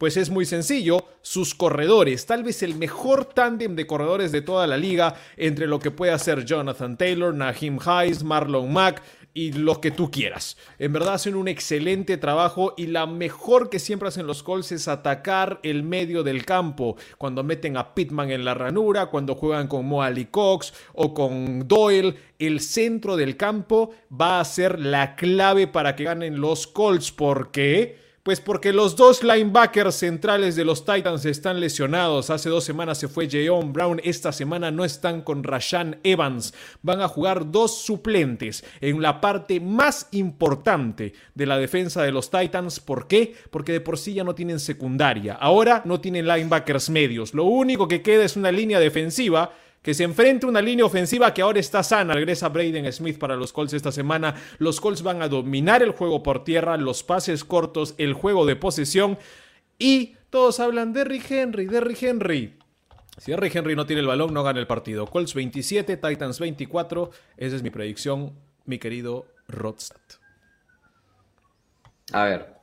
Pues 0.01 0.17
es 0.17 0.31
muy 0.31 0.47
sencillo, 0.47 1.05
sus 1.21 1.53
corredores, 1.53 2.25
tal 2.25 2.41
vez 2.41 2.63
el 2.63 2.73
mejor 2.73 3.23
tándem 3.23 3.75
de 3.75 3.85
corredores 3.85 4.31
de 4.31 4.41
toda 4.41 4.65
la 4.65 4.75
liga, 4.75 5.13
entre 5.37 5.67
lo 5.67 5.77
que 5.77 5.91
puede 5.91 6.11
hacer 6.11 6.43
Jonathan 6.43 6.97
Taylor, 6.97 7.35
Naheem 7.35 7.77
Hayes, 7.85 8.23
Marlon 8.23 8.73
Mack, 8.73 9.03
y 9.35 9.51
lo 9.51 9.79
que 9.79 9.91
tú 9.91 10.09
quieras. 10.09 10.57
En 10.79 10.91
verdad 10.91 11.13
hacen 11.13 11.35
un 11.35 11.47
excelente 11.47 12.17
trabajo 12.17 12.73
y 12.77 12.87
la 12.87 13.05
mejor 13.05 13.69
que 13.69 13.77
siempre 13.77 14.07
hacen 14.07 14.25
los 14.25 14.41
Colts 14.41 14.71
es 14.71 14.87
atacar 14.87 15.59
el 15.61 15.83
medio 15.83 16.23
del 16.23 16.45
campo. 16.45 16.97
Cuando 17.19 17.43
meten 17.43 17.77
a 17.77 17.93
Pittman 17.93 18.31
en 18.31 18.43
la 18.43 18.55
ranura, 18.55 19.05
cuando 19.05 19.35
juegan 19.35 19.67
con 19.67 19.85
Moali 19.85 20.25
Cox 20.25 20.73
o 20.93 21.13
con 21.13 21.67
Doyle, 21.67 22.15
el 22.39 22.59
centro 22.59 23.17
del 23.17 23.37
campo 23.37 23.91
va 24.11 24.39
a 24.39 24.45
ser 24.45 24.79
la 24.79 25.15
clave 25.15 25.67
para 25.67 25.95
que 25.95 26.05
ganen 26.05 26.41
los 26.41 26.65
Colts. 26.65 27.11
porque 27.11 28.10
pues 28.23 28.39
porque 28.39 28.71
los 28.71 28.95
dos 28.95 29.23
linebackers 29.23 29.95
centrales 29.95 30.55
de 30.55 30.63
los 30.63 30.85
Titans 30.85 31.25
están 31.25 31.59
lesionados. 31.59 32.29
Hace 32.29 32.49
dos 32.49 32.63
semanas 32.63 32.99
se 32.99 33.07
fue 33.07 33.29
Jayon 33.29 33.73
Brown. 33.73 33.99
Esta 34.03 34.31
semana 34.31 34.69
no 34.69 34.85
están 34.85 35.21
con 35.21 35.43
Rashan 35.43 35.99
Evans. 36.03 36.53
Van 36.83 37.01
a 37.01 37.07
jugar 37.07 37.51
dos 37.51 37.81
suplentes 37.81 38.63
en 38.79 39.01
la 39.01 39.21
parte 39.21 39.59
más 39.59 40.07
importante 40.11 41.13
de 41.33 41.45
la 41.47 41.57
defensa 41.57 42.03
de 42.03 42.11
los 42.11 42.29
Titans. 42.29 42.79
¿Por 42.79 43.07
qué? 43.07 43.33
Porque 43.49 43.71
de 43.71 43.81
por 43.81 43.97
sí 43.97 44.13
ya 44.13 44.23
no 44.23 44.35
tienen 44.35 44.59
secundaria. 44.59 45.33
Ahora 45.33 45.81
no 45.85 45.99
tienen 45.99 46.27
linebackers 46.27 46.91
medios. 46.91 47.33
Lo 47.33 47.45
único 47.45 47.87
que 47.87 48.03
queda 48.03 48.23
es 48.23 48.35
una 48.35 48.51
línea 48.51 48.79
defensiva 48.79 49.51
que 49.81 49.93
se 49.93 50.03
enfrente 50.03 50.45
a 50.45 50.49
una 50.49 50.61
línea 50.61 50.85
ofensiva 50.85 51.33
que 51.33 51.41
ahora 51.41 51.59
está 51.59 51.81
sana. 51.83 52.13
Regresa 52.13 52.49
Braden 52.49 52.91
Smith 52.91 53.17
para 53.17 53.35
los 53.35 53.51
Colts 53.51 53.73
esta 53.73 53.91
semana. 53.91 54.35
Los 54.59 54.79
Colts 54.79 55.01
van 55.01 55.21
a 55.21 55.27
dominar 55.27 55.81
el 55.81 55.91
juego 55.91 56.21
por 56.21 56.43
tierra, 56.43 56.77
los 56.77 57.03
pases 57.03 57.43
cortos, 57.43 57.95
el 57.97 58.13
juego 58.13 58.45
de 58.45 58.55
posesión. 58.55 59.17
Y 59.79 60.15
todos 60.29 60.59
hablan 60.59 60.93
de 60.93 60.99
Derrick 60.99 61.29
Henry, 61.31 61.65
Derrick 61.65 62.03
Henry. 62.03 62.57
Si 63.17 63.31
Derrick 63.31 63.55
Henry 63.55 63.75
no 63.75 63.85
tiene 63.85 64.01
el 64.01 64.07
balón, 64.07 64.33
no 64.33 64.43
gana 64.43 64.59
el 64.59 64.67
partido. 64.67 65.07
Colts 65.07 65.33
27, 65.33 65.97
Titans 65.97 66.39
24. 66.39 67.09
Esa 67.37 67.55
es 67.55 67.63
mi 67.63 67.71
predicción, 67.71 68.33
mi 68.65 68.77
querido 68.77 69.25
Rodstad. 69.47 69.99
A 72.13 72.25
ver, 72.25 72.53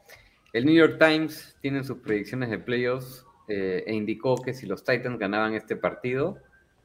el 0.53 0.67
New 0.67 0.75
York 0.75 0.99
Times 0.99 1.57
tiene 1.61 1.83
sus 1.83 1.99
predicciones 1.99 2.51
de 2.51 2.59
playoffs 2.59 3.25
eh, 3.49 3.83
e 3.87 3.95
indicó 3.95 4.37
que 4.37 4.55
si 4.55 4.67
los 4.67 4.85
Titans 4.85 5.19
ganaban 5.19 5.55
este 5.55 5.75
partido, 5.75 6.39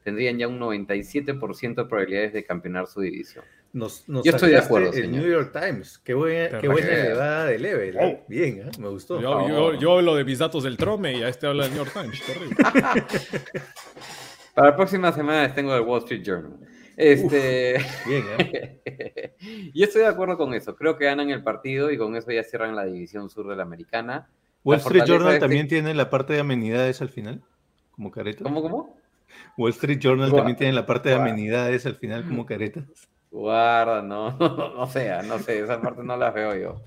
tendrían 0.04 0.38
ya 0.38 0.48
un 0.48 0.60
97% 0.60 1.76
de 1.76 1.86
probabilidades 1.86 2.34
de 2.34 2.44
campeonar 2.44 2.88
su 2.88 3.02
división. 3.02 3.44
Yo 3.74 3.88
estoy 4.24 4.52
de 4.52 4.58
acuerdo, 4.60 4.94
el 4.94 5.12
New 5.12 5.28
York 5.28 5.52
Times. 5.52 5.98
Qué, 5.98 6.14
buena, 6.14 6.60
qué 6.60 6.68
buena 6.68 6.90
elevada 6.90 7.46
de 7.46 7.58
level. 7.58 7.98
Oh. 8.00 8.24
Bien, 8.28 8.60
¿eh? 8.60 8.72
me 8.80 8.90
gustó. 8.90 9.20
Yo, 9.20 9.98
hablo 9.98 10.16
de 10.16 10.24
mis 10.24 10.38
datos 10.38 10.64
del 10.64 10.78
Trome 10.78 11.18
y 11.18 11.24
a 11.24 11.30
este 11.30 11.48
habla 11.48 11.64
del 11.64 11.74
New 11.74 11.84
York 11.84 11.94
Times. 11.94 12.22
Para 14.54 14.70
la 14.70 14.76
próxima 14.76 15.12
semana 15.12 15.44
les 15.44 15.56
tengo 15.56 15.76
el 15.76 15.82
Wall 15.82 16.04
Street 16.04 16.22
Journal. 16.24 16.60
Este... 16.96 17.84
bien, 18.06 18.24
¿eh? 18.38 19.34
Yo 19.74 19.86
estoy 19.86 20.04
de 20.04 20.08
acuerdo 20.08 20.38
con 20.38 20.54
eso. 20.54 20.76
Creo 20.76 20.96
que 20.96 21.06
ganan 21.06 21.32
el 21.32 21.42
partido 21.42 21.90
y 21.90 21.98
con 21.98 22.16
eso 22.16 22.32
ya 22.32 22.44
cierran 22.44 22.76
la 22.76 22.86
división 22.86 23.32
sur 23.32 23.48
de 23.48 23.56
la 23.56 23.64
americana. 23.64 24.30
Wall 24.64 24.78
Street 24.78 25.06
Journal 25.08 25.40
también 25.40 25.68
tiene 25.68 25.96
la 25.96 26.12
parte 26.12 26.34
de 26.34 26.42
amenidades 26.42 27.02
al 27.02 27.10
final, 27.10 27.42
como 27.90 28.12
careta. 28.12 28.44
¿Cómo, 28.44 28.62
cómo? 28.62 29.03
Wall 29.58 29.72
Street 29.72 30.00
Journal 30.00 30.32
también 30.32 30.58
tiene 30.58 30.74
la 30.74 30.86
parte 30.86 31.10
de 31.10 31.16
amenidades 31.16 31.86
al 31.86 31.96
final 31.96 32.26
como 32.28 32.46
caretas. 32.46 33.10
Guarda, 33.34 34.04
no, 34.04 34.32
no, 34.40 34.86
sea, 34.86 35.24
no 35.24 35.40
sé, 35.40 35.60
esa 35.60 35.82
parte 35.82 36.04
no 36.04 36.16
la 36.16 36.30
veo 36.30 36.56
yo. 36.56 36.82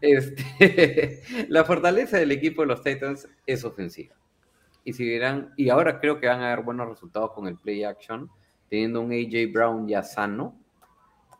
Este, 0.00 1.22
la 1.48 1.64
fortaleza 1.64 2.16
del 2.16 2.30
equipo 2.30 2.62
de 2.62 2.68
los 2.68 2.82
Titans 2.82 3.28
es 3.44 3.64
ofensiva. 3.64 4.14
Y 4.84 4.92
y 5.56 5.68
ahora 5.68 6.00
creo 6.00 6.20
que 6.20 6.28
van 6.28 6.40
a 6.40 6.52
haber 6.52 6.64
buenos 6.64 6.88
resultados 6.88 7.32
con 7.32 7.48
el 7.48 7.56
play 7.56 7.84
action, 7.84 8.30
teniendo 8.68 9.00
un 9.00 9.12
AJ 9.12 9.52
Brown 9.52 9.88
ya 9.88 10.02
sano. 10.02 10.56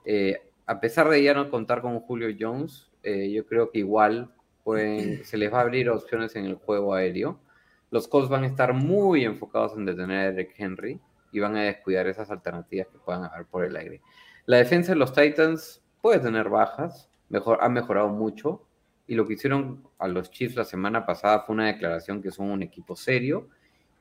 Eh, 0.05 0.37
a 0.67 0.81
pesar 0.81 1.09
de 1.09 1.23
ya 1.23 1.33
no 1.33 1.49
contar 1.49 1.81
con 1.81 2.01
Julio 2.01 2.29
Jones, 2.39 2.91
eh, 3.03 3.31
yo 3.31 3.47
creo 3.47 3.71
que 3.71 3.79
igual 3.79 4.33
pueden, 4.65 5.25
se 5.25 5.39
les 5.39 5.53
va 5.53 5.59
a 5.59 5.63
abrir 5.63 5.89
opciones 5.91 6.35
en 6.37 6.45
el 6.45 6.57
juego 6.57 6.95
aéreo 6.95 7.39
los 7.91 8.09
Colts 8.09 8.29
van 8.29 8.45
a 8.45 8.47
estar 8.47 8.73
muy 8.73 9.25
enfocados 9.25 9.77
en 9.77 9.85
detener 9.85 10.19
a 10.19 10.29
Eric 10.29 10.55
Henry 10.57 11.01
y 11.33 11.41
van 11.41 11.57
a 11.57 11.63
descuidar 11.63 12.07
esas 12.07 12.31
alternativas 12.31 12.89
que 12.89 12.99
puedan 12.99 13.25
haber 13.25 13.47
por 13.47 13.65
el 13.65 13.77
aire. 13.77 14.01
La 14.47 14.57
defensa 14.57 14.93
de 14.93 14.99
los 14.99 15.13
Titans 15.13 15.83
puede 16.01 16.21
tener 16.21 16.49
bajas, 16.49 17.09
mejor, 17.29 17.59
ha 17.61 17.69
mejorado 17.69 18.09
mucho 18.09 18.67
y 19.07 19.15
lo 19.15 19.27
que 19.27 19.35
hicieron 19.35 19.89
a 19.99 20.09
los 20.09 20.31
Chiefs 20.31 20.57
la 20.57 20.65
semana 20.65 21.05
pasada 21.05 21.41
fue 21.41 21.55
una 21.55 21.67
declaración 21.67 22.23
que 22.23 22.31
son 22.31 22.51
un 22.51 22.63
equipo 22.63 22.97
serio 22.97 23.49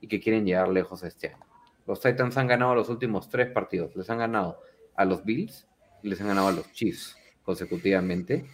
y 0.01 0.07
que 0.07 0.19
quieren 0.19 0.45
llegar 0.45 0.69
lejos 0.69 1.03
este 1.03 1.29
año. 1.29 1.45
Los 1.87 1.99
Titans 1.99 2.37
han 2.37 2.47
ganado 2.47 2.75
los 2.75 2.89
últimos 2.89 3.29
tres 3.29 3.49
partidos. 3.51 3.95
Les 3.95 4.09
han 4.09 4.19
ganado 4.19 4.59
a 4.95 5.05
los 5.05 5.23
Bills, 5.25 5.67
y 6.03 6.09
les 6.09 6.21
han 6.21 6.27
ganado 6.27 6.47
a 6.47 6.51
los 6.51 6.71
Chiefs 6.71 7.17
consecutivamente. 7.43 8.45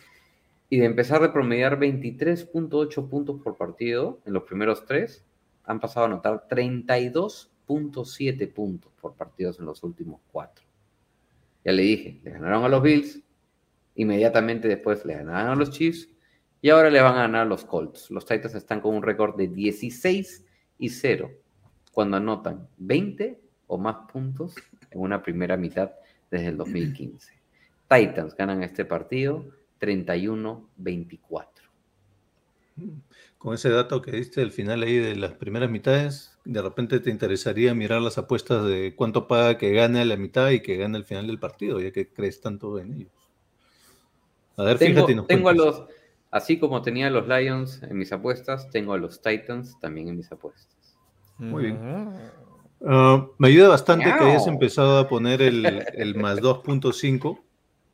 Y 0.69 0.79
de 0.79 0.85
empezar 0.85 1.21
de 1.21 1.29
promediar 1.29 1.79
23.8 1.79 3.09
puntos 3.09 3.41
por 3.41 3.55
partido 3.55 4.19
en 4.25 4.33
los 4.33 4.43
primeros 4.43 4.85
tres, 4.85 5.23
han 5.63 5.79
pasado 5.79 6.05
a 6.05 6.09
anotar 6.09 6.47
32.7 6.49 8.53
puntos 8.53 8.91
por 8.99 9.15
partidos 9.15 9.59
en 9.59 9.65
los 9.65 9.83
últimos 9.83 10.21
cuatro. 10.31 10.65
Ya 11.63 11.71
le 11.71 11.83
dije, 11.83 12.19
le 12.23 12.31
ganaron 12.31 12.63
a 12.63 12.69
los 12.69 12.81
Bills, 12.81 13.21
inmediatamente 13.95 14.67
después 14.67 15.05
le 15.05 15.15
ganaron 15.15 15.51
a 15.51 15.55
los 15.55 15.71
Chiefs 15.71 16.09
y 16.61 16.69
ahora 16.69 16.89
le 16.89 17.01
van 17.01 17.15
a 17.15 17.21
ganar 17.21 17.41
a 17.41 17.45
los 17.45 17.65
Colts. 17.65 18.11
Los 18.11 18.25
Titans 18.25 18.55
están 18.55 18.81
con 18.81 18.95
un 18.95 19.03
récord 19.03 19.35
de 19.35 19.47
16 19.47 20.45
y 20.77 20.89
0 20.89 21.31
cuando 21.91 22.17
anotan 22.17 22.67
20 22.77 23.41
o 23.67 23.77
más 23.77 24.11
puntos 24.11 24.55
en 24.91 24.99
una 24.99 25.23
primera 25.23 25.57
mitad 25.57 25.91
desde 26.29 26.47
el 26.47 26.57
2015. 26.57 27.33
Titans 27.89 28.35
ganan 28.35 28.63
este 28.63 28.85
partido 28.85 29.45
31-24. 29.85 31.47
Con 33.37 33.53
ese 33.53 33.69
dato 33.69 34.01
que 34.01 34.11
diste 34.11 34.41
al 34.41 34.51
final 34.51 34.83
ahí 34.83 34.97
de 34.97 35.15
las 35.15 35.33
primeras 35.33 35.69
mitades, 35.69 36.37
de 36.43 36.61
repente 36.61 36.99
te 36.99 37.09
interesaría 37.09 37.73
mirar 37.73 38.01
las 38.01 38.17
apuestas 38.17 38.65
de 38.65 38.95
cuánto 38.95 39.27
paga 39.27 39.57
que 39.57 39.71
gane 39.71 40.01
a 40.01 40.05
la 40.05 40.17
mitad 40.17 40.49
y 40.49 40.61
que 40.61 40.75
gane 40.75 40.97
al 40.97 41.05
final 41.05 41.27
del 41.27 41.39
partido, 41.39 41.79
ya 41.79 41.91
que 41.91 42.11
crees 42.11 42.41
tanto 42.41 42.79
en 42.79 42.93
ellos. 42.93 43.11
A 44.57 44.63
ver, 44.63 44.77
tengo, 44.77 45.05
fíjate. 45.05 45.27
tengo 45.27 45.49
a 45.49 45.53
los, 45.53 45.85
así 46.31 46.59
como 46.59 46.81
tenía 46.81 47.07
a 47.07 47.11
los 47.11 47.27
Lions 47.27 47.81
en 47.83 47.97
mis 47.97 48.11
apuestas, 48.11 48.69
tengo 48.71 48.93
a 48.93 48.97
los 48.97 49.21
Titans 49.21 49.79
también 49.79 50.09
en 50.09 50.17
mis 50.17 50.31
apuestas. 50.31 50.97
Muy 51.37 51.65
bien. 51.65 51.79
Ah, 52.85 53.27
me 53.37 53.47
ayuda 53.47 53.69
bastante 53.69 54.05
que 54.05 54.23
hayas 54.23 54.47
empezado 54.47 54.97
a 54.99 55.07
poner 55.07 55.41
el, 55.41 55.83
el 55.93 56.15
más 56.15 56.39
2.5 56.39 57.44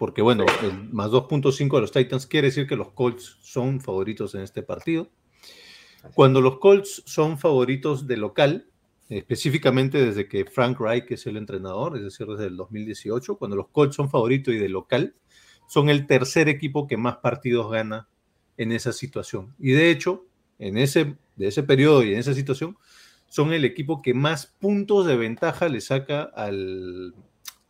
porque 0.01 0.23
bueno, 0.23 0.47
el 0.63 0.89
más 0.91 1.11
2.5 1.11 1.75
de 1.75 1.81
los 1.81 1.91
Titans 1.91 2.25
quiere 2.25 2.47
decir 2.47 2.65
que 2.65 2.75
los 2.75 2.89
Colts 2.89 3.37
son 3.43 3.79
favoritos 3.81 4.33
en 4.33 4.41
este 4.41 4.63
partido. 4.63 5.11
Cuando 6.15 6.41
los 6.41 6.57
Colts 6.57 7.03
son 7.05 7.37
favoritos 7.37 8.07
de 8.07 8.17
local, 8.17 8.67
específicamente 9.09 10.03
desde 10.03 10.27
que 10.27 10.45
Frank 10.45 10.79
Reich 10.79 11.11
es 11.11 11.27
el 11.27 11.37
entrenador, 11.37 11.97
es 11.97 12.03
decir, 12.03 12.25
desde 12.25 12.47
el 12.47 12.57
2018, 12.57 13.35
cuando 13.35 13.55
los 13.55 13.67
Colts 13.67 13.95
son 13.95 14.09
favoritos 14.09 14.55
y 14.55 14.57
de 14.57 14.69
local, 14.69 15.13
son 15.69 15.87
el 15.87 16.07
tercer 16.07 16.49
equipo 16.49 16.87
que 16.87 16.97
más 16.97 17.17
partidos 17.17 17.71
gana 17.71 18.09
en 18.57 18.71
esa 18.71 18.93
situación. 18.93 19.53
Y 19.59 19.73
de 19.73 19.91
hecho, 19.91 20.25
en 20.57 20.79
ese, 20.79 21.15
de 21.35 21.47
ese 21.47 21.61
periodo 21.61 22.01
y 22.01 22.13
en 22.13 22.17
esa 22.17 22.33
situación, 22.33 22.75
son 23.29 23.53
el 23.53 23.65
equipo 23.65 24.01
que 24.01 24.15
más 24.15 24.47
puntos 24.47 25.05
de 25.05 25.15
ventaja 25.15 25.69
le 25.69 25.79
saca 25.79 26.23
al, 26.23 27.13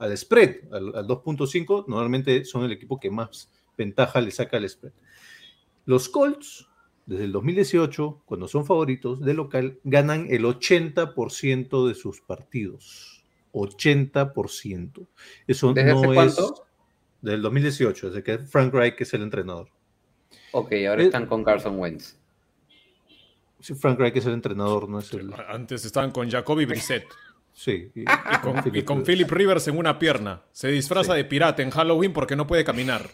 al 0.02 0.18
spread, 0.18 0.74
al, 0.74 1.08
2.5, 1.08 1.86
normalmente 1.88 2.44
son 2.44 2.64
el 2.64 2.72
equipo 2.72 3.00
que 3.00 3.12
más 3.12 3.52
ventaja 3.78 4.20
le 4.20 4.32
saca 4.32 4.58
al 4.58 4.68
spread. 4.68 4.94
Los 5.86 6.10
Colts, 6.10 6.68
desde 7.06 7.26
el 7.26 7.32
2018, 7.32 8.24
cuando 8.26 8.48
son 8.48 8.66
favoritos 8.66 9.22
de 9.22 9.36
local, 9.36 9.80
ganan 9.84 10.26
el 10.30 10.44
80% 10.44 11.88
de 11.88 11.94
sus 11.94 12.22
partidos. 12.22 13.24
80%. 13.54 15.08
Eso 15.46 15.74
¿Desde 15.74 15.94
no 15.94 16.02
cuánto? 16.02 16.24
es 16.24 16.62
desde 17.22 17.36
el 17.36 17.42
2018, 17.44 18.08
desde 18.08 18.24
que 18.24 18.40
Frank 18.40 18.74
Reich 18.74 19.00
es 19.02 19.14
el 19.14 19.22
entrenador. 19.22 19.70
Ok, 20.52 20.74
ahora 20.90 21.04
están 21.04 21.28
con 21.28 21.44
Carson 21.44 21.78
Wentz. 21.78 22.18
Sí, 23.60 23.76
Frank 23.76 24.00
Reich 24.00 24.18
es 24.18 24.26
el 24.26 24.34
entrenador, 24.34 24.90
no 24.90 24.98
es 24.98 25.14
el. 25.14 25.32
Antes 25.48 25.86
estaban 25.86 26.10
con 26.10 26.28
Jacoby 26.28 26.66
Brissett. 26.66 27.06
Sí. 27.54 27.92
Y, 27.96 28.06
con, 28.84 29.04
Philip 29.06 29.30
Rivers 29.30 29.68
en 29.68 29.78
una 29.78 30.00
pierna. 30.00 30.44
Se 30.52 30.70
disfraza 30.70 31.14
de 31.14 31.26
pirata 31.26 31.62
en 31.62 31.70
Halloween 31.70 32.14
porque 32.14 32.36
no 32.36 32.48
puede 32.48 32.64
caminar. 32.64 33.10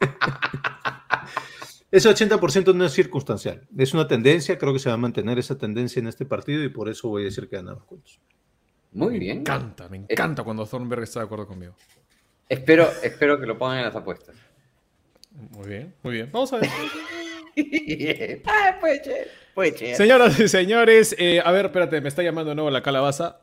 Ese 1.90 2.08
80% 2.08 2.74
no 2.74 2.86
es 2.86 2.92
circunstancial. 2.92 3.68
Es 3.76 3.92
una 3.92 4.08
tendencia. 4.08 4.56
Creo 4.56 4.72
que 4.72 4.78
se 4.78 4.88
va 4.88 4.94
a 4.94 4.98
mantener 4.98 5.38
esa 5.38 5.58
tendencia 5.58 6.00
en 6.00 6.06
este 6.06 6.24
partido 6.24 6.64
y 6.64 6.70
por 6.70 6.88
eso 6.88 7.08
voy 7.08 7.22
a 7.22 7.24
decir 7.26 7.48
que 7.48 7.56
ganan 7.56 7.74
los 7.74 7.84
Colts. 7.84 8.18
Muy 8.92 9.18
bien. 9.18 9.36
Me 9.36 9.40
encanta, 9.40 9.88
me 9.88 9.98
encanta 9.98 10.42
cuando 10.42 10.64
Thornberg 10.66 11.02
está 11.02 11.20
de 11.20 11.26
acuerdo 11.26 11.46
conmigo. 11.46 11.74
Espero, 12.48 12.88
espero 13.02 13.38
que 13.38 13.46
lo 13.46 13.58
pongan 13.58 13.78
en 13.78 13.84
las 13.84 13.96
apuestas. 13.96 14.36
Muy 15.50 15.68
bien, 15.68 15.94
muy 16.02 16.14
bien. 16.14 16.30
Vamos 16.32 16.52
a 16.52 16.58
ver. 16.58 16.70
ah, 18.46 18.78
Señoras 19.94 20.40
y 20.40 20.48
señores, 20.48 21.14
eh, 21.18 21.42
a 21.44 21.52
ver, 21.52 21.66
espérate, 21.66 22.00
me 22.00 22.08
está 22.08 22.22
llamando 22.22 22.50
de 22.50 22.54
nuevo 22.54 22.70
la 22.70 22.82
calabaza. 22.82 23.41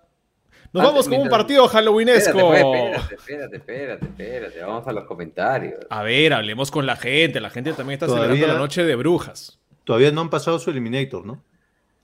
Nos 0.72 0.84
vamos 0.84 1.10
con 1.10 1.20
un 1.20 1.30
partido 1.30 1.68
halloweenesco. 1.68 2.54
Espérate, 2.54 3.16
espérate, 3.16 3.56
espérate, 3.58 4.06
espérate, 4.06 4.62
Vamos 4.62 4.88
a 4.88 4.92
los 4.92 5.06
comentarios. 5.06 5.80
A 5.90 6.04
ver, 6.04 6.34
hablemos 6.34 6.70
con 6.70 6.86
la 6.86 6.96
gente. 6.96 7.40
La 7.40 7.50
gente 7.50 7.74
también 7.74 7.96
está 7.96 8.08
celebrando 8.08 8.48
la 8.48 8.58
noche 8.58 8.84
de 8.84 8.96
brujas. 8.96 9.60
Todavía 9.84 10.12
no 10.12 10.22
han 10.22 10.30
pasado 10.30 10.60
su 10.60 10.70
Eliminator, 10.70 11.26
¿no? 11.26 11.44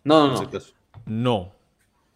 No, 0.03 0.27
no, 0.27 0.41
no. 0.41 0.59
No. 1.05 1.55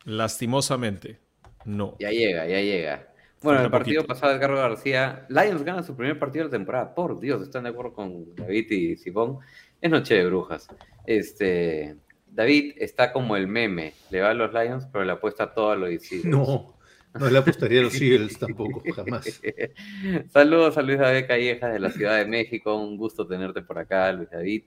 Lastimosamente. 0.06 1.20
No. 1.66 1.96
Ya 2.00 2.10
llega, 2.10 2.48
ya 2.48 2.62
llega. 2.62 3.08
Bueno, 3.42 3.62
el 3.62 3.70
partido 3.70 4.04
pasado 4.06 4.34
de 4.34 4.40
Carlos 4.40 4.60
García, 4.60 5.26
Lions 5.30 5.64
gana 5.64 5.84
su 5.84 5.96
primer 5.96 6.18
partido 6.18 6.46
de 6.46 6.52
la 6.52 6.58
temporada. 6.58 6.96
Por 6.96 7.20
Dios, 7.20 7.42
están 7.42 7.64
de 7.64 7.70
acuerdo 7.70 7.94
con 7.94 8.36
David 8.36 8.72
y 8.72 8.96
Simón. 8.98 9.40
Es 9.80 9.90
noche 9.90 10.16
de 10.16 10.26
brujas. 10.26 10.68
Este, 11.06 11.96
David 12.32 12.76
está 12.78 13.12
como 13.12 13.36
el 13.36 13.48
meme, 13.48 13.94
le 14.10 14.22
va 14.22 14.32
a 14.32 14.34
los 14.34 14.54
Lions, 14.54 14.88
pero 14.92 15.04
le 15.06 15.12
apuesta 15.12 15.54
todo 15.54 15.72
a 15.72 15.76
los 15.76 15.90
Eagles. 15.90 16.26
No, 16.26 16.78
no 17.14 17.30
le 17.30 17.38
apostaría 17.38 17.80
a 17.80 17.84
los 17.84 17.96
Eagles 18.02 18.38
tampoco, 18.38 18.84
jamás. 18.96 19.42
Saludos 20.30 20.78
a 20.78 20.82
Luis 20.82 21.00
David 21.00 21.28
Callejas 21.28 21.74
de 21.74 21.80
la 21.80 21.92
Ciudad 21.92 22.18
de 22.18 22.26
México, 22.26 22.76
un 22.76 22.98
gusto 22.98 23.28
tenerte 23.28 23.62
por 23.62 23.80
acá, 23.80 24.12
Luis 24.12 24.30
David. 24.30 24.64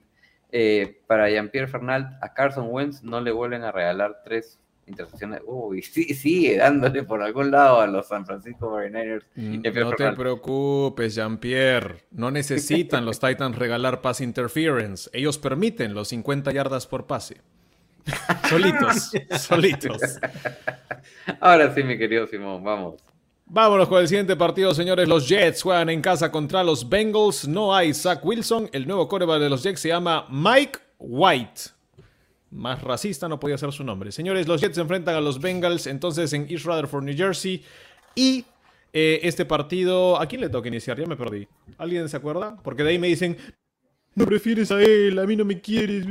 Eh, 0.51 1.01
para 1.07 1.29
Jean-Pierre 1.29 1.67
Fernald, 1.67 2.07
a 2.21 2.33
Carson 2.33 2.67
Wentz 2.69 3.01
no 3.01 3.19
le 3.21 3.31
vuelven 3.31 3.63
a 3.63 3.71
regalar 3.71 4.21
tres 4.23 4.59
intercepciones. 4.87 5.41
Uy, 5.45 5.81
sí, 5.81 6.13
sigue 6.13 6.57
dándole 6.57 7.03
por 7.03 7.21
algún 7.21 7.51
lado 7.51 7.81
a 7.81 7.87
los 7.87 8.07
San 8.07 8.25
Francisco 8.25 8.71
49ers. 8.71 9.23
Mm, 9.35 9.61
no 9.79 9.91
te 9.95 10.11
preocupes, 10.13 11.15
Jean-Pierre. 11.15 12.05
No 12.11 12.31
necesitan 12.31 13.05
los 13.05 13.19
Titans 13.19 13.57
regalar 13.57 14.01
pass 14.01 14.21
interference. 14.21 15.09
Ellos 15.13 15.37
permiten 15.37 15.93
los 15.93 16.09
50 16.09 16.51
yardas 16.51 16.87
por 16.87 17.07
pase. 17.07 17.41
solitos, 18.49 19.11
solitos. 19.39 20.01
Ahora 21.39 21.73
sí, 21.73 21.83
mi 21.83 21.97
querido 21.97 22.27
Simón, 22.27 22.63
vamos. 22.63 23.01
Vámonos 23.45 23.87
con 23.87 24.01
el 24.01 24.07
siguiente 24.07 24.35
partido, 24.35 24.73
señores. 24.73 25.07
Los 25.07 25.27
Jets 25.27 25.61
juegan 25.61 25.89
en 25.89 26.01
casa 26.01 26.31
contra 26.31 26.63
los 26.63 26.87
Bengals. 26.89 27.47
No 27.47 27.75
hay 27.75 27.93
Zach 27.93 28.23
Wilson. 28.23 28.69
El 28.71 28.87
nuevo 28.87 29.07
coreback 29.07 29.39
de 29.39 29.49
los 29.49 29.63
Jets 29.63 29.81
se 29.81 29.89
llama 29.89 30.25
Mike 30.29 30.79
White. 30.97 31.61
Más 32.53 32.81
racista 32.81 33.27
no 33.27 33.39
podía 33.39 33.57
ser 33.57 33.71
su 33.71 33.83
nombre. 33.83 34.11
Señores, 34.11 34.47
los 34.47 34.61
Jets 34.61 34.75
se 34.75 34.81
enfrentan 34.81 35.15
a 35.15 35.21
los 35.21 35.41
Bengals 35.41 35.87
entonces 35.87 36.31
en 36.33 36.45
East 36.49 36.65
Rutherford, 36.65 37.03
New 37.03 37.17
Jersey. 37.17 37.63
Y 38.15 38.45
eh, 38.93 39.21
este 39.23 39.43
partido, 39.45 40.21
¿a 40.21 40.27
quién 40.27 40.41
le 40.41 40.49
toca 40.49 40.67
iniciar? 40.67 40.99
Ya 40.99 41.07
me 41.07 41.15
perdí. 41.15 41.47
¿Alguien 41.79 42.07
se 42.07 42.17
acuerda? 42.17 42.57
Porque 42.63 42.83
de 42.83 42.91
ahí 42.91 42.99
me 42.99 43.07
dicen, 43.07 43.37
no 44.13 44.25
prefieres 44.25 44.71
a 44.71 44.81
él, 44.81 45.17
a 45.17 45.25
mí 45.25 45.35
no 45.35 45.45
me 45.45 45.59
quieres. 45.59 46.05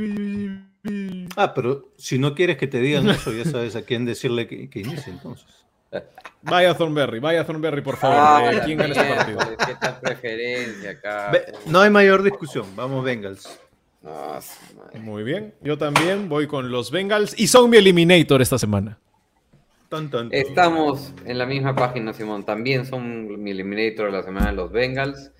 Ah, 1.36 1.54
pero 1.54 1.92
si 1.96 2.18
no 2.18 2.34
quieres 2.34 2.56
que 2.56 2.66
te 2.66 2.80
digan 2.80 3.08
eso, 3.08 3.32
ya 3.32 3.44
sabes 3.44 3.76
a 3.76 3.82
quién 3.82 4.04
decirle 4.04 4.48
que, 4.48 4.80
inicie 4.80 5.12
entonces. 5.12 5.46
Vaya 6.42 6.74
Thornberry, 6.74 7.20
vaya 7.20 7.44
Thornberry, 7.44 7.82
por 7.82 7.96
favor. 7.96 8.16
Ah, 8.18 8.50
eh, 8.52 8.62
¿Quién 8.64 8.78
gana 8.78 8.94
este 8.94 9.14
partido? 9.14 9.38
preferencia 10.00 10.90
acá? 10.90 11.32
No 11.66 11.80
hay 11.80 11.90
mayor 11.90 12.24
discusión. 12.24 12.66
Vamos, 12.74 13.04
Bengals. 13.04 13.60
Muy 15.00 15.22
bien. 15.22 15.54
Yo 15.62 15.78
también 15.78 16.28
voy 16.28 16.46
con 16.46 16.70
los 16.70 16.90
Bengals 16.90 17.38
y 17.38 17.46
son 17.46 17.70
mi 17.70 17.76
eliminator 17.76 18.42
esta 18.42 18.58
semana. 18.58 18.98
Estamos 20.30 21.12
en 21.26 21.36
la 21.36 21.44
misma 21.44 21.76
página, 21.76 22.14
Simón. 22.14 22.44
También 22.44 22.86
son 22.86 23.42
mi 23.42 23.50
eliminator 23.50 24.06
de 24.06 24.12
la 24.12 24.22
semana 24.22 24.50
los 24.50 24.72
Bengals. 24.72 25.32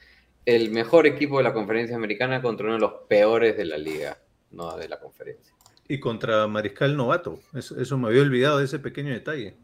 El 0.45 0.71
mejor 0.71 1.07
equipo 1.07 1.39
de 1.39 1.45
la 1.45 1.55
conferencia 1.55 1.97
americana 1.97 2.43
contra 2.43 2.67
uno 2.67 2.75
de 2.75 2.81
los 2.81 2.93
peores 3.09 3.57
de 3.57 3.65
la 3.65 3.79
liga, 3.79 4.19
no 4.51 4.77
de 4.77 4.89
la 4.89 4.99
conferencia. 4.99 5.55
Y 5.89 6.01
contra 6.01 6.47
Mariscal 6.49 6.97
Novato. 6.97 7.41
Eso, 7.55 7.97
me 7.97 8.09
había 8.09 8.23
olvidado 8.23 8.59
de 8.59 8.67
ese 8.67 8.79
pequeño 8.79 9.13
detalle. 9.13 9.55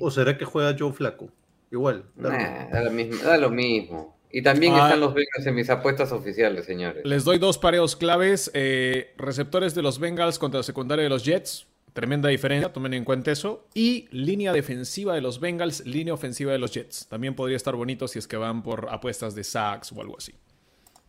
o, 0.00 0.10
será 0.10 0.36
que 0.36 0.44
juega 0.44 0.74
Joe 0.76 0.92
Flaco? 0.92 1.28
Igual. 1.70 2.04
da 2.16 3.36
lo 3.36 3.50
mismo. 3.50 4.19
Y 4.32 4.42
también 4.42 4.74
ah. 4.74 4.84
están 4.84 5.00
los 5.00 5.12
Bengals 5.12 5.46
en 5.46 5.54
mis 5.54 5.70
apuestas 5.70 6.12
oficiales, 6.12 6.64
señores. 6.64 7.04
Les 7.04 7.24
doy 7.24 7.38
dos 7.38 7.58
pareos 7.58 7.96
claves. 7.96 8.50
Eh, 8.54 9.12
receptores 9.16 9.74
de 9.74 9.82
los 9.82 9.98
Bengals 9.98 10.38
contra 10.38 10.58
la 10.58 10.64
secundaria 10.64 11.02
de 11.02 11.08
los 11.08 11.24
Jets. 11.24 11.66
Tremenda 11.92 12.28
diferencia, 12.28 12.72
tomen 12.72 12.94
en 12.94 13.04
cuenta 13.04 13.32
eso. 13.32 13.66
Y 13.74 14.06
línea 14.12 14.52
defensiva 14.52 15.14
de 15.14 15.20
los 15.20 15.40
Bengals, 15.40 15.84
línea 15.84 16.14
ofensiva 16.14 16.52
de 16.52 16.58
los 16.58 16.72
Jets. 16.72 17.08
También 17.08 17.34
podría 17.34 17.56
estar 17.56 17.74
bonito 17.74 18.06
si 18.06 18.20
es 18.20 18.28
que 18.28 18.36
van 18.36 18.62
por 18.62 18.88
apuestas 18.90 19.34
de 19.34 19.42
sacks 19.42 19.90
o 19.92 20.00
algo 20.00 20.16
así. 20.16 20.32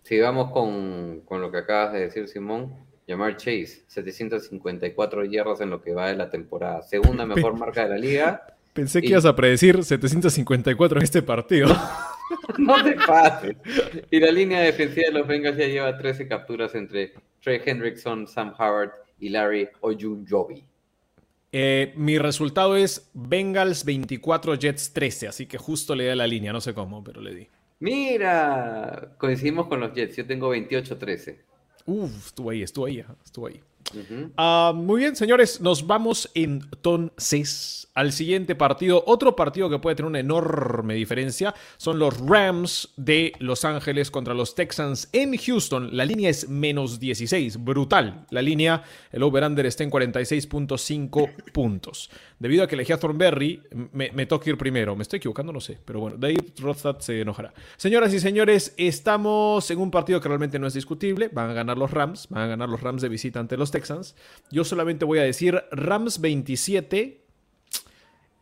Si 0.01 0.19
vamos 0.19 0.51
con, 0.51 1.21
con 1.21 1.41
lo 1.41 1.51
que 1.51 1.57
acabas 1.59 1.93
de 1.93 1.99
decir, 1.99 2.27
Simón. 2.27 2.89
Llamar 3.07 3.35
Chase, 3.35 3.83
754 3.87 5.25
hierros 5.25 5.59
en 5.59 5.69
lo 5.69 5.81
que 5.81 5.93
va 5.93 6.07
de 6.07 6.15
la 6.15 6.29
temporada. 6.29 6.81
Segunda 6.81 7.25
mejor 7.25 7.53
marca 7.59 7.83
de 7.83 7.89
la 7.89 7.97
liga 7.97 8.57
Pensé 8.73 9.01
que 9.01 9.07
Y- 9.07 9.11
ibas 9.11 9.25
a 9.25 9.35
predecir 9.35 9.83
754 9.83 10.97
en 10.99 11.03
este 11.03 11.21
partido. 11.21 11.67
No 12.57 12.81
te 12.81 12.93
pases. 12.93 13.57
Y 14.09 14.17
la 14.21 14.31
línea 14.31 14.61
defensiva 14.61 15.07
de 15.07 15.11
los 15.19 15.27
Bengals 15.27 15.57
ya 15.57 15.67
lleva 15.67 15.97
13 15.97 16.29
capturas 16.29 16.73
entre 16.75 17.11
Trey 17.43 17.59
Hendrickson, 17.65 18.25
Sam 18.25 18.53
Howard 18.57 18.91
y 19.19 19.27
Larry 19.29 19.67
Oyunjobi. 19.81 20.63
Eh, 21.51 21.91
mi 21.97 22.17
resultado 22.17 22.77
es 22.77 23.09
Bengals 23.13 23.83
24, 23.83 24.55
Jets 24.55 24.93
13, 24.93 25.27
así 25.27 25.45
que 25.45 25.57
justo 25.57 25.93
le 25.93 26.05
di 26.05 26.09
a 26.11 26.15
la 26.15 26.25
línea, 26.25 26.53
no 26.53 26.61
sé 26.61 26.73
cómo, 26.73 27.03
pero 27.03 27.19
le 27.19 27.35
di. 27.35 27.47
Mira, 27.81 29.13
coincidimos 29.17 29.67
con 29.67 29.81
los 29.81 29.93
Jets. 29.93 30.15
Yo 30.15 30.25
tengo 30.25 30.55
28-13. 30.55 31.37
Uf, 31.85 32.27
estuvo 32.27 32.49
ahí, 32.51 32.61
estuvo 32.63 32.85
ahí, 32.85 33.03
estuvo 33.25 33.47
ahí. 33.47 33.59
Ah, 34.37 34.73
muy 34.75 34.99
bien, 35.01 35.15
señores, 35.15 35.61
nos 35.61 35.85
vamos 35.85 36.29
entonces 36.33 37.87
al 37.93 38.11
siguiente 38.11 38.55
partido. 38.55 39.03
Otro 39.05 39.35
partido 39.35 39.69
que 39.69 39.79
puede 39.79 39.95
tener 39.95 40.09
una 40.09 40.19
enorme 40.19 40.95
diferencia 40.95 41.53
son 41.77 41.99
los 41.99 42.19
Rams 42.19 42.89
de 42.95 43.33
Los 43.39 43.65
Ángeles 43.65 44.11
contra 44.11 44.33
los 44.33 44.55
Texans 44.55 45.09
en 45.11 45.37
Houston. 45.37 45.95
La 45.95 46.05
línea 46.05 46.29
es 46.29 46.47
menos 46.49 46.99
16, 46.99 47.63
brutal. 47.63 48.25
La 48.29 48.41
línea, 48.41 48.83
el 49.11 49.23
over-under 49.23 49.65
está 49.65 49.83
en 49.83 49.91
46.5 49.91 51.51
puntos. 51.51 52.09
Debido 52.41 52.63
a 52.63 52.67
que 52.67 52.73
elegí 52.73 52.91
a 52.91 52.97
Thornberry, 52.97 53.61
me, 53.93 54.11
me 54.13 54.25
toca 54.25 54.49
ir 54.49 54.57
primero. 54.57 54.95
Me 54.95 55.03
estoy 55.03 55.17
equivocando, 55.17 55.53
no 55.53 55.61
sé, 55.61 55.77
pero 55.85 55.99
bueno, 55.99 56.17
Dave 56.17 56.37
Rothstadt 56.59 56.99
se 57.01 57.21
enojará. 57.21 57.53
Señoras 57.77 58.11
y 58.15 58.19
señores, 58.19 58.73
estamos 58.77 59.69
en 59.69 59.77
un 59.77 59.91
partido 59.91 60.19
que 60.19 60.27
realmente 60.27 60.57
no 60.57 60.65
es 60.65 60.73
discutible. 60.73 61.29
Van 61.31 61.51
a 61.51 61.53
ganar 61.53 61.77
los 61.77 61.91
Rams, 61.91 62.27
van 62.29 62.41
a 62.41 62.47
ganar 62.47 62.67
los 62.67 62.81
Rams 62.81 63.03
de 63.03 63.09
visita 63.09 63.39
ante 63.39 63.57
los 63.57 63.69
Texans. 63.69 64.15
Yo 64.49 64.63
solamente 64.63 65.05
voy 65.05 65.19
a 65.19 65.21
decir 65.23 65.61
Rams 65.71 66.19
27. 66.19 67.23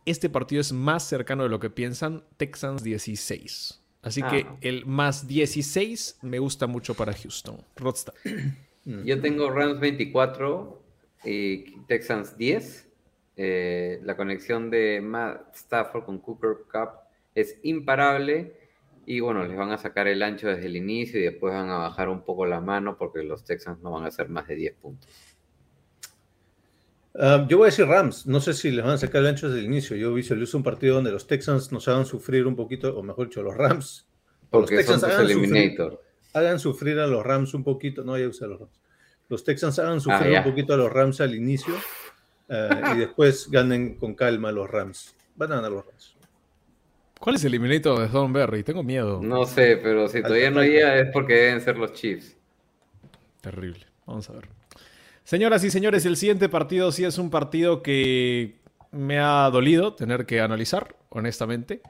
Este 0.06 0.30
partido 0.30 0.62
es 0.62 0.72
más 0.72 1.02
cercano 1.06 1.42
de 1.42 1.50
lo 1.50 1.60
que 1.60 1.68
piensan. 1.68 2.24
Texans 2.38 2.82
16. 2.82 3.82
Así 4.00 4.22
que 4.22 4.46
Ah. 4.48 4.56
el 4.62 4.86
más 4.86 5.28
16 5.28 6.20
me 6.22 6.38
gusta 6.38 6.66
mucho 6.66 6.94
para 6.94 7.12
Houston. 7.12 7.58
Rodstad. 7.76 8.14
Yo 9.04 9.20
tengo 9.20 9.50
Rams 9.50 9.78
24 9.78 10.82
y 11.26 11.76
Texans 11.86 12.38
10. 12.38 12.86
Eh, 13.42 14.00
la 14.02 14.18
conexión 14.18 14.68
de 14.68 15.00
Matt 15.00 15.54
Stafford 15.56 16.04
con 16.04 16.18
Cooper 16.18 16.56
Cup 16.70 16.90
es 17.34 17.58
imparable. 17.62 18.54
Y 19.06 19.20
bueno, 19.20 19.46
les 19.46 19.56
van 19.56 19.72
a 19.72 19.78
sacar 19.78 20.08
el 20.08 20.22
ancho 20.22 20.48
desde 20.48 20.66
el 20.66 20.76
inicio 20.76 21.18
y 21.18 21.22
después 21.22 21.54
van 21.54 21.70
a 21.70 21.78
bajar 21.78 22.10
un 22.10 22.20
poco 22.22 22.44
la 22.44 22.60
mano 22.60 22.98
porque 22.98 23.22
los 23.22 23.42
Texans 23.42 23.80
no 23.80 23.92
van 23.92 24.04
a 24.04 24.08
hacer 24.08 24.28
más 24.28 24.46
de 24.46 24.56
10 24.56 24.74
puntos. 24.74 25.08
Ah, 27.14 27.46
yo 27.48 27.56
voy 27.56 27.64
a 27.64 27.70
decir 27.70 27.86
Rams. 27.86 28.26
No 28.26 28.40
sé 28.40 28.52
si 28.52 28.70
les 28.70 28.84
van 28.84 28.94
a 28.94 28.98
sacar 28.98 29.22
el 29.22 29.28
ancho 29.28 29.48
desde 29.48 29.60
el 29.60 29.66
inicio. 29.66 29.96
Yo 29.96 30.12
visualizo 30.12 30.58
un 30.58 30.62
partido 30.62 30.96
donde 30.96 31.10
los 31.10 31.26
Texans 31.26 31.72
nos 31.72 31.88
hagan 31.88 32.04
sufrir 32.04 32.46
un 32.46 32.54
poquito, 32.56 32.94
o 32.94 33.02
mejor 33.02 33.28
dicho, 33.28 33.42
los 33.42 33.56
Rams. 33.56 34.06
los 34.42 34.50
Porque 34.50 34.82
son 34.84 34.96
tus 35.00 35.04
hagan 35.04 35.26
sufrir, 35.28 35.78
hagan 36.34 36.58
sufrir 36.58 36.98
a 36.98 37.06
los 37.06 37.24
Rams 37.24 37.54
un 37.54 37.64
poquito. 37.64 38.04
No, 38.04 38.18
ya 38.18 38.28
usé 38.28 38.44
a 38.44 38.48
los 38.48 38.60
Rams. 38.60 38.80
Los 39.30 39.44
Texans 39.44 39.78
hagan 39.78 40.00
sufrir 40.00 40.28
Ah, 40.28 40.30
ya. 40.30 40.38
un 40.40 40.44
poquito 40.50 40.74
a 40.74 40.76
los 40.76 40.92
Rams 40.92 41.22
al 41.22 41.34
inicio 41.34 41.74
ah, 42.50 42.92
y 42.94 42.98
después 42.98 43.48
ganen 43.50 43.94
con 43.94 44.14
calma 44.14 44.52
los 44.52 44.68
Rams. 44.68 45.14
Van 45.36 45.52
a 45.52 45.56
ganar 45.56 45.72
los 45.72 45.86
Rams. 45.86 46.16
¿Cuál 47.18 47.36
es 47.36 47.44
el 47.44 47.52
eliminator 47.52 48.00
de 48.00 48.08
Thornberry? 48.08 48.62
Tengo 48.62 48.82
miedo. 48.82 49.20
No 49.22 49.44
sé, 49.44 49.78
pero 49.82 50.08
si 50.08 50.22
todavía 50.22 50.50
no 50.50 50.62
llega 50.62 50.98
es 50.98 51.10
porque 51.12 51.34
deben 51.34 51.60
ser 51.60 51.76
los 51.76 51.92
Chiefs. 51.92 52.36
Terrible. 53.42 53.86
Vamos 54.06 54.28
a 54.30 54.32
ver. 54.32 54.48
Señoras 55.24 55.62
y 55.62 55.70
señores, 55.70 56.06
el 56.06 56.16
siguiente 56.16 56.48
partido 56.48 56.90
sí 56.90 57.04
es 57.04 57.18
un 57.18 57.30
partido 57.30 57.82
que 57.82 58.56
me 58.90 59.18
ha 59.18 59.48
dolido 59.50 59.94
tener 59.94 60.26
que 60.26 60.40
analizar, 60.40 60.96
honestamente. 61.10 61.82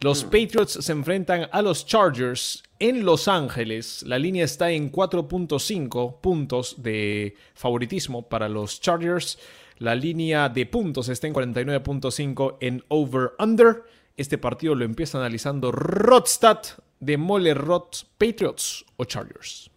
Los 0.00 0.24
Patriots 0.24 0.84
se 0.84 0.92
enfrentan 0.92 1.48
a 1.50 1.62
los 1.62 1.86
Chargers 1.86 2.62
en 2.78 3.06
Los 3.06 3.28
Ángeles. 3.28 4.02
La 4.06 4.18
línea 4.18 4.44
está 4.44 4.70
en 4.70 4.92
4.5 4.92 6.20
puntos 6.20 6.82
de 6.82 7.34
favoritismo 7.54 8.28
para 8.28 8.48
los 8.48 8.78
Chargers. 8.80 9.38
La 9.78 9.94
línea 9.94 10.48
de 10.48 10.66
puntos 10.66 11.08
está 11.08 11.26
en 11.26 11.34
49.5 11.34 12.56
en 12.60 12.82
over-under. 12.88 13.82
Este 14.16 14.38
partido 14.38 14.74
lo 14.74 14.84
empieza 14.84 15.18
analizando 15.18 15.70
Rodstad 15.70 16.60
de 17.00 17.18
Mole 17.18 17.52
Rod 17.54 17.88
Patriots 18.16 18.86
o 18.96 19.04
Chargers. 19.04 19.70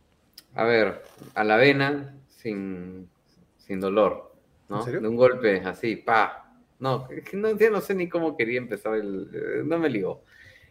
A 0.56 0.64
ver, 0.64 1.04
a 1.36 1.43
la 1.43 1.58
vena, 1.58 2.16
sin, 2.30 3.10
sin 3.58 3.80
dolor, 3.82 4.34
¿no? 4.70 4.80
¿En 4.80 4.86
serio? 4.86 5.02
De 5.02 5.08
un 5.10 5.16
golpe 5.18 5.60
así, 5.62 5.97
pa. 5.97 6.45
No, 6.80 7.10
no, 7.34 7.58
ya 7.58 7.70
no 7.70 7.82
sé 7.82 7.93
ni 7.93 8.08
cómo 8.08 8.38
quería 8.38 8.58
empezar 8.58 8.95
el... 8.95 9.30
eh, 9.34 9.62
No 9.66 9.78
me 9.78 9.89
ligó. 9.89 10.24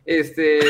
Este... 0.05 0.61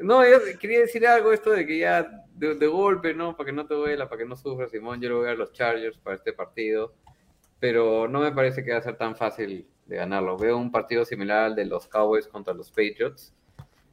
No, 0.00 0.24
yo 0.24 0.38
quería 0.60 0.80
decir 0.80 1.04
algo, 1.06 1.32
esto 1.32 1.50
de 1.50 1.66
que 1.66 1.78
ya 1.78 2.24
de, 2.38 2.54
de 2.54 2.66
golpe, 2.66 3.14
¿no? 3.14 3.36
Para 3.36 3.46
que 3.46 3.52
no 3.52 3.66
te 3.66 3.74
duela, 3.74 4.08
para 4.08 4.22
que 4.22 4.28
no 4.28 4.36
sufras, 4.36 4.70
Simón. 4.70 5.00
Yo 5.00 5.08
le 5.08 5.14
voy 5.14 5.28
a 5.28 5.34
los 5.34 5.52
Chargers 5.52 5.98
para 5.98 6.16
este 6.16 6.32
partido, 6.32 6.94
pero 7.58 8.08
no 8.08 8.20
me 8.20 8.32
parece 8.32 8.64
que 8.64 8.72
va 8.72 8.78
a 8.78 8.82
ser 8.82 8.96
tan 8.96 9.16
fácil 9.16 9.66
de 9.86 9.96
ganarlo. 9.96 10.36
Veo 10.36 10.56
un 10.56 10.70
partido 10.70 11.04
similar 11.04 11.44
al 11.44 11.54
de 11.56 11.64
los 11.64 11.88
Cowboys 11.88 12.28
contra 12.28 12.54
los 12.54 12.70
Patriots. 12.70 13.34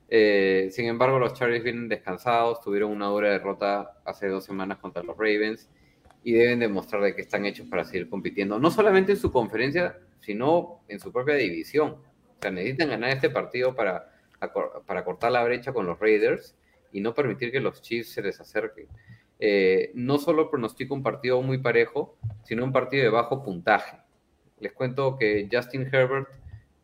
Eh, 0.08 0.70
sin 0.72 0.86
embargo, 0.86 1.18
los 1.18 1.34
Chargers 1.34 1.64
vienen 1.64 1.90
descansados, 1.90 2.62
tuvieron 2.62 2.92
una 2.92 3.08
dura 3.08 3.32
derrota 3.32 3.98
hace 4.06 4.28
dos 4.28 4.44
semanas 4.44 4.78
contra 4.78 5.02
los 5.02 5.18
Ravens 5.18 5.68
y 6.24 6.34
deben 6.34 6.60
demostrar 6.60 7.02
de 7.02 7.16
que 7.16 7.22
están 7.22 7.46
hechos 7.46 7.68
para 7.68 7.84
seguir 7.84 8.10
compitiendo, 8.10 8.60
no 8.60 8.70
solamente 8.72 9.14
en 9.14 9.18
su 9.18 9.32
conferencia, 9.32 9.98
sino 10.22 10.82
en 10.88 11.00
su 11.00 11.12
propia 11.12 11.36
división. 11.36 11.92
O 11.92 12.42
sea, 12.42 12.52
necesitan 12.52 12.90
ganar 12.90 13.12
este 13.12 13.30
partido 13.30 13.76
para, 13.76 14.12
para 14.86 15.04
cortar 15.04 15.32
la 15.32 15.44
brecha 15.44 15.74
con 15.74 15.86
los 15.86 16.00
Raiders 16.00 16.56
y 16.96 17.02
no 17.02 17.14
permitir 17.14 17.52
que 17.52 17.60
los 17.60 17.82
Chiefs 17.82 18.14
se 18.14 18.22
les 18.22 18.40
acerquen. 18.40 18.88
Eh, 19.38 19.92
no 19.96 20.18
solo 20.18 20.50
pronostico 20.50 20.94
un 20.94 21.04
partido 21.04 21.42
muy 21.42 21.58
parejo, 21.58 22.18
sino 22.46 22.64
un 22.64 22.72
partido 22.72 23.04
de 23.04 23.10
bajo 23.10 23.44
puntaje. 23.44 23.98
Les 24.62 24.72
cuento 24.72 25.18
que 25.18 25.50
Justin 25.52 25.90
Herbert 25.92 26.30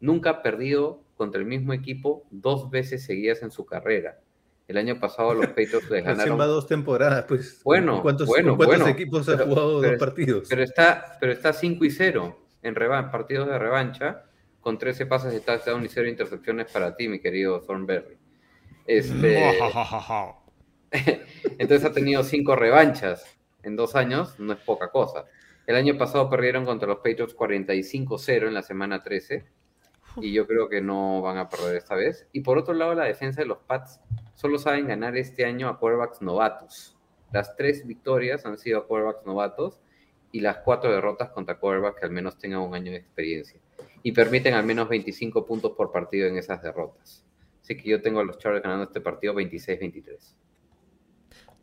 nunca 0.02 0.30
ha 0.32 0.42
perdido 0.44 1.02
contra 1.16 1.40
el 1.40 1.48
mismo 1.48 1.72
equipo 1.72 2.26
dos 2.30 2.70
veces 2.70 3.06
seguidas 3.06 3.42
en 3.42 3.52
su 3.52 3.66
carrera. 3.66 4.20
El 4.68 4.78
año 4.78 5.00
pasado 5.00 5.34
los 5.34 5.48
Patriots 5.48 5.90
les 5.90 6.04
ganaron 6.28 6.38
va 6.40 6.46
dos 6.46 6.68
temporadas, 6.68 7.24
pues. 7.26 7.62
Bueno, 7.64 7.94
¿Con 7.94 8.02
¿Cuántos, 8.02 8.28
bueno, 8.28 8.50
con 8.50 8.58
cuántos 8.58 8.80
bueno. 8.80 8.94
equipos 8.94 9.30
ha 9.30 9.38
Pero- 9.38 9.46
jugado 9.50 9.80
pero- 9.80 9.92
dos 9.94 10.00
partidos? 10.00 10.48
Pero 10.50 10.64
está, 10.64 11.18
pero 11.22 11.32
está 11.32 11.54
5 11.54 11.86
y 11.86 11.90
0 11.90 12.38
en 12.64 12.76
revan 12.76 13.10
partidos 13.12 13.48
de 13.48 13.58
revancha, 13.58 14.26
con 14.60 14.78
13 14.78 15.06
pases 15.06 15.32
de 15.32 15.40
touchdown 15.40 15.84
y 15.86 15.88
0 15.88 16.10
intercepciones 16.10 16.70
para 16.72 16.96
ti, 16.98 17.08
mi 17.08 17.20
querido 17.20 17.62
Thornberry. 17.62 18.18
Este, 18.86 19.60
entonces 21.58 21.86
ha 21.86 21.94
tenido 21.94 22.24
5 22.24 22.56
revanchas 22.56 23.26
en 23.64 23.76
dos 23.76 23.96
años, 23.96 24.40
no 24.40 24.54
es 24.54 24.60
poca 24.60 24.90
cosa. 24.90 25.26
El 25.68 25.76
año 25.76 25.98
pasado 25.98 26.30
perdieron 26.30 26.66
contra 26.66 26.88
los 26.88 26.98
Patriots 26.98 27.36
45-0 27.36 28.48
en 28.48 28.54
la 28.54 28.62
semana 28.62 29.04
13, 29.04 29.46
y 30.18 30.34
yo 30.34 30.48
creo 30.48 30.68
que 30.68 30.82
no 30.82 31.22
van 31.22 31.38
a 31.38 31.48
perder 31.48 31.78
esta 31.78 31.96
vez. 31.96 32.28
Y 32.32 32.42
por 32.42 32.58
otro 32.58 32.74
lado, 32.74 32.96
la 32.96 33.06
defensa 33.06 33.42
de 33.42 33.48
los 33.48 33.60
Pats 33.60 34.02
solo 34.36 34.58
saben 34.58 34.88
ganar 34.88 35.16
este 35.16 35.46
año 35.46 35.70
a 35.70 35.80
quarterbacks 35.80 36.22
novatos. 36.22 36.98
Las 37.32 37.56
tres 37.56 37.86
victorias 37.88 38.46
han 38.46 38.58
sido 38.58 38.80
a 38.80 38.88
quarterbacks 38.88 39.26
novatos 39.26 39.80
y 40.32 40.42
las 40.42 40.58
cuatro 40.58 40.92
derrotas 40.92 41.30
contra 41.30 41.60
quarterbacks 41.60 42.00
que 42.00 42.06
al 42.06 42.12
menos 42.12 42.38
tengan 42.38 42.62
un 42.62 42.76
año 42.76 42.92
de 42.92 42.98
experiencia. 42.98 43.60
Y 44.04 44.12
permiten 44.12 44.54
al 44.54 44.66
menos 44.66 44.90
25 44.90 45.46
puntos 45.46 45.74
por 45.78 45.92
partido 45.92 46.28
en 46.28 46.38
esas 46.38 46.62
derrotas. 46.62 47.24
Así 47.72 47.82
que 47.82 47.90
yo 47.90 48.02
tengo 48.02 48.20
a 48.20 48.26
los 48.26 48.38
Chargers 48.38 48.64
ganando 48.64 48.84
este 48.84 49.00
partido 49.00 49.34
26-23. 49.34 50.18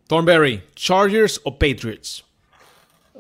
Thornberry, 0.07 0.63
Chargers 0.75 1.39
o 1.45 1.59
Patriots. 1.59 2.25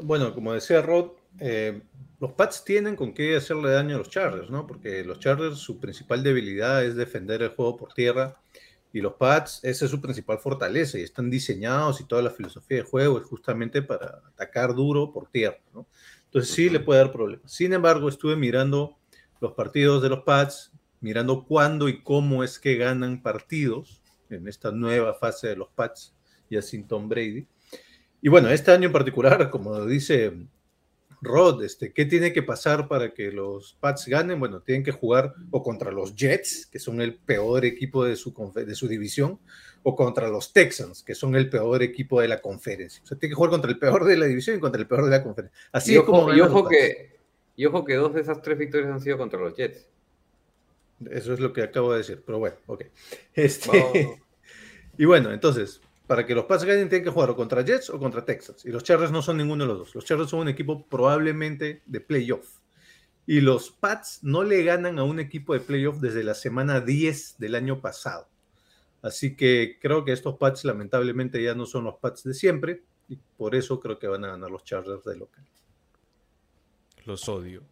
Bueno, 0.01 0.35
como 0.35 0.55
decía 0.55 0.81
Rod, 0.81 1.11
eh, 1.39 1.83
los 2.19 2.33
Pats 2.33 2.65
tienen 2.65 2.97
con 2.97 3.13
qué 3.13 3.37
hacerle 3.37 3.73
daño 3.73 3.97
a 3.97 3.99
los 3.99 4.09
Chargers, 4.09 4.49
¿no? 4.49 4.67
Porque 4.67 5.05
los 5.05 5.21
Chargers, 5.21 5.59
su 5.59 5.79
principal 5.79 6.23
debilidad 6.23 6.83
es 6.83 6.97
defender 6.97 7.43
el 7.43 7.51
juego 7.51 7.77
por 7.77 7.93
tierra. 7.93 8.41
Y 8.91 9.03
los 9.03 9.13
Pats, 9.13 9.61
esa 9.65 9.85
es 9.85 9.91
su 9.91 10.01
principal 10.01 10.39
fortaleza. 10.39 10.99
Y 10.99 11.03
están 11.03 11.29
diseñados 11.29 12.01
y 12.01 12.05
toda 12.05 12.23
la 12.23 12.31
filosofía 12.31 12.79
de 12.79 12.85
juego 12.85 13.19
es 13.19 13.27
justamente 13.27 13.83
para 13.83 14.23
atacar 14.29 14.75
duro 14.75 15.13
por 15.13 15.29
tierra, 15.29 15.61
¿no? 15.75 15.87
Entonces 16.25 16.55
sí 16.55 16.71
le 16.71 16.81
puede 16.81 17.01
dar 17.01 17.13
problemas. 17.13 17.53
Sin 17.53 17.75
embargo, 17.75 18.09
estuve 18.09 18.35
mirando 18.35 18.97
los 19.43 19.53
partidos 19.53 20.03
de 20.03 20.09
los 20.09 20.21
Pats, 20.21 20.73
mirando 21.01 21.45
cuándo 21.45 21.89
y 21.89 22.03
cómo 22.03 22.45
es 22.45 22.59
que 22.59 22.77
ganan 22.77 23.23
partidos 23.23 24.03
en 24.31 24.49
esta 24.49 24.71
nueva 24.71 25.15
fase 25.15 25.49
de 25.49 25.57
los 25.57 25.69
Pats, 25.69 26.15
ya 26.51 26.63
sin 26.63 26.87
Tom 26.87 27.09
Brady. 27.09 27.47
Y 28.21 28.29
bueno, 28.29 28.49
este 28.49 28.71
año 28.71 28.87
en 28.87 28.93
particular, 28.93 29.51
como 29.51 29.85
dice 29.87 30.33
Rod, 31.21 31.63
este, 31.65 31.93
¿qué 31.93 32.05
tiene 32.05 32.33
que 32.33 32.43
pasar 32.43 32.89
para 32.89 33.13
que 33.13 33.33
los 33.33 33.77
Pats 33.81 34.07
ganen? 34.07 34.39
Bueno, 34.39 34.61
tienen 34.61 34.85
que 34.85 34.93
jugar 34.93 35.35
o 35.51 35.63
contra 35.63 35.91
los 35.91 36.15
Jets, 36.15 36.67
que 36.67 36.79
son 36.79 37.01
el 37.01 37.17
peor 37.17 37.65
equipo 37.65 38.05
de 38.05 38.17
su, 38.17 38.35
de 38.55 38.75
su 38.75 38.89
división, 38.89 39.39
o 39.83 39.97
contra 39.97 40.29
los 40.29 40.53
Texans, 40.53 41.03
que 41.03 41.15
son 41.15 41.35
el 41.37 41.49
peor 41.49 41.83
equipo 41.83 42.21
de 42.21 42.29
la 42.29 42.41
conferencia. 42.41 43.03
O 43.03 43.07
sea, 43.07 43.19
tiene 43.19 43.31
que 43.31 43.37
jugar 43.37 43.51
contra 43.51 43.71
el 43.71 43.79
peor 43.79 44.05
de 44.05 44.17
la 44.17 44.27
división 44.27 44.57
y 44.57 44.61
contra 44.61 44.81
el 44.81 44.87
peor 44.87 45.05
de 45.05 45.11
la 45.11 45.23
conferencia. 45.23 45.59
Así 45.73 45.93
y 45.93 45.97
es 45.97 46.03
como 46.03 46.33
y 46.33 46.41
ojo 46.41 46.69
que, 46.69 47.17
Y 47.57 47.67
ojo 47.67 47.85
que 47.85 47.95
dos 47.95 48.15
de 48.15 48.21
esas 48.21 48.43
tres 48.43 48.59
victorias 48.59 48.91
han 48.91 49.01
sido 49.01 49.19
contra 49.19 49.41
los 49.41 49.57
Jets. 49.57 49.87
Eso 51.11 51.33
es 51.33 51.41
lo 51.41 51.53
que 51.53 51.63
acabo 51.63 51.93
de 51.93 51.99
decir, 51.99 52.23
pero 52.25 52.39
bueno, 52.39 52.57
ok. 52.67 52.85
Este, 53.35 54.19
y 54.97 55.05
bueno, 55.05 55.33
entonces, 55.33 55.81
para 56.09 56.27
que 56.27 56.35
los 56.35 56.47
Pats 56.47 56.65
ganen 56.65 56.89
tienen 56.89 57.05
que 57.05 57.11
jugar 57.11 57.31
o 57.31 57.37
contra 57.37 57.63
Jets 57.63 57.91
o 57.91 57.99
contra 57.99 58.25
Texas. 58.25 58.65
Y 58.65 58.71
los 58.71 58.83
Chargers 58.83 59.13
no 59.13 59.23
son 59.23 59.37
ninguno 59.37 59.65
de 59.65 59.69
los 59.69 59.79
dos. 59.79 59.95
Los 59.95 60.05
Chargers 60.05 60.31
son 60.31 60.41
un 60.41 60.49
equipo 60.49 60.85
probablemente 60.87 61.83
de 61.87 62.01
playoff. 62.01 62.59
Y 63.27 63.43
los 63.43 63.71
Pats 63.71 64.21
no 64.23 64.43
le 64.43 64.63
ganan 64.65 64.99
a 64.99 65.05
un 65.05 65.21
equipo 65.21 65.53
de 65.53 65.61
playoff 65.61 65.99
desde 66.01 66.25
la 66.25 66.35
semana 66.35 66.81
10 66.81 67.37
del 67.39 67.55
año 67.55 67.81
pasado. 67.81 68.27
Así 69.03 69.37
que 69.37 69.79
creo 69.81 70.05
que 70.05 70.13
estos 70.13 70.37
Pats 70.39 70.65
lamentablemente 70.65 71.43
ya 71.43 71.55
no 71.55 71.67
son 71.67 71.85
los 71.85 71.97
Pats 71.97 72.25
de 72.25 72.33
siempre. 72.33 72.83
Y 73.07 73.17
por 73.37 73.55
eso 73.55 73.79
creo 73.79 73.99
que 73.99 74.09
van 74.09 74.25
a 74.25 74.29
ganar 74.29 74.51
los 74.51 74.65
Chargers 74.65 75.05
de 75.05 75.17
local. 75.17 75.45
Los 77.05 77.29
odio. 77.29 77.63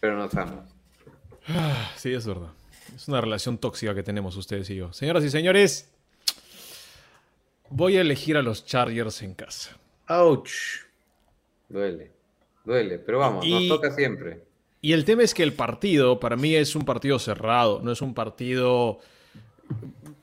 Pero 0.00 0.16
nos 0.16 0.34
amo. 0.34 0.73
Ah, 1.48 1.90
sí, 1.96 2.12
es 2.12 2.26
verdad. 2.26 2.50
Es 2.94 3.08
una 3.08 3.20
relación 3.20 3.58
tóxica 3.58 3.94
que 3.94 4.02
tenemos 4.02 4.36
ustedes 4.36 4.68
y 4.70 4.76
yo. 4.76 4.92
Señoras 4.92 5.24
y 5.24 5.30
señores, 5.30 5.90
voy 7.70 7.96
a 7.96 8.00
elegir 8.00 8.36
a 8.36 8.42
los 8.42 8.64
Chargers 8.64 9.22
en 9.22 9.34
casa. 9.34 9.76
¡Auch! 10.06 10.48
Duele, 11.68 12.12
duele, 12.64 12.98
pero 12.98 13.18
vamos, 13.18 13.44
Y- 13.46 13.68
nos 13.68 13.68
toca 13.80 13.90
siempre. 13.94 14.42
Y 14.80 14.92
el 14.92 15.06
tema 15.06 15.22
es 15.22 15.32
que 15.32 15.42
el 15.42 15.54
partido, 15.54 16.20
para 16.20 16.36
mí, 16.36 16.54
es 16.54 16.76
un 16.76 16.84
partido 16.84 17.18
cerrado, 17.18 17.80
no 17.82 17.90
es 17.90 18.02
un 18.02 18.12
partido... 18.12 18.98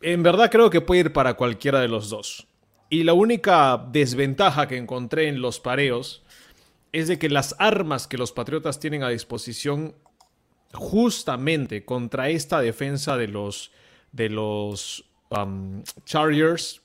En 0.03 0.22
verdad 0.22 0.51
creo 0.51 0.69
que 0.69 0.82
puede 0.82 1.01
ir 1.01 1.13
para 1.13 1.34
cualquiera 1.34 1.80
de 1.80 1.88
los 1.88 2.11
dos. 2.11 2.45
Y 2.88 3.03
la 3.03 3.13
única 3.13 3.84
desventaja 3.91 4.67
que 4.67 4.78
encontré 4.78 5.30
en 5.30 5.41
los 5.41 5.59
pareos 5.59 6.22
es 6.91 7.07
de 7.07 7.17
que 7.17 7.28
las 7.30 7.55
armas 7.57 8.05
que 8.05 8.19
los 8.19 8.32
Patriotas 8.34 8.80
tienen 8.80 9.01
a 9.01 9.09
disposición 9.09 9.95
justamente 10.74 11.86
contra 11.86 12.30
esta 12.30 12.61
defensa 12.61 13.17
de 13.17 13.28
los, 13.28 13.72
de 14.11 14.30
los 14.30 15.05
um, 15.30 15.84
Chargers 16.05 16.82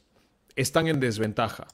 están 0.57 0.89
en 0.89 1.01
desventaja. 1.01 1.67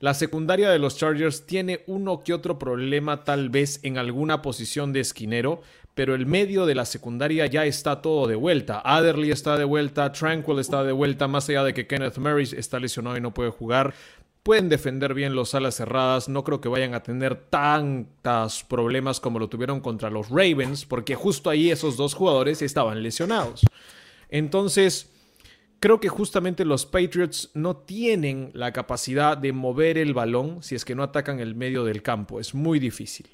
La 0.00 0.14
secundaria 0.14 0.70
de 0.70 0.78
los 0.78 0.96
Chargers 0.96 1.44
tiene 1.44 1.84
uno 1.86 2.20
que 2.20 2.32
otro 2.32 2.58
problema 2.58 3.22
tal 3.22 3.50
vez 3.50 3.80
en 3.82 3.98
alguna 3.98 4.40
posición 4.40 4.94
de 4.94 5.00
esquinero, 5.00 5.60
pero 5.94 6.14
el 6.14 6.24
medio 6.24 6.64
de 6.64 6.74
la 6.74 6.86
secundaria 6.86 7.44
ya 7.44 7.66
está 7.66 8.00
todo 8.00 8.26
de 8.26 8.34
vuelta. 8.34 8.80
Adderley 8.82 9.30
está 9.30 9.58
de 9.58 9.64
vuelta, 9.64 10.10
Tranquil 10.12 10.58
está 10.58 10.84
de 10.84 10.92
vuelta, 10.92 11.28
más 11.28 11.50
allá 11.50 11.64
de 11.64 11.74
que 11.74 11.86
Kenneth 11.86 12.16
Murray 12.16 12.48
está 12.56 12.80
lesionado 12.80 13.18
y 13.18 13.20
no 13.20 13.34
puede 13.34 13.50
jugar. 13.50 13.92
Pueden 14.42 14.70
defender 14.70 15.12
bien 15.12 15.34
los 15.34 15.54
alas 15.54 15.74
cerradas, 15.74 16.30
no 16.30 16.44
creo 16.44 16.62
que 16.62 16.70
vayan 16.70 16.94
a 16.94 17.02
tener 17.02 17.36
tantos 17.36 18.64
problemas 18.64 19.20
como 19.20 19.38
lo 19.38 19.48
tuvieron 19.48 19.80
contra 19.80 20.08
los 20.08 20.30
Ravens, 20.30 20.86
porque 20.86 21.14
justo 21.14 21.50
ahí 21.50 21.70
esos 21.70 21.98
dos 21.98 22.14
jugadores 22.14 22.62
estaban 22.62 23.02
lesionados. 23.02 23.62
Entonces, 24.30 25.10
creo 25.78 26.00
que 26.00 26.08
justamente 26.08 26.64
los 26.64 26.86
Patriots 26.86 27.50
no 27.52 27.76
tienen 27.76 28.50
la 28.54 28.72
capacidad 28.72 29.36
de 29.36 29.52
mover 29.52 29.98
el 29.98 30.14
balón 30.14 30.62
si 30.62 30.74
es 30.74 30.86
que 30.86 30.94
no 30.94 31.02
atacan 31.02 31.38
el 31.40 31.54
medio 31.54 31.84
del 31.84 32.02
campo. 32.02 32.40
Es 32.40 32.54
muy 32.54 32.78
difícil. 32.78 33.28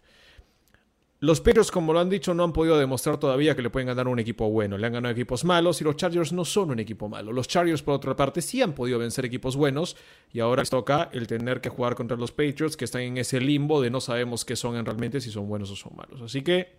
Los 1.27 1.41
Patriots, 1.41 1.73
como 1.73 1.93
lo 1.93 1.99
han 1.99 2.09
dicho, 2.09 2.35
no 2.35 2.45
han 2.45 2.53
podido 2.53 2.79
demostrar 2.79 3.19
todavía 3.19 3.57
que 3.57 3.63
le 3.63 3.69
pueden 3.69 3.89
ganar 3.89 4.07
un 4.07 4.21
equipo 4.21 4.49
bueno. 4.49 4.79
Le 4.79 4.87
han 4.87 4.93
ganado 4.93 5.13
equipos 5.13 5.45
malos 5.45 5.81
y 5.81 5.85
los 5.85 5.97
Chargers 5.97 6.33
no 6.33 6.45
son 6.45 6.71
un 6.71 6.79
equipo 6.79 7.09
malo. 7.09 7.33
Los 7.33 7.49
Chargers, 7.49 7.83
por 7.83 7.95
otra 7.95 8.15
parte, 8.15 8.41
sí 8.41 8.63
han 8.63 8.75
podido 8.75 9.01
vencer 9.01 9.25
equipos 9.25 9.57
buenos 9.57 9.97
y 10.33 10.39
ahora 10.39 10.63
les 10.63 10.71
toca 10.71 11.11
el 11.13 11.27
tener 11.27 11.61
que 11.61 11.69
jugar 11.69 11.97
contra 11.97 12.17
los 12.17 12.31
Patriots 12.31 12.77
que 12.77 12.85
están 12.85 13.03
en 13.03 13.19
ese 13.19 13.41
limbo 13.41 13.83
de 13.83 13.91
no 13.91 14.01
sabemos 14.01 14.45
qué 14.45 14.55
son 14.55 14.85
realmente, 14.85 15.21
si 15.21 15.33
son 15.33 15.49
buenos 15.49 15.69
o 15.73 15.75
son 15.75 15.97
malos. 15.97 16.23
Así 16.23 16.43
que 16.43 16.77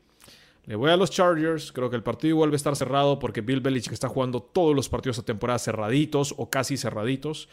le 0.65 0.77
voy 0.77 0.91
a 0.91 0.95
los 0.95 1.11
Chargers. 1.11 1.73
Creo 1.73 1.89
que 1.89 1.97
el 1.97 2.03
partido 2.03 2.37
vuelve 2.37 2.55
a 2.55 2.55
estar 2.55 2.77
cerrado 2.77 3.19
porque 3.19 3.41
Bill 3.41 3.59
Belichick 3.59 3.91
está 3.91 4.07
jugando 4.07 4.41
todos 4.41 4.73
los 4.73 4.87
partidos 4.87 5.17
de 5.17 5.23
temporada 5.23 5.59
cerraditos 5.59 6.33
o 6.37 6.49
casi 6.49 6.77
cerraditos. 6.77 7.49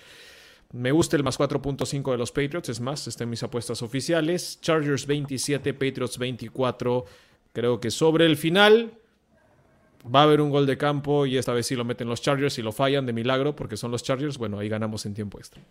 Me 0.75 0.91
gusta 0.91 1.17
el 1.17 1.23
más 1.23 1.39
4.5 1.39 2.11
de 2.11 2.19
los 2.19 2.33
Patriots, 2.33 2.69
es 2.69 2.81
más, 2.81 3.07
está 3.07 3.23
en 3.23 3.31
mis 3.31 3.45
apuestas 3.45 3.81
oficiales. 3.81 4.61
Chargers 4.61 5.07
27, 5.07 5.73
Patriots 5.73 6.19
24. 6.19 7.05
Creo 7.53 7.79
que 7.79 7.93
sobre 7.93 8.27
el 8.27 8.37
final 8.37 8.93
va 10.13 10.23
a 10.23 10.23
haber 10.25 10.41
un 10.41 10.51
gol 10.51 10.67
de 10.67 10.77
campo 10.77 11.27
y 11.27 11.37
esta 11.37 11.53
vez 11.53 11.69
sí 11.69 11.77
lo 11.77 11.85
meten 11.85 12.09
los 12.09 12.21
Chargers 12.21 12.59
y 12.59 12.63
lo 12.63 12.73
fallan 12.73 13.07
de 13.07 13.13
milagro 13.13 13.55
porque 13.55 13.77
son 13.77 13.93
los 13.93 14.03
Chargers. 14.03 14.37
Bueno, 14.37 14.59
ahí 14.59 14.69
ganamos 14.69 15.07
en 15.07 15.15
tiempo 15.15 15.39
extra. 15.39 15.63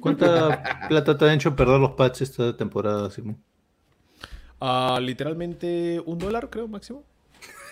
¿Cuánta 0.00 0.64
plata 0.88 1.16
te 1.16 1.24
han 1.24 1.36
hecho 1.36 1.54
perder 1.54 1.78
los 1.78 1.92
Pats 1.92 2.22
esta 2.22 2.56
temporada, 2.56 3.08
Simón? 3.12 3.40
Ah, 4.58 4.98
literalmente 5.00 6.02
un 6.04 6.18
dólar, 6.18 6.50
creo, 6.50 6.66
máximo. 6.66 7.04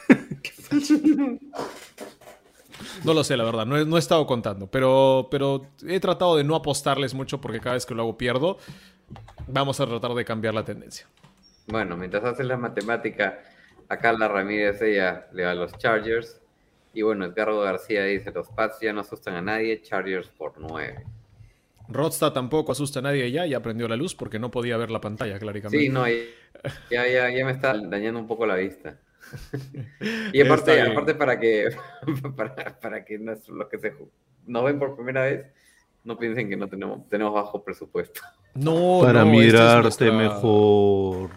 No 3.04 3.14
lo 3.14 3.24
sé, 3.24 3.36
la 3.36 3.44
verdad, 3.44 3.66
no 3.66 3.78
he, 3.78 3.84
no 3.84 3.96
he 3.96 3.98
estado 3.98 4.26
contando, 4.26 4.66
pero, 4.66 5.28
pero 5.30 5.66
he 5.86 6.00
tratado 6.00 6.36
de 6.36 6.44
no 6.44 6.54
apostarles 6.54 7.14
mucho 7.14 7.40
porque 7.40 7.60
cada 7.60 7.74
vez 7.74 7.86
que 7.86 7.94
lo 7.94 8.02
hago 8.02 8.18
pierdo. 8.18 8.58
Vamos 9.46 9.80
a 9.80 9.86
tratar 9.86 10.14
de 10.14 10.24
cambiar 10.24 10.54
la 10.54 10.64
tendencia. 10.64 11.06
Bueno, 11.68 11.96
mientras 11.96 12.24
haces 12.24 12.46
la 12.46 12.56
matemática, 12.56 13.38
acá 13.88 14.12
la 14.12 14.28
Ramírez 14.28 14.80
ella 14.82 15.26
le 15.32 15.44
va 15.44 15.52
a 15.52 15.54
los 15.54 15.76
Chargers. 15.78 16.40
Y 16.92 17.02
bueno, 17.02 17.26
Edgardo 17.26 17.60
García 17.60 18.04
dice, 18.04 18.32
los 18.32 18.48
Pats 18.48 18.78
ya 18.80 18.92
no 18.92 19.00
asustan 19.00 19.34
a 19.34 19.42
nadie, 19.42 19.82
Chargers 19.82 20.28
por 20.28 20.54
9. 20.58 21.04
Rodsta 21.88 22.32
tampoco 22.32 22.72
asusta 22.72 22.98
a 22.98 23.02
nadie 23.02 23.30
ya, 23.30 23.46
ya 23.46 23.60
prendió 23.60 23.86
la 23.86 23.96
luz 23.96 24.14
porque 24.14 24.38
no 24.38 24.50
podía 24.50 24.76
ver 24.76 24.90
la 24.90 25.00
pantalla, 25.00 25.38
claramente. 25.38 25.78
Sí, 25.78 25.88
no, 25.88 26.06
ya, 26.08 27.06
ya, 27.06 27.30
ya 27.30 27.44
me 27.44 27.52
está 27.52 27.74
dañando 27.74 28.18
un 28.18 28.26
poco 28.26 28.46
la 28.46 28.56
vista. 28.56 28.98
Y 30.32 30.40
aparte, 30.40 30.80
aparte 30.82 31.14
para 31.14 31.38
que 31.38 31.68
para, 32.36 32.78
para 32.78 33.04
que 33.04 33.18
nos- 33.18 33.48
los 33.48 33.68
que 33.68 33.78
se, 33.78 33.94
nos 34.46 34.64
ven 34.64 34.78
por 34.78 34.94
primera 34.96 35.22
vez 35.22 35.46
no 36.04 36.16
piensen 36.16 36.48
que 36.48 36.56
no 36.56 36.68
tenemos, 36.68 37.08
tenemos 37.08 37.34
bajo 37.34 37.64
presupuesto. 37.64 38.20
No, 38.54 39.00
Para 39.02 39.24
no, 39.24 39.32
esta 39.32 39.42
es 39.42 39.54
mirarte 39.54 39.82
nuestra- 39.82 40.12
mejor. 40.12 41.30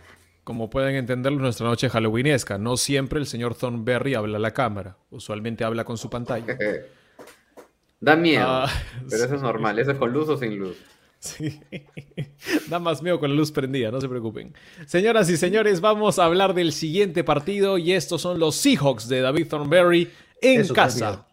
Como 0.44 0.70
pueden 0.70 0.96
entenderlo, 0.96 1.40
nuestra 1.40 1.68
noche 1.68 1.90
halloweenesca. 1.90 2.58
No 2.58 2.78
siempre 2.78 3.20
el 3.20 3.26
señor 3.28 3.56
Thornberry 3.56 4.16
habla 4.16 4.38
a 4.38 4.40
la 4.42 4.52
cámara. 4.52 4.98
Usualmente 5.12 5.64
habla 5.64 5.84
con 5.84 5.98
su 5.98 6.10
pantalla. 6.10 6.58
da 8.00 8.16
miedo, 8.16 8.46
Ah, 8.48 8.70
pero 9.10 9.26
eso 9.26 9.36
es 9.36 9.42
normal, 9.42 9.78
eso 9.80 9.92
es 9.92 9.98
con 9.98 10.12
luz 10.14 10.30
o 10.30 10.38
sin 10.38 10.58
luz. 10.58 10.78
Sí. 11.20 11.60
Da 12.70 12.80
más 12.80 13.02
miedo 13.02 13.20
con 13.20 13.30
la 13.30 13.36
luz 13.36 13.52
prendida, 13.52 13.92
no 13.92 14.00
se 14.00 14.08
preocupen. 14.08 14.54
Señoras 14.86 15.30
y 15.30 15.38
señores, 15.38 15.82
vamos 15.82 16.20
a 16.20 16.26
hablar 16.26 16.54
del 16.54 16.72
siguiente 16.72 17.24
partido 17.24 17.78
y 17.78 17.94
estos 17.94 18.22
son 18.22 18.40
los 18.40 18.56
Seahawks 18.56 19.10
de 19.10 19.22
David 19.22 19.48
Thornberry 19.48 20.10
en 20.42 20.68
casa. 20.70 21.28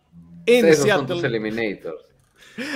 En 0.47 0.65
Esos 0.67 0.89
son 0.89 1.07
tus 1.07 1.21
Seattle. 1.21 1.29
eliminators. 1.39 2.03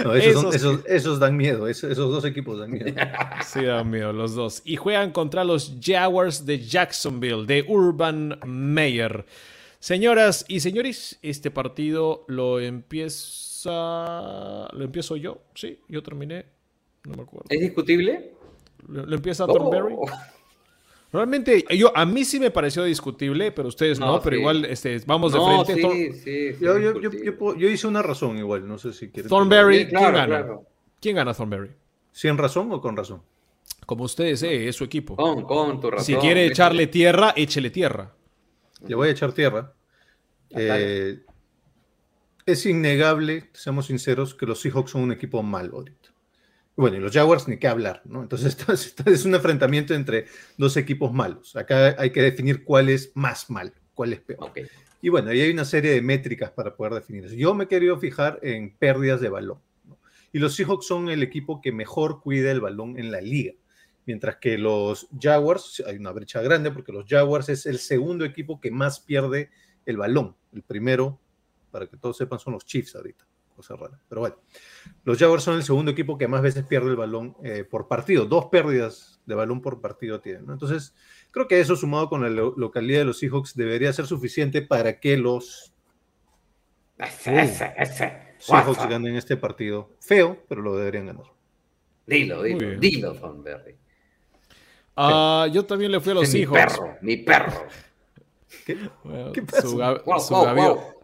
No, 0.05 0.15
esos, 0.15 0.43
son- 0.43 0.53
Esos- 0.53 0.55
esos- 0.55 0.87
esos 0.87 1.19
dan 1.21 1.37
miedo, 1.37 1.67
esos, 1.67 1.91
esos 1.91 2.11
dos 2.11 2.25
equipos 2.25 2.59
dan 2.61 2.71
miedo. 2.71 2.93
Sí, 3.47 3.65
dan 3.65 3.91
miedo 3.91 4.13
los 4.13 4.35
dos. 4.35 4.63
Y 4.65 4.77
juegan 4.77 5.11
contra 5.11 5.43
los 5.43 5.77
Jaguars 5.83 6.45
de 6.47 6.61
Jacksonville, 6.61 7.47
de 7.47 7.65
Urban 7.67 8.39
Meyer. 8.47 9.25
Señoras 9.79 10.45
y 10.49 10.61
señores, 10.61 11.19
este 11.23 11.51
partido 11.51 12.25
lo 12.29 12.61
empieza. 12.61 14.69
Lo 14.73 14.85
empiezo 14.85 15.17
yo. 15.17 15.39
Sí, 15.55 15.79
yo 15.89 16.03
terminé. 16.03 16.45
No 17.05 17.15
me 17.17 17.23
acuerdo. 17.23 17.47
¿Es 17.49 17.61
discutible? 17.61 18.33
Lo, 18.89 19.07
lo 19.07 19.17
empieza 19.17 19.45
Oh. 19.45 19.53
Thornberry. 19.53 19.95
Realmente, 21.13 21.65
yo, 21.77 21.91
a 21.97 22.07
mí 22.07 22.25
sí 22.25 22.39
me 22.39 22.53
pareció 22.53 22.85
discutible, 22.85 23.51
pero 23.51 23.67
ustedes 23.69 23.99
no, 23.99 24.07
No, 24.07 24.21
pero 24.23 24.37
sí. 24.37 24.41
igual 24.41 24.65
este, 24.67 25.01
vamos 25.07 25.33
de 25.33 25.39
No, 25.39 25.65
frente. 25.65 25.75
sí, 25.75 25.81
Thor- 25.83 25.93
sí, 25.93 26.13
sí, 26.55 26.65
Yo, 26.65 26.79
yo, 26.79 26.79
yo, 26.79 26.93
discutible. 26.93 27.27
yo 27.27 27.39
puedo- 27.39 27.57
yo 27.59 27.69
hice 27.69 27.87
una 27.89 28.01
razón 28.01 28.39
igual, 28.39 28.69
no 28.69 28.79
sé 28.79 28.93
si 28.93 29.09
quieren. 29.11 29.29
Thornberry, 29.29 29.79
Sí, 29.81 29.87
claro, 29.87 30.05
¿quién 30.05 30.15
gana? 30.15 30.27
claro. 30.27 30.67
¿Quién 31.01 31.17
gana 31.17 31.35
Thornberry? 31.35 31.71
¿Sin 32.13 32.39
razón 32.39 32.71
o 32.71 32.81
con 32.81 32.97
razón? 32.97 33.23
Como 33.87 34.05
ustedes, 34.05 34.43
eh, 34.45 34.69
es 34.69 34.77
su 34.77 34.85
equipo. 34.85 35.17
Con, 35.17 35.43
con 35.43 35.81
tu 35.81 35.91
razón. 35.91 36.05
si 36.07 36.15
quiere 36.15 36.47
echarle 36.47 36.87
tierra, 36.87 37.33
échele 37.37 37.71
tierra. 37.71 38.15
Le 38.87 38.95
voy 38.95 39.09
a 39.09 39.11
echar 39.11 39.33
tierra. 39.33 39.73
Eh, 40.51 41.21
es 42.47 42.67
innegable, 42.67 43.51
seamos 43.53 43.87
sinceros, 43.87 44.35
que 44.35 44.47
los 44.47 44.61
Seahawks 44.61 44.93
son 44.93 45.03
un 45.03 45.13
equipo 45.13 45.43
malo 45.43 45.77
ahorita. 45.79 46.00
Bueno, 46.77 46.97
y 46.97 47.01
los 47.01 47.13
Jaguars 47.13 47.49
ni 47.49 47.59
qué 47.59 47.69
hablar, 47.69 48.03
¿no? 48.05 48.23
Entonces, 48.23 48.49
esto 48.59 48.73
es, 48.73 48.87
esto 48.87 49.11
es 49.11 49.25
un 49.25 49.35
enfrentamiento 49.35 49.95
entre 49.95 50.27
dos 50.57 50.77
equipos 50.77 51.13
malos. 51.13 51.57
Acá 51.57 51.97
hay 51.99 52.11
que 52.11 52.23
definir 52.23 52.65
cuál 52.65 52.89
es 52.89 53.13
más 53.15 53.51
mal, 53.51 53.73
cuál 53.95 54.13
es 54.13 54.21
peor. 54.21 54.53
Y 55.03 55.09
bueno, 55.09 55.31
ahí 55.31 55.41
hay 55.41 55.51
una 55.51 55.65
serie 55.65 55.93
de 55.93 56.03
métricas 56.03 56.51
para 56.51 56.77
poder 56.77 56.95
definir 56.95 57.25
eso. 57.25 57.35
Yo 57.35 57.55
me 57.55 57.65
he 57.65 57.69
querido 57.69 57.99
fijar 57.99 58.39
en 58.43 58.77
pérdidas 58.77 59.21
de 59.21 59.31
balón. 59.31 59.61
¿no? 59.85 59.99
Y 60.33 60.39
los 60.39 60.55
Seahawks 60.55 60.87
son 60.87 61.09
el 61.09 61.23
equipo 61.23 61.61
que 61.61 61.73
mejor 61.73 62.21
cuida 62.21 62.51
el 62.51 62.61
balón 62.61 62.99
en 62.99 63.11
la 63.11 63.21
liga. 63.21 63.55
Mientras 64.07 64.37
que 64.37 64.59
los 64.59 65.09
Jaguars, 65.19 65.83
hay 65.87 65.97
una 65.97 66.13
brecha 66.13 66.43
grande 66.43 66.71
porque 66.71 66.93
los 66.93 67.07
Jaguars 67.09 67.49
es 67.49 67.67
el 67.67 67.79
segundo 67.79 68.25
equipo 68.25 68.61
que 68.61 68.71
más 68.71 69.01
pierde 69.01 69.51
el 69.87 69.97
balón. 69.97 70.37
El 70.53 70.63
primero, 70.63 71.21
para 71.71 71.87
que 71.87 71.97
todos 71.97 72.17
sepan, 72.17 72.39
son 72.39 72.55
los 72.55 72.65
Chiefs 72.65 72.97
ahorita, 72.97 73.27
cosa 73.61 73.77
rara. 73.77 73.99
Pero 74.09 74.21
bueno, 74.23 74.37
los 75.05 75.19
Jaguars 75.19 75.43
son 75.45 75.57
el 75.57 75.63
segundo 75.63 75.91
equipo 75.91 76.17
que 76.19 76.27
más 76.29 76.41
veces 76.43 76.65
pierde 76.65 76.89
el 76.91 76.97
balón 76.97 77.37
eh, 77.45 77.65
por 77.65 77.89
partido. 77.89 78.25
Dos 78.25 78.47
pérdidas 78.47 79.21
de 79.27 79.35
balón 79.35 79.61
por 79.61 79.81
partido 79.81 80.21
tienen. 80.21 80.47
¿no? 80.47 80.53
Entonces, 80.55 80.95
creo 81.31 81.47
que 81.47 81.61
eso 81.61 81.77
sumado 81.77 82.09
con 82.09 82.23
la 82.23 82.29
lo- 82.31 82.55
localidad 82.57 83.01
de 83.01 83.05
los 83.05 83.19
Seahawks 83.19 83.55
debería 83.55 83.93
ser 83.93 84.07
suficiente 84.07 84.63
para 84.63 84.99
que 85.01 85.17
los 85.17 85.73
Ese, 86.99 87.41
ese, 87.41 87.75
ese. 87.77 88.31
Seahawks 88.39 88.77
Guafa. 88.79 88.87
ganen 88.89 89.17
este 89.17 89.37
partido. 89.37 89.91
Feo, 90.01 90.43
pero 90.49 90.63
lo 90.63 90.77
deberían 90.77 91.07
ganar. 91.07 91.27
Dilo, 92.07 92.43
dilo, 92.43 92.79
dilo, 92.81 93.13
Thornberry. 93.15 93.77
Ah, 94.97 95.47
yo 95.53 95.65
también 95.67 95.93
le 95.93 96.01
fui 96.01 96.13
a 96.13 96.15
los 96.17 96.25
Es 96.25 96.35
mi 96.35 96.41
Seahawks. 96.41 96.59
perro, 96.79 96.97
mi 97.03 97.17
perro. 97.19 97.67
Bueno, 99.05 99.33
¿Qué 99.33 99.43
pasa? 99.43 99.63
su 99.63 99.77
ga- 99.77 100.03
Wow, 100.05 100.21
su 100.21 100.35
wow, 100.35 100.45
gaviota. 100.45 100.73
wow. 100.83 101.00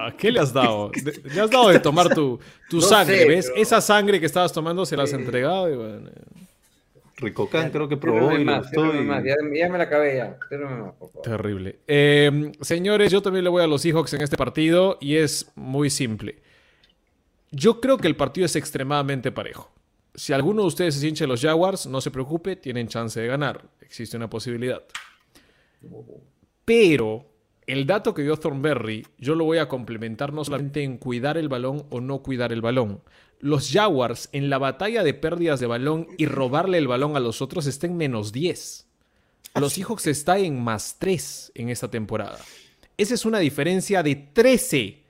¿A 0.00 0.12
qué 0.16 0.30
le 0.32 0.40
has 0.40 0.52
dado? 0.52 0.90
Le 1.34 1.40
has 1.40 1.50
dado 1.50 1.68
de 1.68 1.78
tomar 1.80 2.14
tu, 2.14 2.38
tu 2.70 2.76
No 2.80 2.82
sangre, 2.82 3.18
sé, 3.18 3.28
¿ves? 3.28 3.46
pero- 3.50 3.62
Esa 3.62 3.80
sangre 3.80 4.18
que 4.20 4.26
estabas 4.26 4.52
tomando 4.52 4.84
se 4.86 4.96
la 4.96 5.04
has 5.04 5.12
entregado 5.12 5.70
y 5.72 5.76
bueno. 5.76 6.10
Ricocán 7.18 7.70
creo 7.70 7.88
que 7.88 7.96
probó 7.96 8.36
y 8.36 8.44
más. 8.44 8.70
Ya, 8.72 9.36
ya 9.54 9.68
me 9.70 9.78
la 9.78 9.84
acabé 9.84 10.16
ya. 10.16 10.36
Sírveme 10.50 10.82
más, 10.82 10.94
por 10.94 11.08
favor. 11.10 11.22
Terrible. 11.22 11.78
Eh, 11.86 12.52
señores, 12.60 13.10
yo 13.10 13.22
también 13.22 13.44
le 13.44 13.50
voy 13.50 13.62
a 13.62 13.66
los 13.66 13.80
Seahawks 13.82 14.12
en 14.14 14.20
este 14.22 14.36
partido 14.36 14.98
y 15.00 15.16
es 15.16 15.50
muy 15.54 15.88
simple. 15.88 16.42
Yo 17.52 17.80
creo 17.80 17.96
que 17.96 18.06
el 18.08 18.16
partido 18.16 18.44
es 18.44 18.54
extremadamente 18.56 19.32
parejo. 19.32 19.70
Si 20.14 20.32
alguno 20.34 20.62
de 20.62 20.68
ustedes 20.68 20.94
se 20.94 21.06
hincha 21.08 21.24
de 21.24 21.28
los 21.28 21.40
Jaguars, 21.40 21.86
no 21.86 22.00
se 22.02 22.10
preocupe, 22.10 22.56
tienen 22.56 22.86
chance 22.88 23.18
de 23.20 23.26
ganar. 23.28 23.62
Existe 23.80 24.16
una 24.16 24.28
posibilidad. 24.28 24.82
Pero 26.64 27.24
el 27.66 27.86
dato 27.86 28.14
que 28.14 28.22
dio 28.22 28.36
Thornberry, 28.36 29.06
yo 29.18 29.34
lo 29.34 29.44
voy 29.44 29.58
a 29.58 29.68
complementar 29.68 30.32
no 30.32 30.44
solamente 30.44 30.82
en 30.82 30.98
cuidar 30.98 31.36
el 31.36 31.48
balón 31.48 31.84
o 31.90 32.00
no 32.00 32.18
cuidar 32.22 32.52
el 32.52 32.62
balón. 32.62 33.02
Los 33.40 33.70
Jaguars 33.70 34.28
en 34.32 34.48
la 34.48 34.58
batalla 34.58 35.02
de 35.02 35.14
pérdidas 35.14 35.60
de 35.60 35.66
balón 35.66 36.06
y 36.16 36.26
robarle 36.26 36.78
el 36.78 36.88
balón 36.88 37.16
a 37.16 37.20
los 37.20 37.42
otros 37.42 37.66
están 37.66 37.90
en 37.92 37.96
menos 37.96 38.32
10. 38.32 38.86
Los 39.56 39.72
Seahawks 39.72 40.06
está 40.06 40.38
en 40.38 40.62
más 40.62 40.96
3 40.98 41.52
en 41.54 41.70
esta 41.70 41.90
temporada. 41.90 42.38
Esa 42.96 43.14
es 43.14 43.24
una 43.24 43.38
diferencia 43.38 44.02
de 44.02 44.14
13 44.14 45.02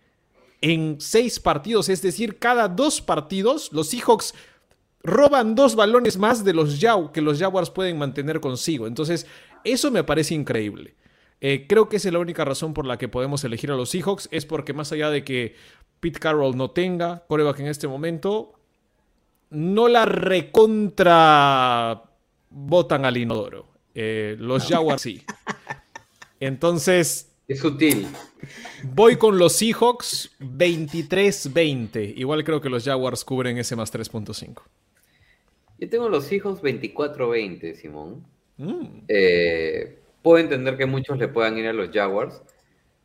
en 0.61 0.97
6 0.99 1.41
partidos. 1.41 1.89
Es 1.89 2.01
decir, 2.01 2.39
cada 2.39 2.69
dos 2.69 3.01
partidos 3.01 3.73
los 3.73 3.89
Seahawks 3.89 4.35
roban 5.03 5.55
dos 5.55 5.77
balones 5.77 6.17
más 6.17 6.45
de 6.45 6.55
los 6.55 6.81
Jaw 6.81 7.13
que 7.13 7.21
los 7.21 7.39
Jaguars 7.39 7.71
pueden 7.71 7.99
mantener 7.99 8.41
consigo. 8.41 8.87
Entonces, 8.87 9.27
eso 9.63 9.91
me 9.91 10.05
parece 10.05 10.35
increíble. 10.35 10.95
Eh, 11.41 11.67
creo 11.69 11.89
que 11.89 11.97
esa 11.97 12.09
es 12.09 12.13
la 12.15 12.19
única 12.19 12.45
razón 12.45 12.73
por 12.75 12.87
la 12.87 12.99
que 12.99 13.09
podemos 13.09 13.45
elegir 13.45 13.71
a 13.71 13.77
los 13.77 13.91
Seahawks. 13.91 14.29
Es 14.31 14.47
porque 14.47 14.73
más 14.73 14.93
allá 14.93 15.11
de 15.11 15.23
que 15.25 15.55
Pete 16.01 16.19
Carroll 16.19 16.57
no 16.57 16.71
tenga 16.71 17.25
coreback 17.29 17.61
en 17.61 17.67
este 17.69 17.89
momento, 17.89 18.55
no 19.51 19.89
la 19.89 20.05
recontra 20.07 22.03
botan 22.51 23.05
al 23.05 23.17
inodoro. 23.17 23.67
Eh, 23.95 24.37
los 24.39 24.67
Jaguars 24.69 25.03
sí. 25.03 25.23
Entonces, 26.41 27.33
Es 27.49 27.61
sutil. 27.61 28.07
voy 28.83 29.17
con 29.17 29.39
los 29.39 29.55
Seahawks 29.55 30.33
23-20. 30.41 32.15
Igual 32.17 32.45
creo 32.45 32.61
que 32.61 32.69
los 32.69 32.85
Jaguars 32.85 33.25
cubren 33.25 33.57
ese 33.59 33.77
más 33.77 33.93
3.5. 33.93 34.63
Yo 35.79 35.89
tengo 35.91 36.09
los 36.09 36.31
hijos 36.33 36.63
24-20, 36.63 37.75
Simón. 37.75 38.25
Mm. 38.57 39.01
Eh, 39.09 39.99
puedo 40.27 40.39
entender 40.39 40.77
que 40.77 40.87
muchos 40.87 41.17
le 41.19 41.29
puedan 41.29 41.57
ir 41.57 41.69
a 41.69 41.73
los 41.73 41.91
Jaguars, 41.93 42.43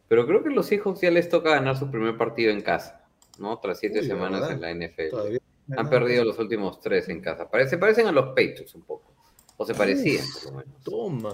pero 0.08 0.26
creo 0.26 0.44
que 0.44 0.50
los 0.50 0.72
hijos 0.72 1.00
ya 1.02 1.12
les 1.12 1.30
toca 1.30 1.52
ganar 1.52 1.78
su 1.78 1.92
primer 1.92 2.18
partido 2.18 2.52
en 2.52 2.62
casa, 2.62 3.06
¿no? 3.38 3.60
Tras 3.60 3.78
siete 3.78 4.00
Uy, 4.00 4.08
semanas 4.08 4.50
en 4.50 4.60
la 4.60 4.72
NFL. 4.74 5.10
Todavía- 5.12 5.40
Han 5.78 5.88
perdido 5.88 6.26
los 6.26 6.40
últimos 6.40 6.80
tres 6.82 7.08
en 7.10 7.22
casa. 7.22 7.48
Pare- 7.48 7.68
se 7.70 7.78
parecen 7.78 8.08
a 8.08 8.12
los 8.12 8.30
Patriots 8.30 8.74
un 8.74 8.82
poco. 8.82 9.14
O 9.56 9.66
se 9.68 9.76
parecían, 9.76 10.26
por 10.34 10.52
lo 10.52 10.58
menos. 10.58 10.84
Toma. 10.84 11.34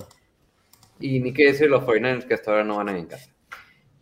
Y 1.00 1.22
ni 1.22 1.32
qué 1.32 1.46
decir 1.46 1.70
los 1.70 1.84
49ers 1.86 2.26
que 2.28 2.34
hasta 2.34 2.52
ahora 2.52 2.66
no 2.66 2.76
ganan 2.80 2.98
en 2.98 3.06
casa. 3.06 3.32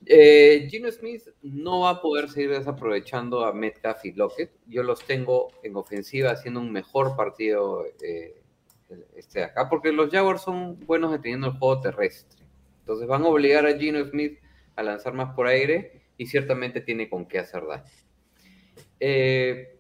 Eh, 0.08 0.68
Gino 0.72 0.92
Smith 0.92 1.22
no 1.44 1.82
va 1.82 1.92
a 1.92 2.02
poder 2.02 2.30
seguir 2.30 2.50
desaprovechando 2.50 3.46
a 3.46 3.54
Metcalf 3.54 4.04
y 4.06 4.14
Lockett. 4.14 4.52
Yo 4.66 4.82
los 4.82 5.06
tengo 5.06 5.50
en 5.62 5.76
ofensiva 5.76 6.32
haciendo 6.32 6.60
un 6.62 6.72
mejor 6.72 7.16
partido 7.16 7.86
eh, 8.02 8.42
de 8.90 9.44
acá, 9.44 9.70
porque 9.70 9.92
los 9.92 10.12
Jaguars 10.12 10.42
son 10.42 10.80
buenos 10.86 11.12
deteniendo 11.12 11.48
el 11.48 11.54
juego 11.54 11.82
terrestre. 11.82 12.46
Entonces 12.80 13.08
van 13.08 13.24
a 13.24 13.28
obligar 13.28 13.66
a 13.66 13.78
Gino 13.78 14.04
Smith 14.06 14.40
a 14.76 14.84
lanzar 14.84 15.14
más 15.14 15.34
por 15.34 15.48
aire 15.48 16.02
y 16.18 16.28
ciertamente 16.28 16.82
tiene 16.82 17.10
con 17.10 17.26
qué 17.26 17.40
hacer 17.40 17.66
daño. 17.66 17.84
Eh, 19.00 19.80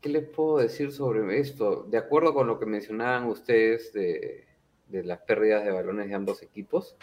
¿Qué 0.00 0.08
les 0.08 0.28
puedo 0.28 0.58
decir 0.58 0.90
sobre 0.90 1.38
esto? 1.38 1.84
De 1.84 1.98
acuerdo 1.98 2.34
con 2.34 2.46
lo 2.46 2.58
que 2.58 2.66
mencionaban 2.66 3.28
ustedes 3.28 3.92
de, 3.92 4.46
de 4.88 5.04
las 5.04 5.20
pérdidas 5.20 5.64
de 5.64 5.70
balones 5.70 6.08
de 6.08 6.14
ambos 6.14 6.42
equipos. 6.42 6.96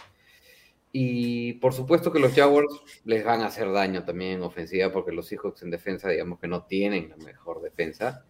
Y 0.92 1.54
por 1.54 1.74
supuesto 1.74 2.12
que 2.12 2.20
los 2.20 2.34
Jaguars 2.34 2.74
les 3.06 3.24
van 3.24 3.42
a 3.42 3.48
hacer 3.48 3.72
daño 3.72 4.04
también 4.04 4.34
en 4.34 4.44
ofensiva 4.44 4.92
porque 4.92 5.12
los 5.12 5.28
Seahawks 5.28 5.62
en 5.62 5.70
defensa 5.70 6.10
digamos 6.10 6.40
que 6.40 6.48
no 6.48 6.64
tienen 6.64 7.10
la 7.10 7.18
mejor 7.18 7.62
defensa. 7.62 8.26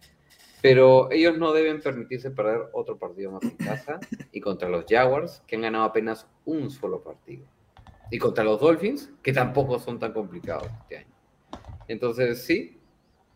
Pero 0.62 1.10
ellos 1.10 1.38
no 1.38 1.52
deben 1.52 1.80
permitirse 1.80 2.30
perder 2.30 2.62
otro 2.72 2.98
partido 2.98 3.32
más 3.32 3.42
en 3.42 3.56
casa 3.56 3.98
y 4.32 4.40
contra 4.40 4.68
los 4.68 4.84
Jaguars 4.88 5.42
que 5.46 5.56
han 5.56 5.62
ganado 5.62 5.84
apenas 5.84 6.26
un 6.44 6.70
solo 6.70 7.02
partido. 7.02 7.46
Y 8.10 8.18
contra 8.18 8.44
los 8.44 8.60
Dolphins 8.60 9.10
que 9.22 9.32
tampoco 9.32 9.78
son 9.78 9.98
tan 9.98 10.12
complicados 10.12 10.68
este 10.82 10.98
año. 10.98 11.14
Entonces 11.88 12.42
sí, 12.42 12.78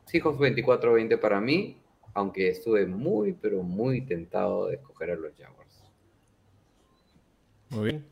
Seahawks 0.06 0.38
24-20 0.38 1.18
para 1.18 1.40
mí, 1.40 1.78
aunque 2.12 2.48
estuve 2.48 2.86
muy 2.86 3.32
pero 3.32 3.62
muy 3.62 4.02
tentado 4.02 4.66
de 4.66 4.76
escoger 4.76 5.12
a 5.12 5.16
los 5.16 5.32
Jaguars. 5.36 5.82
Muy 7.70 7.84
bien. 7.90 8.04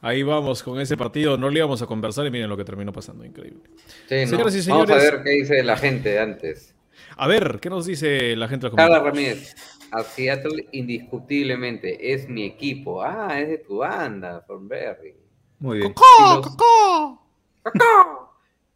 Ahí 0.00 0.24
vamos 0.24 0.64
con 0.64 0.80
ese 0.80 0.96
partido. 0.96 1.38
No 1.38 1.48
le 1.48 1.58
íbamos 1.58 1.80
a 1.80 1.86
conversar 1.86 2.26
y 2.26 2.30
miren 2.32 2.48
lo 2.48 2.56
que 2.56 2.64
terminó 2.64 2.92
pasando. 2.92 3.24
Increíble. 3.24 3.60
Sí, 4.08 4.16
¿no? 4.22 4.26
Señoras 4.26 4.56
y 4.56 4.68
Vamos 4.68 4.90
a 4.90 4.94
señores. 4.94 5.12
ver 5.12 5.22
qué 5.22 5.30
dice 5.30 5.62
la 5.62 5.76
gente 5.76 6.18
antes. 6.18 6.71
A 7.16 7.26
ver, 7.28 7.58
¿qué 7.60 7.70
nos 7.70 7.86
dice 7.86 8.34
la 8.36 8.48
gente? 8.48 8.70
Carla? 8.70 9.00
Ramírez, 9.00 9.54
a 9.90 10.02
Seattle 10.02 10.68
indiscutiblemente 10.72 12.12
es 12.12 12.28
mi 12.28 12.44
equipo. 12.44 13.02
Ah, 13.02 13.38
es 13.40 13.48
de 13.48 13.58
tu 13.58 13.78
banda, 13.78 14.44
Thornberry. 14.46 15.14
Muy 15.58 15.78
bien. 15.78 15.94
Si 15.96 16.22
los- 16.22 16.46
¡Cocó! 16.48 17.28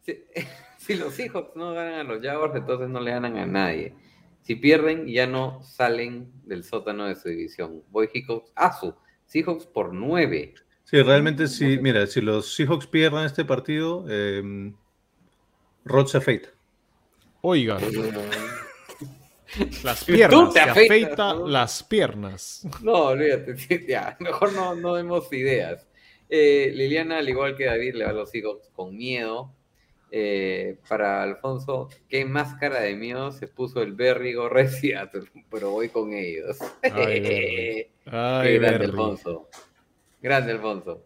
Si, 0.01 0.23
si 0.77 0.95
los 0.95 1.13
Seahawks 1.13 1.55
no 1.55 1.73
ganan 1.73 1.93
a 1.95 2.03
los 2.03 2.21
Jaguars, 2.23 2.55
entonces 2.55 2.89
no 2.89 2.99
le 2.99 3.11
ganan 3.11 3.37
a 3.37 3.45
nadie. 3.45 3.93
Si 4.41 4.55
pierden, 4.55 5.07
ya 5.07 5.27
no 5.27 5.61
salen 5.63 6.31
del 6.45 6.63
sótano 6.63 7.05
de 7.05 7.15
su 7.15 7.27
división. 7.29 7.83
Voy 7.89 8.07
Seahawks, 8.07 8.51
ah, 8.55 8.71
su 8.71 8.95
Seahawks 9.25 9.65
por 9.65 9.93
nueve. 9.93 10.53
Sí, 10.85 11.01
realmente 11.01 11.47
sí. 11.47 11.77
Mira, 11.81 12.07
si 12.07 12.21
los 12.21 12.55
Seahawks 12.55 12.87
pierden 12.87 13.25
este 13.25 13.43
partido, 13.43 14.05
eh, 14.09 14.71
Rod 15.83 16.07
se 16.07 16.17
afeita. 16.17 16.49
Oiga, 17.41 17.79
las 19.83 20.05
Tú 20.05 20.13
piernas. 20.13 20.53
te 20.53 20.59
Se 20.63 20.69
afeitas, 20.69 20.69
afeita 20.69 21.33
¿no? 21.33 21.47
las 21.47 21.83
piernas. 21.83 22.67
No, 22.81 22.93
olvídate, 23.07 23.85
ya, 23.87 24.17
mejor 24.19 24.53
no, 24.53 24.75
no 24.75 24.95
demos 24.95 25.31
ideas. 25.31 25.87
Eh, 26.29 26.71
Liliana, 26.73 27.19
al 27.19 27.29
igual 27.29 27.55
que 27.55 27.65
David, 27.65 27.95
le 27.95 28.03
va 28.05 28.11
a 28.11 28.13
los 28.13 28.29
Seahawks 28.31 28.69
con 28.73 28.95
miedo. 28.97 29.53
Eh, 30.09 30.77
para 30.87 31.21
Alfonso, 31.21 31.89
qué 32.07 32.23
máscara 32.23 32.79
de 32.79 32.95
miedo 32.95 33.31
se 33.31 33.47
puso 33.47 33.81
el 33.81 33.93
Berry 33.93 34.33
Gorre 34.33 34.63
de 34.63 34.69
Seattle, 34.69 35.23
pero 35.51 35.71
voy 35.71 35.89
con 35.89 36.13
ellos. 36.13 36.57
Ay. 36.81 37.87
Ay, 38.05 38.57
grande. 38.57 38.85
Alfonso. 38.85 39.49
Grande 40.21 40.53
Alfonso. 40.53 41.03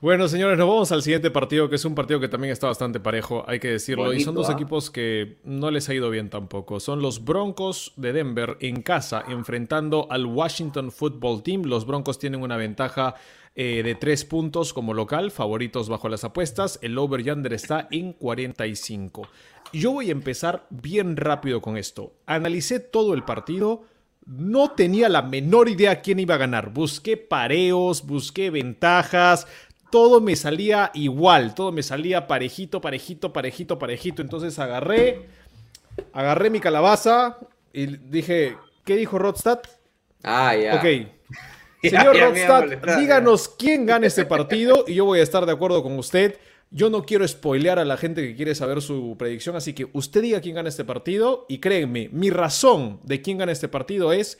Bueno, 0.00 0.28
señores, 0.28 0.56
nos 0.56 0.68
vamos 0.68 0.92
al 0.92 1.02
siguiente 1.02 1.28
partido, 1.32 1.68
que 1.68 1.74
es 1.74 1.84
un 1.84 1.96
partido 1.96 2.20
que 2.20 2.28
también 2.28 2.52
está 2.52 2.68
bastante 2.68 3.00
parejo, 3.00 3.44
hay 3.48 3.58
que 3.58 3.72
decirlo. 3.72 4.12
y 4.12 4.20
son 4.20 4.36
dos 4.36 4.48
¿ah? 4.48 4.52
equipos 4.52 4.90
que 4.92 5.38
no 5.42 5.72
les 5.72 5.88
ha 5.88 5.94
ido 5.94 6.08
bien 6.08 6.30
tampoco. 6.30 6.78
Son 6.78 7.02
los 7.02 7.24
Broncos 7.24 7.94
de 7.96 8.12
Denver 8.12 8.56
en 8.60 8.82
casa, 8.82 9.24
enfrentando 9.26 10.06
al 10.08 10.26
Washington 10.26 10.92
Football 10.92 11.42
Team. 11.42 11.62
Los 11.64 11.84
Broncos 11.84 12.20
tienen 12.20 12.42
una 12.42 12.56
ventaja 12.56 13.16
eh, 13.56 13.82
de 13.82 13.96
tres 13.96 14.24
puntos 14.24 14.72
como 14.72 14.94
local, 14.94 15.32
favoritos 15.32 15.88
bajo 15.88 16.08
las 16.08 16.22
apuestas. 16.22 16.78
El 16.80 16.96
over 16.96 17.28
under 17.32 17.52
está 17.52 17.88
en 17.90 18.12
45. 18.12 19.28
Yo 19.72 19.90
voy 19.90 20.10
a 20.10 20.12
empezar 20.12 20.64
bien 20.70 21.16
rápido 21.16 21.60
con 21.60 21.76
esto. 21.76 22.12
Analicé 22.24 22.78
todo 22.78 23.14
el 23.14 23.24
partido. 23.24 23.82
No 24.26 24.72
tenía 24.72 25.08
la 25.08 25.22
menor 25.22 25.70
idea 25.70 26.02
quién 26.02 26.20
iba 26.20 26.36
a 26.36 26.38
ganar. 26.38 26.72
Busqué 26.72 27.16
pareos, 27.16 28.06
busqué 28.06 28.50
ventajas. 28.50 29.48
Todo 29.90 30.20
me 30.20 30.36
salía 30.36 30.90
igual. 30.94 31.54
Todo 31.54 31.72
me 31.72 31.82
salía 31.82 32.26
parejito, 32.26 32.80
parejito, 32.80 33.32
parejito, 33.32 33.78
parejito. 33.78 34.22
Entonces 34.22 34.58
agarré, 34.58 35.28
agarré 36.12 36.50
mi 36.50 36.60
calabaza 36.60 37.38
y 37.72 37.86
dije, 37.86 38.56
¿qué 38.84 38.96
dijo 38.96 39.18
Rodstad? 39.18 39.60
Ah, 40.22 40.54
ya. 40.56 40.76
Ok. 40.76 40.84
Señor 41.82 42.18
Rodstad, 42.18 42.98
díganos 42.98 43.48
quién 43.48 43.86
gana 43.86 44.06
este 44.06 44.24
partido 44.24 44.84
y 44.86 44.94
yo 44.94 45.04
voy 45.04 45.20
a 45.20 45.22
estar 45.22 45.46
de 45.46 45.52
acuerdo 45.52 45.82
con 45.82 45.96
usted. 45.98 46.38
Yo 46.70 46.90
no 46.90 47.04
quiero 47.04 47.26
spoilear 47.26 47.78
a 47.78 47.84
la 47.84 47.96
gente 47.96 48.20
que 48.26 48.36
quiere 48.36 48.54
saber 48.54 48.82
su 48.82 49.16
predicción, 49.18 49.56
así 49.56 49.72
que 49.72 49.88
usted 49.92 50.20
diga 50.20 50.40
quién 50.40 50.56
gana 50.56 50.68
este 50.68 50.84
partido 50.84 51.46
y 51.48 51.60
créanme, 51.60 52.10
mi 52.12 52.30
razón 52.30 53.00
de 53.04 53.22
quién 53.22 53.38
gana 53.38 53.52
este 53.52 53.68
partido 53.68 54.12
es 54.12 54.38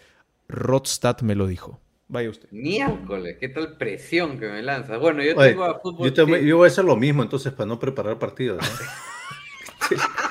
Rodstad 0.49 1.21
me 1.21 1.35
lo 1.35 1.47
dijo. 1.47 1.81
Vaya 2.09 2.31
usted. 2.31 2.49
Miércoles, 2.51 3.37
qué 3.39 3.51
tal 3.51 3.77
presión 3.77 4.39
que 4.39 4.49
me 4.49 4.63
lanza. 4.63 4.97
Bueno, 4.97 5.23
yo 5.23 5.37
Oye, 5.37 5.51
tengo 5.51 5.65
a 5.65 5.79
fútbol. 5.79 6.11
yo, 6.13 6.27
yo 6.39 6.57
voy 6.57 6.65
a 6.65 6.69
hacer 6.69 6.85
lo 6.85 6.97
mismo 6.97 7.23
entonces 7.23 7.53
para 7.53 7.67
no 7.67 7.79
preparar 7.79 8.19
partidos. 8.19 8.59
¿no? 8.63 9.97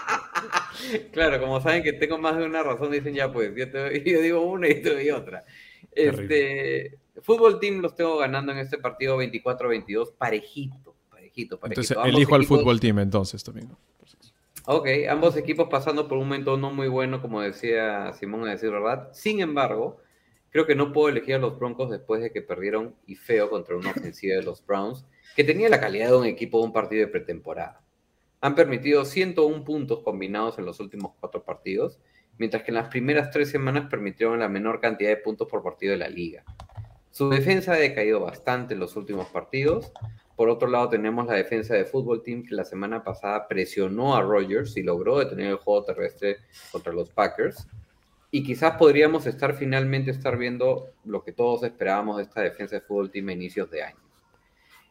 Claro, 1.11 1.39
como 1.41 1.59
saben 1.59 1.83
que 1.83 1.93
tengo 1.93 2.17
más 2.17 2.37
de 2.37 2.45
una 2.45 2.63
razón, 2.63 2.91
dicen 2.91 3.13
ya 3.13 3.31
pues, 3.31 3.51
yo, 3.55 3.69
te 3.69 3.77
doy- 3.77 4.03
yo 4.05 4.21
digo 4.21 4.41
una 4.41 4.69
y 4.69 4.81
te 4.81 4.93
doy 4.93 5.09
otra. 5.11 5.43
Este, 5.91 6.97
fútbol 7.21 7.59
team 7.59 7.81
los 7.81 7.95
tengo 7.95 8.17
ganando 8.17 8.51
en 8.51 8.59
este 8.59 8.77
partido 8.77 9.17
24-22, 9.21 10.13
parejito, 10.17 10.95
parejito, 11.09 11.59
parejito. 11.59 11.59
Entonces 11.65 11.97
Ambos 11.97 12.09
elijo 12.09 12.35
al 12.35 12.45
fútbol 12.45 12.79
team 12.79 12.99
entonces 12.99 13.43
también. 13.43 13.69
Ok, 14.65 14.87
ambos 15.09 15.35
equipos 15.37 15.67
pasando 15.69 16.07
por 16.07 16.17
un 16.17 16.25
momento 16.25 16.57
no 16.57 16.71
muy 16.71 16.87
bueno, 16.87 17.21
como 17.21 17.41
decía 17.41 18.13
Simón, 18.13 18.47
a 18.47 18.51
decir 18.51 18.69
verdad. 18.69 19.09
Sin 19.13 19.39
embargo, 19.39 19.99
creo 20.51 20.65
que 20.65 20.75
no 20.75 20.93
puedo 20.93 21.09
elegir 21.09 21.35
a 21.35 21.39
los 21.39 21.57
Broncos 21.57 21.89
después 21.89 22.21
de 22.21 22.31
que 22.31 22.41
perdieron 22.41 22.95
y 23.05 23.15
feo 23.15 23.49
contra 23.49 23.75
una 23.75 23.91
ofensiva 23.91 24.35
de 24.35 24.43
los 24.43 24.65
Browns, 24.65 25.05
que 25.35 25.43
tenía 25.43 25.69
la 25.69 25.79
calidad 25.79 26.09
de 26.09 26.17
un 26.17 26.25
equipo 26.25 26.59
de 26.59 26.65
un 26.65 26.73
partido 26.73 27.05
de 27.05 27.11
pretemporada. 27.11 27.81
Han 28.41 28.55
permitido 28.55 29.03
101 29.05 29.63
puntos 29.63 30.01
combinados 30.03 30.57
en 30.59 30.65
los 30.65 30.79
últimos 30.79 31.13
cuatro 31.19 31.43
partidos, 31.43 31.99
mientras 32.37 32.63
que 32.63 32.71
en 32.71 32.75
las 32.75 32.89
primeras 32.89 33.31
tres 33.31 33.49
semanas 33.49 33.89
permitieron 33.89 34.39
la 34.39 34.47
menor 34.47 34.79
cantidad 34.79 35.09
de 35.09 35.17
puntos 35.17 35.47
por 35.47 35.63
partido 35.63 35.91
de 35.91 35.97
la 35.97 36.09
liga. 36.09 36.43
Su 37.11 37.29
defensa 37.29 37.73
ha 37.73 37.77
decaído 37.77 38.19
bastante 38.19 38.75
en 38.75 38.79
los 38.79 38.95
últimos 38.95 39.27
partidos. 39.29 39.91
Por 40.35 40.49
otro 40.49 40.67
lado, 40.67 40.89
tenemos 40.89 41.25
la 41.25 41.33
defensa 41.33 41.73
de 41.73 41.85
Fútbol 41.85 42.21
Team 42.21 42.43
que 42.43 42.53
la 42.53 42.63
semana 42.63 43.03
pasada 43.03 43.47
presionó 43.47 44.15
a 44.15 44.21
Rodgers 44.21 44.77
y 44.77 44.83
logró 44.83 45.17
detener 45.17 45.47
el 45.47 45.57
juego 45.57 45.83
terrestre 45.83 46.37
contra 46.71 46.93
los 46.93 47.09
Packers. 47.09 47.67
Y 48.29 48.43
quizás 48.43 48.75
podríamos 48.77 49.25
estar 49.25 49.53
finalmente 49.55 50.11
estar 50.11 50.37
viendo 50.37 50.89
lo 51.05 51.23
que 51.23 51.31
todos 51.31 51.63
esperábamos 51.63 52.17
de 52.17 52.23
esta 52.23 52.41
defensa 52.41 52.75
de 52.75 52.81
Fútbol 52.81 53.09
Team 53.09 53.29
a 53.29 53.33
inicios 53.33 53.71
de 53.71 53.83
año. 53.83 53.99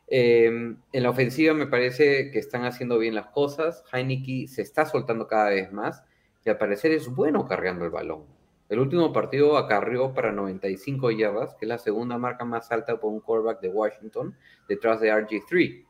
Eh, 0.09 0.47
en 0.47 1.03
la 1.03 1.11
ofensiva 1.11 1.53
me 1.53 1.67
parece 1.67 2.31
que 2.31 2.39
están 2.39 2.65
haciendo 2.65 2.99
bien 2.99 3.15
las 3.15 3.27
cosas. 3.27 3.85
Heineke 3.93 4.49
se 4.49 4.63
está 4.63 4.87
soltando 4.87 5.27
cada 5.27 5.51
vez 5.51 5.73
más 5.73 6.03
y 6.45 6.51
al 6.51 6.59
parecer 6.59 6.93
es 6.93 7.09
bueno 7.09 7.47
cargando 7.47 7.85
el 7.85 7.91
balón. 7.91 8.25
El 8.69 8.81
último 8.81 9.13
partido 9.13 9.57
acarrió 9.59 10.13
para 10.13 10.33
95 10.33 11.13
yardas, 11.13 11.55
que 11.55 11.67
es 11.67 11.69
la 11.69 11.79
segunda 11.79 12.19
marca 12.19 12.45
más 12.45 12.73
alta 12.73 12.99
por 12.99 13.13
un 13.13 13.21
quarterback 13.21 13.61
de 13.61 13.69
Washington, 13.69 14.37
detrás 14.69 15.01
de 15.01 15.13
RG3. 15.13 15.85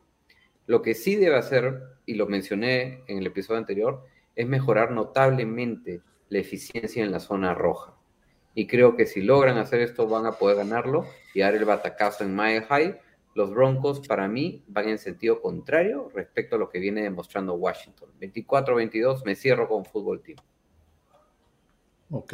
Lo 0.67 0.83
que 0.83 0.95
sí 0.95 1.17
debe 1.17 1.37
hacer, 1.37 1.81
y 2.05 2.15
lo 2.15 2.27
mencioné 2.27 3.03
en 3.07 3.19
el 3.19 3.27
episodio 3.27 3.59
anterior, 3.59 4.05
es 4.35 4.47
mejorar 4.47 4.91
notablemente 4.91 6.03
la 6.29 6.39
eficiencia 6.39 7.05
en 7.05 7.13
la 7.13 7.21
zona 7.21 7.55
roja. 7.55 7.95
Y 8.55 8.67
creo 8.67 8.97
que 8.97 9.07
si 9.07 9.21
logran 9.21 9.59
hacer 9.59 9.81
esto 9.81 10.09
van 10.09 10.27
a 10.27 10.33
poder 10.33 10.57
ganarlo 10.57 11.07
y 11.35 11.41
dar 11.41 11.55
el 11.55 11.65
batacazo 11.65 12.25
en 12.25 12.35
Mile 12.35 12.63
High. 12.63 12.99
Los 13.35 13.51
Broncos, 13.51 14.01
para 14.09 14.29
mí, 14.29 14.65
van 14.67 14.89
en 14.89 14.99
sentido 14.99 15.43
contrario 15.43 16.11
respecto 16.15 16.57
a 16.57 16.59
lo 16.59 16.71
que 16.71 16.79
viene 16.81 17.03
demostrando 17.03 17.53
Washington. 17.53 18.09
24-22, 18.19 19.25
me 19.27 19.35
cierro 19.35 19.69
con 19.69 19.85
Fútbol 19.85 20.23
Team. 20.23 20.39
Ok. 22.11 22.33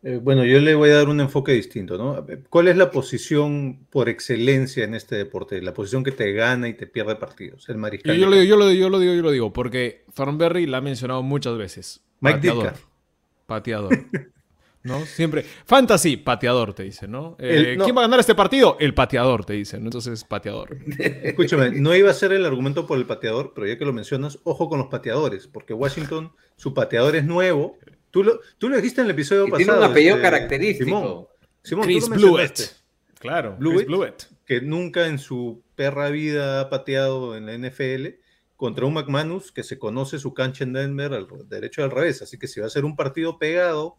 Eh, 0.00 0.20
bueno, 0.22 0.44
yo 0.44 0.60
le 0.60 0.74
voy 0.74 0.90
a 0.90 0.94
dar 0.96 1.08
un 1.08 1.20
enfoque 1.20 1.52
distinto, 1.52 1.98
¿no? 1.98 2.24
¿Cuál 2.48 2.68
es 2.68 2.76
la 2.76 2.90
posición 2.90 3.84
por 3.90 4.08
excelencia 4.08 4.84
en 4.84 4.94
este 4.94 5.16
deporte? 5.16 5.60
La 5.60 5.74
posición 5.74 6.02
que 6.04 6.12
te 6.12 6.32
gana 6.32 6.68
y 6.68 6.74
te 6.74 6.86
pierde 6.86 7.16
partidos. 7.16 7.68
El 7.68 7.74
Yo, 7.74 7.80
mariscal. 7.80 8.16
yo 8.16 8.22
yo 8.22 8.56
lo 8.56 8.68
digo, 8.68 8.80
yo 8.80 8.88
lo 8.88 8.98
digo, 9.00 9.14
yo 9.14 9.22
lo 9.22 9.30
digo, 9.32 9.52
porque 9.52 10.04
Thornberry 10.14 10.66
la 10.66 10.78
ha 10.78 10.80
mencionado 10.80 11.22
muchas 11.22 11.58
veces. 11.58 12.07
Mike 12.20 12.36
pateador. 12.38 12.64
Ditka. 12.72 12.80
Pateador. 13.46 13.98
¿No? 14.84 15.04
Siempre. 15.04 15.44
Fantasy, 15.66 16.16
pateador, 16.16 16.72
te 16.72 16.84
dicen, 16.84 17.10
¿no? 17.10 17.36
Eh, 17.40 17.72
El- 17.72 17.78
no. 17.78 17.84
¿Quién 17.84 17.96
va 17.96 18.00
a 18.02 18.04
ganar 18.04 18.20
este 18.20 18.34
partido? 18.34 18.76
El 18.80 18.94
pateador, 18.94 19.44
te 19.44 19.52
dicen. 19.54 19.80
¿no? 19.80 19.86
Entonces, 19.88 20.24
pateador. 20.24 20.78
Escúchame, 20.98 21.70
no 21.72 21.94
iba 21.94 22.10
a 22.10 22.14
ser 22.14 22.32
el 22.32 22.46
argumento 22.46 22.86
por 22.86 22.96
el 22.98 23.04
pateador, 23.06 23.52
pero 23.54 23.66
ya 23.66 23.76
que 23.76 23.84
lo 23.84 23.92
mencionas, 23.92 24.38
ojo 24.44 24.68
con 24.68 24.78
los 24.78 24.88
pateadores, 24.88 25.46
porque 25.48 25.74
Washington, 25.74 26.32
su 26.56 26.72
pateador 26.74 27.16
es 27.16 27.24
nuevo. 27.24 27.76
Tú 28.10 28.22
lo, 28.24 28.40
tú 28.56 28.68
lo 28.68 28.76
dijiste 28.76 29.00
en 29.00 29.06
el 29.06 29.10
episodio 29.10 29.46
Y 29.48 29.50
pasado. 29.50 29.64
tiene 29.72 29.78
un 29.84 29.90
apellido 29.90 30.16
este, 30.16 30.22
característico. 30.30 30.84
Simón, 30.86 31.26
Simón, 31.62 31.84
Chris 31.84 32.08
Blewett. 32.08 32.60
Claro, 33.18 33.56
Blewett. 33.58 33.76
Chris 33.78 33.86
Blewett. 33.88 34.26
que 34.46 34.60
nunca 34.62 35.06
en 35.08 35.18
su 35.18 35.62
perra 35.74 36.08
vida 36.08 36.60
ha 36.60 36.70
pateado 36.70 37.36
en 37.36 37.46
la 37.46 37.52
NFL 37.54 38.20
contra 38.58 38.86
un 38.86 38.94
McManus 38.94 39.52
que 39.52 39.62
se 39.62 39.78
conoce 39.78 40.18
su 40.18 40.34
cancha 40.34 40.64
en 40.64 40.72
Denver 40.72 41.14
al 41.14 41.28
derecho 41.48 41.84
al 41.84 41.92
revés. 41.92 42.22
Así 42.22 42.40
que 42.40 42.48
si 42.48 42.58
va 42.58 42.66
a 42.66 42.70
ser 42.70 42.84
un 42.84 42.96
partido 42.96 43.38
pegado, 43.38 43.96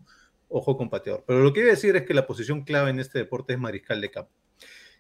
ojo 0.50 0.76
con 0.76 0.90
pateador. 0.90 1.24
Pero 1.26 1.40
lo 1.40 1.54
que 1.54 1.62
a 1.62 1.68
decir 1.68 1.96
es 1.96 2.04
que 2.04 2.14
la 2.14 2.28
posición 2.28 2.66
clave 2.66 2.90
en 2.90 3.00
este 3.00 3.20
deporte 3.20 3.54
es 3.54 3.60
mariscal 3.60 4.02
de 4.02 4.12
campo. 4.12 4.34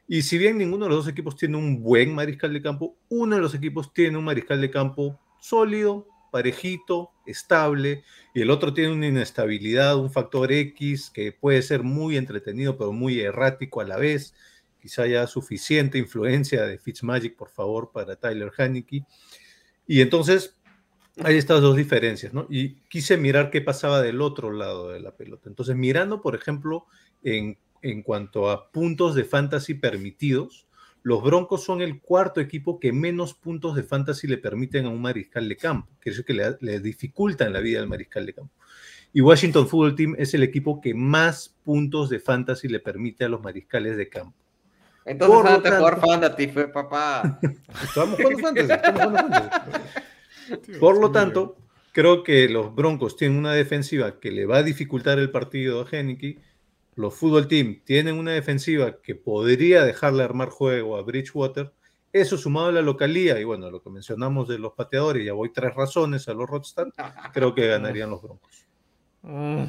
Y 0.08 0.22
si 0.22 0.38
bien 0.38 0.58
ninguno 0.58 0.86
de 0.86 0.92
los 0.92 1.00
dos 1.00 1.12
equipos 1.12 1.36
tiene 1.36 1.58
un 1.58 1.84
buen 1.84 2.16
mariscal 2.16 2.54
de 2.54 2.62
campo, 2.62 2.96
uno 3.10 3.36
de 3.36 3.42
los 3.42 3.54
equipos 3.54 3.94
tiene 3.94 4.18
un 4.18 4.24
mariscal 4.24 4.62
de 4.62 4.72
campo 4.72 5.20
sólido, 5.42 6.08
parejito, 6.32 7.12
estable, 7.26 8.06
y 8.34 8.40
el 8.40 8.52
otro 8.52 8.74
tiene 8.74 8.94
una 8.94 9.08
inestabilidad, 9.08 9.98
un 9.98 10.10
factor 10.10 10.54
X 10.54 11.12
que 11.14 11.34
puede 11.34 11.62
ser 11.64 11.84
muy 11.84 12.16
entretenido, 12.16 12.78
pero 12.78 12.94
muy 12.94 13.20
errático 13.20 13.82
a 13.82 13.86
la 13.86 13.98
vez. 13.98 14.34
Quizá 14.82 15.02
haya 15.02 15.28
suficiente 15.28 15.98
influencia 15.98 16.66
de 16.66 16.78
Fitzmagic, 16.78 17.36
por 17.36 17.50
favor, 17.50 17.92
para 17.92 18.16
Tyler 18.16 18.54
Haneke. 18.58 19.04
Y 19.90 20.02
entonces 20.02 20.56
hay 21.24 21.38
estas 21.38 21.62
dos 21.62 21.76
diferencias, 21.76 22.32
¿no? 22.32 22.46
Y 22.48 22.76
quise 22.90 23.18
mirar 23.18 23.50
qué 23.50 23.60
pasaba 23.60 24.04
del 24.04 24.22
otro 24.22 24.52
lado 24.52 24.92
de 24.92 25.00
la 25.00 25.18
pelota. 25.18 25.50
Entonces, 25.50 25.76
mirando, 25.76 26.22
por 26.22 26.36
ejemplo, 26.36 26.86
en, 27.24 27.58
en 27.82 28.04
cuanto 28.04 28.52
a 28.52 28.70
puntos 28.72 29.16
de 29.16 29.24
fantasy 29.24 29.74
permitidos, 29.74 30.68
los 31.02 31.24
Broncos 31.24 31.64
son 31.64 31.82
el 31.82 32.02
cuarto 32.02 32.40
equipo 32.40 32.80
que 32.80 32.94
menos 32.94 33.34
puntos 33.34 33.76
de 33.76 33.82
fantasy 33.82 34.28
le 34.28 34.38
permiten 34.38 34.86
a 34.86 34.90
un 34.90 35.02
mariscal 35.02 35.50
de 35.50 35.58
campo, 35.58 35.90
que 36.00 36.12
es 36.12 36.24
que 36.24 36.36
le, 36.36 36.56
le 36.62 36.80
dificultan 36.80 37.52
la 37.52 37.60
vida 37.60 37.80
al 37.80 37.88
mariscal 37.88 38.28
de 38.28 38.34
campo. 38.36 38.54
Y 39.12 39.22
Washington 39.22 39.68
Football 39.68 39.96
Team 39.96 40.16
es 40.20 40.36
el 40.36 40.44
equipo 40.44 40.82
que 40.82 40.94
más 40.94 41.58
puntos 41.64 42.12
de 42.12 42.20
fantasy 42.20 42.68
le 42.68 42.80
permite 42.80 43.26
a 43.26 43.30
los 43.30 43.42
mariscales 43.42 43.98
de 43.98 44.08
campo. 44.08 44.38
Entonces, 45.10 45.36
Por 45.36 45.46
lo 45.46 45.56
antes 45.56 45.72
de 45.72 45.78
jugar 45.78 45.94
tanto- 46.00 46.08
Fantasy 46.08 46.48
fue 46.50 46.68
papá. 46.72 47.40
Estamos 47.84 48.18
jugando 48.22 48.40
fantasy, 48.40 48.72
estamos 48.72 49.02
jugando 49.04 49.30
fantasy. 49.30 50.72
Por 50.80 51.00
lo 51.02 51.12
tanto, 51.12 51.58
creo 51.92 52.24
que 52.24 52.48
los 52.48 52.74
Broncos 52.76 53.16
tienen 53.18 53.38
una 53.38 53.54
defensiva 53.54 54.20
que 54.20 54.32
le 54.32 54.46
va 54.46 54.58
a 54.58 54.64
dificultar 54.64 55.18
el 55.20 55.32
partido 55.32 55.82
a 55.82 55.88
Henneke. 55.90 56.38
Los 56.96 57.16
Fútbol 57.16 57.48
Team 57.48 57.82
tienen 57.86 58.16
una 58.20 58.32
defensiva 58.34 59.02
que 59.02 59.16
podría 59.16 59.84
dejarle 59.84 60.24
armar 60.24 60.50
juego 60.50 60.98
a 60.98 61.02
Bridgewater. 61.02 61.72
Eso 62.12 62.38
sumado 62.38 62.68
a 62.68 62.72
la 62.72 62.82
localía 62.82 63.40
y 63.40 63.44
bueno, 63.44 63.70
lo 63.72 63.82
que 63.82 63.90
mencionamos 63.90 64.48
de 64.48 64.58
los 64.60 64.74
pateadores, 64.74 65.26
ya 65.26 65.34
voy 65.34 65.52
tres 65.54 65.74
razones 65.76 66.28
a 66.28 66.34
los 66.34 66.50
Rodstad, 66.50 66.88
creo 67.34 67.54
que 67.56 67.68
ganarían 67.68 68.10
los 68.10 68.22
Broncos. 68.22 68.66
Mm, 69.22 69.64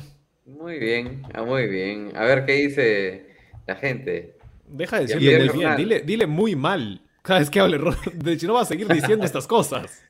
Muy 0.46 0.78
bien, 0.78 1.22
ah, 1.34 1.42
muy 1.42 1.66
bien. 1.68 2.12
A 2.16 2.24
ver 2.24 2.44
qué 2.46 2.52
dice 2.54 3.36
la 3.66 3.76
gente. 3.76 4.36
Deja 4.70 4.96
de 4.96 5.06
decirle 5.06 5.38
muy 5.38 5.46
el 5.46 5.52
bien. 5.52 5.76
Dile, 5.76 6.00
dile 6.00 6.26
muy 6.26 6.56
mal. 6.56 7.02
Cada 7.22 7.40
vez 7.40 7.50
que 7.50 7.60
hable 7.60 7.78
De 8.14 8.32
hecho, 8.32 8.46
no 8.46 8.54
va 8.54 8.62
a 8.62 8.66
seguir 8.66 8.88
diciendo 8.88 9.24
estas 9.24 9.46
cosas. 9.46 10.02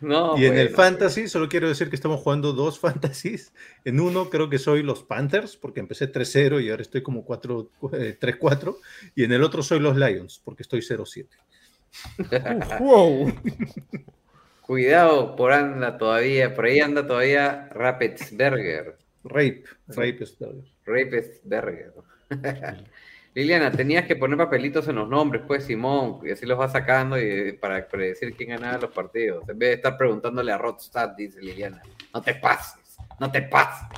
No, 0.00 0.36
y 0.38 0.44
en 0.44 0.58
el 0.58 0.68
bueno, 0.68 0.76
fantasy, 0.76 1.28
solo 1.28 1.48
quiero 1.48 1.66
decir 1.66 1.88
que 1.88 1.96
estamos 1.96 2.20
jugando 2.20 2.52
dos 2.52 2.78
fantasies. 2.80 3.52
En 3.84 4.00
uno 4.00 4.28
creo 4.28 4.50
que 4.50 4.58
soy 4.58 4.82
los 4.82 5.02
Panthers, 5.02 5.56
porque 5.56 5.80
empecé 5.80 6.12
3-0 6.12 6.62
y 6.62 6.70
ahora 6.70 6.82
estoy 6.82 7.02
como 7.02 7.24
4, 7.24 7.70
eh, 7.92 8.18
3-4. 8.20 8.76
Y 9.14 9.24
en 9.24 9.32
el 9.32 9.42
otro 9.42 9.62
soy 9.62 9.80
los 9.80 9.96
Lions, 9.96 10.40
porque 10.44 10.62
estoy 10.62 10.80
0-7. 10.80 11.26
wow. 12.80 13.32
Cuidado, 14.62 15.36
por 15.36 15.52
anda 15.52 15.98
todavía, 15.98 16.54
por 16.54 16.66
ahí 16.66 16.80
anda 16.80 17.06
todavía 17.06 17.68
Rapetsberger. 17.70 18.96
Rape, 19.24 19.64
rape 19.88 20.24
es 20.24 20.36
Rapetsberger. 20.84 21.92
Liliana, 23.34 23.72
tenías 23.72 24.06
que 24.06 24.14
poner 24.16 24.36
papelitos 24.36 24.86
en 24.88 24.96
los 24.96 25.08
nombres, 25.08 25.42
pues, 25.46 25.64
Simón, 25.64 26.20
y 26.22 26.30
así 26.32 26.44
los 26.44 26.58
vas 26.58 26.72
sacando 26.72 27.18
y, 27.18 27.52
para 27.52 27.86
predecir 27.88 28.36
quién 28.36 28.50
ganaba 28.50 28.78
los 28.78 28.90
partidos. 28.90 29.48
En 29.48 29.58
vez 29.58 29.70
de 29.70 29.74
estar 29.76 29.96
preguntándole 29.96 30.52
a 30.52 30.58
Rodstad, 30.58 31.10
dice 31.10 31.40
Liliana. 31.40 31.80
No 32.12 32.20
te 32.20 32.34
pases, 32.34 32.96
no 33.18 33.30
te 33.32 33.40
pases. 33.42 33.88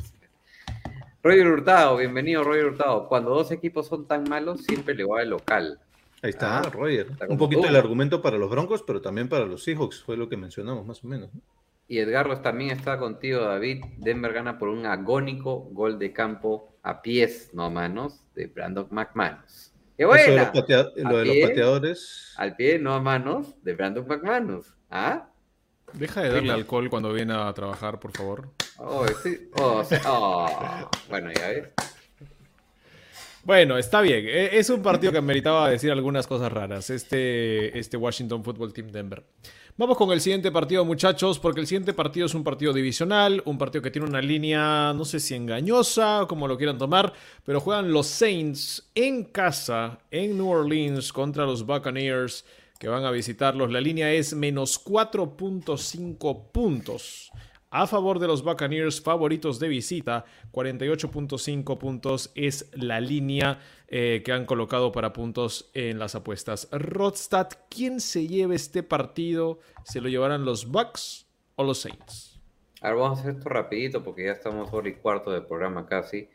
Roger 1.23 1.49
Hurtado, 1.49 1.97
bienvenido, 1.97 2.45
Roger 2.45 2.67
Hurtado. 2.67 3.09
Cuando 3.09 3.31
dos 3.31 3.51
equipos 3.51 3.89
son 3.89 4.07
tan 4.07 4.25
malos, 4.29 4.63
siempre 4.63 4.95
le 4.95 5.05
va 5.05 5.23
el 5.23 5.31
local. 5.31 5.81
Ahí 6.23 6.31
está, 6.31 6.59
Ah, 6.59 6.63
Roger. 6.71 7.09
está 7.11 7.27
Un 7.29 7.37
poquito 7.39 7.63
tú. 7.63 7.69
el 7.69 7.77
argumento 7.77 8.23
para 8.23 8.39
los 8.39 8.49
Broncos, 8.51 8.83
pero 8.87 9.01
también 9.01 9.29
para 9.29 9.47
los 9.47 9.65
Seahawks, 9.65 10.05
fue 10.05 10.17
lo 10.17 10.29
que 10.29 10.37
mencionamos 10.37 10.87
más 10.87 11.03
o 11.03 11.09
menos. 11.09 11.35
¿no? 11.35 11.41
Y 11.89 11.99
Edgardo 11.99 12.41
también 12.41 12.71
está 12.71 12.99
contigo, 12.99 13.41
David. 13.41 13.85
Denver 13.99 14.33
gana 14.33 14.59
por 14.59 14.69
un 14.69 14.87
agónico 14.87 15.61
gol 15.73 15.99
de 15.99 16.13
campo 16.13 16.74
a 16.85 17.03
pies, 17.03 17.51
no 17.53 17.65
a 17.65 17.71
manos, 17.71 18.21
de 18.37 18.47
Brandon 18.47 18.87
McManus. 18.91 19.73
¡Qué 19.97 20.05
Eso 20.05 20.13
de 20.13 20.27
buena! 20.27 20.43
los, 20.43 20.53
patea- 20.53 20.91
lo 20.97 21.17
de 21.19 21.25
los 21.25 21.49
pateadores. 21.49 22.35
Al 22.37 22.55
pie, 22.57 22.79
no 22.79 22.95
a 22.95 23.01
manos, 23.01 23.55
de 23.63 23.75
Brandon 23.75 24.07
McManus. 24.07 24.73
¿Ah? 24.91 25.29
Deja 25.93 26.23
de 26.23 26.31
darle 26.31 26.53
alcohol 26.53 26.89
cuando 26.91 27.13
viene 27.13 27.33
a 27.35 27.53
trabajar, 27.53 27.99
por 28.01 28.11
favor. 28.13 28.51
Oh, 28.79 29.07
sí. 29.23 29.49
Oh, 29.61 29.85
sí. 29.85 29.95
Oh. 30.07 30.89
Bueno, 31.09 31.31
ya 31.33 31.49
ves. 31.49 31.69
Bueno, 33.45 33.77
está 33.77 34.01
bien. 34.01 34.27
E- 34.27 34.59
Es 34.59 34.71
un 34.71 34.83
partido 34.83 35.13
que 35.13 35.21
meritaba 35.21 35.69
decir 35.69 35.93
algunas 35.93 36.27
cosas 36.27 36.51
raras. 36.51 36.91
Este, 36.91 37.79
este 37.79 37.97
Washington 37.97 38.43
Football 38.43 38.73
Team 38.73 38.89
Denver. 38.91 39.23
Vamos 39.77 39.97
con 39.97 40.13
el 40.13 40.21
siguiente 40.21 40.53
partido, 40.53 40.85
muchachos, 40.85 41.41
porque 41.41 41.59
el 41.59 41.67
siguiente 41.67 41.93
partido 41.93 42.27
es 42.27 42.35
un 42.37 42.45
partido 42.45 42.73
divisional, 42.73 43.43
un 43.45 43.59
partido 43.59 43.83
que 43.83 43.91
tiene 43.91 44.07
una 44.07 44.21
línea, 44.21 44.93
no 44.95 45.05
sé 45.05 45.19
si 45.19 45.35
engañosa, 45.35 46.23
o 46.23 46.29
como 46.29 46.47
lo 46.47 46.57
quieran 46.57 46.79
tomar, 46.79 47.13
pero 47.45 47.59
juegan 47.59 47.93
los 47.93 48.07
Saints 48.07 48.89
en 48.95 49.25
casa, 49.25 49.99
en 50.13 50.39
New 50.39 50.49
Orleans, 50.49 51.13
contra 51.13 51.45
los 51.45 51.67
Buccaneers, 51.67 52.45
que 52.79 52.87
van 52.87 53.05
a 53.05 53.11
visitarlos. 53.11 53.73
La 53.73 53.81
línea 53.81 54.13
es 54.13 54.33
menos 54.33 54.81
4.5 54.85 56.53
puntos. 56.53 57.33
A 57.69 57.89
favor 57.89 58.21
de 58.21 58.29
los 58.29 58.45
Buccaneers, 58.45 59.01
favoritos 59.01 59.59
de 59.59 59.67
visita, 59.67 60.25
48.5 60.53 61.79
puntos 61.79 62.31
es 62.37 62.71
la 62.75 63.01
línea 63.01 63.59
eh, 63.89 64.23
que 64.25 64.33
han 64.33 64.47
colocado 64.47 64.93
para 64.93 65.13
puntos 65.13 65.71
en 65.75 65.99
las 65.99 66.15
apuestas. 66.15 66.69
Rodstad, 66.73 67.49
¿quién 67.69 68.01
se 68.01 68.27
lleva 68.27 68.55
este 68.55 68.83
partido? 68.83 69.59
¿Se 69.85 70.01
lo 70.01 70.09
llevarán 70.09 70.45
los 70.45 70.71
Bucks 70.71 71.27
o 71.57 71.65
los 71.65 71.79
Saints? 71.83 72.41
A 72.81 72.89
ver, 72.89 72.99
vamos 72.99 73.19
a 73.19 73.23
hacer 73.23 73.37
esto 73.37 73.49
rapidito 73.49 74.03
porque 74.03 74.25
ya 74.25 74.33
estamos 74.33 74.73
hora 74.73 74.89
y 74.89 74.95
cuarto 74.95 75.31
del 75.31 75.45
programa 75.45 75.87
casi. 75.87 76.29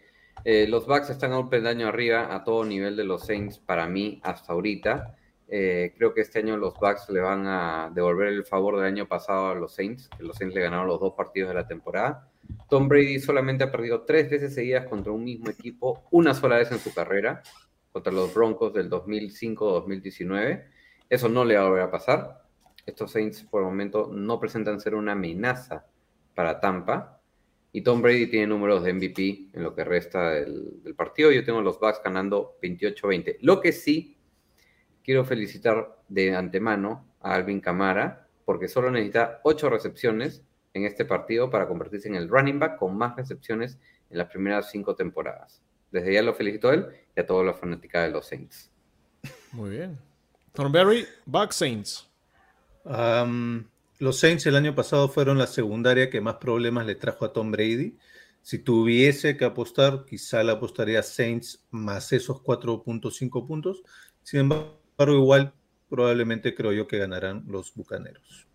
Eh, 0.45 0.67
los 0.67 0.85
Bucks 0.85 1.09
están 1.09 1.33
a 1.33 1.39
un 1.39 1.49
peldaño 1.49 1.87
arriba 1.87 2.33
a 2.33 2.43
todo 2.43 2.63
nivel 2.65 2.95
de 2.95 3.03
los 3.03 3.25
Saints 3.25 3.57
para 3.57 3.87
mí 3.87 4.19
hasta 4.23 4.53
ahorita. 4.53 5.15
Eh, 5.47 5.93
creo 5.97 6.13
que 6.13 6.21
este 6.21 6.39
año 6.39 6.57
los 6.57 6.75
Bucks 6.75 7.09
le 7.09 7.19
van 7.19 7.47
a 7.47 7.91
devolver 7.93 8.27
el 8.27 8.45
favor 8.45 8.77
del 8.77 8.85
año 8.85 9.07
pasado 9.07 9.49
a 9.49 9.55
los 9.55 9.73
Saints, 9.73 10.07
que 10.15 10.23
los 10.23 10.37
Saints 10.37 10.55
le 10.55 10.61
ganaron 10.61 10.87
los 10.87 10.99
dos 10.99 11.13
partidos 11.13 11.49
de 11.49 11.55
la 11.55 11.67
temporada. 11.67 12.28
Tom 12.69 12.87
Brady 12.87 13.19
solamente 13.19 13.63
ha 13.63 13.71
perdido 13.71 14.01
tres 14.01 14.29
veces 14.29 14.53
seguidas 14.53 14.87
contra 14.87 15.11
un 15.11 15.23
mismo 15.23 15.49
equipo, 15.49 16.03
una 16.11 16.33
sola 16.33 16.57
vez 16.57 16.71
en 16.71 16.79
su 16.79 16.93
carrera, 16.93 17.41
contra 17.91 18.13
los 18.13 18.33
Broncos 18.33 18.73
del 18.73 18.89
2005-2019. 18.89 20.65
Eso 21.09 21.29
no 21.29 21.43
le 21.45 21.55
va 21.55 21.61
a 21.61 21.69
volver 21.69 21.83
a 21.83 21.91
pasar. 21.91 22.43
Estos 22.85 23.11
Saints 23.11 23.43
por 23.43 23.61
el 23.61 23.67
momento 23.67 24.11
no 24.13 24.39
presentan 24.39 24.79
ser 24.79 24.95
una 24.95 25.13
amenaza 25.13 25.85
para 26.35 26.59
Tampa. 26.59 27.21
Y 27.71 27.81
Tom 27.81 28.01
Brady 28.01 28.27
tiene 28.27 28.47
números 28.47 28.83
de 28.83 28.93
MVP 28.93 29.49
en 29.53 29.63
lo 29.63 29.75
que 29.75 29.83
resta 29.83 30.31
del, 30.31 30.95
partido. 30.95 31.31
Yo 31.31 31.43
tengo 31.43 31.61
los 31.61 31.79
Bucks 31.79 32.01
ganando 32.03 32.57
28-20. 32.61 33.37
Lo 33.41 33.61
que 33.61 33.71
sí, 33.71 34.17
quiero 35.03 35.23
felicitar 35.23 35.99
de 36.07 36.35
antemano 36.35 37.05
a 37.21 37.35
Alvin 37.35 37.61
Camara, 37.61 38.27
porque 38.45 38.67
solo 38.67 38.89
necesita 38.89 39.39
8 39.43 39.69
recepciones 39.69 40.43
en 40.73 40.85
este 40.85 41.05
partido 41.05 41.49
para 41.49 41.67
convertirse 41.67 42.07
en 42.07 42.15
el 42.15 42.29
running 42.29 42.59
back 42.59 42.77
con 42.77 42.97
más 42.97 43.15
recepciones 43.15 43.77
en 44.09 44.17
las 44.17 44.29
primeras 44.29 44.69
5 44.71 44.95
temporadas. 44.95 45.61
Desde 45.91 46.13
ya 46.13 46.21
lo 46.21 46.33
felicito 46.33 46.69
a 46.69 46.75
él 46.75 46.87
y 47.15 47.19
a 47.19 47.25
toda 47.25 47.43
la 47.43 47.53
fanática 47.53 48.03
de 48.03 48.11
los 48.11 48.27
Saints. 48.27 48.71
Muy 49.51 49.71
bien. 49.71 49.97
Thornberry, 50.53 51.05
Bucks 51.25 51.55
Saints. 51.55 52.09
Los 53.99 54.19
Saints 54.19 54.45
el 54.45 54.55
año 54.55 54.75
pasado 54.75 55.09
fueron 55.09 55.37
la 55.37 55.47
secundaria 55.47 56.09
que 56.09 56.21
más 56.21 56.35
problemas 56.35 56.85
le 56.85 56.95
trajo 56.95 57.25
a 57.25 57.33
Tom 57.33 57.51
Brady. 57.51 57.97
Si 58.41 58.59
tuviese 58.59 59.35
que 59.35 59.45
apostar, 59.45 60.05
quizá 60.05 60.43
le 60.43 60.51
apostaría 60.51 60.99
a 60.99 61.03
Saints 61.03 61.65
más 61.71 62.13
esos 62.13 62.37
4.5 62.41 63.45
puntos. 63.45 63.83
Sin 64.23 64.39
embargo, 64.41 64.73
igual 64.97 65.53
probablemente 65.89 66.55
creo 66.55 66.71
yo 66.71 66.87
que 66.87 66.99
ganarán 66.99 67.43
los 67.47 67.73
Bucaneros. 67.73 68.47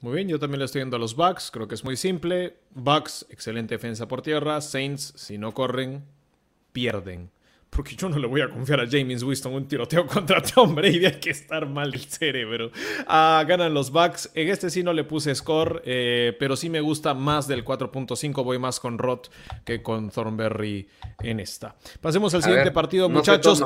Muy 0.00 0.14
bien, 0.14 0.28
yo 0.28 0.38
también 0.38 0.60
le 0.60 0.64
estoy 0.64 0.80
yendo 0.80 0.96
a 0.96 0.98
los 0.98 1.14
Bucks, 1.14 1.50
creo 1.50 1.68
que 1.68 1.74
es 1.74 1.84
muy 1.84 1.94
simple. 1.94 2.56
Bucks, 2.70 3.26
excelente 3.28 3.74
defensa 3.74 4.08
por 4.08 4.22
tierra. 4.22 4.60
Saints, 4.62 5.12
si 5.14 5.36
no 5.36 5.52
corren, 5.52 6.04
pierden. 6.72 7.30
Porque 7.68 7.94
yo 7.94 8.08
no 8.08 8.18
le 8.18 8.26
voy 8.26 8.40
a 8.40 8.48
confiar 8.48 8.80
a 8.80 8.86
James 8.90 9.22
Winston 9.22 9.52
un 9.54 9.68
tiroteo 9.68 10.06
contra 10.08 10.42
Tom 10.42 10.74
Brady. 10.74 11.04
Hay 11.04 11.20
que 11.20 11.30
estar 11.30 11.68
mal 11.68 11.92
del 11.92 12.00
cerebro. 12.00 12.70
Ah, 13.06 13.44
ganan 13.46 13.74
los 13.74 13.90
Bucks. 13.90 14.30
En 14.34 14.48
este 14.48 14.70
sí 14.70 14.82
no 14.82 14.92
le 14.94 15.04
puse 15.04 15.34
score, 15.34 15.82
eh, 15.84 16.34
pero 16.38 16.56
sí 16.56 16.70
me 16.70 16.80
gusta 16.80 17.12
más 17.12 17.46
del 17.46 17.62
4.5. 17.62 18.42
Voy 18.42 18.58
más 18.58 18.80
con 18.80 18.98
Roth 18.98 19.28
que 19.64 19.82
con 19.82 20.10
Thornberry 20.10 20.88
en 21.22 21.40
esta. 21.40 21.76
Pasemos 22.00 22.32
al 22.34 22.40
A 22.40 22.42
siguiente 22.42 22.70
ver, 22.70 22.72
partido, 22.72 23.08
no 23.08 23.16
muchachos. 23.16 23.62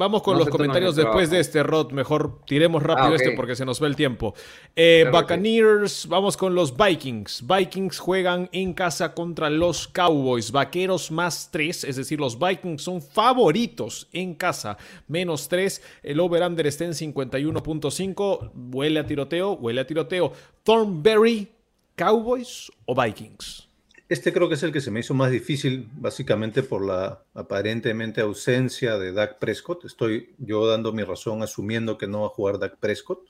Vamos 0.00 0.22
con 0.22 0.32
No 0.32 0.38
los 0.40 0.48
comentarios 0.48 0.96
después 0.96 1.28
trabajo. 1.28 1.34
de 1.34 1.40
este 1.40 1.62
Rod. 1.62 1.92
Mejor 1.92 2.40
tiremos 2.46 2.82
rápido 2.82 3.08
Ah, 3.08 3.16
este 3.16 3.32
porque 3.32 3.54
se 3.54 3.66
nos 3.66 3.82
va 3.82 3.86
el 3.86 3.96
tiempo. 3.96 4.32
Eh, 4.74 5.00
Claro. 5.02 5.18
Buccaneers, 5.20 6.06
vamos 6.08 6.38
con 6.38 6.54
los 6.54 6.74
Vikings. 6.74 7.44
Vikings 7.46 7.98
juegan 7.98 8.48
en 8.52 8.72
casa 8.72 9.12
contra 9.12 9.50
los 9.50 9.88
Cowboys. 9.88 10.52
Vaqueros 10.52 11.10
más 11.10 11.50
3, 11.52 11.84
es 11.84 11.96
decir, 11.96 12.18
los 12.18 12.38
Vikings 12.38 12.80
son 12.82 13.02
favoritos 13.02 14.08
en 14.14 14.34
casa. 14.34 14.78
Menos 15.06 15.48
3. 15.48 15.82
El 16.02 16.18
over-under 16.20 16.66
está 16.66 16.86
en 16.86 16.94
51.5. 16.94 18.52
Huele 18.72 19.00
a 19.00 19.06
tiroteo, 19.06 19.52
huele 19.52 19.82
a 19.82 19.86
tiroteo. 19.86 20.32
Thornberry, 20.64 21.48
Cowboys 21.94 22.72
o 22.86 22.94
Vikings. 22.94 23.68
Este 24.10 24.32
creo 24.32 24.48
que 24.48 24.56
es 24.56 24.62
el 24.64 24.72
que 24.72 24.80
se 24.80 24.90
me 24.90 24.98
hizo 24.98 25.14
más 25.14 25.30
difícil, 25.30 25.88
básicamente 25.92 26.64
por 26.64 26.84
la 26.84 27.22
aparentemente 27.32 28.20
ausencia 28.20 28.98
de 28.98 29.12
Dak 29.12 29.38
Prescott. 29.38 29.84
Estoy 29.84 30.34
yo 30.38 30.66
dando 30.66 30.92
mi 30.92 31.04
razón 31.04 31.44
asumiendo 31.44 31.96
que 31.96 32.08
no 32.08 32.22
va 32.22 32.26
a 32.26 32.30
jugar 32.30 32.58
Dak 32.58 32.78
Prescott, 32.78 33.20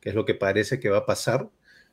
que 0.00 0.08
es 0.08 0.14
lo 0.14 0.24
que 0.24 0.32
parece 0.32 0.80
que 0.80 0.88
va 0.88 1.00
a 1.00 1.04
pasar. 1.04 1.50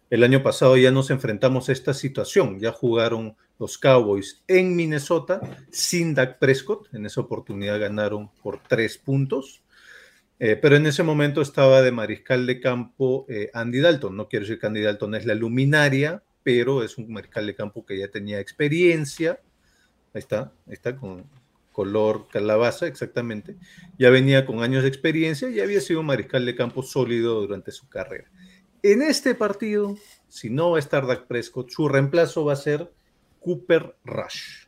El 0.10 0.24
año 0.24 0.42
pasado 0.42 0.78
ya 0.78 0.90
nos 0.90 1.12
enfrentamos 1.12 1.68
a 1.68 1.74
esta 1.74 1.94
situación. 1.94 2.62
Ya 2.62 2.72
jugaron 2.72 3.36
los 3.60 3.78
Cowboys 3.78 4.42
en 4.48 4.74
Minnesota 4.74 5.42
sin 5.70 6.16
Dak 6.16 6.40
Prescott. 6.40 6.88
En 6.94 7.06
esa 7.06 7.20
oportunidad 7.20 7.78
ganaron 7.78 8.32
por 8.42 8.64
tres 8.64 8.98
puntos. 8.98 9.64
Eh, 10.40 10.56
pero 10.56 10.78
en 10.78 10.86
ese 10.86 11.04
momento 11.04 11.42
estaba 11.42 11.82
de 11.82 11.92
mariscal 11.92 12.46
de 12.46 12.62
campo 12.62 13.26
eh, 13.28 13.52
Andy 13.54 13.82
Dalton. 13.82 14.16
No 14.16 14.30
quiero 14.30 14.46
decir 14.46 14.62
que 14.62 14.68
Andy 14.68 14.82
Dalton 14.82 15.16
es 15.16 15.26
la 15.26 15.36
luminaria, 15.36 16.24
pero 16.50 16.82
es 16.82 16.98
un 16.98 17.14
mariscal 17.14 17.46
de 17.46 17.54
campo 17.54 17.86
que 17.86 17.96
ya 17.96 18.08
tenía 18.08 18.40
experiencia. 18.40 19.40
Ahí 20.16 20.20
está, 20.20 20.52
ahí 20.66 20.74
está, 20.74 20.98
con 20.98 21.30
color 21.72 22.28
calabaza, 22.28 22.88
exactamente. 22.88 23.56
Ya 24.00 24.10
venía 24.10 24.48
con 24.48 24.64
años 24.64 24.82
de 24.82 24.90
experiencia 24.90 25.48
y 25.52 25.60
había 25.60 25.80
sido 25.80 26.00
un 26.00 26.08
mariscal 26.08 26.48
de 26.48 26.56
campo 26.56 26.82
sólido 26.82 27.40
durante 27.42 27.72
su 27.72 27.88
carrera. 27.88 28.32
En 28.82 29.04
este 29.04 29.36
partido, 29.36 29.96
si 30.28 30.50
no 30.50 30.72
va 30.72 30.78
a 30.78 30.80
estar 30.80 31.06
Dak 31.06 31.28
Prescott, 31.28 31.70
su 31.70 31.88
reemplazo 31.88 32.44
va 32.46 32.54
a 32.54 32.56
ser 32.56 32.92
Cooper 33.40 33.96
Rush. 34.04 34.66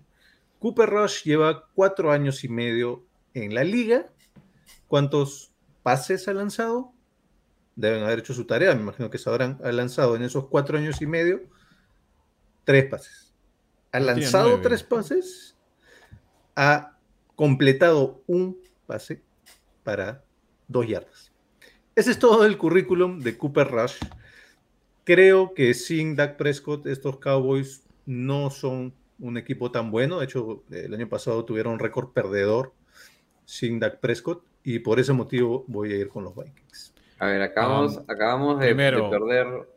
Cooper 0.60 0.88
Rush 0.88 1.24
lleva 1.24 1.68
cuatro 1.74 2.12
años 2.12 2.44
y 2.44 2.48
medio 2.48 3.04
en 3.34 3.56
la 3.56 3.64
liga. 3.64 4.06
¿Cuántos 4.88 5.52
pases 5.82 6.28
ha 6.28 6.34
lanzado? 6.36 6.94
Deben 7.76 8.04
haber 8.04 8.20
hecho 8.20 8.36
su 8.36 8.46
tarea. 8.46 8.76
Me 8.76 8.82
imagino 8.82 9.10
que 9.10 9.18
se 9.18 9.28
habrán 9.32 9.60
ha 9.64 9.72
lanzado 9.72 10.16
en 10.16 10.22
esos 10.22 10.48
cuatro 10.48 10.78
años 10.78 11.02
y 11.02 11.08
medio 11.08 11.42
tres 12.64 12.86
pases. 12.86 13.34
Ha 13.92 14.00
lanzado 14.00 14.62
tres 14.62 14.84
pases. 14.84 15.58
Ha 16.56 16.98
completado 17.36 18.22
un 18.28 18.58
pase 18.86 19.22
para 19.84 20.24
dos 20.68 20.88
yardas. 20.88 21.32
Ese 21.96 22.12
es 22.12 22.20
todo 22.20 22.46
el 22.46 22.58
currículum 22.58 23.20
de 23.20 23.38
Cooper 23.38 23.68
Rush. 23.68 23.98
Creo 25.04 25.54
que 25.54 25.74
sin 25.74 26.16
Dak 26.16 26.38
Prescott, 26.38 26.88
estos 26.88 27.18
Cowboys 27.18 27.84
no 28.06 28.50
son 28.50 28.94
un 29.20 29.38
equipo 29.38 29.72
tan 29.72 29.92
bueno. 29.92 30.20
De 30.20 30.26
hecho, 30.26 30.64
el 30.72 30.94
año 30.94 31.10
pasado 31.10 31.44
tuvieron 31.46 31.74
un 31.74 31.80
récord 31.80 32.10
perdedor 32.10 32.74
sin 33.46 33.80
Dak 33.80 34.00
Prescott 34.00 34.44
y 34.64 34.80
por 34.80 35.00
ese 35.00 35.14
motivo 35.14 35.66
voy 35.68 35.94
a 35.94 35.98
ir 35.98 36.10
con 36.10 36.24
los 36.24 36.36
Vikings. 36.36 36.94
A 37.20 37.28
ver, 37.28 37.42
acabamos, 37.42 37.98
Um, 37.98 38.04
acabamos 38.08 38.60
de, 38.60 38.66
primero, 38.68 39.04
de 39.06 39.10
perder. 39.10 39.68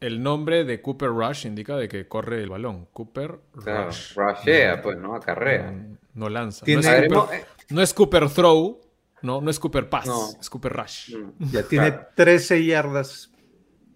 El 0.00 0.22
nombre 0.22 0.64
de 0.64 0.80
Cooper 0.80 1.10
Rush 1.10 1.46
indica 1.46 1.76
de 1.76 1.86
que 1.88 2.08
corre 2.08 2.42
el 2.42 2.48
balón. 2.48 2.86
Cooper 2.92 3.38
Claro, 3.62 3.86
Rush. 3.88 4.14
rushea, 4.16 4.80
pues, 4.82 4.96
¿no? 4.98 5.14
Acarrea. 5.14 5.70
No, 5.72 5.98
no 6.14 6.28
lanza. 6.30 6.64
Tiene- 6.64 6.82
No, 6.82 6.88
es 6.88 7.00
ver, 7.00 7.10
Cooper, 7.10 7.40
eh, 7.40 7.44
no 7.68 7.82
es 7.82 7.94
Cooper 7.94 8.28
Throw. 8.30 8.80
No, 9.22 9.40
no 9.42 9.50
es 9.50 9.60
Cooper 9.60 9.88
Pass. 9.90 10.06
No. 10.06 10.30
Es 10.40 10.48
Cooper 10.48 10.72
Rush. 10.72 11.14
mm, 11.14 11.50
Ya 11.52 11.62
tiene 11.64 11.88
claro. 11.90 12.06
13 12.16 12.64
yardas 12.64 13.30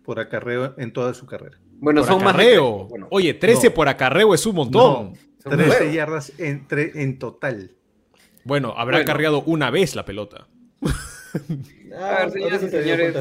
por 0.05 0.21
acarreo 0.21 0.75
en 0.77 0.93
toda 0.93 1.15
su 1.15 1.25
carrera. 1.25 1.59
Bueno, 1.81 2.03
Por 2.03 2.09
son 2.11 2.23
más. 2.23 2.35
acarreo. 2.35 2.85
bueno, 2.87 3.09
Oye, 3.11 3.33
13 3.33 3.69
No. 3.69 3.75
por 3.75 3.89
acarreo 3.89 4.35
es 4.35 4.45
un 4.45 4.55
montón. 4.57 5.15
son 5.43 5.53
13 5.53 5.79
nuevos. 5.79 5.95
yardas 5.95 6.33
en, 6.39 6.69
tre- 6.69 6.93
en 6.95 7.19
total. 7.19 7.73
Bueno, 8.45 8.75
habrá 8.77 8.99
Bueno. 8.99 9.07
carreado 9.07 9.43
una 9.47 9.71
vez 9.71 9.95
la 9.97 10.05
pelota. 10.05 10.47
A 10.83 12.19
ver, 12.19 12.31
señoras 12.31 12.63
y 12.63 12.69
señores. 12.69 13.15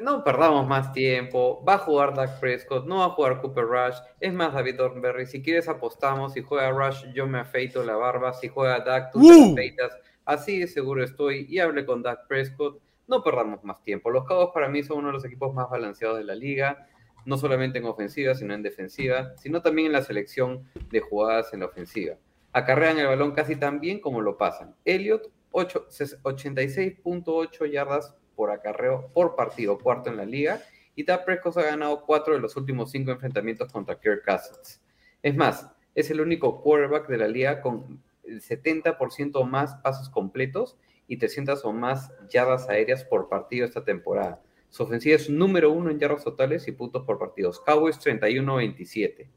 No 0.00 0.24
perdamos 0.24 0.66
más 0.66 0.92
tiempo. 0.92 1.62
Va 1.64 1.74
a 1.74 1.78
jugar 1.78 2.14
Dak 2.14 2.40
Prescott, 2.40 2.86
no 2.86 2.98
va 2.98 3.06
a 3.06 3.10
jugar 3.10 3.40
Cooper 3.40 3.64
Rush. 3.64 3.96
Es 4.20 4.32
más, 4.32 4.52
David 4.52 4.76
Thornberry, 4.76 5.26
si 5.26 5.42
quieres 5.42 5.68
apostamos. 5.68 6.32
Si 6.32 6.42
juega 6.42 6.70
Rush, 6.70 7.06
yo 7.14 7.26
me 7.26 7.38
afeito 7.38 7.84
la 7.84 7.96
barba. 7.96 8.32
Si 8.32 8.48
juega 8.48 8.80
Dak, 8.80 9.12
tú 9.12 9.20
te 9.20 9.26
¡Uh! 9.26 9.52
afeitas 9.52 9.92
Así 10.26 10.58
de 10.58 10.66
seguro 10.66 11.02
estoy 11.04 11.46
y 11.48 11.60
hablé 11.60 11.86
con 11.86 12.02
Dak 12.02 12.26
Prescott. 12.26 12.82
No 13.06 13.22
perdamos 13.22 13.62
más 13.62 13.84
tiempo. 13.84 14.10
Los 14.10 14.24
Cowboys 14.24 14.50
para 14.52 14.68
mí 14.68 14.82
son 14.82 14.98
uno 14.98 15.06
de 15.08 15.14
los 15.14 15.24
equipos 15.24 15.54
más 15.54 15.70
balanceados 15.70 16.18
de 16.18 16.24
la 16.24 16.34
liga, 16.34 16.88
no 17.24 17.38
solamente 17.38 17.78
en 17.78 17.84
ofensiva, 17.84 18.34
sino 18.34 18.52
en 18.52 18.62
defensiva, 18.62 19.34
sino 19.36 19.62
también 19.62 19.86
en 19.86 19.92
la 19.92 20.02
selección 20.02 20.68
de 20.90 20.98
jugadas 20.98 21.54
en 21.54 21.60
la 21.60 21.66
ofensiva. 21.66 22.16
Acarrean 22.52 22.98
el 22.98 23.06
balón 23.06 23.32
casi 23.32 23.54
tan 23.54 23.78
bien 23.78 24.00
como 24.00 24.20
lo 24.20 24.36
pasan. 24.36 24.74
Elliot, 24.84 25.30
86.8 25.52 27.70
yardas 27.70 28.16
por 28.36 28.50
acarreo 28.50 29.10
por 29.12 29.34
partido, 29.34 29.78
cuarto 29.78 30.10
en 30.10 30.16
la 30.18 30.24
liga, 30.24 30.60
y 30.94 31.04
Dak 31.04 31.24
Prescott 31.24 31.56
ha 31.56 31.62
ganado 31.62 32.04
cuatro 32.04 32.34
de 32.34 32.40
los 32.40 32.56
últimos 32.56 32.90
cinco 32.90 33.10
enfrentamientos 33.10 33.72
contra 33.72 33.98
Kirk 33.98 34.24
Cousins. 34.24 34.80
Es 35.22 35.34
más, 35.34 35.68
es 35.94 36.10
el 36.10 36.20
único 36.20 36.62
quarterback 36.62 37.08
de 37.08 37.18
la 37.18 37.26
liga 37.26 37.60
con 37.60 38.02
el 38.24 38.40
70% 38.40 39.44
más 39.44 39.74
pasos 39.76 40.10
completos 40.10 40.78
y 41.08 41.16
300 41.16 41.64
o 41.64 41.72
más 41.72 42.12
yardas 42.28 42.68
aéreas 42.68 43.04
por 43.04 43.28
partido 43.28 43.66
esta 43.66 43.84
temporada. 43.84 44.42
Su 44.70 44.82
ofensiva 44.82 45.16
es 45.16 45.30
número 45.30 45.72
uno 45.72 45.90
en 45.90 45.98
yardas 45.98 46.24
totales 46.24 46.68
y 46.68 46.72
puntos 46.72 47.04
por 47.04 47.18
partidos. 47.18 47.60
Cowboys 47.60 47.98
31-27 47.98 49.28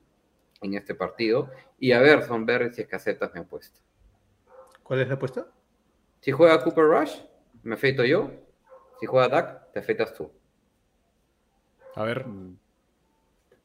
en 0.61 0.73
este 0.73 0.95
partido. 0.95 1.49
Y 1.77 1.91
a 1.91 1.99
ver, 2.01 2.23
son 2.23 2.45
ver 2.45 2.73
si 2.73 2.85
casetas 2.85 3.33
me 3.33 3.39
han 3.39 3.47
puesto. 3.47 3.79
¿Cuál 4.83 5.01
es 5.01 5.07
la 5.07 5.15
apuesta? 5.15 5.47
Si 6.19 6.31
juega 6.31 6.63
Cooper 6.63 6.85
Rush, 6.85 7.19
me 7.63 7.75
afeito 7.75 8.03
yo. 8.03 8.31
Si 8.99 9.05
juega 9.05 9.27
Dak, 9.29 9.71
te 9.71 9.79
afeitas 9.79 10.13
tú. 10.13 10.31
A 11.95 12.03
ver. 12.03 12.25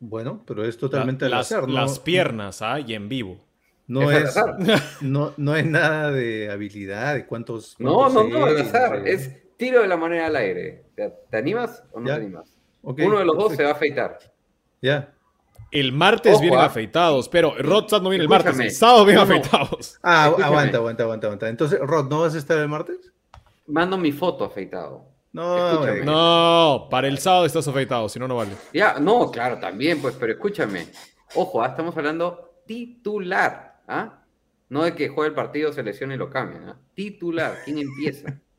Bueno, 0.01 0.43
pero 0.47 0.65
es 0.65 0.77
totalmente 0.77 1.29
la- 1.29 1.37
al 1.37 1.41
las, 1.41 1.53
azar, 1.53 1.69
¿no? 1.69 1.75
las 1.75 1.99
piernas, 1.99 2.63
¿ah? 2.63 2.81
Y 2.81 2.95
en 2.95 3.09
vivo. 3.09 3.39
No 3.87 4.11
Es 4.11 4.35
no, 5.03 5.35
no 5.37 5.57
es 5.57 5.67
nada 5.67 6.11
de 6.11 6.51
habilidad, 6.51 7.15
de 7.15 7.27
cuántos. 7.27 7.77
No, 7.79 7.95
cuántos 7.95 8.29
no, 8.29 8.39
no, 8.41 8.45
al 8.47 8.61
azar. 8.61 9.07
Es 9.07 9.31
tiro 9.57 9.83
de 9.83 9.89
la 9.89 9.97
manera 9.97 10.27
al 10.27 10.37
aire. 10.37 10.85
¿Te, 10.95 11.37
animas 11.37 11.83
o 11.93 12.01
no 12.01 12.07
Ya. 12.09 12.15
te 12.17 12.23
animas? 12.23 12.51
Uno 12.83 13.19
de 13.19 13.25
los 13.25 13.37
dos 13.37 13.55
se 13.57 13.63
va 13.63 13.71
a 13.71 13.73
afeitar. 13.73 14.19
Ya. 14.81 15.11
El 15.71 15.93
martes 15.93 16.35
Ojo, 16.35 16.43
vienen 16.43 16.61
ah. 16.61 16.67
afeitados, 16.67 17.29
pero 17.29 17.55
Rodstad 17.59 18.01
no 18.01 18.09
viene 18.11 18.23
el 18.25 18.29
martes, 18.29 18.59
el 18.59 18.71
sábado 18.71 19.05
vienen 19.05 19.27
No, 19.27 19.35
no. 19.35 19.39
afeitados. 19.41 19.99
Ah, 20.03 20.27
Escúchame. 20.27 20.45
aguanta, 20.47 20.77
aguanta, 20.79 21.03
aguanta, 21.05 21.27
aguanta. 21.27 21.49
Entonces, 21.49 21.81
Rod, 21.81 22.09
¿no 22.09 22.21
vas 22.21 22.35
a 22.35 22.39
estar 22.39 22.59
el 22.59 22.69
martes? 22.69 23.13
Mando 23.67 23.97
mi 23.99 24.13
foto 24.13 24.45
afeitado. 24.45 25.07
No. 25.35 25.85
No, 26.05 26.89
para 26.89 27.09
el 27.09 27.19
sábado 27.19 27.45
estás 27.45 27.67
afeitado, 27.67 28.09
si 28.09 28.21
no, 28.21 28.29
no 28.29 28.37
vale. 28.37 28.53
Ya, 28.73 29.01
no, 29.01 29.33
claro, 29.33 29.59
también, 29.59 30.01
pues, 30.01 30.15
pero 30.19 30.33
escúchame. 30.33 30.87
Ojo, 31.35 31.61
ah, 31.61 31.67
estamos 31.67 31.97
hablando 31.97 32.63
titular, 32.67 33.83
¿ah? 33.89 34.23
No 34.69 34.85
de 34.85 34.95
que 34.95 35.09
juegue 35.09 35.31
el 35.31 35.35
partido, 35.35 35.73
se 35.73 35.83
lesione 35.83 36.15
y 36.15 36.19
lo 36.19 36.31
cambien, 36.31 36.69
¿ah? 36.69 36.79
Titular, 36.95 37.59
¿quién 37.65 37.79
empieza? 37.79 38.41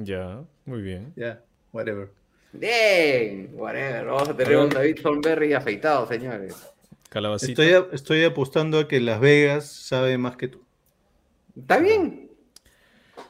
Ya, 0.00 0.44
muy 0.64 0.80
bien. 0.80 1.12
Ya, 1.16 1.42
whatever. 1.72 2.10
Bien, 2.52 3.50
whatever, 3.52 4.06
vamos 4.06 4.28
a 4.28 4.36
tener 4.36 4.56
un 4.56 4.68
David 4.68 5.00
Thornberry 5.02 5.54
afeitado, 5.54 6.06
señores. 6.06 6.54
Calabacita. 7.08 7.64
Estoy, 7.64 7.88
estoy 7.92 8.24
apostando 8.24 8.78
a 8.78 8.86
que 8.86 9.00
Las 9.00 9.18
Vegas 9.18 9.66
sabe 9.66 10.16
más 10.16 10.36
que 10.36 10.46
tú. 10.46 10.62
Está 11.56 11.78
bien. 11.78 12.27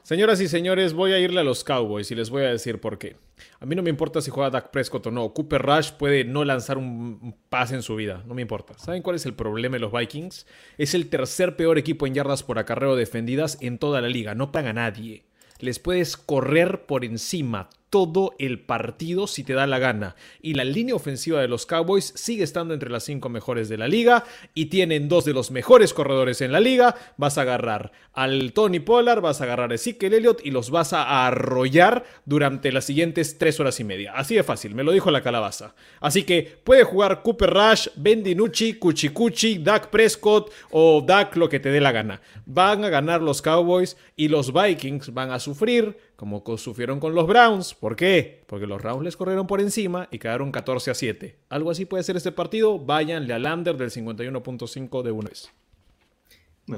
Señoras 0.03 0.41
y 0.41 0.49
señores, 0.49 0.95
voy 0.95 1.13
a 1.13 1.19
irle 1.19 1.41
a 1.41 1.45
los 1.45 1.65
Cowboys 1.65 2.11
y 2.11 2.15
les 2.15 2.31
voy 2.31 2.45
a 2.45 2.51
decir 2.51 2.81
por 2.81 2.99
qué. 2.99 3.17
A 3.61 3.67
mí 3.67 3.75
no 3.75 3.83
me 3.83 3.91
importa 3.91 4.21
si 4.21 4.31
juega 4.31 4.51
Dak 4.51 4.71
Prescott 4.71 5.07
o 5.07 5.11
no. 5.11 5.33
Cooper 5.33 5.63
Rush 5.63 5.93
puede 5.93 6.25
no 6.25 6.45
lanzar 6.45 6.79
un 6.79 7.35
pase 7.49 7.75
en 7.75 7.83
su 7.83 7.97
vida. 7.97 8.23
No 8.27 8.35
me 8.35 8.43
importa. 8.43 8.79
¿Saben 8.79 9.03
cuál 9.03 9.17
es 9.17 9.27
el 9.27 9.35
problema 9.35 9.77
de 9.77 9.81
los 9.81 9.93
Vikings? 9.93 10.47
Es 10.77 10.95
el 10.95 11.09
tercer 11.09 11.57
peor 11.57 11.79
equipo 11.79 12.07
en 12.07 12.15
yardas 12.15 12.43
por 12.43 12.59
acarreo 12.59 12.97
defendidas 12.97 13.59
en 13.61 13.79
toda 13.79 14.01
la 14.01 14.09
liga. 14.09 14.35
No 14.35 14.53
paga 14.53 14.73
nadie. 14.73 15.25
Les 15.61 15.79
puedes 15.79 16.17
correr 16.17 16.87
por 16.87 17.05
encima 17.05 17.69
todo 17.91 18.35
el 18.39 18.61
partido 18.61 19.27
si 19.27 19.45
te 19.45 19.55
da 19.55 19.67
la 19.67 19.79
gana. 19.79 20.17
Y 20.43 20.55
la 20.55 20.65
línea 20.65 20.95
ofensiva 20.95 21.41
de 21.41 21.49
los 21.49 21.67
Cowboys 21.67 22.13
sigue 22.15 22.45
estando 22.45 22.75
entre 22.75 22.91
las 22.91 23.05
cinco 23.05 23.29
mejores 23.29 23.69
de 23.69 23.79
la 23.79 23.89
liga 23.89 24.25
y 24.55 24.67
tienen 24.67 25.09
dos 25.09 25.25
de 25.25 25.33
los 25.33 25.51
mejores 25.51 25.95
corredores 25.95 26.41
en 26.41 26.53
la 26.53 26.61
liga. 26.61 26.95
Vas 27.17 27.39
a 27.39 27.43
agarrar 27.43 27.93
al 28.13 28.53
Tony 28.53 28.81
Pollard, 28.81 29.21
vas 29.21 29.41
a 29.41 29.45
agarrar 29.45 29.73
a 29.73 29.75
Ezekiel 29.75 30.15
Elliott 30.15 30.41
y 30.45 30.51
los 30.51 30.71
vas 30.71 30.93
a 30.93 31.27
arrollar 31.27 32.05
durante 32.25 32.73
las 32.73 32.85
siguientes 32.85 33.39
tres 33.39 33.61
horas 33.61 33.81
y 33.81 33.85
media. 33.85 34.13
Así 34.15 34.35
de 34.35 34.43
fácil, 34.43 34.75
me 34.75 34.85
lo 34.85 34.93
dijo 34.93 35.11
la 35.11 35.23
calabaza. 35.23 35.75
Así 36.01 36.25
que 36.25 36.59
puede 36.65 36.85
jugar 36.85 37.23
Cooper 37.23 37.51
Rush, 37.51 37.89
Ben 37.97 38.23
DiNucci, 38.23 38.75
Cuchi 38.75 39.11
Cuchi, 39.11 39.59
Dak 39.59 39.89
Prescott 39.89 40.53
o 40.71 41.01
Dak 41.01 41.37
lo 41.37 41.49
que 41.49 41.61
te 41.61 41.71
dé 41.71 41.81
la 41.81 41.93
gana. 41.93 42.21
Van 42.47 42.85
a 42.85 42.89
ganar 42.89 43.23
los 43.23 43.43
Cowboys 43.43 43.97
y 44.17 44.29
los 44.29 44.53
Vikings 44.53 45.13
van 45.15 45.31
a 45.31 45.39
sufrir 45.39 45.97
como 46.19 46.43
co- 46.43 46.59
sufrieron 46.59 46.99
con 46.99 47.15
los 47.15 47.29
Browns. 47.29 47.75
¿Por 47.75 47.95
qué? 47.95 48.43
Porque 48.49 48.67
los 48.67 48.83
Browns 48.83 49.05
les 49.05 49.17
corrieron 49.17 49.47
por 49.47 49.61
encima 49.61 50.09
y 50.11 50.19
quedaron 50.19 50.51
14 50.51 50.91
a 50.91 50.95
7. 50.95 51.37
Algo 51.49 51.71
así 51.71 51.85
puede 51.85 52.03
ser 52.03 52.17
este 52.17 52.33
partido. 52.33 52.77
Váyanle 52.77 53.33
al 53.35 53.47
under 53.47 53.77
del 53.77 53.93
51.5 53.93 55.03
de 55.05 55.13
una 55.13 55.29
vez. 55.29 55.53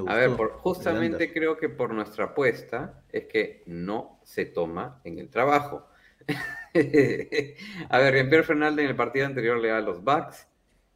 A 0.07 0.13
ver, 0.15 0.29
por- 0.37 0.51
justamente 0.51 1.33
creo 1.33 1.57
que 1.57 1.69
por 1.69 1.91
nuestra 1.91 2.25
apuesta 2.25 3.01
es 3.11 3.25
que 3.25 3.63
no 3.65 4.19
se 4.23 4.45
toma 4.45 5.01
en 5.05 5.17
el 5.17 5.27
trabajo. 5.29 5.87
a 7.89 7.97
ver, 7.97 8.13
Jean-Pierre 8.13 8.43
Fernández 8.43 8.83
en 8.83 8.89
el 8.91 8.95
partido 8.95 9.25
anterior 9.25 9.57
le 9.59 9.69
da 9.69 9.79
a 9.79 9.81
los 9.81 10.03
Bucks. 10.03 10.47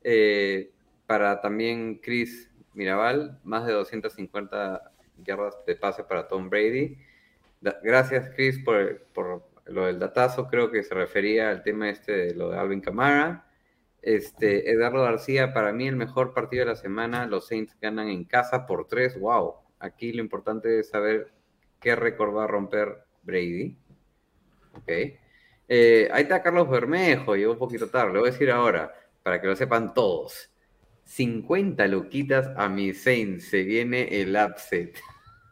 Eh, 0.03 0.71
para 1.07 1.41
también 1.41 1.95
Chris 2.01 2.51
Mirabal, 2.75 3.39
más 3.43 3.65
de 3.65 3.73
250 3.73 4.91
yardas 5.25 5.55
de 5.65 5.75
pase 5.75 6.03
para 6.03 6.27
Tom 6.27 6.47
Brady. 6.49 6.95
Da- 7.65 7.79
gracias, 7.83 8.29
Chris, 8.35 8.59
por, 8.59 9.07
por 9.11 9.43
lo 9.65 9.87
del 9.87 9.97
datazo. 9.97 10.47
Creo 10.47 10.69
que 10.69 10.83
se 10.83 10.93
refería 10.93 11.49
al 11.49 11.63
tema 11.63 11.89
este 11.89 12.11
de 12.11 12.35
lo 12.35 12.51
de 12.51 12.59
Alvin 12.59 12.79
Kamara. 12.81 13.47
Este, 14.03 14.69
Eduardo 14.71 15.01
García, 15.01 15.51
para 15.51 15.73
mí 15.73 15.87
el 15.87 15.95
mejor 15.95 16.33
partido 16.35 16.61
de 16.65 16.71
la 16.71 16.75
semana. 16.75 17.25
Los 17.25 17.47
Saints 17.47 17.75
ganan 17.81 18.07
en 18.09 18.23
casa 18.25 18.67
por 18.67 18.87
tres. 18.87 19.19
Wow. 19.19 19.55
Aquí 19.79 20.13
lo 20.13 20.21
importante 20.21 20.79
es 20.79 20.89
saber 20.89 21.31
qué 21.81 21.95
récord 21.95 22.35
va 22.35 22.43
a 22.43 22.47
romper 22.47 23.03
Brady. 23.23 23.75
Ok. 24.77 24.91
Eh, 25.67 26.07
ahí 26.13 26.21
está 26.23 26.43
Carlos 26.43 26.69
Bermejo, 26.69 27.35
llegó 27.35 27.53
un 27.53 27.57
poquito 27.57 27.89
tarde. 27.89 28.13
Lo 28.13 28.19
voy 28.19 28.29
a 28.29 28.31
decir 28.31 28.51
ahora, 28.51 28.93
para 29.23 29.41
que 29.41 29.47
lo 29.47 29.55
sepan 29.55 29.95
todos. 29.95 30.51
50 31.05 31.87
luquitas 31.87 32.51
a 32.57 32.69
mi 32.69 32.93
Saints. 32.93 33.49
Se 33.49 33.63
viene 33.63 34.21
el 34.21 34.35
upset. 34.35 34.99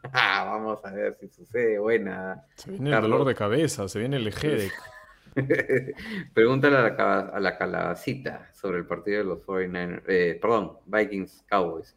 Ah, 0.12 0.44
Vamos 0.44 0.84
a 0.84 0.90
ver 0.90 1.16
si 1.18 1.28
sucede. 1.28 1.78
Buena. 1.78 2.44
Se 2.56 2.70
viene 2.70 2.94
el 2.94 3.02
dolor 3.02 3.24
de 3.24 3.34
cabeza, 3.34 3.88
se 3.88 3.98
viene 3.98 4.16
el 4.16 4.28
headache. 4.28 4.72
Pregúntale 6.34 6.76
a 6.76 6.82
la, 6.82 7.18
a 7.20 7.40
la 7.40 7.58
calabacita 7.58 8.50
sobre 8.52 8.78
el 8.78 8.86
partido 8.86 9.18
de 9.18 9.24
los 9.24 9.38
49ers, 9.40 10.02
eh, 10.06 10.38
perdón, 10.40 10.78
Vikings 10.86 11.44
Cowboys. 11.48 11.96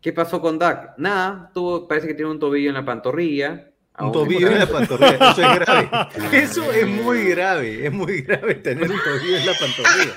¿Qué 0.00 0.12
pasó 0.12 0.40
con 0.40 0.58
Dak? 0.58 0.98
Nada, 0.98 1.50
tuvo, 1.52 1.86
parece 1.86 2.08
que 2.08 2.14
tiene 2.14 2.30
un 2.30 2.38
tobillo 2.38 2.68
en 2.68 2.74
la 2.74 2.84
pantorrilla. 2.84 3.70
Un 3.98 4.12
tobillo 4.12 4.48
en 4.48 4.58
la 4.58 4.66
pantorrilla. 4.66 5.30
Eso 5.30 5.42
es 5.42 5.58
grave. 5.60 5.90
Eso 6.32 6.72
es 6.72 6.86
muy 6.86 7.24
grave. 7.30 7.86
Es 7.86 7.92
muy 7.92 8.22
grave 8.22 8.56
tener 8.56 8.90
un 8.90 8.98
tobillo 8.98 9.36
en 9.36 9.46
la 9.46 9.52
pantorrilla. 9.54 10.14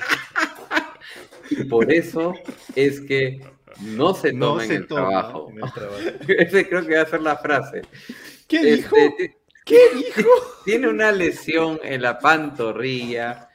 Y 1.50 1.64
por 1.64 1.92
eso 1.92 2.34
es 2.76 3.00
que 3.00 3.40
no 3.80 4.14
se 4.14 4.32
No 4.32 4.48
toma 4.48 4.62
en 4.64 4.68
se 4.68 4.74
el 4.76 4.86
toma 4.86 5.08
trabajo. 5.08 5.48
en 5.50 5.64
el 5.64 5.72
trabajo. 5.72 6.00
Ese 6.28 6.68
creo 6.68 6.86
que 6.86 6.96
va 6.96 7.02
a 7.02 7.06
ser 7.06 7.22
la 7.22 7.36
frase. 7.36 7.82
¿Qué 8.48 8.56
Este, 8.56 8.76
dijo? 8.76 8.96
¿Qué 9.64 9.78
dijo? 9.94 10.28
Tiene 10.64 10.88
una 10.88 11.12
lesión 11.12 11.78
en 11.82 12.02
la 12.02 12.18
pantorrilla. 12.18 13.48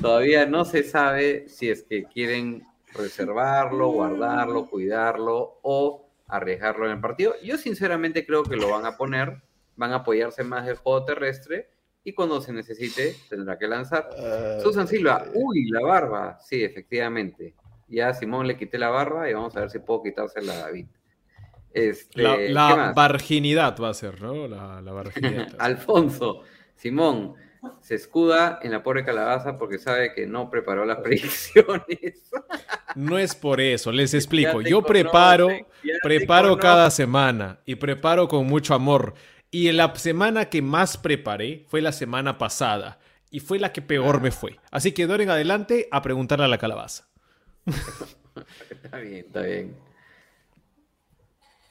Todavía 0.00 0.46
no 0.46 0.64
se 0.64 0.82
sabe 0.82 1.48
si 1.48 1.70
es 1.70 1.82
que 1.82 2.04
quieren 2.04 2.64
reservarlo, 2.94 3.88
guardarlo, 3.90 4.66
cuidarlo 4.66 5.58
o 5.62 6.06
arriesgarlo 6.28 6.86
en 6.86 6.92
el 6.92 7.00
partido. 7.00 7.34
Yo 7.42 7.58
sinceramente 7.58 8.24
creo 8.26 8.42
que 8.42 8.56
lo 8.56 8.70
van 8.70 8.86
a 8.86 8.96
poner, 8.96 9.42
van 9.76 9.92
a 9.92 9.96
apoyarse 9.96 10.42
más 10.42 10.66
del 10.66 10.76
juego 10.76 11.04
terrestre 11.04 11.68
y 12.02 12.12
cuando 12.14 12.40
se 12.40 12.52
necesite 12.52 13.14
tendrá 13.28 13.58
que 13.58 13.68
lanzar. 13.68 14.08
Ah, 14.18 14.58
Susan 14.62 14.88
Silva, 14.88 15.26
uy, 15.34 15.68
la 15.70 15.82
barba. 15.82 16.38
Sí, 16.40 16.64
efectivamente. 16.64 17.54
Ya 17.90 18.08
a 18.08 18.14
Simón 18.14 18.46
le 18.46 18.56
quité 18.56 18.78
la 18.78 18.88
barba 18.88 19.28
y 19.28 19.34
vamos 19.34 19.56
a 19.56 19.60
ver 19.60 19.70
si 19.70 19.80
puedo 19.80 20.02
quitársela 20.02 20.54
a 20.54 20.58
David. 20.58 20.86
Este, 21.72 22.22
La, 22.50 22.92
virginidad 22.96 23.76
va 23.80 23.90
a 23.90 23.94
ser, 23.94 24.20
¿no? 24.22 24.48
La, 24.48 24.80
la 24.80 24.92
virginidad. 24.92 25.48
Alfonso, 25.58 26.42
Simón, 26.74 27.34
se 27.80 27.94
escuda 27.94 28.58
en 28.62 28.72
la 28.72 28.82
pobre 28.82 29.04
calabaza 29.04 29.58
porque 29.58 29.78
sabe 29.78 30.12
que 30.14 30.26
no 30.26 30.50
preparó 30.50 30.84
las 30.84 30.98
predicciones. 30.98 32.30
No 32.96 33.18
es 33.18 33.36
por 33.36 33.60
eso, 33.60 33.92
les 33.92 34.14
explico. 34.14 34.62
Yo 34.62 34.82
preparo, 34.82 35.46
conocen, 35.46 35.66
preparo 36.02 36.58
cada 36.58 36.90
semana 36.90 37.60
y 37.64 37.76
preparo 37.76 38.26
con 38.26 38.46
mucho 38.46 38.74
amor. 38.74 39.14
Y 39.48 39.70
la 39.70 39.94
semana 39.94 40.46
que 40.46 40.60
más 40.60 40.96
preparé 40.96 41.64
fue 41.68 41.82
la 41.82 41.92
semana 41.92 42.36
pasada 42.36 42.98
y 43.30 43.38
fue 43.38 43.60
la 43.60 43.72
que 43.72 43.80
peor 43.80 44.20
me 44.20 44.32
fue. 44.32 44.58
Así 44.72 44.90
que 44.90 45.06
de 45.06 45.22
en 45.22 45.30
adelante 45.30 45.88
a 45.92 46.02
preguntarle 46.02 46.46
a 46.46 46.48
la 46.48 46.58
calabaza. 46.58 47.09
Está 48.84 48.98
bien, 48.98 49.24
está 49.26 49.42
bien. 49.42 49.76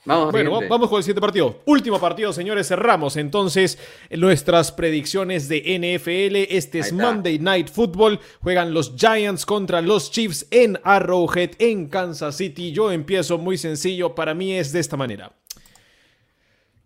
Vamos, 0.06 0.32
Bueno, 0.32 0.52
siguiente. 0.52 0.70
vamos 0.70 0.90
con 0.90 0.98
el 0.98 1.04
siguiente 1.04 1.22
partido. 1.22 1.62
Último 1.66 2.00
partido, 2.00 2.32
señores. 2.32 2.68
Cerramos 2.68 3.18
entonces 3.18 3.78
nuestras 4.10 4.72
predicciones 4.72 5.50
de 5.50 5.60
NFL. 5.78 6.56
Este 6.56 6.80
es. 6.80 6.94
Monday 6.94 7.38
Night 7.38 7.70
Football. 7.70 8.20
Juegan 8.42 8.74
los 8.74 8.96
Giants 8.96 9.46
contra 9.46 9.82
los 9.82 10.10
Chiefs 10.10 10.48
en 10.52 10.80
Arrowhead, 10.84 11.52
en 11.60 11.88
Kansas 11.88 12.38
City. 12.38 12.72
Yo 12.72 12.92
empiezo 12.92 13.38
muy 13.38 13.58
sencillo. 13.58 14.16
Para 14.16 14.34
mí 14.34 14.54
es 14.54 14.72
de 14.72 14.80
esta 14.80 14.96
manera. 14.98 15.34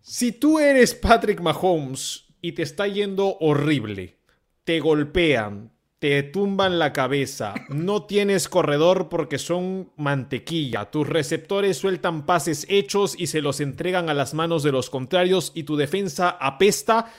Si 0.02 0.32
tú 0.32 0.58
eres 0.58 0.94
Patrick 0.94 1.40
Mahomes 1.40 2.26
y 2.42 2.52
te 2.52 2.62
está 2.62 2.86
yendo 2.88 3.38
horrible, 3.40 4.18
te 4.64 4.80
golpean, 4.80 5.70
te 6.04 6.22
tumban 6.22 6.78
la 6.78 6.92
cabeza, 6.92 7.54
no 7.70 8.02
tienes 8.02 8.46
corredor 8.50 9.08
porque 9.08 9.38
son 9.38 9.90
mantequilla, 9.96 10.90
tus 10.90 11.08
receptores 11.08 11.78
sueltan 11.78 12.26
pases 12.26 12.66
hechos 12.68 13.14
y 13.18 13.28
se 13.28 13.40
los 13.40 13.58
entregan 13.58 14.10
a 14.10 14.12
las 14.12 14.34
manos 14.34 14.62
de 14.62 14.70
los 14.70 14.90
contrarios 14.90 15.50
y 15.54 15.62
tu 15.62 15.76
defensa 15.76 16.28
apesta, 16.28 17.10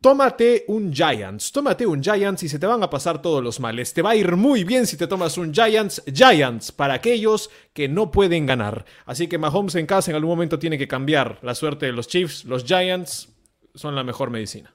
Tómate 0.00 0.64
un 0.68 0.92
Giants, 0.92 1.50
tómate 1.50 1.88
un 1.88 2.00
Giants 2.00 2.44
y 2.44 2.48
se 2.48 2.60
te 2.60 2.66
van 2.68 2.84
a 2.84 2.88
pasar 2.88 3.20
todos 3.20 3.42
los 3.42 3.58
males. 3.58 3.92
Te 3.92 4.00
va 4.00 4.10
a 4.10 4.14
ir 4.14 4.36
muy 4.36 4.62
bien 4.62 4.86
si 4.86 4.96
te 4.96 5.08
tomas 5.08 5.36
un 5.36 5.52
Giants, 5.52 6.04
Giants, 6.06 6.70
para 6.70 6.94
aquellos 6.94 7.50
que 7.72 7.88
no 7.88 8.12
pueden 8.12 8.46
ganar. 8.46 8.84
Así 9.06 9.26
que 9.26 9.38
Mahomes 9.38 9.74
en 9.74 9.86
casa 9.86 10.12
en 10.12 10.14
algún 10.14 10.30
momento 10.30 10.60
tiene 10.60 10.78
que 10.78 10.86
cambiar 10.86 11.40
la 11.42 11.56
suerte 11.56 11.86
de 11.86 11.92
los 11.92 12.06
Chiefs. 12.06 12.44
Los 12.44 12.64
Giants 12.64 13.28
son 13.74 13.96
la 13.96 14.04
mejor 14.04 14.30
medicina. 14.30 14.72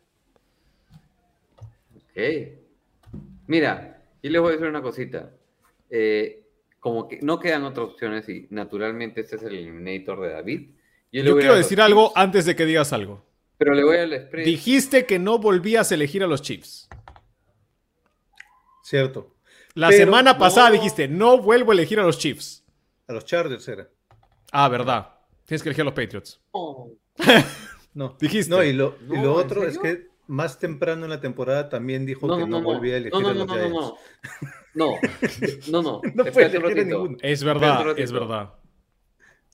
Ok. 1.96 2.63
Mira, 3.48 4.02
y 4.22 4.30
les 4.30 4.42
voy 4.42 4.50
a 4.50 4.54
decir 4.54 4.68
una 4.68 4.82
cosita. 4.82 5.32
Eh, 5.90 6.44
como 6.80 7.08
que 7.08 7.20
no 7.22 7.40
quedan 7.40 7.64
otras 7.64 7.88
opciones 7.88 8.28
y 8.30 8.48
naturalmente 8.50 9.22
este 9.22 9.36
es 9.38 9.44
el 9.44 9.56
eliminator 9.56 10.22
de 10.22 10.30
David. 10.34 10.70
le 11.12 11.24
Yo 11.24 11.38
quiero 11.38 11.56
decir 11.56 11.80
algo 11.80 12.08
Chiefs, 12.08 12.18
antes 12.18 12.46
de 12.46 12.56
que 12.56 12.66
digas 12.66 12.92
algo. 12.94 13.24
Pero 13.58 13.74
le 13.74 13.84
voy 13.84 13.98
al 13.98 14.20
spread. 14.28 14.46
Dijiste 14.46 15.06
que 15.06 15.20
no 15.20 15.38
volvías 15.40 15.92
a 15.92 15.96
elegir 15.96 16.24
a 16.24 16.28
los 16.28 16.42
Chiefs. 16.42 16.90
Cierto. 18.84 19.36
La 19.76 19.90
Pero- 19.90 20.06
semana 20.06 20.38
pasada 20.38 20.70
no. 20.70 20.76
dijiste, 20.76 21.08
no 21.08 21.38
vuelvo 21.40 21.72
a 21.72 21.74
elegir 21.74 22.00
a 22.00 22.04
los 22.04 22.18
Chiefs. 22.20 22.64
A 23.08 23.14
los 23.14 23.26
Chargers 23.26 23.68
era. 23.68 23.88
Ah, 24.52 24.68
verdad. 24.70 25.10
Tienes 25.46 25.64
que 25.64 25.70
elegir 25.70 25.82
a 25.82 25.86
los 25.86 25.94
Patriots. 25.94 26.42
No. 26.54 26.90
No. 27.96 28.18
Dijiste. 28.20 28.50
No, 28.50 28.64
y 28.64 28.74
lo, 28.74 28.98
y 29.02 29.06
No, 29.06 29.14
lo 29.14 29.40
¿en 29.42 29.46
otro 29.46 29.64
es 29.68 29.78
que 29.78 30.08
más 30.34 30.58
temprano 30.60 31.06
en 31.06 31.12
la 31.12 31.22
temporada 31.22 31.70
también 31.70 32.06
dijo 32.06 32.26
No, 32.28 32.36
que 32.38 32.42
no, 32.42 32.48
no, 32.48 32.58
no, 32.58 32.62
no. 32.62 32.74
volvía 32.74 32.96
a 32.96 32.98
elegir 32.98 33.14
no, 33.14 33.22
no, 33.22 33.30
a 33.30 33.34
los 33.34 33.48
no, 33.48 33.54
Giants. 33.54 33.74
no, 34.74 34.92
no. 35.72 35.82
No, 35.82 35.82
no, 35.82 36.02
no. 36.02 36.74
Ninguno. 36.74 37.18
Es 37.22 37.44
verdad, 37.44 37.98
es 38.00 38.12
verdad. 38.12 38.54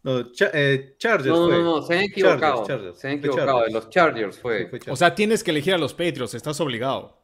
No, 0.01 0.31
Cha- 0.31 0.51
eh, 0.53 0.95
Chargers 0.97 1.27
No, 1.27 1.41
no, 1.41 1.47
fue. 1.47 1.57
no, 1.57 1.63
no, 1.63 1.81
se 1.81 1.93
han 1.97 2.03
equivocado. 2.05 2.65
Chargers, 2.65 2.67
Chargers. 2.67 2.99
Se 2.99 3.07
han 3.09 3.19
Fue 3.19 3.27
equivocado. 3.29 3.47
Chargers. 3.59 3.67
De 3.67 3.73
los 3.73 3.89
Chargers 3.89 4.39
fue. 4.39 4.69
Sí, 4.71 4.79
fue 4.85 4.93
O 4.93 4.95
sea, 4.95 5.13
tienes 5.13 5.43
que 5.43 5.51
elegir 5.51 5.73
a 5.73 5.77
los 5.77 5.93
Patriots, 5.93 6.33
estás 6.33 6.59
obligado. 6.61 7.18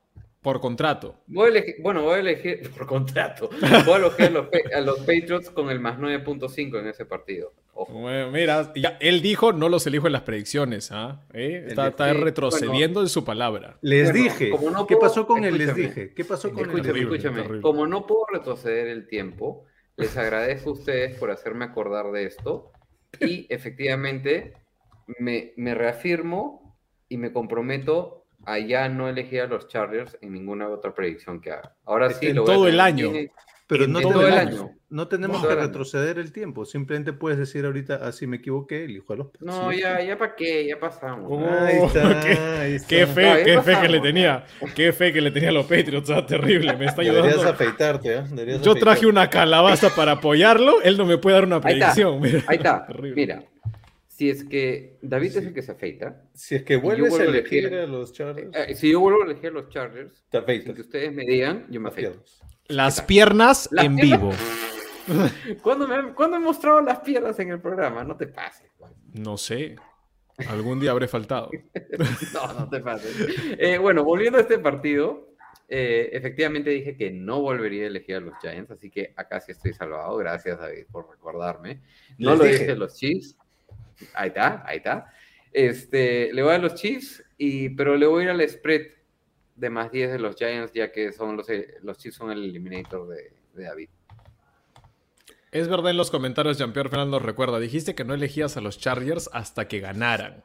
Por 0.45 0.61
contrato. 0.61 1.15
Voy 1.25 1.47
a 1.47 1.49
elegir, 1.49 1.75
bueno, 1.81 2.03
voy 2.03 2.13
a 2.15 2.19
elegir 2.19 2.69
por 2.77 2.85
contrato. 2.85 3.49
Voy 3.85 3.93
a 3.95 3.97
elegir 3.97 4.25
a 4.27 4.29
los, 4.29 4.45
Pa- 4.47 4.77
a 4.77 4.79
los 4.81 4.99
Patriots 4.99 5.49
con 5.49 5.69
el 5.71 5.79
más 5.79 5.97
9.5 5.99 6.79
en 6.79 6.87
ese 6.87 7.03
partido. 7.05 7.51
Ojo. 7.73 7.91
Bueno, 7.93 8.29
mira, 8.31 8.71
ya, 8.75 8.95
él 9.01 9.21
dijo 9.23 9.51
no 9.53 9.67
los 9.69 9.87
elijo 9.87 10.05
en 10.05 10.13
las 10.13 10.21
predicciones. 10.21 10.91
¿ah? 10.91 11.25
¿Eh? 11.33 11.65
Está, 11.67 12.13
retrocediendo 12.13 13.01
en 13.01 13.09
su 13.09 13.25
palabra. 13.25 13.77
Les 13.81 14.11
Bueno, 14.11 14.23
dije. 14.23 14.49
como 14.51 14.69
no 14.69 14.85
¿Qué 14.85 14.95
pasó 14.97 15.25
con 15.25 15.43
el 15.43 15.57
les 15.57 15.69
escúchame. 15.69 15.87
dije? 15.89 16.13
¿Qué 16.13 16.23
pasó 16.25 16.49
con 16.51 16.59
Escúchame? 16.61 16.83
Terrible, 16.83 17.15
escúchame. 17.17 17.41
terrible. 17.41 17.61
Como 17.63 17.87
no 17.87 18.05
puedo 18.05 18.27
retroceder 18.31 18.87
el 18.87 19.07
tiempo, 19.07 19.65
les 19.97 20.15
agradezco 20.15 20.69
a 20.69 20.73
ustedes 20.73 21.17
por 21.17 21.31
hacerme 21.31 21.65
acordar 21.65 22.11
de 22.11 22.25
esto. 22.25 22.71
Y 23.19 23.47
efectivamente, 23.49 24.53
me, 25.19 25.53
me 25.57 25.73
reafirmo 25.73 26.77
y 27.09 27.17
me 27.17 27.33
comprometo 27.33 28.24
a 28.45 28.59
ya 28.59 28.87
no 28.89 29.07
elegir 29.09 29.41
a 29.41 29.47
los 29.47 29.67
Chargers 29.67 30.17
en 30.21 30.33
ninguna 30.33 30.69
otra 30.69 30.93
predicción 30.93 31.41
que 31.41 31.51
haga. 31.51 31.75
Ahora 31.85 32.09
sí, 32.11 32.27
En 32.27 32.35
lo 32.37 32.43
voy 32.43 32.51
a 32.51 32.55
todo 32.55 32.67
el 32.67 32.79
año. 32.79 33.11
Pero 33.67 33.85
en 33.85 33.93
no 33.93 33.99
todo 33.99 34.27
el 34.27 34.33
tenemos, 34.35 34.53
año. 34.61 34.69
no 34.91 35.07
tenemos 35.07 35.37
Todo 35.37 35.47
que 35.47 35.53
el 35.53 35.59
año. 35.59 35.67
retroceder 35.69 36.19
el 36.19 36.31
tiempo. 36.31 36.65
Simplemente 36.65 37.13
puedes 37.13 37.39
decir 37.39 37.65
ahorita, 37.65 37.95
así 37.95 38.27
me 38.27 38.37
equivoqué, 38.37 38.83
elijo 38.83 39.13
a 39.13 39.15
los 39.15 39.27
No, 39.39 39.71
sí. 39.71 39.79
ya, 39.79 39.99
ya 40.03 40.15
para 40.19 40.35
qué, 40.35 40.67
ya 40.67 40.79
pasamos. 40.79 41.25
Oh, 41.31 41.39
Ahí 41.49 41.77
está, 41.83 42.19
qué- 42.21 42.37
ahí 42.59 42.73
está. 42.75 42.87
Qué 42.87 43.07
fe, 43.07 43.23
No, 43.39 43.43
qué 43.43 43.61
fe 43.63 43.81
que 43.81 43.89
le 43.89 43.99
tenía. 44.01 44.45
Qué 44.75 44.93
fe 44.93 45.11
que 45.11 45.19
le 45.19 45.31
tenía 45.31 45.49
a 45.49 45.53
los 45.53 45.65
Patriots. 45.65 46.11
ah, 46.11 46.23
terrible, 46.27 46.75
me 46.77 46.85
está 46.85 47.01
Deberías 47.01 47.25
ayudando. 47.37 47.49
afeitarte, 47.53 48.13
¿eh? 48.17 48.23
Deberías 48.29 48.61
Yo 48.61 48.73
traje 48.75 48.81
afeitarte. 48.99 49.07
una 49.07 49.29
calabaza 49.31 49.89
para 49.95 50.11
apoyarlo. 50.11 50.83
Él 50.83 50.95
no 50.95 51.07
me 51.07 51.17
puede 51.17 51.33
dar 51.33 51.45
una 51.45 51.55
Ahí 51.63 51.73
está, 51.79 51.91
predicción. 51.93 52.21
mira. 52.21 52.43
Ahí 52.47 52.57
está. 52.57 52.87
Mira, 53.01 53.43
si 54.15 54.29
es 54.29 54.43
que 54.45 54.97
David 55.01 55.27
es 55.27 55.35
el 55.45 55.53
que 55.53 55.61
se 55.61 55.73
afeita, 55.73 56.23
Si 56.33 56.55
es 56.55 56.63
que 56.63 56.77
vuelves 56.77 57.07
a 57.13 57.17
vuelvo 57.17 57.31
a 57.33 57.35
elegir 57.37 57.65
elegir- 57.65 57.79
a 57.83 57.85
los 57.87 58.13
Chargers, 58.13 58.49
eh, 58.55 58.75
si 58.75 58.91
yo 58.91 58.99
vuelvo 59.01 59.23
a 59.23 59.25
elegir 59.25 59.47
a 59.47 59.51
los 59.51 59.69
Chargers, 59.69 60.23
te 60.29 60.37
sin 60.37 60.43
afeitas. 60.43 60.75
que 60.75 60.81
ustedes 60.81 61.13
me 61.13 61.25
digan, 61.25 61.65
yo 61.69 61.81
me 61.81 61.89
las 61.89 61.93
afeito. 61.93 62.11
piernas. 62.11 62.41
Las 62.67 63.01
piernas 63.01 63.67
Las 63.71 63.85
en 63.85 63.95
piernas- 63.97 64.19
vivo. 64.21 64.31
¿Cuándo, 65.61 65.87
me, 65.87 66.13
cuándo 66.13 66.37
he 66.37 66.39
mostrado 66.39 66.81
las 66.81 66.99
piernas 67.01 67.37
en 67.39 67.49
el 67.51 67.59
programa? 67.61 68.03
No 68.03 68.15
te 68.15 68.27
pases. 68.27 68.71
Juan. 68.77 68.93
No 69.13 69.37
sé. 69.37 69.75
Algún 70.49 70.79
día 70.79 70.91
habré 70.91 71.07
faltado. 71.07 71.49
No, 72.33 72.53
no 72.59 72.69
te 72.69 72.79
pases. 72.79 73.15
Eh, 73.57 73.77
bueno, 73.77 74.03
volviendo 74.03 74.37
a 74.37 74.41
este 74.41 74.59
partido, 74.59 75.29
eh, 75.69 76.09
efectivamente 76.13 76.69
dije 76.69 76.95
que 76.97 77.11
no 77.11 77.41
volvería 77.41 77.83
a 77.83 77.87
elegir 77.87 78.15
a 78.15 78.19
los 78.19 78.33
Giants, 78.41 78.71
así 78.71 78.89
que 78.89 79.13
acá 79.15 79.39
sí 79.39 79.51
estoy 79.51 79.73
salvado. 79.73 80.15
Gracias, 80.17 80.57
David, 80.59 80.85
por 80.91 81.09
recordarme. 81.09 81.81
No 82.17 82.31
Les 82.31 82.39
lo 82.39 82.45
dije. 82.45 82.59
dije 82.59 82.71
a 82.71 82.75
los 82.75 82.95
Chiefs. 82.95 83.37
Ahí 84.13 84.27
está, 84.29 84.63
ahí 84.65 84.77
está. 84.77 85.11
Este, 85.51 86.33
le 86.33 86.43
voy 86.43 86.53
a 86.53 86.57
los 86.57 86.75
Chiefs, 86.75 87.23
y, 87.37 87.69
pero 87.69 87.95
le 87.95 88.05
voy 88.07 88.21
a 88.21 88.25
ir 88.25 88.29
al 88.31 88.49
spread 88.49 88.81
de 89.55 89.69
más 89.69 89.91
10 89.91 90.11
de 90.11 90.19
los 90.19 90.35
Giants, 90.35 90.73
ya 90.73 90.91
que 90.91 91.13
son 91.13 91.37
los, 91.37 91.49
eh, 91.49 91.75
los 91.81 91.97
Chiefs 91.97 92.17
son 92.17 92.31
el 92.31 92.43
eliminator 92.43 93.07
de, 93.07 93.31
de 93.53 93.63
David. 93.63 93.89
Es 95.51 95.69
verdad 95.69 95.91
en 95.91 95.97
los 95.97 96.11
comentarios, 96.11 96.57
Jean-Pierre 96.57 96.89
Fernando 96.89 97.19
recuerda. 97.19 97.59
Dijiste 97.61 97.95
que 97.95 98.03
no 98.03 98.13
elegías 98.13 98.57
a 98.57 98.61
los 98.61 98.77
Chargers 98.77 99.29
hasta 99.31 99.69
que 99.69 99.79
ganaran. 99.79 100.43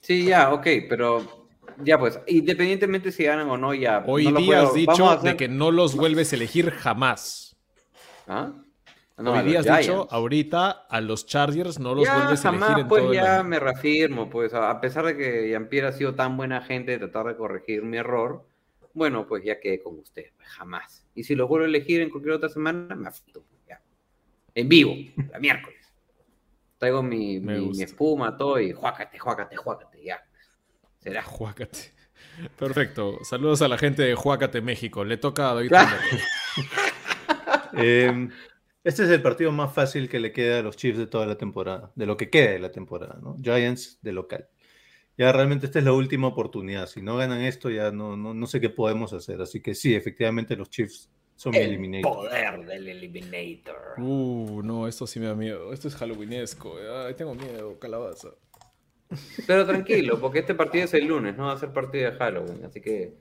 Sí, 0.00 0.26
ya, 0.26 0.52
ok, 0.52 0.66
pero 0.86 1.48
ya 1.82 1.98
pues, 1.98 2.20
independientemente 2.26 3.10
si 3.10 3.24
ganan 3.24 3.48
o 3.48 3.56
no, 3.56 3.72
ya. 3.72 4.04
Hoy 4.06 4.24
no 4.26 4.32
lo 4.32 4.40
día 4.40 4.60
has 4.62 4.74
dicho 4.74 5.08
hacer- 5.08 5.30
de 5.32 5.36
que 5.38 5.48
no 5.48 5.70
los 5.70 5.96
vuelves 5.96 6.32
a 6.32 6.36
elegir 6.36 6.70
jamás. 6.70 7.56
¿Ah? 8.26 8.52
No, 9.16 9.32
Hoy 9.32 9.52
los 9.52 9.64
día 9.64 9.74
has 9.74 9.80
dicho, 9.80 10.08
ahorita 10.10 10.70
a 10.70 11.00
los 11.00 11.24
Chargers 11.26 11.78
no 11.78 11.94
los 11.94 12.04
ya 12.04 12.16
vuelves 12.16 12.44
a 12.44 12.50
jamás, 12.50 12.68
elegir 12.70 12.82
en 12.82 12.88
pues 12.88 13.02
todo 13.04 13.14
ya 13.14 13.42
me 13.44 13.60
reafirmo, 13.60 14.28
pues 14.28 14.52
a 14.54 14.80
pesar 14.80 15.06
de 15.06 15.16
que 15.16 15.48
Jean-Pierre 15.50 15.86
ha 15.88 15.92
sido 15.92 16.14
tan 16.16 16.36
buena 16.36 16.62
gente 16.62 16.92
de 16.92 16.98
tratar 16.98 17.26
de 17.26 17.36
corregir 17.36 17.82
mi 17.84 17.96
error, 17.96 18.44
bueno, 18.92 19.26
pues 19.28 19.44
ya 19.44 19.60
quedé 19.60 19.80
con 19.82 19.98
usted, 20.00 20.24
pues, 20.36 20.48
jamás. 20.48 21.04
Y 21.14 21.22
si 21.22 21.36
los 21.36 21.48
vuelvo 21.48 21.64
a 21.64 21.68
elegir 21.68 22.00
en 22.00 22.10
cualquier 22.10 22.34
otra 22.34 22.48
semana, 22.48 22.94
me 22.96 23.06
afecto, 23.06 23.44
pues, 23.48 23.60
ya. 23.68 23.80
En 24.54 24.68
vivo, 24.68 24.94
la 25.32 25.38
miércoles. 25.38 25.92
Traigo 26.78 27.02
mi, 27.02 27.38
mi- 27.38 27.82
espuma, 27.82 28.36
todo, 28.36 28.58
y 28.58 28.72
juácate, 28.72 29.16
juácate, 29.18 29.56
juácate, 29.56 30.02
ya. 30.02 30.24
Será. 30.98 31.22
Juácate. 31.22 31.92
Perfecto. 32.58 33.18
Saludos 33.22 33.62
a 33.62 33.68
la 33.68 33.78
gente 33.78 34.02
de 34.02 34.16
Juácate, 34.16 34.60
México. 34.60 35.04
Le 35.04 35.18
toca 35.18 35.50
a 35.50 35.54
David. 35.54 35.68
Claro. 35.70 35.96
Eh, 37.76 38.28
este 38.84 39.04
es 39.04 39.10
el 39.10 39.22
partido 39.22 39.50
más 39.50 39.72
fácil 39.72 40.08
que 40.08 40.20
le 40.20 40.32
queda 40.32 40.60
a 40.60 40.62
los 40.62 40.76
Chiefs 40.76 40.98
de 40.98 41.06
toda 41.06 41.26
la 41.26 41.36
temporada, 41.36 41.90
de 41.94 42.06
lo 42.06 42.16
que 42.16 42.30
queda 42.30 42.52
de 42.52 42.58
la 42.60 42.70
temporada, 42.70 43.18
¿no? 43.22 43.36
Giants 43.42 43.98
de 44.02 44.12
local. 44.12 44.48
Ya 45.16 45.32
realmente 45.32 45.66
esta 45.66 45.78
es 45.78 45.84
la 45.84 45.92
última 45.92 46.26
oportunidad. 46.28 46.86
Si 46.88 47.00
no 47.00 47.16
ganan 47.16 47.40
esto, 47.40 47.70
ya 47.70 47.90
no, 47.92 48.16
no, 48.16 48.34
no 48.34 48.46
sé 48.46 48.60
qué 48.60 48.68
podemos 48.68 49.12
hacer. 49.12 49.40
Así 49.40 49.60
que 49.60 49.74
sí, 49.74 49.94
efectivamente 49.94 50.56
los 50.56 50.70
Chiefs 50.70 51.08
son 51.36 51.52
mi 51.52 51.58
El 51.58 51.68
eliminator. 51.70 52.14
poder 52.14 52.66
del 52.66 52.88
Eliminator. 52.88 53.94
Uh, 53.98 54.62
no, 54.62 54.88
esto 54.88 55.06
sí 55.06 55.20
me 55.20 55.26
da 55.26 55.34
miedo. 55.34 55.72
Esto 55.72 55.88
es 55.88 55.94
halloweenesco. 55.94 56.76
Ay, 57.06 57.14
tengo 57.14 57.34
miedo, 57.34 57.78
calabaza. 57.78 58.30
Pero 59.46 59.64
tranquilo, 59.66 60.18
porque 60.20 60.40
este 60.40 60.54
partido 60.54 60.84
es 60.84 60.94
el 60.94 61.06
lunes, 61.06 61.36
no 61.36 61.46
va 61.46 61.52
a 61.52 61.58
ser 61.58 61.72
partido 61.72 62.10
de 62.10 62.16
Halloween, 62.16 62.64
así 62.64 62.80
que 62.80 63.14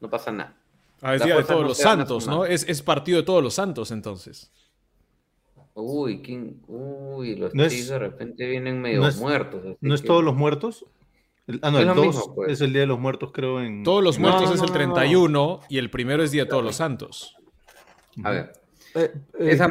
no 0.00 0.08
pasa 0.08 0.30
nada. 0.30 0.56
Ah, 1.02 1.14
es 1.14 1.24
día 1.24 1.34
de 1.36 1.42
todos 1.44 1.62
no 1.62 1.68
los 1.68 1.78
santos. 1.78 2.26
¿no? 2.26 2.44
Es, 2.44 2.68
es 2.68 2.82
partido 2.82 3.18
de 3.18 3.24
todos 3.24 3.42
los 3.42 3.54
santos, 3.54 3.90
entonces. 3.90 4.52
Uy, 5.74 6.20
¿quién? 6.22 6.60
Uy, 6.66 7.36
los 7.36 7.54
No 7.54 7.64
es- 7.64 7.88
de 7.88 7.98
repente 7.98 8.46
vienen 8.46 8.80
medio 8.80 9.00
no 9.00 9.08
es- 9.08 9.16
muertos. 9.16 9.76
¿No 9.80 9.94
es 9.94 10.00
que- 10.02 10.06
todos 10.06 10.24
los 10.24 10.34
muertos? 10.34 10.84
El- 11.46 11.58
ah, 11.62 11.70
no, 11.70 11.78
Es 11.78 11.82
el 11.82 11.88
lo 11.88 11.94
2 11.94 12.06
mismo, 12.06 12.34
pues. 12.34 12.52
es 12.52 12.60
el 12.60 12.72
Día 12.72 12.82
de 12.82 12.86
los 12.86 12.98
Muertos, 13.00 13.32
creo, 13.32 13.60
en... 13.60 13.82
Todos 13.82 14.04
los 14.04 14.18
No, 14.18 14.28
muertos 14.28 14.48
no, 14.50 14.54
es 14.54 14.60
no, 14.60 14.66
el 14.66 14.70
no, 14.72 14.86
no. 14.88 14.94
31 14.94 15.60
y 15.68 15.78
el 15.78 15.90
primero 15.90 16.22
es 16.22 16.30
día 16.30 16.44
de 16.44 16.50
todos 16.50 16.62
los 16.62 16.76
santos. 16.76 17.34
A 18.22 18.30
ver, 18.30 18.52
Eh, 18.94 19.10
eh, 19.38 19.50
esa... 19.50 19.68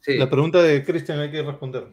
sí, 0.00 0.16
La 0.16 0.30
pregunta 0.30 0.62
de 0.62 0.82
Christian 0.84 1.18
hay 1.18 1.30
que 1.30 1.42
responder. 1.42 1.88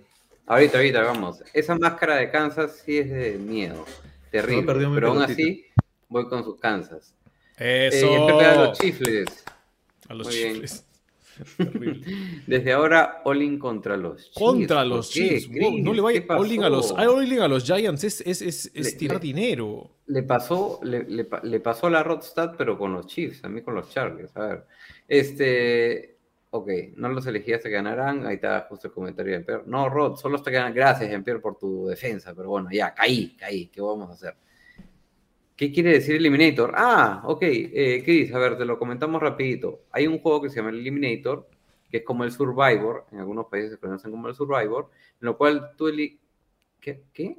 ahorita, 0.45 0.77
ahorita, 0.77 1.01
vamos. 1.01 1.43
Esa 1.53 1.75
máscara 1.77 2.15
de 2.17 2.29
Kansas 2.31 2.81
sí 2.85 2.99
es 2.99 3.09
de 3.09 3.37
miedo, 3.37 3.85
terrible, 4.31 4.87
pero 4.93 5.09
aún 5.09 5.21
así 5.23 5.65
voy 6.07 6.27
con 6.29 6.43
sus 6.45 6.57
Kansas. 6.59 7.13
Eh, 7.57 7.89
Eso. 7.91 8.05
y 8.05 8.37
de 8.37 8.45
a 8.45 8.55
los 8.55 8.77
Chiefs, 8.79 9.43
A 10.07 10.13
los 10.13 10.27
Muy 10.27 10.35
bien. 10.37 10.63
Desde 12.47 12.73
ahora, 12.73 13.21
all-in 13.25 13.57
contra 13.59 13.95
los 13.97 14.17
Chiefs. 14.31 14.35
Contra 14.39 14.77
¿Por 14.77 14.87
los 14.87 15.09
Chiefs. 15.09 15.49
Wow, 15.49 15.77
no 15.79 15.93
le 15.93 16.01
vaya 16.01 16.21
¿Qué 16.25 16.33
all-in 16.33 16.63
a 16.63 16.69
los, 16.69 16.91
all-in 16.91 17.39
a 17.41 17.47
los 17.47 17.63
Giants 17.63 18.03
es, 18.03 18.21
es, 18.21 18.41
es, 18.41 18.71
es 18.73 18.85
Le- 18.93 18.97
tirar 18.97 19.17
le- 19.17 19.27
dinero. 19.27 19.91
Le 20.07 20.23
pasó, 20.23 20.79
le, 20.83 21.03
le 21.03 21.25
pa- 21.25 21.41
le 21.43 21.59
pasó 21.59 21.89
la 21.89 22.01
Rodstad, 22.03 22.53
pero 22.57 22.77
con 22.77 22.93
los 22.93 23.07
Chiefs, 23.07 23.43
a 23.43 23.49
mí 23.49 23.61
con 23.61 23.75
los 23.75 23.89
Chargers. 23.89 24.35
A 24.37 24.45
ver, 24.47 24.63
este, 25.07 26.17
ok, 26.51 26.69
no 26.95 27.09
los 27.09 27.25
elegí 27.27 27.53
hasta 27.53 27.69
que 27.69 27.75
ganaran. 27.75 28.25
Ahí 28.25 28.35
está 28.35 28.65
justo 28.69 28.87
el 28.87 28.93
comentario 28.93 29.33
de 29.33 29.43
Pierre. 29.43 29.63
No, 29.65 29.89
Rod, 29.89 30.15
solo 30.17 30.37
hasta 30.37 30.49
que 30.51 30.57
ganan. 30.57 30.73
Gracias, 30.73 31.09
Jean-Pierre, 31.09 31.39
por 31.41 31.57
tu 31.57 31.87
defensa, 31.87 32.33
pero 32.35 32.49
bueno, 32.49 32.69
ya, 32.71 32.93
caí, 32.93 33.35
caí. 33.37 33.67
¿Qué 33.67 33.81
vamos 33.81 34.09
a 34.09 34.13
hacer? 34.13 34.33
¿Qué 35.57 35.71
quiere 35.73 35.91
decir 35.91 36.15
Eliminator? 36.17 36.73
Ah, 36.77 37.21
ok, 37.25 37.39
eh, 37.43 38.01
Chris, 38.05 38.33
a 38.33 38.39
ver, 38.39 38.57
te 38.57 38.65
lo 38.65 38.79
comentamos 38.79 39.21
rapidito. 39.21 39.81
Hay 39.91 40.07
un 40.07 40.19
juego 40.19 40.41
que 40.41 40.49
se 40.49 40.57
llama 40.57 40.69
el 40.69 40.79
Eliminator, 40.79 41.49
que 41.89 41.97
es 41.97 42.03
como 42.05 42.23
el 42.23 42.31
Survivor, 42.31 43.05
en 43.11 43.19
algunos 43.19 43.47
países 43.47 43.71
se 43.71 43.77
conocen 43.79 44.11
como 44.11 44.27
el 44.29 44.35
Survivor, 44.35 44.91
en 45.21 45.25
lo 45.25 45.37
cual 45.37 45.71
tú 45.77 45.87
eli... 45.87 46.19
¿Qué? 46.81 47.03
¿Qué? 47.13 47.37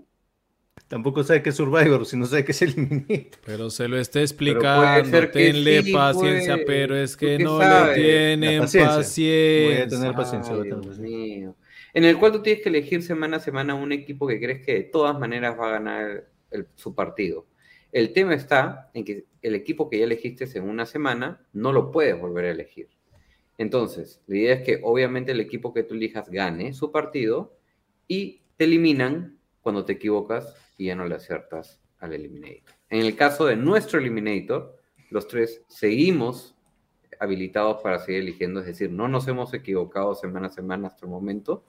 Tampoco 0.89 1.23
sabe 1.23 1.43
qué 1.43 1.51
es 1.51 1.57
Survivor, 1.57 2.07
si 2.07 2.17
no 2.17 2.27
sabe 2.27 2.45
qué 2.45 2.53
es 2.53 2.63
Eliminator. 2.63 3.41
Pero 3.45 3.71
se 3.71 3.89
lo 3.89 3.99
está 3.99 4.21
explicando. 4.21 5.31
Tenle 5.31 5.83
sí, 5.83 5.93
paciencia, 5.93 6.55
pues. 6.57 6.67
pero 6.67 6.97
es 6.97 7.17
¿Tú 7.19 7.29
que 7.29 7.39
no 7.39 7.59
sabes? 7.59 7.97
le 7.99 8.35
tienen 8.35 8.59
paciencia. 8.59 8.71
paciencia. 8.71 9.27
Voy 9.55 9.77
a 9.77 9.89
tener 9.89 10.15
paciencia. 10.15 10.55
Ay, 10.55 10.63
Dios 10.63 10.99
mío. 10.99 11.57
En 11.95 12.05
el 12.05 12.19
cual 12.19 12.33
tú 12.33 12.43
tienes 12.43 12.63
que 12.63 12.69
elegir 12.71 13.03
semana 13.03 13.39
a 13.39 13.41
semana 13.41 13.75
un 13.75 13.93
equipo 13.93 14.27
que 14.27 14.39
crees 14.41 14.65
que 14.65 14.75
de 14.75 14.85
todas 14.85 15.19
maneras 15.19 15.59
va 15.59 15.69
a 15.69 15.73
ganar 15.73 16.29
el- 16.51 16.69
su 16.77 16.95
partido. 16.95 17.47
El 17.93 18.13
tema 18.13 18.35
está 18.35 18.91
en 18.95 19.05
que 19.05 19.27
el 19.43 19.55
equipo 19.55 19.89
que 19.89 19.99
ya 19.99 20.05
elegiste 20.05 20.47
en 20.55 20.69
una 20.69 20.87
semana 20.87 21.47
no 21.53 21.73
lo 21.73 21.91
puedes 21.91 22.19
volver 22.19 22.47
a 22.47 22.51
elegir. 22.51 22.89
Entonces, 23.57 24.23
la 24.27 24.37
idea 24.37 24.55
es 24.55 24.63
que 24.63 24.81
obviamente 24.83 25.33
el 25.33 25.41
equipo 25.41 25.73
que 25.73 25.83
tú 25.83 25.95
elijas 25.95 26.31
gane 26.31 26.73
su 26.75 26.93
partido 26.93 27.57
y 28.07 28.43
te 28.57 28.65
eliminan 28.65 29.39
cuando 29.61 29.85
te 29.85 29.95
equivocas 29.95 30.55
y 30.77 30.87
ya 30.87 30.97
no 30.97 31.07
le 31.07 31.17
aciertas 31.17 31.81
al 31.99 32.13
Eliminator. 32.13 32.75
En 32.91 33.01
el 33.01 33.17
caso 33.17 33.47
de 33.47 33.57
nuestro 33.57 33.99
Eliminator, 33.99 34.77
los 35.11 35.27
tres 35.27 35.65
seguimos 35.69 36.57
habilitados 37.19 37.83
para 37.83 37.99
seguir 37.99 38.21
eligiendo, 38.21 38.61
es 38.61 38.67
decir, 38.67 38.91
no 38.91 39.09
nos 39.09 39.27
hemos 39.27 39.53
equivocado 39.55 40.15
semana 40.15 40.47
a 40.47 40.51
semana 40.51 40.89
hasta 40.89 41.07
el 41.07 41.11
momento. 41.11 41.65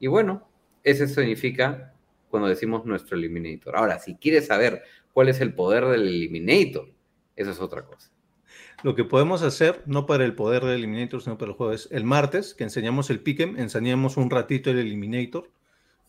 Y 0.00 0.08
bueno, 0.08 0.48
ese 0.82 1.06
significa 1.06 1.94
cuando 2.28 2.48
decimos 2.48 2.84
nuestro 2.86 3.16
Eliminator. 3.16 3.76
Ahora, 3.76 3.98
si 3.98 4.16
quieres 4.16 4.46
saber 4.46 4.82
cuál 5.12 5.28
es 5.28 5.40
el 5.40 5.54
poder 5.54 5.86
del 5.86 6.02
Eliminator, 6.06 6.88
eso 7.36 7.50
es 7.50 7.60
otra 7.60 7.84
cosa. 7.84 8.10
Lo 8.82 8.94
que 8.94 9.04
podemos 9.04 9.42
hacer, 9.42 9.82
no 9.86 10.06
para 10.06 10.24
el 10.24 10.34
poder 10.34 10.64
del 10.64 10.76
Eliminator, 10.76 11.22
sino 11.22 11.36
para 11.36 11.50
el 11.50 11.56
juego, 11.56 11.72
es 11.72 11.88
el 11.90 12.04
martes, 12.04 12.54
que 12.54 12.64
enseñamos 12.64 13.10
el 13.10 13.22
Pick'em, 13.22 13.58
enseñamos 13.58 14.16
un 14.16 14.30
ratito 14.30 14.70
el 14.70 14.78
Eliminator, 14.78 15.50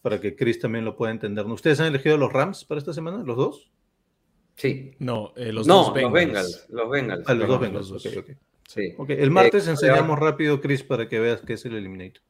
para 0.02 0.20
que 0.22 0.36
Chris 0.36 0.60
también 0.60 0.86
lo 0.86 0.96
pueda 0.96 1.12
entender. 1.12 1.46
¿Ustedes 1.46 1.80
han 1.80 1.88
elegido 1.88 2.18
los 2.18 2.32
Rams 2.32 2.66
para 2.66 2.80
esta 2.80 2.94
semana? 2.94 3.24
¿Los 3.24 3.38
dos? 3.38 3.72
Sí. 4.56 4.92
No, 5.00 5.34
eh, 5.36 5.52
los 5.52 5.68
no, 5.68 5.78
dos 5.78 5.88
los 5.88 5.96
Bengals. 5.96 6.14
Bengals. 6.14 6.66
Los 6.70 6.90
Bengals. 6.90 7.24
Ah, 7.28 7.34
los 7.34 7.48
dos. 7.48 7.60
Bengals. 7.60 7.90
los 7.90 8.06
ok, 8.06 8.14
dos. 8.14 8.24
ok. 8.24 8.32
Sí. 8.68 8.94
Ok, 8.98 9.10
el 9.12 9.32
martes 9.32 9.68
Eh, 9.68 9.72
enseñamos 9.72 10.18
rápido, 10.18 10.62
Chris, 10.62 10.84
para 10.84 11.10
que 11.10 11.20
veas 11.20 11.42
qué 11.42 11.54
es 11.54 11.66
el 11.66 11.76
Eliminator. 11.76 12.24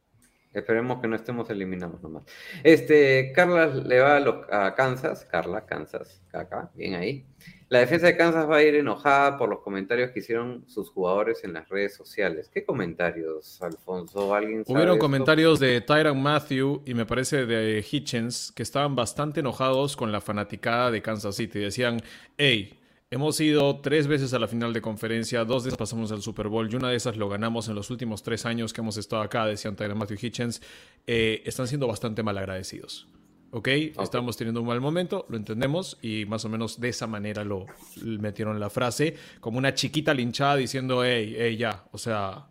Esperemos 0.53 0.99
que 0.99 1.07
no 1.07 1.15
estemos 1.15 1.49
eliminados 1.49 2.02
nomás. 2.02 2.23
Este, 2.64 3.32
Carla 3.34 3.68
le 3.68 3.99
va 3.99 4.18
a, 4.49 4.76
Kansas, 4.76 5.26
Carla, 5.26 5.65
Kansas, 5.65 6.22
caca, 6.30 6.69
bien 6.76 6.95
ahí. 6.95 7.26
La 7.69 7.80
defensa 7.80 8.07
de 8.07 8.18
Kansas 8.18 8.49
va 8.49 8.57
a 8.57 8.64
ir 8.64 8.76
enojada 8.76 9.38
por 9.38 9.48
los 9.48 9.60
comentarios 9.60 10.11
que 10.11 10.19
hicieron 10.19 10.65
sus 10.68 10.90
jugadores 10.90 11.45
en 11.45 11.53
las 11.53 11.69
redes 11.69 11.95
sociales. 11.95 12.49
¿Qué 12.53 12.65
comentarios, 12.65 13.61
Alfonso? 13.61 14.36
¿Alguien 14.36 14.65
sabe 14.65 14.78
Hubieron 14.78 14.95
esto? 14.95 15.06
comentarios 15.06 15.60
de 15.61 15.80
Tyron 15.80 16.22
Matthew 16.22 16.82
y 16.86 16.94
me 16.95 17.06
parece 17.06 17.45
de 17.45 17.86
Hitchens 17.90 18.52
que 18.53 18.64
estaban 18.64 18.94
bastante 18.94 19.40
enojados 19.40 19.95
con 19.95 20.11
la 20.11 20.19
fanaticada 20.19 20.91
de 20.91 21.02
Kansas 21.02 21.38
City. 21.38 21.60
Decían, 21.60 22.02
hey, 22.38 22.80
hemos 23.11 23.39
ido 23.41 23.81
tres 23.81 24.07
veces 24.07 24.33
a 24.33 24.39
la 24.39 24.47
final 24.47 24.71
de 24.71 24.81
conferencia, 24.81 25.43
dos 25.43 25.65
veces 25.65 25.77
pasamos 25.77 26.11
al 26.13 26.21
Super 26.21 26.47
Bowl 26.47 26.71
y 26.71 26.75
una 26.75 26.89
de 26.89 26.95
esas 26.95 27.17
lo 27.17 27.27
ganamos 27.27 27.67
en 27.67 27.75
los 27.75 27.89
últimos 27.89 28.23
tres 28.23 28.45
años 28.45 28.71
que 28.71 28.79
hemos 28.79 28.97
estado 28.97 29.21
acá, 29.21 29.45
decían 29.45 29.75
Tyron 29.75 29.97
Matthew 29.97 30.17
Hitchens. 30.19 30.61
Eh, 31.05 31.43
están 31.45 31.67
siendo 31.67 31.88
bastante 31.88 32.23
malagradecidos. 32.23 33.07
¿Ok? 33.53 33.67
Estamos 33.67 34.38
teniendo 34.38 34.61
un 34.61 34.67
mal 34.67 34.79
momento, 34.79 35.25
lo 35.27 35.35
entendemos 35.35 35.99
y 36.01 36.25
más 36.25 36.45
o 36.45 36.49
menos 36.49 36.79
de 36.79 36.88
esa 36.88 37.05
manera 37.05 37.43
lo 37.43 37.65
metieron 38.01 38.57
la 38.61 38.69
frase, 38.69 39.17
como 39.41 39.57
una 39.57 39.73
chiquita 39.73 40.13
linchada 40.13 40.55
diciendo, 40.55 41.03
hey, 41.03 41.35
hey, 41.38 41.57
ya, 41.57 41.83
o 41.91 41.97
sea, 41.97 42.47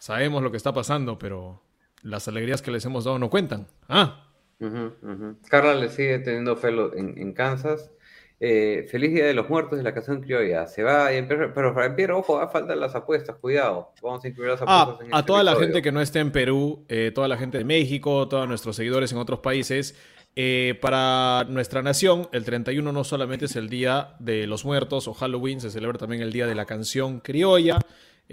sabemos 0.00 0.42
lo 0.42 0.50
que 0.50 0.56
está 0.56 0.74
pasando, 0.74 1.16
pero 1.16 1.62
las 2.02 2.26
alegrías 2.26 2.60
que 2.60 2.72
les 2.72 2.84
hemos 2.84 3.04
dado 3.04 3.20
no 3.20 3.30
cuentan. 3.30 3.68
Ah. 3.88 4.32
Carla 5.48 5.74
le 5.74 5.88
sigue 5.90 6.18
teniendo 6.18 6.56
fe 6.56 6.70
en, 6.96 7.18
en 7.18 7.32
Kansas. 7.34 7.92
Eh, 8.44 8.88
feliz 8.90 9.12
Día 9.14 9.24
de 9.24 9.34
los 9.34 9.48
Muertos 9.48 9.78
de 9.78 9.84
la 9.84 9.94
canción 9.94 10.20
criolla. 10.20 10.66
Se 10.66 10.82
va, 10.82 11.12
y 11.12 11.16
empieza- 11.16 11.52
pero 11.54 11.72
para 11.72 11.94
Pierre, 11.94 12.12
ojo, 12.12 12.40
a 12.40 12.48
falta 12.48 12.74
las 12.74 12.92
apuestas, 12.96 13.36
cuidado. 13.36 13.92
Vamos 14.02 14.24
a 14.24 14.28
incluir 14.28 14.50
las 14.50 14.60
Ah, 14.66 14.82
apuestas 14.82 15.06
en 15.06 15.14
a 15.14 15.18
este 15.18 15.26
toda 15.28 15.44
la 15.44 15.54
gente 15.54 15.80
que 15.80 15.92
no 15.92 16.00
esté 16.00 16.18
en 16.18 16.32
Perú, 16.32 16.84
eh, 16.88 17.12
toda 17.14 17.28
la 17.28 17.36
gente 17.36 17.58
de 17.58 17.64
México, 17.64 18.26
todos 18.26 18.48
nuestros 18.48 18.74
seguidores 18.74 19.12
en 19.12 19.18
otros 19.18 19.38
países, 19.38 19.94
eh, 20.34 20.76
para 20.80 21.44
nuestra 21.48 21.82
nación, 21.82 22.28
el 22.32 22.44
31 22.44 22.90
no 22.90 23.04
solamente 23.04 23.44
es 23.44 23.54
el 23.54 23.68
Día 23.68 24.16
de 24.18 24.48
los 24.48 24.64
Muertos 24.64 25.06
o 25.06 25.14
Halloween, 25.14 25.60
se 25.60 25.70
celebra 25.70 25.98
también 25.98 26.20
el 26.22 26.32
Día 26.32 26.48
de 26.48 26.56
la 26.56 26.64
Canción 26.64 27.20
Criolla, 27.20 27.78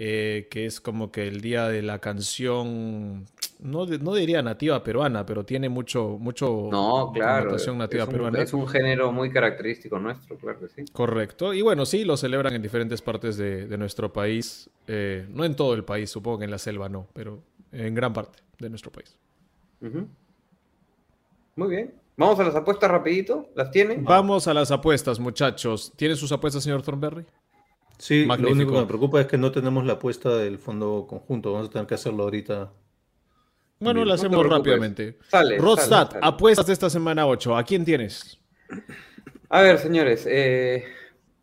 eh, 0.02 0.48
que 0.50 0.64
es 0.64 0.80
como 0.80 1.12
que 1.12 1.28
el 1.28 1.42
Día 1.42 1.68
de 1.68 1.82
la 1.82 1.98
Canción, 1.98 3.26
no, 3.58 3.84
de- 3.84 3.98
no 3.98 4.14
diría 4.14 4.40
nativa 4.42 4.82
peruana, 4.82 5.26
pero 5.26 5.44
tiene 5.44 5.68
mucho, 5.68 6.16
mucho 6.18 6.68
No, 6.72 7.10
claro. 7.12 7.50
nativa 7.74 8.04
es, 8.04 8.08
un, 8.08 8.12
peruana. 8.14 8.40
es 8.40 8.54
un 8.54 8.66
género 8.66 9.12
muy 9.12 9.30
característico 9.30 9.98
nuestro, 9.98 10.36
claro 10.38 10.58
que 10.60 10.68
sí. 10.68 10.84
Correcto. 10.90 11.52
Y 11.52 11.60
bueno, 11.60 11.84
sí, 11.84 12.04
lo 12.04 12.16
celebran 12.16 12.54
en 12.54 12.62
diferentes 12.62 13.02
partes 13.02 13.36
de, 13.36 13.66
de 13.66 13.76
nuestro 13.76 14.10
país. 14.10 14.70
Eh, 14.86 15.26
no 15.28 15.44
en 15.44 15.54
todo 15.54 15.74
el 15.74 15.84
país, 15.84 16.08
supongo 16.08 16.38
que 16.38 16.44
en 16.46 16.50
la 16.50 16.58
selva 16.58 16.88
no, 16.88 17.06
pero 17.12 17.42
en 17.70 17.94
gran 17.94 18.14
parte 18.14 18.38
de 18.58 18.70
nuestro 18.70 18.90
país. 18.90 19.14
Muy 21.56 21.68
bien. 21.68 21.94
Vamos 22.16 22.38
a 22.40 22.44
las 22.44 22.54
apuestas 22.54 22.90
rapidito. 22.90 23.48
¿Las 23.54 23.70
tienen? 23.70 24.04
Vamos 24.04 24.46
a 24.46 24.54
las 24.54 24.70
apuestas, 24.70 25.18
muchachos. 25.18 25.92
¿Tiene 25.96 26.16
sus 26.16 26.32
apuestas, 26.32 26.62
señor 26.64 26.82
Thornberry? 26.82 27.24
Sí, 28.00 28.24
Magnífico. 28.24 28.48
lo 28.48 28.54
único 28.56 28.72
que 28.72 28.80
me 28.80 28.86
preocupa 28.86 29.20
es 29.20 29.26
que 29.26 29.36
no 29.36 29.52
tenemos 29.52 29.84
la 29.84 29.92
apuesta 29.94 30.34
del 30.36 30.58
fondo 30.58 31.06
conjunto. 31.06 31.52
Vamos 31.52 31.68
a 31.68 31.70
tener 31.70 31.86
que 31.86 31.94
hacerlo 31.94 32.22
ahorita. 32.24 32.72
Bueno, 33.78 34.04
la 34.06 34.14
hacemos 34.14 34.46
rápidamente. 34.46 35.18
Sale, 35.28 35.58
Rodstad, 35.58 36.08
sale, 36.08 36.10
sale. 36.12 36.26
apuestas 36.26 36.66
de 36.66 36.72
esta 36.72 36.88
semana 36.88 37.26
8. 37.26 37.56
¿A 37.56 37.62
quién 37.62 37.84
tienes? 37.84 38.38
A 39.50 39.60
ver, 39.60 39.78
señores. 39.78 40.26
eh, 40.26 40.84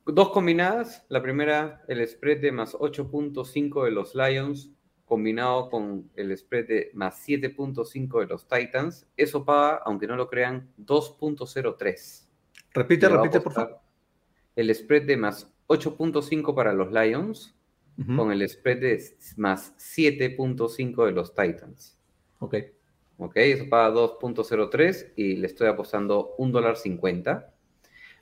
dos 0.05 0.29
combinadas. 0.29 1.05
La 1.09 1.21
primera, 1.21 1.83
el 1.87 2.05
spread 2.07 2.41
de 2.41 2.51
más 2.51 2.73
8.5 2.73 3.85
de 3.85 3.91
los 3.91 4.15
Lions, 4.15 4.71
combinado 5.05 5.69
con 5.69 6.09
el 6.15 6.35
spread 6.35 6.67
de 6.67 6.91
más 6.95 7.23
7.5 7.27 8.19
de 8.21 8.25
los 8.25 8.47
Titans. 8.47 9.05
Eso 9.15 9.45
paga, 9.45 9.81
aunque 9.85 10.07
no 10.07 10.15
lo 10.15 10.27
crean, 10.27 10.71
2.03. 10.79 12.25
Repite, 12.73 13.09
repite, 13.09 13.41
por 13.41 13.53
favor. 13.53 13.79
El 14.55 14.73
spread 14.73 15.03
de 15.03 15.17
más 15.17 15.51
8.5 15.67 16.55
para 16.55 16.73
los 16.73 16.91
Lions, 16.91 17.53
con 18.15 18.31
el 18.31 18.47
spread 18.47 18.79
de 18.79 19.03
más 19.37 19.75
7.5 19.77 21.05
de 21.05 21.11
los 21.11 21.33
Titans. 21.33 21.97
Ok. 22.39 22.55
Ok, 23.19 23.37
eso 23.37 23.67
paga 23.67 23.95
2.03 23.95 25.13
y 25.15 25.37
le 25.37 25.47
estoy 25.47 25.67
apostando 25.67 26.35
$1.50. 26.37 27.47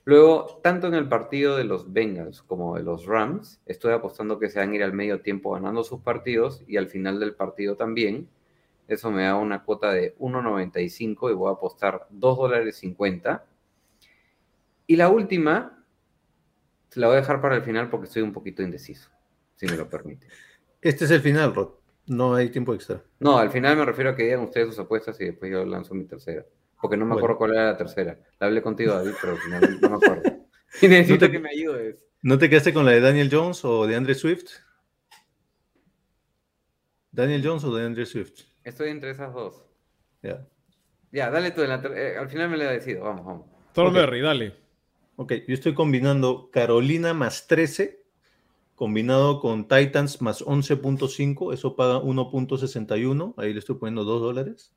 Luego, 0.04 0.60
tanto 0.62 0.86
en 0.86 0.94
el 0.94 1.08
partido 1.08 1.56
de 1.56 1.64
los 1.64 1.92
Bengals 1.92 2.42
como 2.42 2.76
de 2.76 2.82
los 2.82 3.04
Rams, 3.04 3.60
estoy 3.66 3.92
apostando 3.92 4.38
que 4.38 4.48
se 4.48 4.58
van 4.58 4.70
a 4.70 4.74
ir 4.76 4.82
al 4.82 4.94
medio 4.94 5.20
tiempo 5.20 5.52
ganando 5.52 5.84
sus 5.84 6.00
partidos 6.00 6.62
y 6.66 6.76
al 6.78 6.88
final 6.88 7.20
del 7.20 7.34
partido 7.34 7.76
también. 7.76 8.28
Eso 8.88 9.10
me 9.10 9.24
da 9.24 9.34
una 9.34 9.64
cuota 9.64 9.92
de 9.92 10.16
1.95 10.18 11.30
y 11.30 11.34
voy 11.34 11.50
a 11.50 11.54
apostar 11.54 12.06
$2.50. 12.12 13.42
Y 14.86 14.96
la 14.96 15.08
última, 15.10 15.75
la 16.96 17.06
voy 17.08 17.16
a 17.16 17.20
dejar 17.20 17.40
para 17.40 17.56
el 17.56 17.62
final 17.62 17.88
porque 17.90 18.06
estoy 18.06 18.22
un 18.22 18.32
poquito 18.32 18.62
indeciso, 18.62 19.10
si 19.56 19.66
me 19.66 19.76
lo 19.76 19.88
permite. 19.88 20.26
Este 20.80 21.04
es 21.04 21.10
el 21.10 21.20
final, 21.20 21.54
Rod. 21.54 21.70
No 22.08 22.34
hay 22.34 22.50
tiempo 22.50 22.72
extra. 22.74 23.02
No, 23.18 23.38
al 23.38 23.50
final 23.50 23.76
me 23.76 23.84
refiero 23.84 24.10
a 24.10 24.16
que 24.16 24.22
digan 24.24 24.40
ustedes 24.40 24.68
sus 24.68 24.78
apuestas 24.78 25.20
y 25.20 25.24
después 25.24 25.50
yo 25.50 25.64
lanzo 25.64 25.94
mi 25.94 26.04
tercera. 26.04 26.44
Porque 26.80 26.96
no 26.96 27.04
me 27.04 27.12
Bueno. 27.14 27.18
acuerdo 27.24 27.38
cuál 27.38 27.52
era 27.54 27.64
la 27.72 27.76
tercera. 27.76 28.18
La 28.38 28.46
hablé 28.46 28.62
contigo, 28.62 28.92
David, 28.94 29.12
pero 29.20 29.32
al 29.32 29.38
final 29.38 29.78
no 29.80 29.90
me 29.90 29.96
acuerdo. 29.96 30.22
Y 30.82 30.88
necesito 30.88 31.14
No 31.14 31.18
te- 31.26 31.30
que 31.32 31.38
me 31.40 31.50
ayudes. 31.50 32.04
¿No 32.22 32.38
te 32.38 32.48
quedaste 32.50 32.72
con 32.72 32.84
la 32.84 32.92
de 32.92 33.00
Daniel 33.00 33.28
Jones 33.32 33.64
o 33.64 33.86
de 33.86 33.96
Andre 33.96 34.14
Swift? 34.14 34.50
¿Daniel 37.10 37.42
Jones 37.44 37.64
o 37.64 37.74
de 37.74 37.86
Andre 37.86 38.06
Swift? 38.06 38.42
Estoy 38.62 38.90
entre 38.90 39.10
esas 39.10 39.32
dos. 39.32 39.64
Ya. 40.22 40.46
Ya, 41.12 41.30
dale 41.30 41.50
tú. 41.52 41.62
en 41.62 41.68
la 41.70 41.82
eh, 41.94 42.16
al 42.18 42.28
final 42.28 42.50
me 42.50 42.56
la 42.56 42.70
decido. 42.70 43.04
Vamos, 43.04 43.24
vamos. 43.24 43.46
Thornberry, 43.72 44.20
dale. 44.20 44.54
Ok, 45.16 45.32
yo 45.48 45.54
estoy 45.54 45.74
combinando 45.74 46.50
Carolina 46.50 47.14
más 47.14 47.46
13 47.46 48.06
combinado 48.76 49.40
con 49.40 49.66
Titans 49.66 50.20
más 50.20 50.44
11.5, 50.44 51.52
eso 51.52 51.74
paga 51.74 51.98
1.61, 52.00 53.34
ahí 53.38 53.52
le 53.52 53.58
estoy 53.58 53.76
poniendo 53.76 54.04
2 54.04 54.20
dólares. 54.20 54.72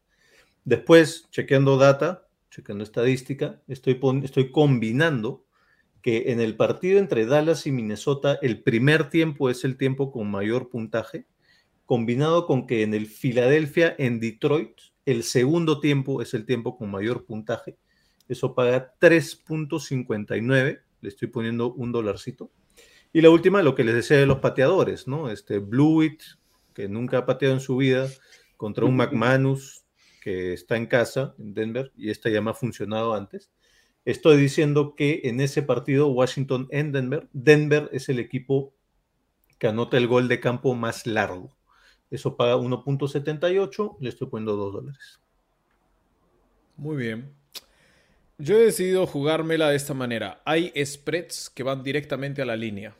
Después, 0.63 1.27
chequeando 1.31 1.77
data, 1.77 2.25
chequeando 2.49 2.83
estadística, 2.83 3.61
estoy, 3.67 3.99
estoy 4.23 4.51
combinando 4.51 5.45
que 6.01 6.31
en 6.31 6.39
el 6.39 6.55
partido 6.55 6.97
entre 6.97 7.25
Dallas 7.25 7.67
y 7.67 7.73
Minnesota, 7.73 8.39
el 8.41 8.63
primer 8.63 9.09
tiempo 9.09 9.49
es 9.49 9.65
el 9.65 9.75
tiempo 9.75 10.13
con 10.13 10.31
mayor 10.31 10.69
puntaje, 10.69 11.27
combinado 11.85 12.47
con 12.47 12.67
que 12.67 12.83
en 12.83 12.93
el 12.93 13.05
Filadelfia, 13.05 13.95
en 13.97 14.21
Detroit, 14.21 14.79
el 15.05 15.23
segundo 15.23 15.81
tiempo 15.81 16.21
es 16.21 16.33
el 16.33 16.45
tiempo 16.45 16.77
con 16.77 16.89
mayor 16.89 17.25
puntaje. 17.25 17.77
Eso 18.29 18.55
paga 18.55 18.95
3.59, 19.01 20.81
le 21.01 21.09
estoy 21.09 21.27
poniendo 21.27 21.73
un 21.73 21.91
dolarcito. 21.91 22.51
Y 23.11 23.21
la 23.21 23.31
última, 23.31 23.63
lo 23.63 23.75
que 23.75 23.83
les 23.83 23.95
decía 23.95 24.17
de 24.17 24.27
los 24.27 24.39
pateadores, 24.39 25.07
¿no? 25.07 25.31
Este 25.31 25.57
Blewett, 25.57 26.21
que 26.73 26.87
nunca 26.87 27.17
ha 27.17 27.25
pateado 27.25 27.55
en 27.55 27.59
su 27.59 27.75
vida, 27.75 28.07
contra 28.55 28.85
un 28.85 28.95
McManus, 28.95 29.83
que 30.21 30.53
está 30.53 30.77
en 30.77 30.85
casa, 30.85 31.33
en 31.39 31.53
Denver, 31.53 31.91
y 31.97 32.11
esta 32.11 32.29
ya 32.29 32.41
me 32.41 32.51
ha 32.51 32.53
funcionado 32.53 33.15
antes. 33.15 33.49
Estoy 34.05 34.37
diciendo 34.37 34.95
que 34.95 35.21
en 35.23 35.41
ese 35.41 35.63
partido, 35.63 36.07
Washington 36.07 36.67
en 36.69 36.91
Denver, 36.91 37.27
Denver 37.33 37.89
es 37.91 38.09
el 38.09 38.19
equipo 38.19 38.73
que 39.57 39.67
anota 39.67 39.97
el 39.97 40.07
gol 40.07 40.27
de 40.27 40.39
campo 40.39 40.75
más 40.75 41.07
largo. 41.07 41.57
Eso 42.11 42.37
paga 42.37 42.57
1.78, 42.57 43.97
le 43.99 44.09
estoy 44.09 44.27
poniendo 44.27 44.55
2 44.55 44.73
dólares. 44.73 45.19
Muy 46.77 46.97
bien. 46.97 47.38
Yo 48.41 48.55
he 48.57 48.63
decidido 48.63 49.05
jugármela 49.05 49.69
de 49.69 49.75
esta 49.75 49.93
manera. 49.93 50.41
Hay 50.45 50.71
spreads 50.85 51.49
que 51.49 51.61
van 51.61 51.83
directamente 51.83 52.41
a 52.41 52.45
la 52.45 52.55
línea. 52.55 52.95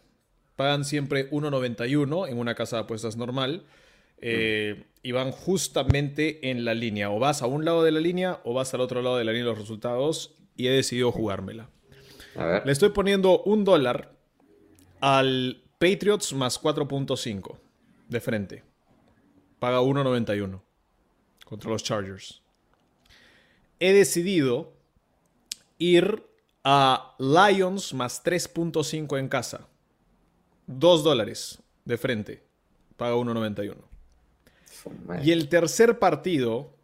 Pagan 0.58 0.84
siempre 0.84 1.32
1.91 1.32 2.28
en 2.28 2.38
una 2.38 2.56
casa 2.56 2.76
de 2.76 2.84
apuestas 2.84 3.16
normal. 3.16 3.66
Eh, 4.22 4.84
y 5.02 5.14
van 5.14 5.32
justamente 5.32 6.52
en 6.52 6.66
la 6.66 6.74
línea. 6.74 7.10
O 7.10 7.20
vas 7.20 7.42
a 7.42 7.48
un 7.48 7.64
lado 7.64 7.84
de 7.84 7.92
la 7.92 8.02
línea 8.02 8.42
o 8.44 8.54
vas 8.54 8.74
al 8.74 8.82
otro 8.82 9.02
lado 9.02 9.18
de 9.18 9.24
la 9.24 9.32
línea 9.32 9.46
de 9.46 9.52
los 9.52 9.60
resultados. 9.60 10.36
Y 10.58 10.68
he 10.68 10.72
decidido 10.72 11.10
jugármela. 11.14 11.70
Le 12.66 12.72
estoy 12.72 12.90
poniendo 12.90 13.42
un 13.44 13.64
dólar 13.64 14.12
al 15.00 15.64
Patriots 15.78 16.34
más 16.34 16.62
4.5 16.62 17.58
de 18.10 18.20
frente. 18.20 18.64
Paga 19.60 19.80
1.91 19.80 20.62
contra 21.46 21.70
los 21.70 21.82
Chargers. 21.82 22.42
He 23.80 23.94
decidido 23.94 24.79
ir 25.80 26.24
a 26.64 27.16
Lions 27.18 27.94
más 27.94 28.24
3.5 28.24 29.18
en 29.18 29.28
casa. 29.28 29.68
2 30.68 31.04
dólares 31.04 31.60
de 31.86 31.98
frente. 31.98 32.44
Paga 32.98 33.16
1.91. 33.16 33.76
Y 35.24 35.32
el 35.32 35.50
tercer 35.50 35.98
partido 35.98 36.76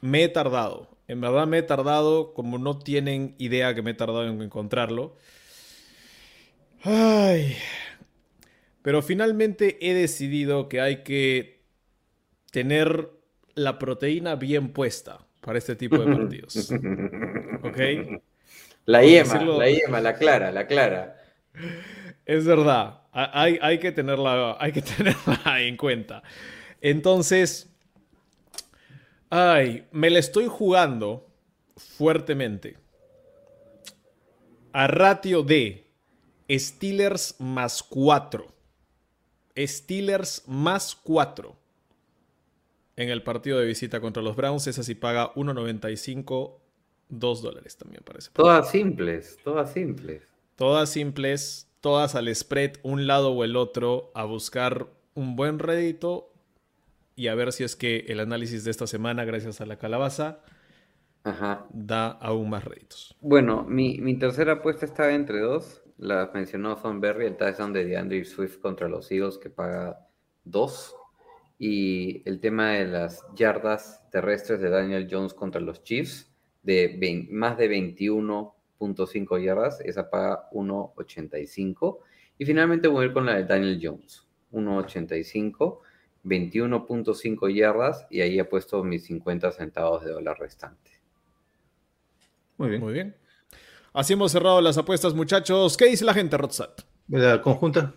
me 0.00 0.22
he 0.24 0.28
tardado. 0.28 0.88
En 1.08 1.20
verdad 1.20 1.46
me 1.46 1.58
he 1.58 1.62
tardado, 1.62 2.32
como 2.34 2.58
no 2.58 2.78
tienen 2.78 3.34
idea 3.38 3.74
que 3.74 3.82
me 3.82 3.90
he 3.90 3.94
tardado 3.94 4.28
en 4.28 4.40
encontrarlo. 4.40 5.16
Ay. 6.82 7.56
Pero 8.82 9.02
finalmente 9.02 9.78
he 9.80 9.94
decidido 9.94 10.68
que 10.68 10.80
hay 10.80 11.02
que 11.02 11.62
tener 12.50 13.10
la 13.54 13.78
proteína 13.78 14.36
bien 14.36 14.72
puesta 14.72 15.26
para 15.40 15.58
este 15.58 15.76
tipo 15.76 15.98
de 15.98 16.16
partidos. 16.16 16.70
¿Ok? 17.62 17.78
La 18.84 19.02
yema, 19.02 19.42
la 19.42 19.70
yema, 19.70 20.00
la 20.00 20.14
clara, 20.14 20.50
la 20.50 20.66
clara. 20.66 21.16
Es 22.24 22.44
verdad, 22.44 23.02
hay, 23.12 23.58
hay, 23.60 23.78
que 23.78 23.92
tenerla, 23.92 24.56
hay 24.58 24.72
que 24.72 24.82
tenerla 24.96 25.60
en 25.60 25.76
cuenta. 25.76 26.22
Entonces, 26.80 27.70
ay, 29.30 29.86
me 29.92 30.10
la 30.10 30.18
estoy 30.18 30.46
jugando 30.48 31.28
fuertemente. 31.76 32.76
A 34.72 34.86
ratio 34.86 35.42
de 35.42 35.90
Steelers 36.50 37.36
más 37.38 37.82
4. 37.82 38.46
Steelers 39.56 40.42
más 40.46 40.94
4 40.94 41.56
en 42.96 43.10
el 43.10 43.22
partido 43.22 43.58
de 43.58 43.66
visita 43.66 44.00
contra 44.00 44.22
los 44.22 44.34
Browns. 44.36 44.66
Esa 44.66 44.82
sí 44.82 44.94
paga 44.94 45.32
1.95 45.34 46.61
Dos 47.14 47.42
dólares 47.42 47.76
también 47.76 48.02
parece. 48.06 48.30
Todas 48.32 48.70
simples, 48.70 49.38
todas 49.44 49.70
simples. 49.70 50.22
Todas 50.56 50.88
simples, 50.88 51.70
todas 51.82 52.14
al 52.14 52.34
spread, 52.34 52.78
un 52.82 53.06
lado 53.06 53.32
o 53.32 53.44
el 53.44 53.54
otro, 53.54 54.10
a 54.14 54.24
buscar 54.24 54.86
un 55.12 55.36
buen 55.36 55.58
rédito 55.58 56.32
y 57.14 57.28
a 57.28 57.34
ver 57.34 57.52
si 57.52 57.64
es 57.64 57.76
que 57.76 58.06
el 58.08 58.18
análisis 58.18 58.64
de 58.64 58.70
esta 58.70 58.86
semana, 58.86 59.26
gracias 59.26 59.60
a 59.60 59.66
la 59.66 59.76
calabaza, 59.76 60.40
da 61.70 62.12
aún 62.12 62.48
más 62.48 62.64
réditos. 62.64 63.14
Bueno, 63.20 63.64
mi, 63.64 63.98
mi, 63.98 64.18
tercera 64.18 64.54
apuesta 64.54 64.86
estaba 64.86 65.12
entre 65.12 65.40
dos. 65.40 65.82
La 65.98 66.30
mencionó 66.32 66.80
Son 66.80 66.98
Berry, 66.98 67.26
el 67.26 67.36
touchdown 67.36 67.74
de 67.74 67.84
DeAndre 67.84 68.24
Swift 68.24 68.58
contra 68.58 68.88
los 68.88 69.12
Eagles 69.12 69.36
que 69.36 69.50
paga 69.50 70.08
dos. 70.44 70.96
Y 71.58 72.26
el 72.26 72.40
tema 72.40 72.70
de 72.70 72.86
las 72.86 73.22
yardas 73.36 74.08
terrestres 74.10 74.62
de 74.62 74.70
Daniel 74.70 75.06
Jones 75.10 75.34
contra 75.34 75.60
los 75.60 75.84
Chiefs 75.84 76.31
de 76.62 77.26
más 77.30 77.58
de 77.58 77.68
21.5 77.70 79.44
yardas, 79.44 79.80
esa 79.80 80.10
paga 80.10 80.48
1.85. 80.52 81.98
Y 82.38 82.44
finalmente 82.44 82.88
voy 82.88 83.04
a 83.04 83.06
ir 83.08 83.12
con 83.12 83.26
la 83.26 83.34
de 83.34 83.44
Daniel 83.44 83.80
Jones, 83.82 84.26
1.85, 84.52 85.80
21.5 86.24 87.54
yardas 87.54 88.06
y 88.10 88.20
ahí 88.20 88.38
he 88.38 88.44
puesto 88.44 88.82
mis 88.84 89.04
50 89.04 89.52
centavos 89.52 90.04
de 90.04 90.12
dólar 90.12 90.38
restante. 90.38 90.92
Muy 92.58 92.70
bien. 92.70 92.80
Muy 92.80 92.92
bien. 92.92 93.16
Así 93.92 94.14
hemos 94.14 94.32
cerrado 94.32 94.60
las 94.60 94.78
apuestas, 94.78 95.14
muchachos. 95.14 95.76
¿Qué 95.76 95.86
dice 95.86 96.04
la 96.04 96.14
gente, 96.14 96.36
Rodsat? 96.38 96.82
La 97.08 97.42
conjunta. 97.42 97.94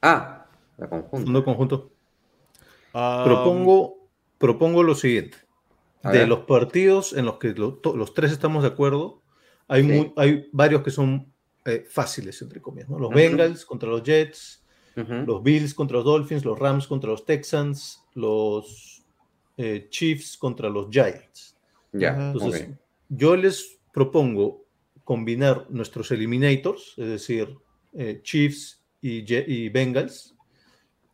Ah, 0.00 0.46
la 0.76 0.88
conjunta. 0.88 1.30
No 1.30 1.44
conjunto. 1.44 1.90
Ah, 2.94 3.22
propongo, 3.24 4.08
propongo 4.38 4.82
lo 4.82 4.94
siguiente 4.94 5.41
de 6.02 6.26
los 6.26 6.40
partidos 6.40 7.12
en 7.12 7.26
los 7.26 7.38
que 7.38 7.54
los 7.54 8.14
tres 8.14 8.32
estamos 8.32 8.62
de 8.62 8.68
acuerdo, 8.68 9.22
hay, 9.68 10.12
hay 10.16 10.48
varios 10.52 10.82
que 10.82 10.90
son 10.90 11.32
eh, 11.64 11.84
fáciles, 11.88 12.42
entre 12.42 12.60
comillas. 12.60 12.88
Los 12.88 13.10
Bengals 13.10 13.64
contra 13.64 13.88
los 13.88 14.02
Jets, 14.02 14.64
los 14.96 15.42
Bills 15.42 15.74
contra 15.74 15.98
los 15.98 16.04
Dolphins, 16.04 16.44
los 16.44 16.58
Rams 16.58 16.86
contra 16.86 17.10
los 17.10 17.24
Texans, 17.24 18.02
los 18.14 19.02
eh, 19.56 19.86
Chiefs 19.90 20.36
contra 20.36 20.68
los 20.68 20.88
Giants. 20.90 21.56
Ya. 21.92 22.32
Entonces, 22.32 22.68
yo 23.08 23.36
les 23.36 23.78
propongo 23.92 24.64
combinar 25.04 25.66
nuestros 25.70 26.10
eliminators, 26.10 26.94
es 26.96 27.06
decir, 27.06 27.56
eh, 27.92 28.20
Chiefs 28.22 28.82
y, 29.00 29.24
y 29.34 29.68
Bengals, 29.68 30.31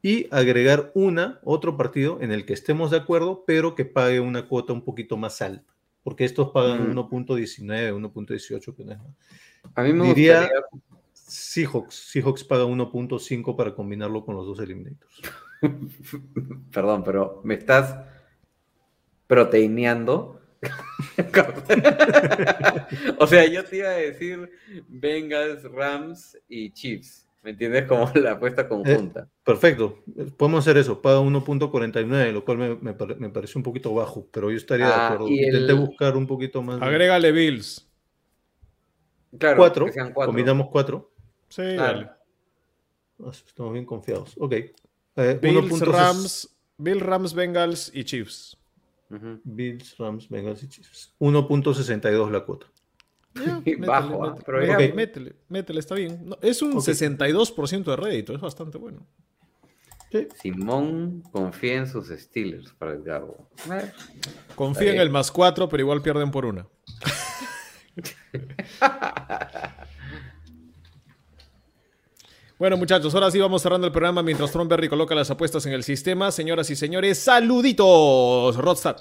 y 0.02 0.28
agregar 0.30 0.92
una, 0.94 1.40
otro 1.42 1.76
partido 1.76 2.18
en 2.20 2.30
el 2.30 2.46
que 2.46 2.52
estemos 2.52 2.90
de 2.90 2.98
acuerdo, 2.98 3.44
pero 3.46 3.74
que 3.74 3.84
pague 3.84 4.20
una 4.20 4.46
cuota 4.46 4.72
un 4.72 4.82
poquito 4.82 5.16
más 5.16 5.42
alta, 5.42 5.74
porque 6.02 6.24
estos 6.24 6.50
pagan 6.50 6.94
1.19, 6.94 7.94
1.18, 7.94 8.76
que 8.76 8.84
no 8.84 8.92
es 8.92 8.98
A 9.74 9.82
mí 9.82 9.92
me 9.92 10.06
Diría 10.06 10.42
gustaría... 10.42 10.62
Seahawks, 11.12 11.94
Seahawks 11.94 12.44
paga 12.44 12.64
1.5 12.64 13.54
para 13.54 13.74
combinarlo 13.74 14.24
con 14.24 14.34
los 14.34 14.46
dos 14.46 14.60
eliminators. 14.60 15.20
Perdón, 16.72 17.04
pero 17.04 17.42
me 17.44 17.54
estás 17.54 17.98
proteineando. 19.26 20.40
o 23.18 23.26
sea, 23.26 23.46
yo 23.46 23.64
te 23.64 23.76
iba 23.76 23.90
a 23.90 23.92
decir 23.92 24.50
Bengals, 24.88 25.64
Rams 25.64 26.36
y 26.48 26.72
Chiefs. 26.72 27.27
¿Me 27.42 27.50
entiendes? 27.50 27.86
Como 27.86 28.10
la 28.14 28.32
apuesta 28.32 28.62
eh, 28.62 28.68
conjunta. 28.68 29.28
perfecto. 29.44 30.02
Podemos 30.36 30.60
hacer 30.60 30.76
eso. 30.78 31.00
Paga 31.00 31.20
1.49, 31.20 32.32
lo 32.32 32.44
cual 32.44 32.58
me, 32.58 32.76
me, 32.76 33.30
parece 33.30 33.58
un 33.58 33.62
poquito 33.62 33.94
bajo, 33.94 34.26
pero 34.30 34.50
yo 34.50 34.56
estaría 34.56 34.86
de 34.86 34.92
ah, 34.92 35.06
acuerdo. 35.06 35.28
Intenté 35.28 35.72
buscar 35.72 36.16
un 36.16 36.26
poquito 36.26 36.62
más. 36.62 36.82
Agrégale 36.82 37.32
Bills. 37.32 37.88
Claro, 39.38 39.58
cuatro. 39.58 39.86
Combinamos 40.14 40.68
cuatro. 40.70 41.12
Sí, 41.48 41.62
dale. 41.62 42.10
Ah, 43.24 43.30
estamos 43.30 43.72
bien 43.72 43.84
confiados. 43.84 44.34
Ok. 44.38 44.52
Eh, 45.16 45.38
Bills, 45.40 45.80
Rams, 45.80 46.56
Bills, 46.76 47.02
Rams, 47.02 47.34
Bengals 47.34 47.90
y 47.92 48.04
Chiefs. 48.04 48.56
Bills, 49.42 49.96
Rams, 49.96 50.28
Bengals 50.28 50.62
y 50.62 50.68
Chiefs. 50.68 51.14
1.62 51.18 52.30
la 52.30 52.40
cuota. 52.44 52.66
Bajo, 53.86 54.24
¿ah? 54.24 54.36
métele, 54.46 54.92
métele, 54.92 55.36
métele, 55.48 55.80
está 55.80 55.94
bien. 55.94 56.34
es 56.42 56.62
un 56.62 56.74
62% 56.74 57.84
de 57.84 57.96
rédito, 57.96 58.34
es 58.34 58.40
bastante 58.40 58.78
bueno. 58.78 59.06
Simón 60.40 61.22
confía 61.32 61.74
en 61.74 61.86
sus 61.86 62.08
Steelers 62.08 62.72
para 62.72 62.92
el 62.92 63.02
Gabo. 63.02 63.48
Confía 64.54 64.92
en 64.92 65.00
el 65.00 65.10
más 65.10 65.30
4, 65.30 65.68
pero 65.68 65.82
igual 65.82 66.00
pierden 66.02 66.30
por 66.30 66.46
una. 66.46 66.66
Bueno, 72.58 72.76
muchachos, 72.76 73.14
ahora 73.14 73.30
sí 73.30 73.38
vamos 73.38 73.62
cerrando 73.62 73.86
el 73.86 73.92
programa 73.92 74.20
mientras 74.20 74.52
Berry 74.66 74.88
coloca 74.88 75.14
las 75.14 75.30
apuestas 75.30 75.64
en 75.66 75.72
el 75.74 75.84
sistema. 75.84 76.32
Señoras 76.32 76.68
y 76.70 76.74
señores, 76.74 77.16
saluditos, 77.20 78.56
Rodstad. 78.56 78.96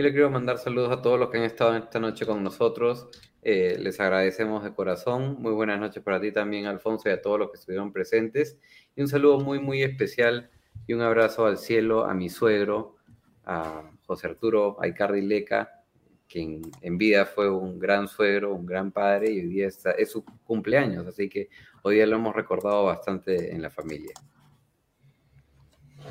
Y 0.00 0.02
le 0.02 0.12
quiero 0.12 0.30
mandar 0.30 0.56
saludos 0.56 0.90
a 0.92 1.02
todos 1.02 1.20
los 1.20 1.28
que 1.28 1.36
han 1.36 1.44
estado 1.44 1.76
esta 1.76 2.00
noche 2.00 2.24
con 2.24 2.42
nosotros. 2.42 3.10
Eh, 3.42 3.76
les 3.78 4.00
agradecemos 4.00 4.64
de 4.64 4.72
corazón. 4.72 5.36
Muy 5.42 5.52
buenas 5.52 5.78
noches 5.78 6.02
para 6.02 6.18
ti 6.18 6.32
también, 6.32 6.64
Alfonso, 6.64 7.10
y 7.10 7.12
a 7.12 7.20
todos 7.20 7.38
los 7.38 7.50
que 7.50 7.58
estuvieron 7.58 7.92
presentes. 7.92 8.58
Y 8.96 9.02
un 9.02 9.08
saludo 9.08 9.40
muy, 9.40 9.58
muy 9.58 9.82
especial 9.82 10.48
y 10.86 10.94
un 10.94 11.02
abrazo 11.02 11.44
al 11.44 11.58
cielo 11.58 12.06
a 12.06 12.14
mi 12.14 12.30
suegro, 12.30 12.96
a 13.44 13.90
José 14.06 14.28
Arturo 14.28 14.78
Aicardi 14.80 15.20
Leca, 15.20 15.70
quien 16.26 16.62
en 16.80 16.96
vida 16.96 17.26
fue 17.26 17.50
un 17.50 17.78
gran 17.78 18.08
suegro, 18.08 18.54
un 18.54 18.64
gran 18.64 18.92
padre, 18.92 19.30
y 19.30 19.40
hoy 19.40 19.48
día 19.48 19.66
es 19.66 20.10
su 20.10 20.24
cumpleaños, 20.46 21.06
así 21.08 21.28
que 21.28 21.50
hoy 21.82 21.96
día 21.96 22.06
lo 22.06 22.16
hemos 22.16 22.34
recordado 22.34 22.86
bastante 22.86 23.54
en 23.54 23.60
la 23.60 23.68
familia. 23.68 24.14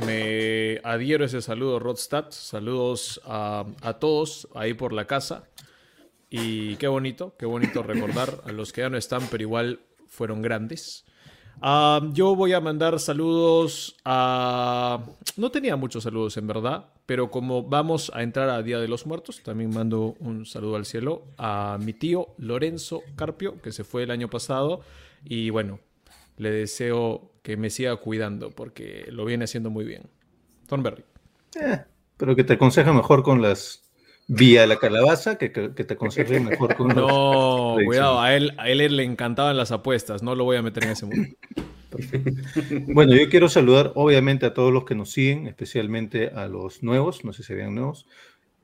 Me 0.06 0.80
adhiero 0.84 1.24
a 1.24 1.28
ese 1.28 1.42
saludo, 1.42 1.80
Rodstad. 1.80 2.26
Saludos 2.30 3.22
a, 3.26 3.66
todos 4.00 4.48
ahí 4.56 4.74
por 4.74 4.94
la 4.94 5.06
casa. 5.06 5.44
Y 6.30 6.76
qué 6.76 6.88
bonito, 6.88 7.36
qué 7.38 7.46
bonito 7.46 7.84
recordar 7.84 8.42
a 8.46 8.52
los 8.52 8.72
que 8.72 8.82
ya 8.82 8.90
no 8.90 8.98
están, 8.98 9.28
pero 9.30 9.44
igual 9.44 9.80
fueron 10.08 10.42
grandes. 10.42 11.06
Ah, 11.62 12.00
yo 12.14 12.36
voy 12.36 12.54
a 12.54 12.62
mandar 12.62 13.00
saludos 13.00 13.98
a... 14.06 15.04
No 15.36 15.52
tenía 15.52 15.76
muchos 15.76 16.04
saludos 16.04 16.38
en 16.38 16.48
verdad, 16.48 16.86
pero 17.06 17.32
como 17.32 17.64
vamos 17.64 18.12
a 18.14 18.24
entrar 18.24 18.50
a 18.50 18.62
Día 18.62 18.80
de 18.80 18.88
los 18.88 19.06
Muertos, 19.06 19.42
también 19.44 19.74
mando 19.74 20.16
un 20.20 20.46
saludo 20.46 20.78
al 20.78 20.86
cielo 20.86 21.24
a 21.38 21.78
mi 21.82 21.92
tío 21.92 22.30
Lorenzo 22.38 23.02
Carpio, 23.16 23.62
que 23.62 23.72
se 23.72 23.84
fue 23.84 24.04
el 24.04 24.12
año 24.12 24.30
pasado. 24.30 24.82
Y 25.26 25.50
bueno, 25.50 25.80
le 26.40 26.52
deseo 26.52 27.34
que 27.44 27.58
me 27.58 27.70
siga 27.70 27.98
cuidando 27.98 28.50
porque 28.50 29.06
lo 29.12 29.26
viene 29.26 29.44
haciendo 29.44 29.70
muy 29.70 29.86
bien. 29.86 30.04
Thornberry. 30.68 31.04
Eh, 31.62 31.80
pero 32.18 32.36
que 32.36 32.44
te 32.44 32.54
aconseja 32.54 32.94
mejor 32.94 33.24
con 33.24 33.42
las 33.42 33.84
vía 34.28 34.66
la 34.68 34.78
calabaza 34.78 35.38
que, 35.38 35.50
te 35.50 35.94
aconseje 35.94 36.40
mejor 36.40 36.76
con 36.76 36.90
No, 36.90 37.76
cuidado, 37.84 38.22
a 38.22 38.36
él, 38.36 38.54
a 38.58 38.70
él 38.70 38.96
le 38.96 39.04
encantaban 39.04 39.58
las 39.58 39.72
apuestas, 39.72 40.24
no 40.24 40.34
lo 40.34 40.46
voy 40.46 40.58
a 40.58 40.62
meter 40.62 40.86
en 40.86 40.90
ese 40.92 41.06
mundo. 41.06 41.30
Bueno, 42.94 43.16
yo 43.16 43.30
quiero 43.30 43.50
saludar 43.50 43.92
obviamente 43.96 44.46
a 44.46 44.54
todos 44.54 44.72
los 44.72 44.86
que 44.86 44.96
nos 44.96 45.12
siguen, 45.12 45.48
especialmente 45.48 46.28
a 46.28 46.48
los 46.48 46.84
nuevos, 46.84 47.26
no 47.26 47.34
sé 47.34 47.44
si 47.44 47.54
vean 47.54 47.76
nuevos. 47.76 48.06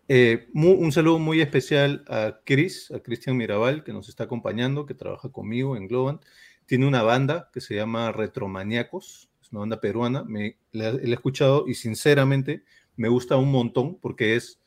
Eh, 0.07 0.47
un 0.53 0.91
saludo 0.91 1.17
muy 1.17 1.41
especial 1.41 2.05
a 2.07 2.39
Chris, 2.45 2.91
a 2.91 2.99
Cristian 2.99 3.35
Mirabal, 3.35 3.83
que 3.83 3.91
nos 3.91 4.07
está 4.07 4.25
acompañando, 4.25 4.85
que 4.85 4.93
trabaja 4.93 5.29
conmigo 5.29 5.75
en 5.75 5.87
Globant. 5.87 6.21
Tiene 6.65 6.87
una 6.87 7.03
banda 7.03 7.49
que 7.53 7.61
se 7.61 7.75
llama 7.75 8.11
Retromaniacos, 8.11 9.29
es 9.41 9.51
una 9.51 9.61
banda 9.61 9.81
peruana. 9.81 10.23
Me, 10.23 10.57
la, 10.71 10.89
he 10.89 11.11
escuchado 11.11 11.67
y 11.67 11.75
sinceramente 11.75 12.63
me 12.95 13.09
gusta 13.09 13.37
un 13.37 13.51
montón 13.51 13.99
porque 13.99 14.35
es 14.35 14.61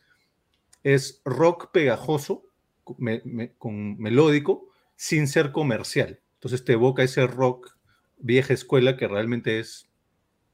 es 0.83 1.21
rock 1.25 1.71
pegajoso, 1.73 2.45
con 2.85 3.99
melódico, 3.99 4.69
sin 4.97 5.29
ser 5.29 5.53
comercial. 5.53 6.21
Entonces 6.35 6.65
te 6.65 6.73
evoca 6.73 7.03
ese 7.03 7.27
rock 7.27 7.77
vieja 8.19 8.55
escuela 8.55 8.97
que 8.97 9.07
realmente 9.07 9.59
es 9.59 9.91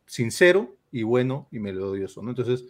sincero 0.06 0.76
y 0.90 1.02
bueno 1.02 1.48
y 1.52 1.60
melodioso. 1.60 2.20
Entonces 2.28 2.64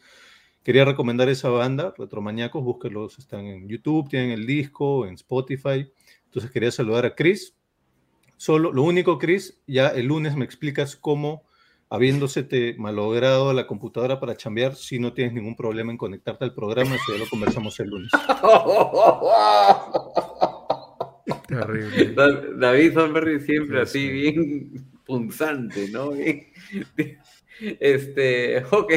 quería 0.62 0.84
recomendar 0.84 1.28
esa 1.28 1.48
banda, 1.48 1.94
Retromaníacos, 1.96 2.62
búsquenlos, 2.62 3.18
están 3.18 3.46
en 3.46 3.68
YouTube, 3.68 4.08
tienen 4.08 4.30
el 4.30 4.46
disco, 4.46 5.06
en 5.06 5.14
Spotify. 5.14 5.90
Entonces 6.24 6.50
quería 6.50 6.70
saludar 6.70 7.06
a 7.06 7.14
Chris. 7.14 7.54
Solo, 8.44 8.72
lo 8.72 8.82
único, 8.82 9.18
Chris, 9.18 9.58
ya 9.66 9.88
el 9.88 10.08
lunes 10.08 10.36
me 10.36 10.44
explicas 10.44 10.96
cómo 10.96 11.44
habiéndose 11.88 12.46
malogrado 12.76 13.54
la 13.54 13.66
computadora 13.66 14.20
para 14.20 14.36
chambear, 14.36 14.74
si 14.74 14.98
no 14.98 15.14
tienes 15.14 15.32
ningún 15.32 15.56
problema 15.56 15.92
en 15.92 15.96
conectarte 15.96 16.44
al 16.44 16.52
programa, 16.52 16.94
eso 16.94 17.14
ya 17.14 17.20
lo 17.20 17.30
conversamos 17.30 17.80
el 17.80 17.88
lunes. 17.88 18.10
Terrible. 21.48 22.14
David 22.58 22.92
Sonberry 22.92 23.40
siempre 23.40 23.80
así, 23.80 24.10
bien 24.10 24.92
punzante, 25.06 25.88
¿no? 25.88 26.10
Este, 27.80 28.62
ok, 28.70 28.92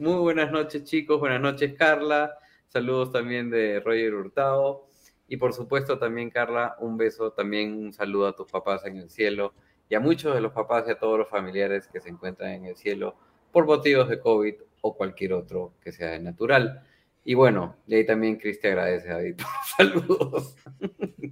muy 0.00 0.16
buenas 0.16 0.50
noches 0.50 0.82
chicos, 0.82 1.20
buenas 1.20 1.40
noches 1.40 1.74
Carla, 1.78 2.32
saludos 2.66 3.12
también 3.12 3.48
de 3.48 3.78
Roger 3.78 4.14
Hurtado 4.14 4.87
y 5.28 5.36
por 5.36 5.52
supuesto 5.52 5.98
también 5.98 6.30
Carla, 6.30 6.76
un 6.80 6.96
beso, 6.96 7.32
también 7.32 7.74
un 7.74 7.92
saludo 7.92 8.28
a 8.28 8.34
tus 8.34 8.50
papás 8.50 8.84
en 8.86 8.96
el 8.96 9.10
cielo 9.10 9.52
y 9.88 9.94
a 9.94 10.00
muchos 10.00 10.34
de 10.34 10.40
los 10.40 10.52
papás 10.52 10.84
y 10.88 10.90
a 10.90 10.98
todos 10.98 11.18
los 11.18 11.28
familiares 11.28 11.86
que 11.86 12.00
se 12.00 12.08
encuentran 12.08 12.50
en 12.52 12.64
el 12.64 12.76
cielo 12.76 13.14
por 13.52 13.66
motivos 13.66 14.08
de 14.08 14.18
COVID 14.18 14.54
o 14.80 14.96
cualquier 14.96 15.34
otro 15.34 15.72
que 15.82 15.92
sea 15.92 16.18
natural. 16.18 16.82
Y 17.28 17.34
bueno, 17.34 17.76
y 17.86 17.94
ahí 17.94 18.06
también 18.06 18.36
Cristi 18.36 18.68
agradece, 18.68 19.08
David, 19.08 19.34
saludos. 19.76 20.56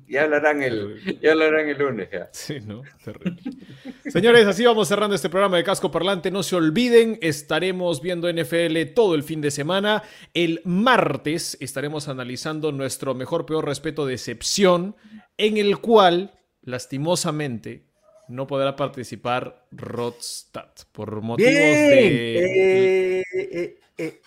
ya, 0.06 0.24
hablarán 0.24 0.62
el, 0.62 1.18
ya 1.22 1.32
hablarán 1.32 1.70
el 1.70 1.78
lunes. 1.78 2.10
Ya. 2.12 2.28
Sí, 2.32 2.60
¿no? 2.60 2.82
Terrible. 3.02 3.40
Señores, 4.04 4.46
así 4.46 4.66
vamos 4.66 4.88
cerrando 4.88 5.16
este 5.16 5.30
programa 5.30 5.56
de 5.56 5.64
Casco 5.64 5.90
Parlante. 5.90 6.30
No 6.30 6.42
se 6.42 6.54
olviden, 6.54 7.18
estaremos 7.22 8.02
viendo 8.02 8.30
NFL 8.30 8.92
todo 8.94 9.14
el 9.14 9.22
fin 9.22 9.40
de 9.40 9.50
semana. 9.50 10.02
El 10.34 10.60
martes 10.66 11.56
estaremos 11.62 12.08
analizando 12.08 12.72
nuestro 12.72 13.14
mejor, 13.14 13.46
peor 13.46 13.64
respeto, 13.64 14.04
decepción, 14.04 14.96
en 15.38 15.56
el 15.56 15.78
cual, 15.78 16.38
lastimosamente, 16.60 17.86
no 18.28 18.46
podrá 18.46 18.76
participar 18.76 19.66
Rodstad 19.70 20.68
por 20.92 21.22
motivos 21.22 21.54
de. 21.54 23.20
Eh, 23.20 23.24
eh, 23.32 23.78
eh, 23.96 24.20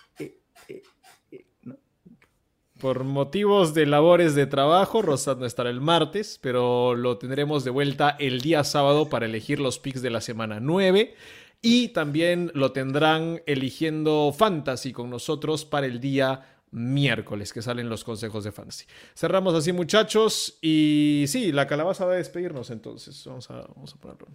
por 2.79 3.03
motivos 3.03 3.73
de 3.73 3.85
labores 3.85 4.35
de 4.35 4.45
trabajo, 4.45 5.01
Rodstad 5.01 5.37
no 5.37 5.45
estará 5.45 5.69
el 5.69 5.81
martes, 5.81 6.39
pero 6.41 6.95
lo 6.95 7.17
tendremos 7.17 7.63
de 7.63 7.69
vuelta 7.69 8.15
el 8.19 8.41
día 8.41 8.63
sábado 8.63 9.09
para 9.09 9.25
elegir 9.25 9.59
los 9.59 9.79
picks 9.79 10.01
de 10.01 10.09
la 10.09 10.21
semana 10.21 10.59
9. 10.59 11.13
Y 11.61 11.89
también 11.89 12.51
lo 12.53 12.71
tendrán 12.71 13.41
eligiendo 13.45 14.33
Fantasy 14.35 14.93
con 14.93 15.09
nosotros 15.09 15.65
para 15.65 15.85
el 15.85 15.99
día 15.99 16.55
miércoles 16.71 17.51
que 17.51 17.61
salen 17.61 17.89
los 17.89 18.03
consejos 18.03 18.43
de 18.43 18.51
fantasy. 18.51 18.85
Cerramos 19.15 19.55
así 19.55 19.73
muchachos 19.73 20.57
y 20.61 21.25
sí, 21.27 21.51
la 21.51 21.67
calabaza 21.67 22.05
va 22.05 22.13
a 22.13 22.17
despedirnos 22.17 22.69
entonces. 22.69 23.23
Vamos 23.25 23.49
a, 23.49 23.61
vamos 23.75 23.93
a 23.93 23.97
ponerlo. 23.97 24.27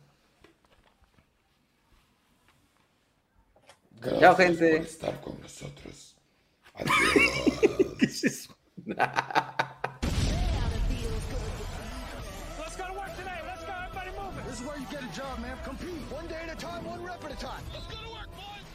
Gracias 4.01 4.21
Chao 4.21 4.37
gente. 4.37 4.77
Por 4.77 4.87
estar 4.87 5.21
con 5.21 5.41
nosotros. 5.41 6.14
Adiós. 6.80 8.48
¿Qué? 8.84 9.02
Let's 12.59 12.76
go 12.76 12.86
to 12.86 12.92
work 12.94 13.16
today. 13.16 13.38
Let's 13.46 13.64
go. 13.64 13.72
Everybody 13.86 14.10
moving. 14.18 14.44
This 14.46 14.60
is 14.60 14.66
where 14.66 14.78
you 14.78 14.86
get 14.90 15.05
a 15.05 15.16
job, 15.16 15.38
man. 15.38 15.56
Compete. 15.64 16.02
One 16.10 16.26
day 16.26 16.40
at 16.42 16.52
a 16.52 16.56
time, 16.56 16.84
one 16.84 17.05
rep 17.05 17.24
at 17.24 17.32
a 17.32 17.36
time. 17.36 17.62
Let's 17.72 17.86
go 17.86 17.96
to 18.02 18.10
work, 18.12 18.26
boys. 18.34 18.73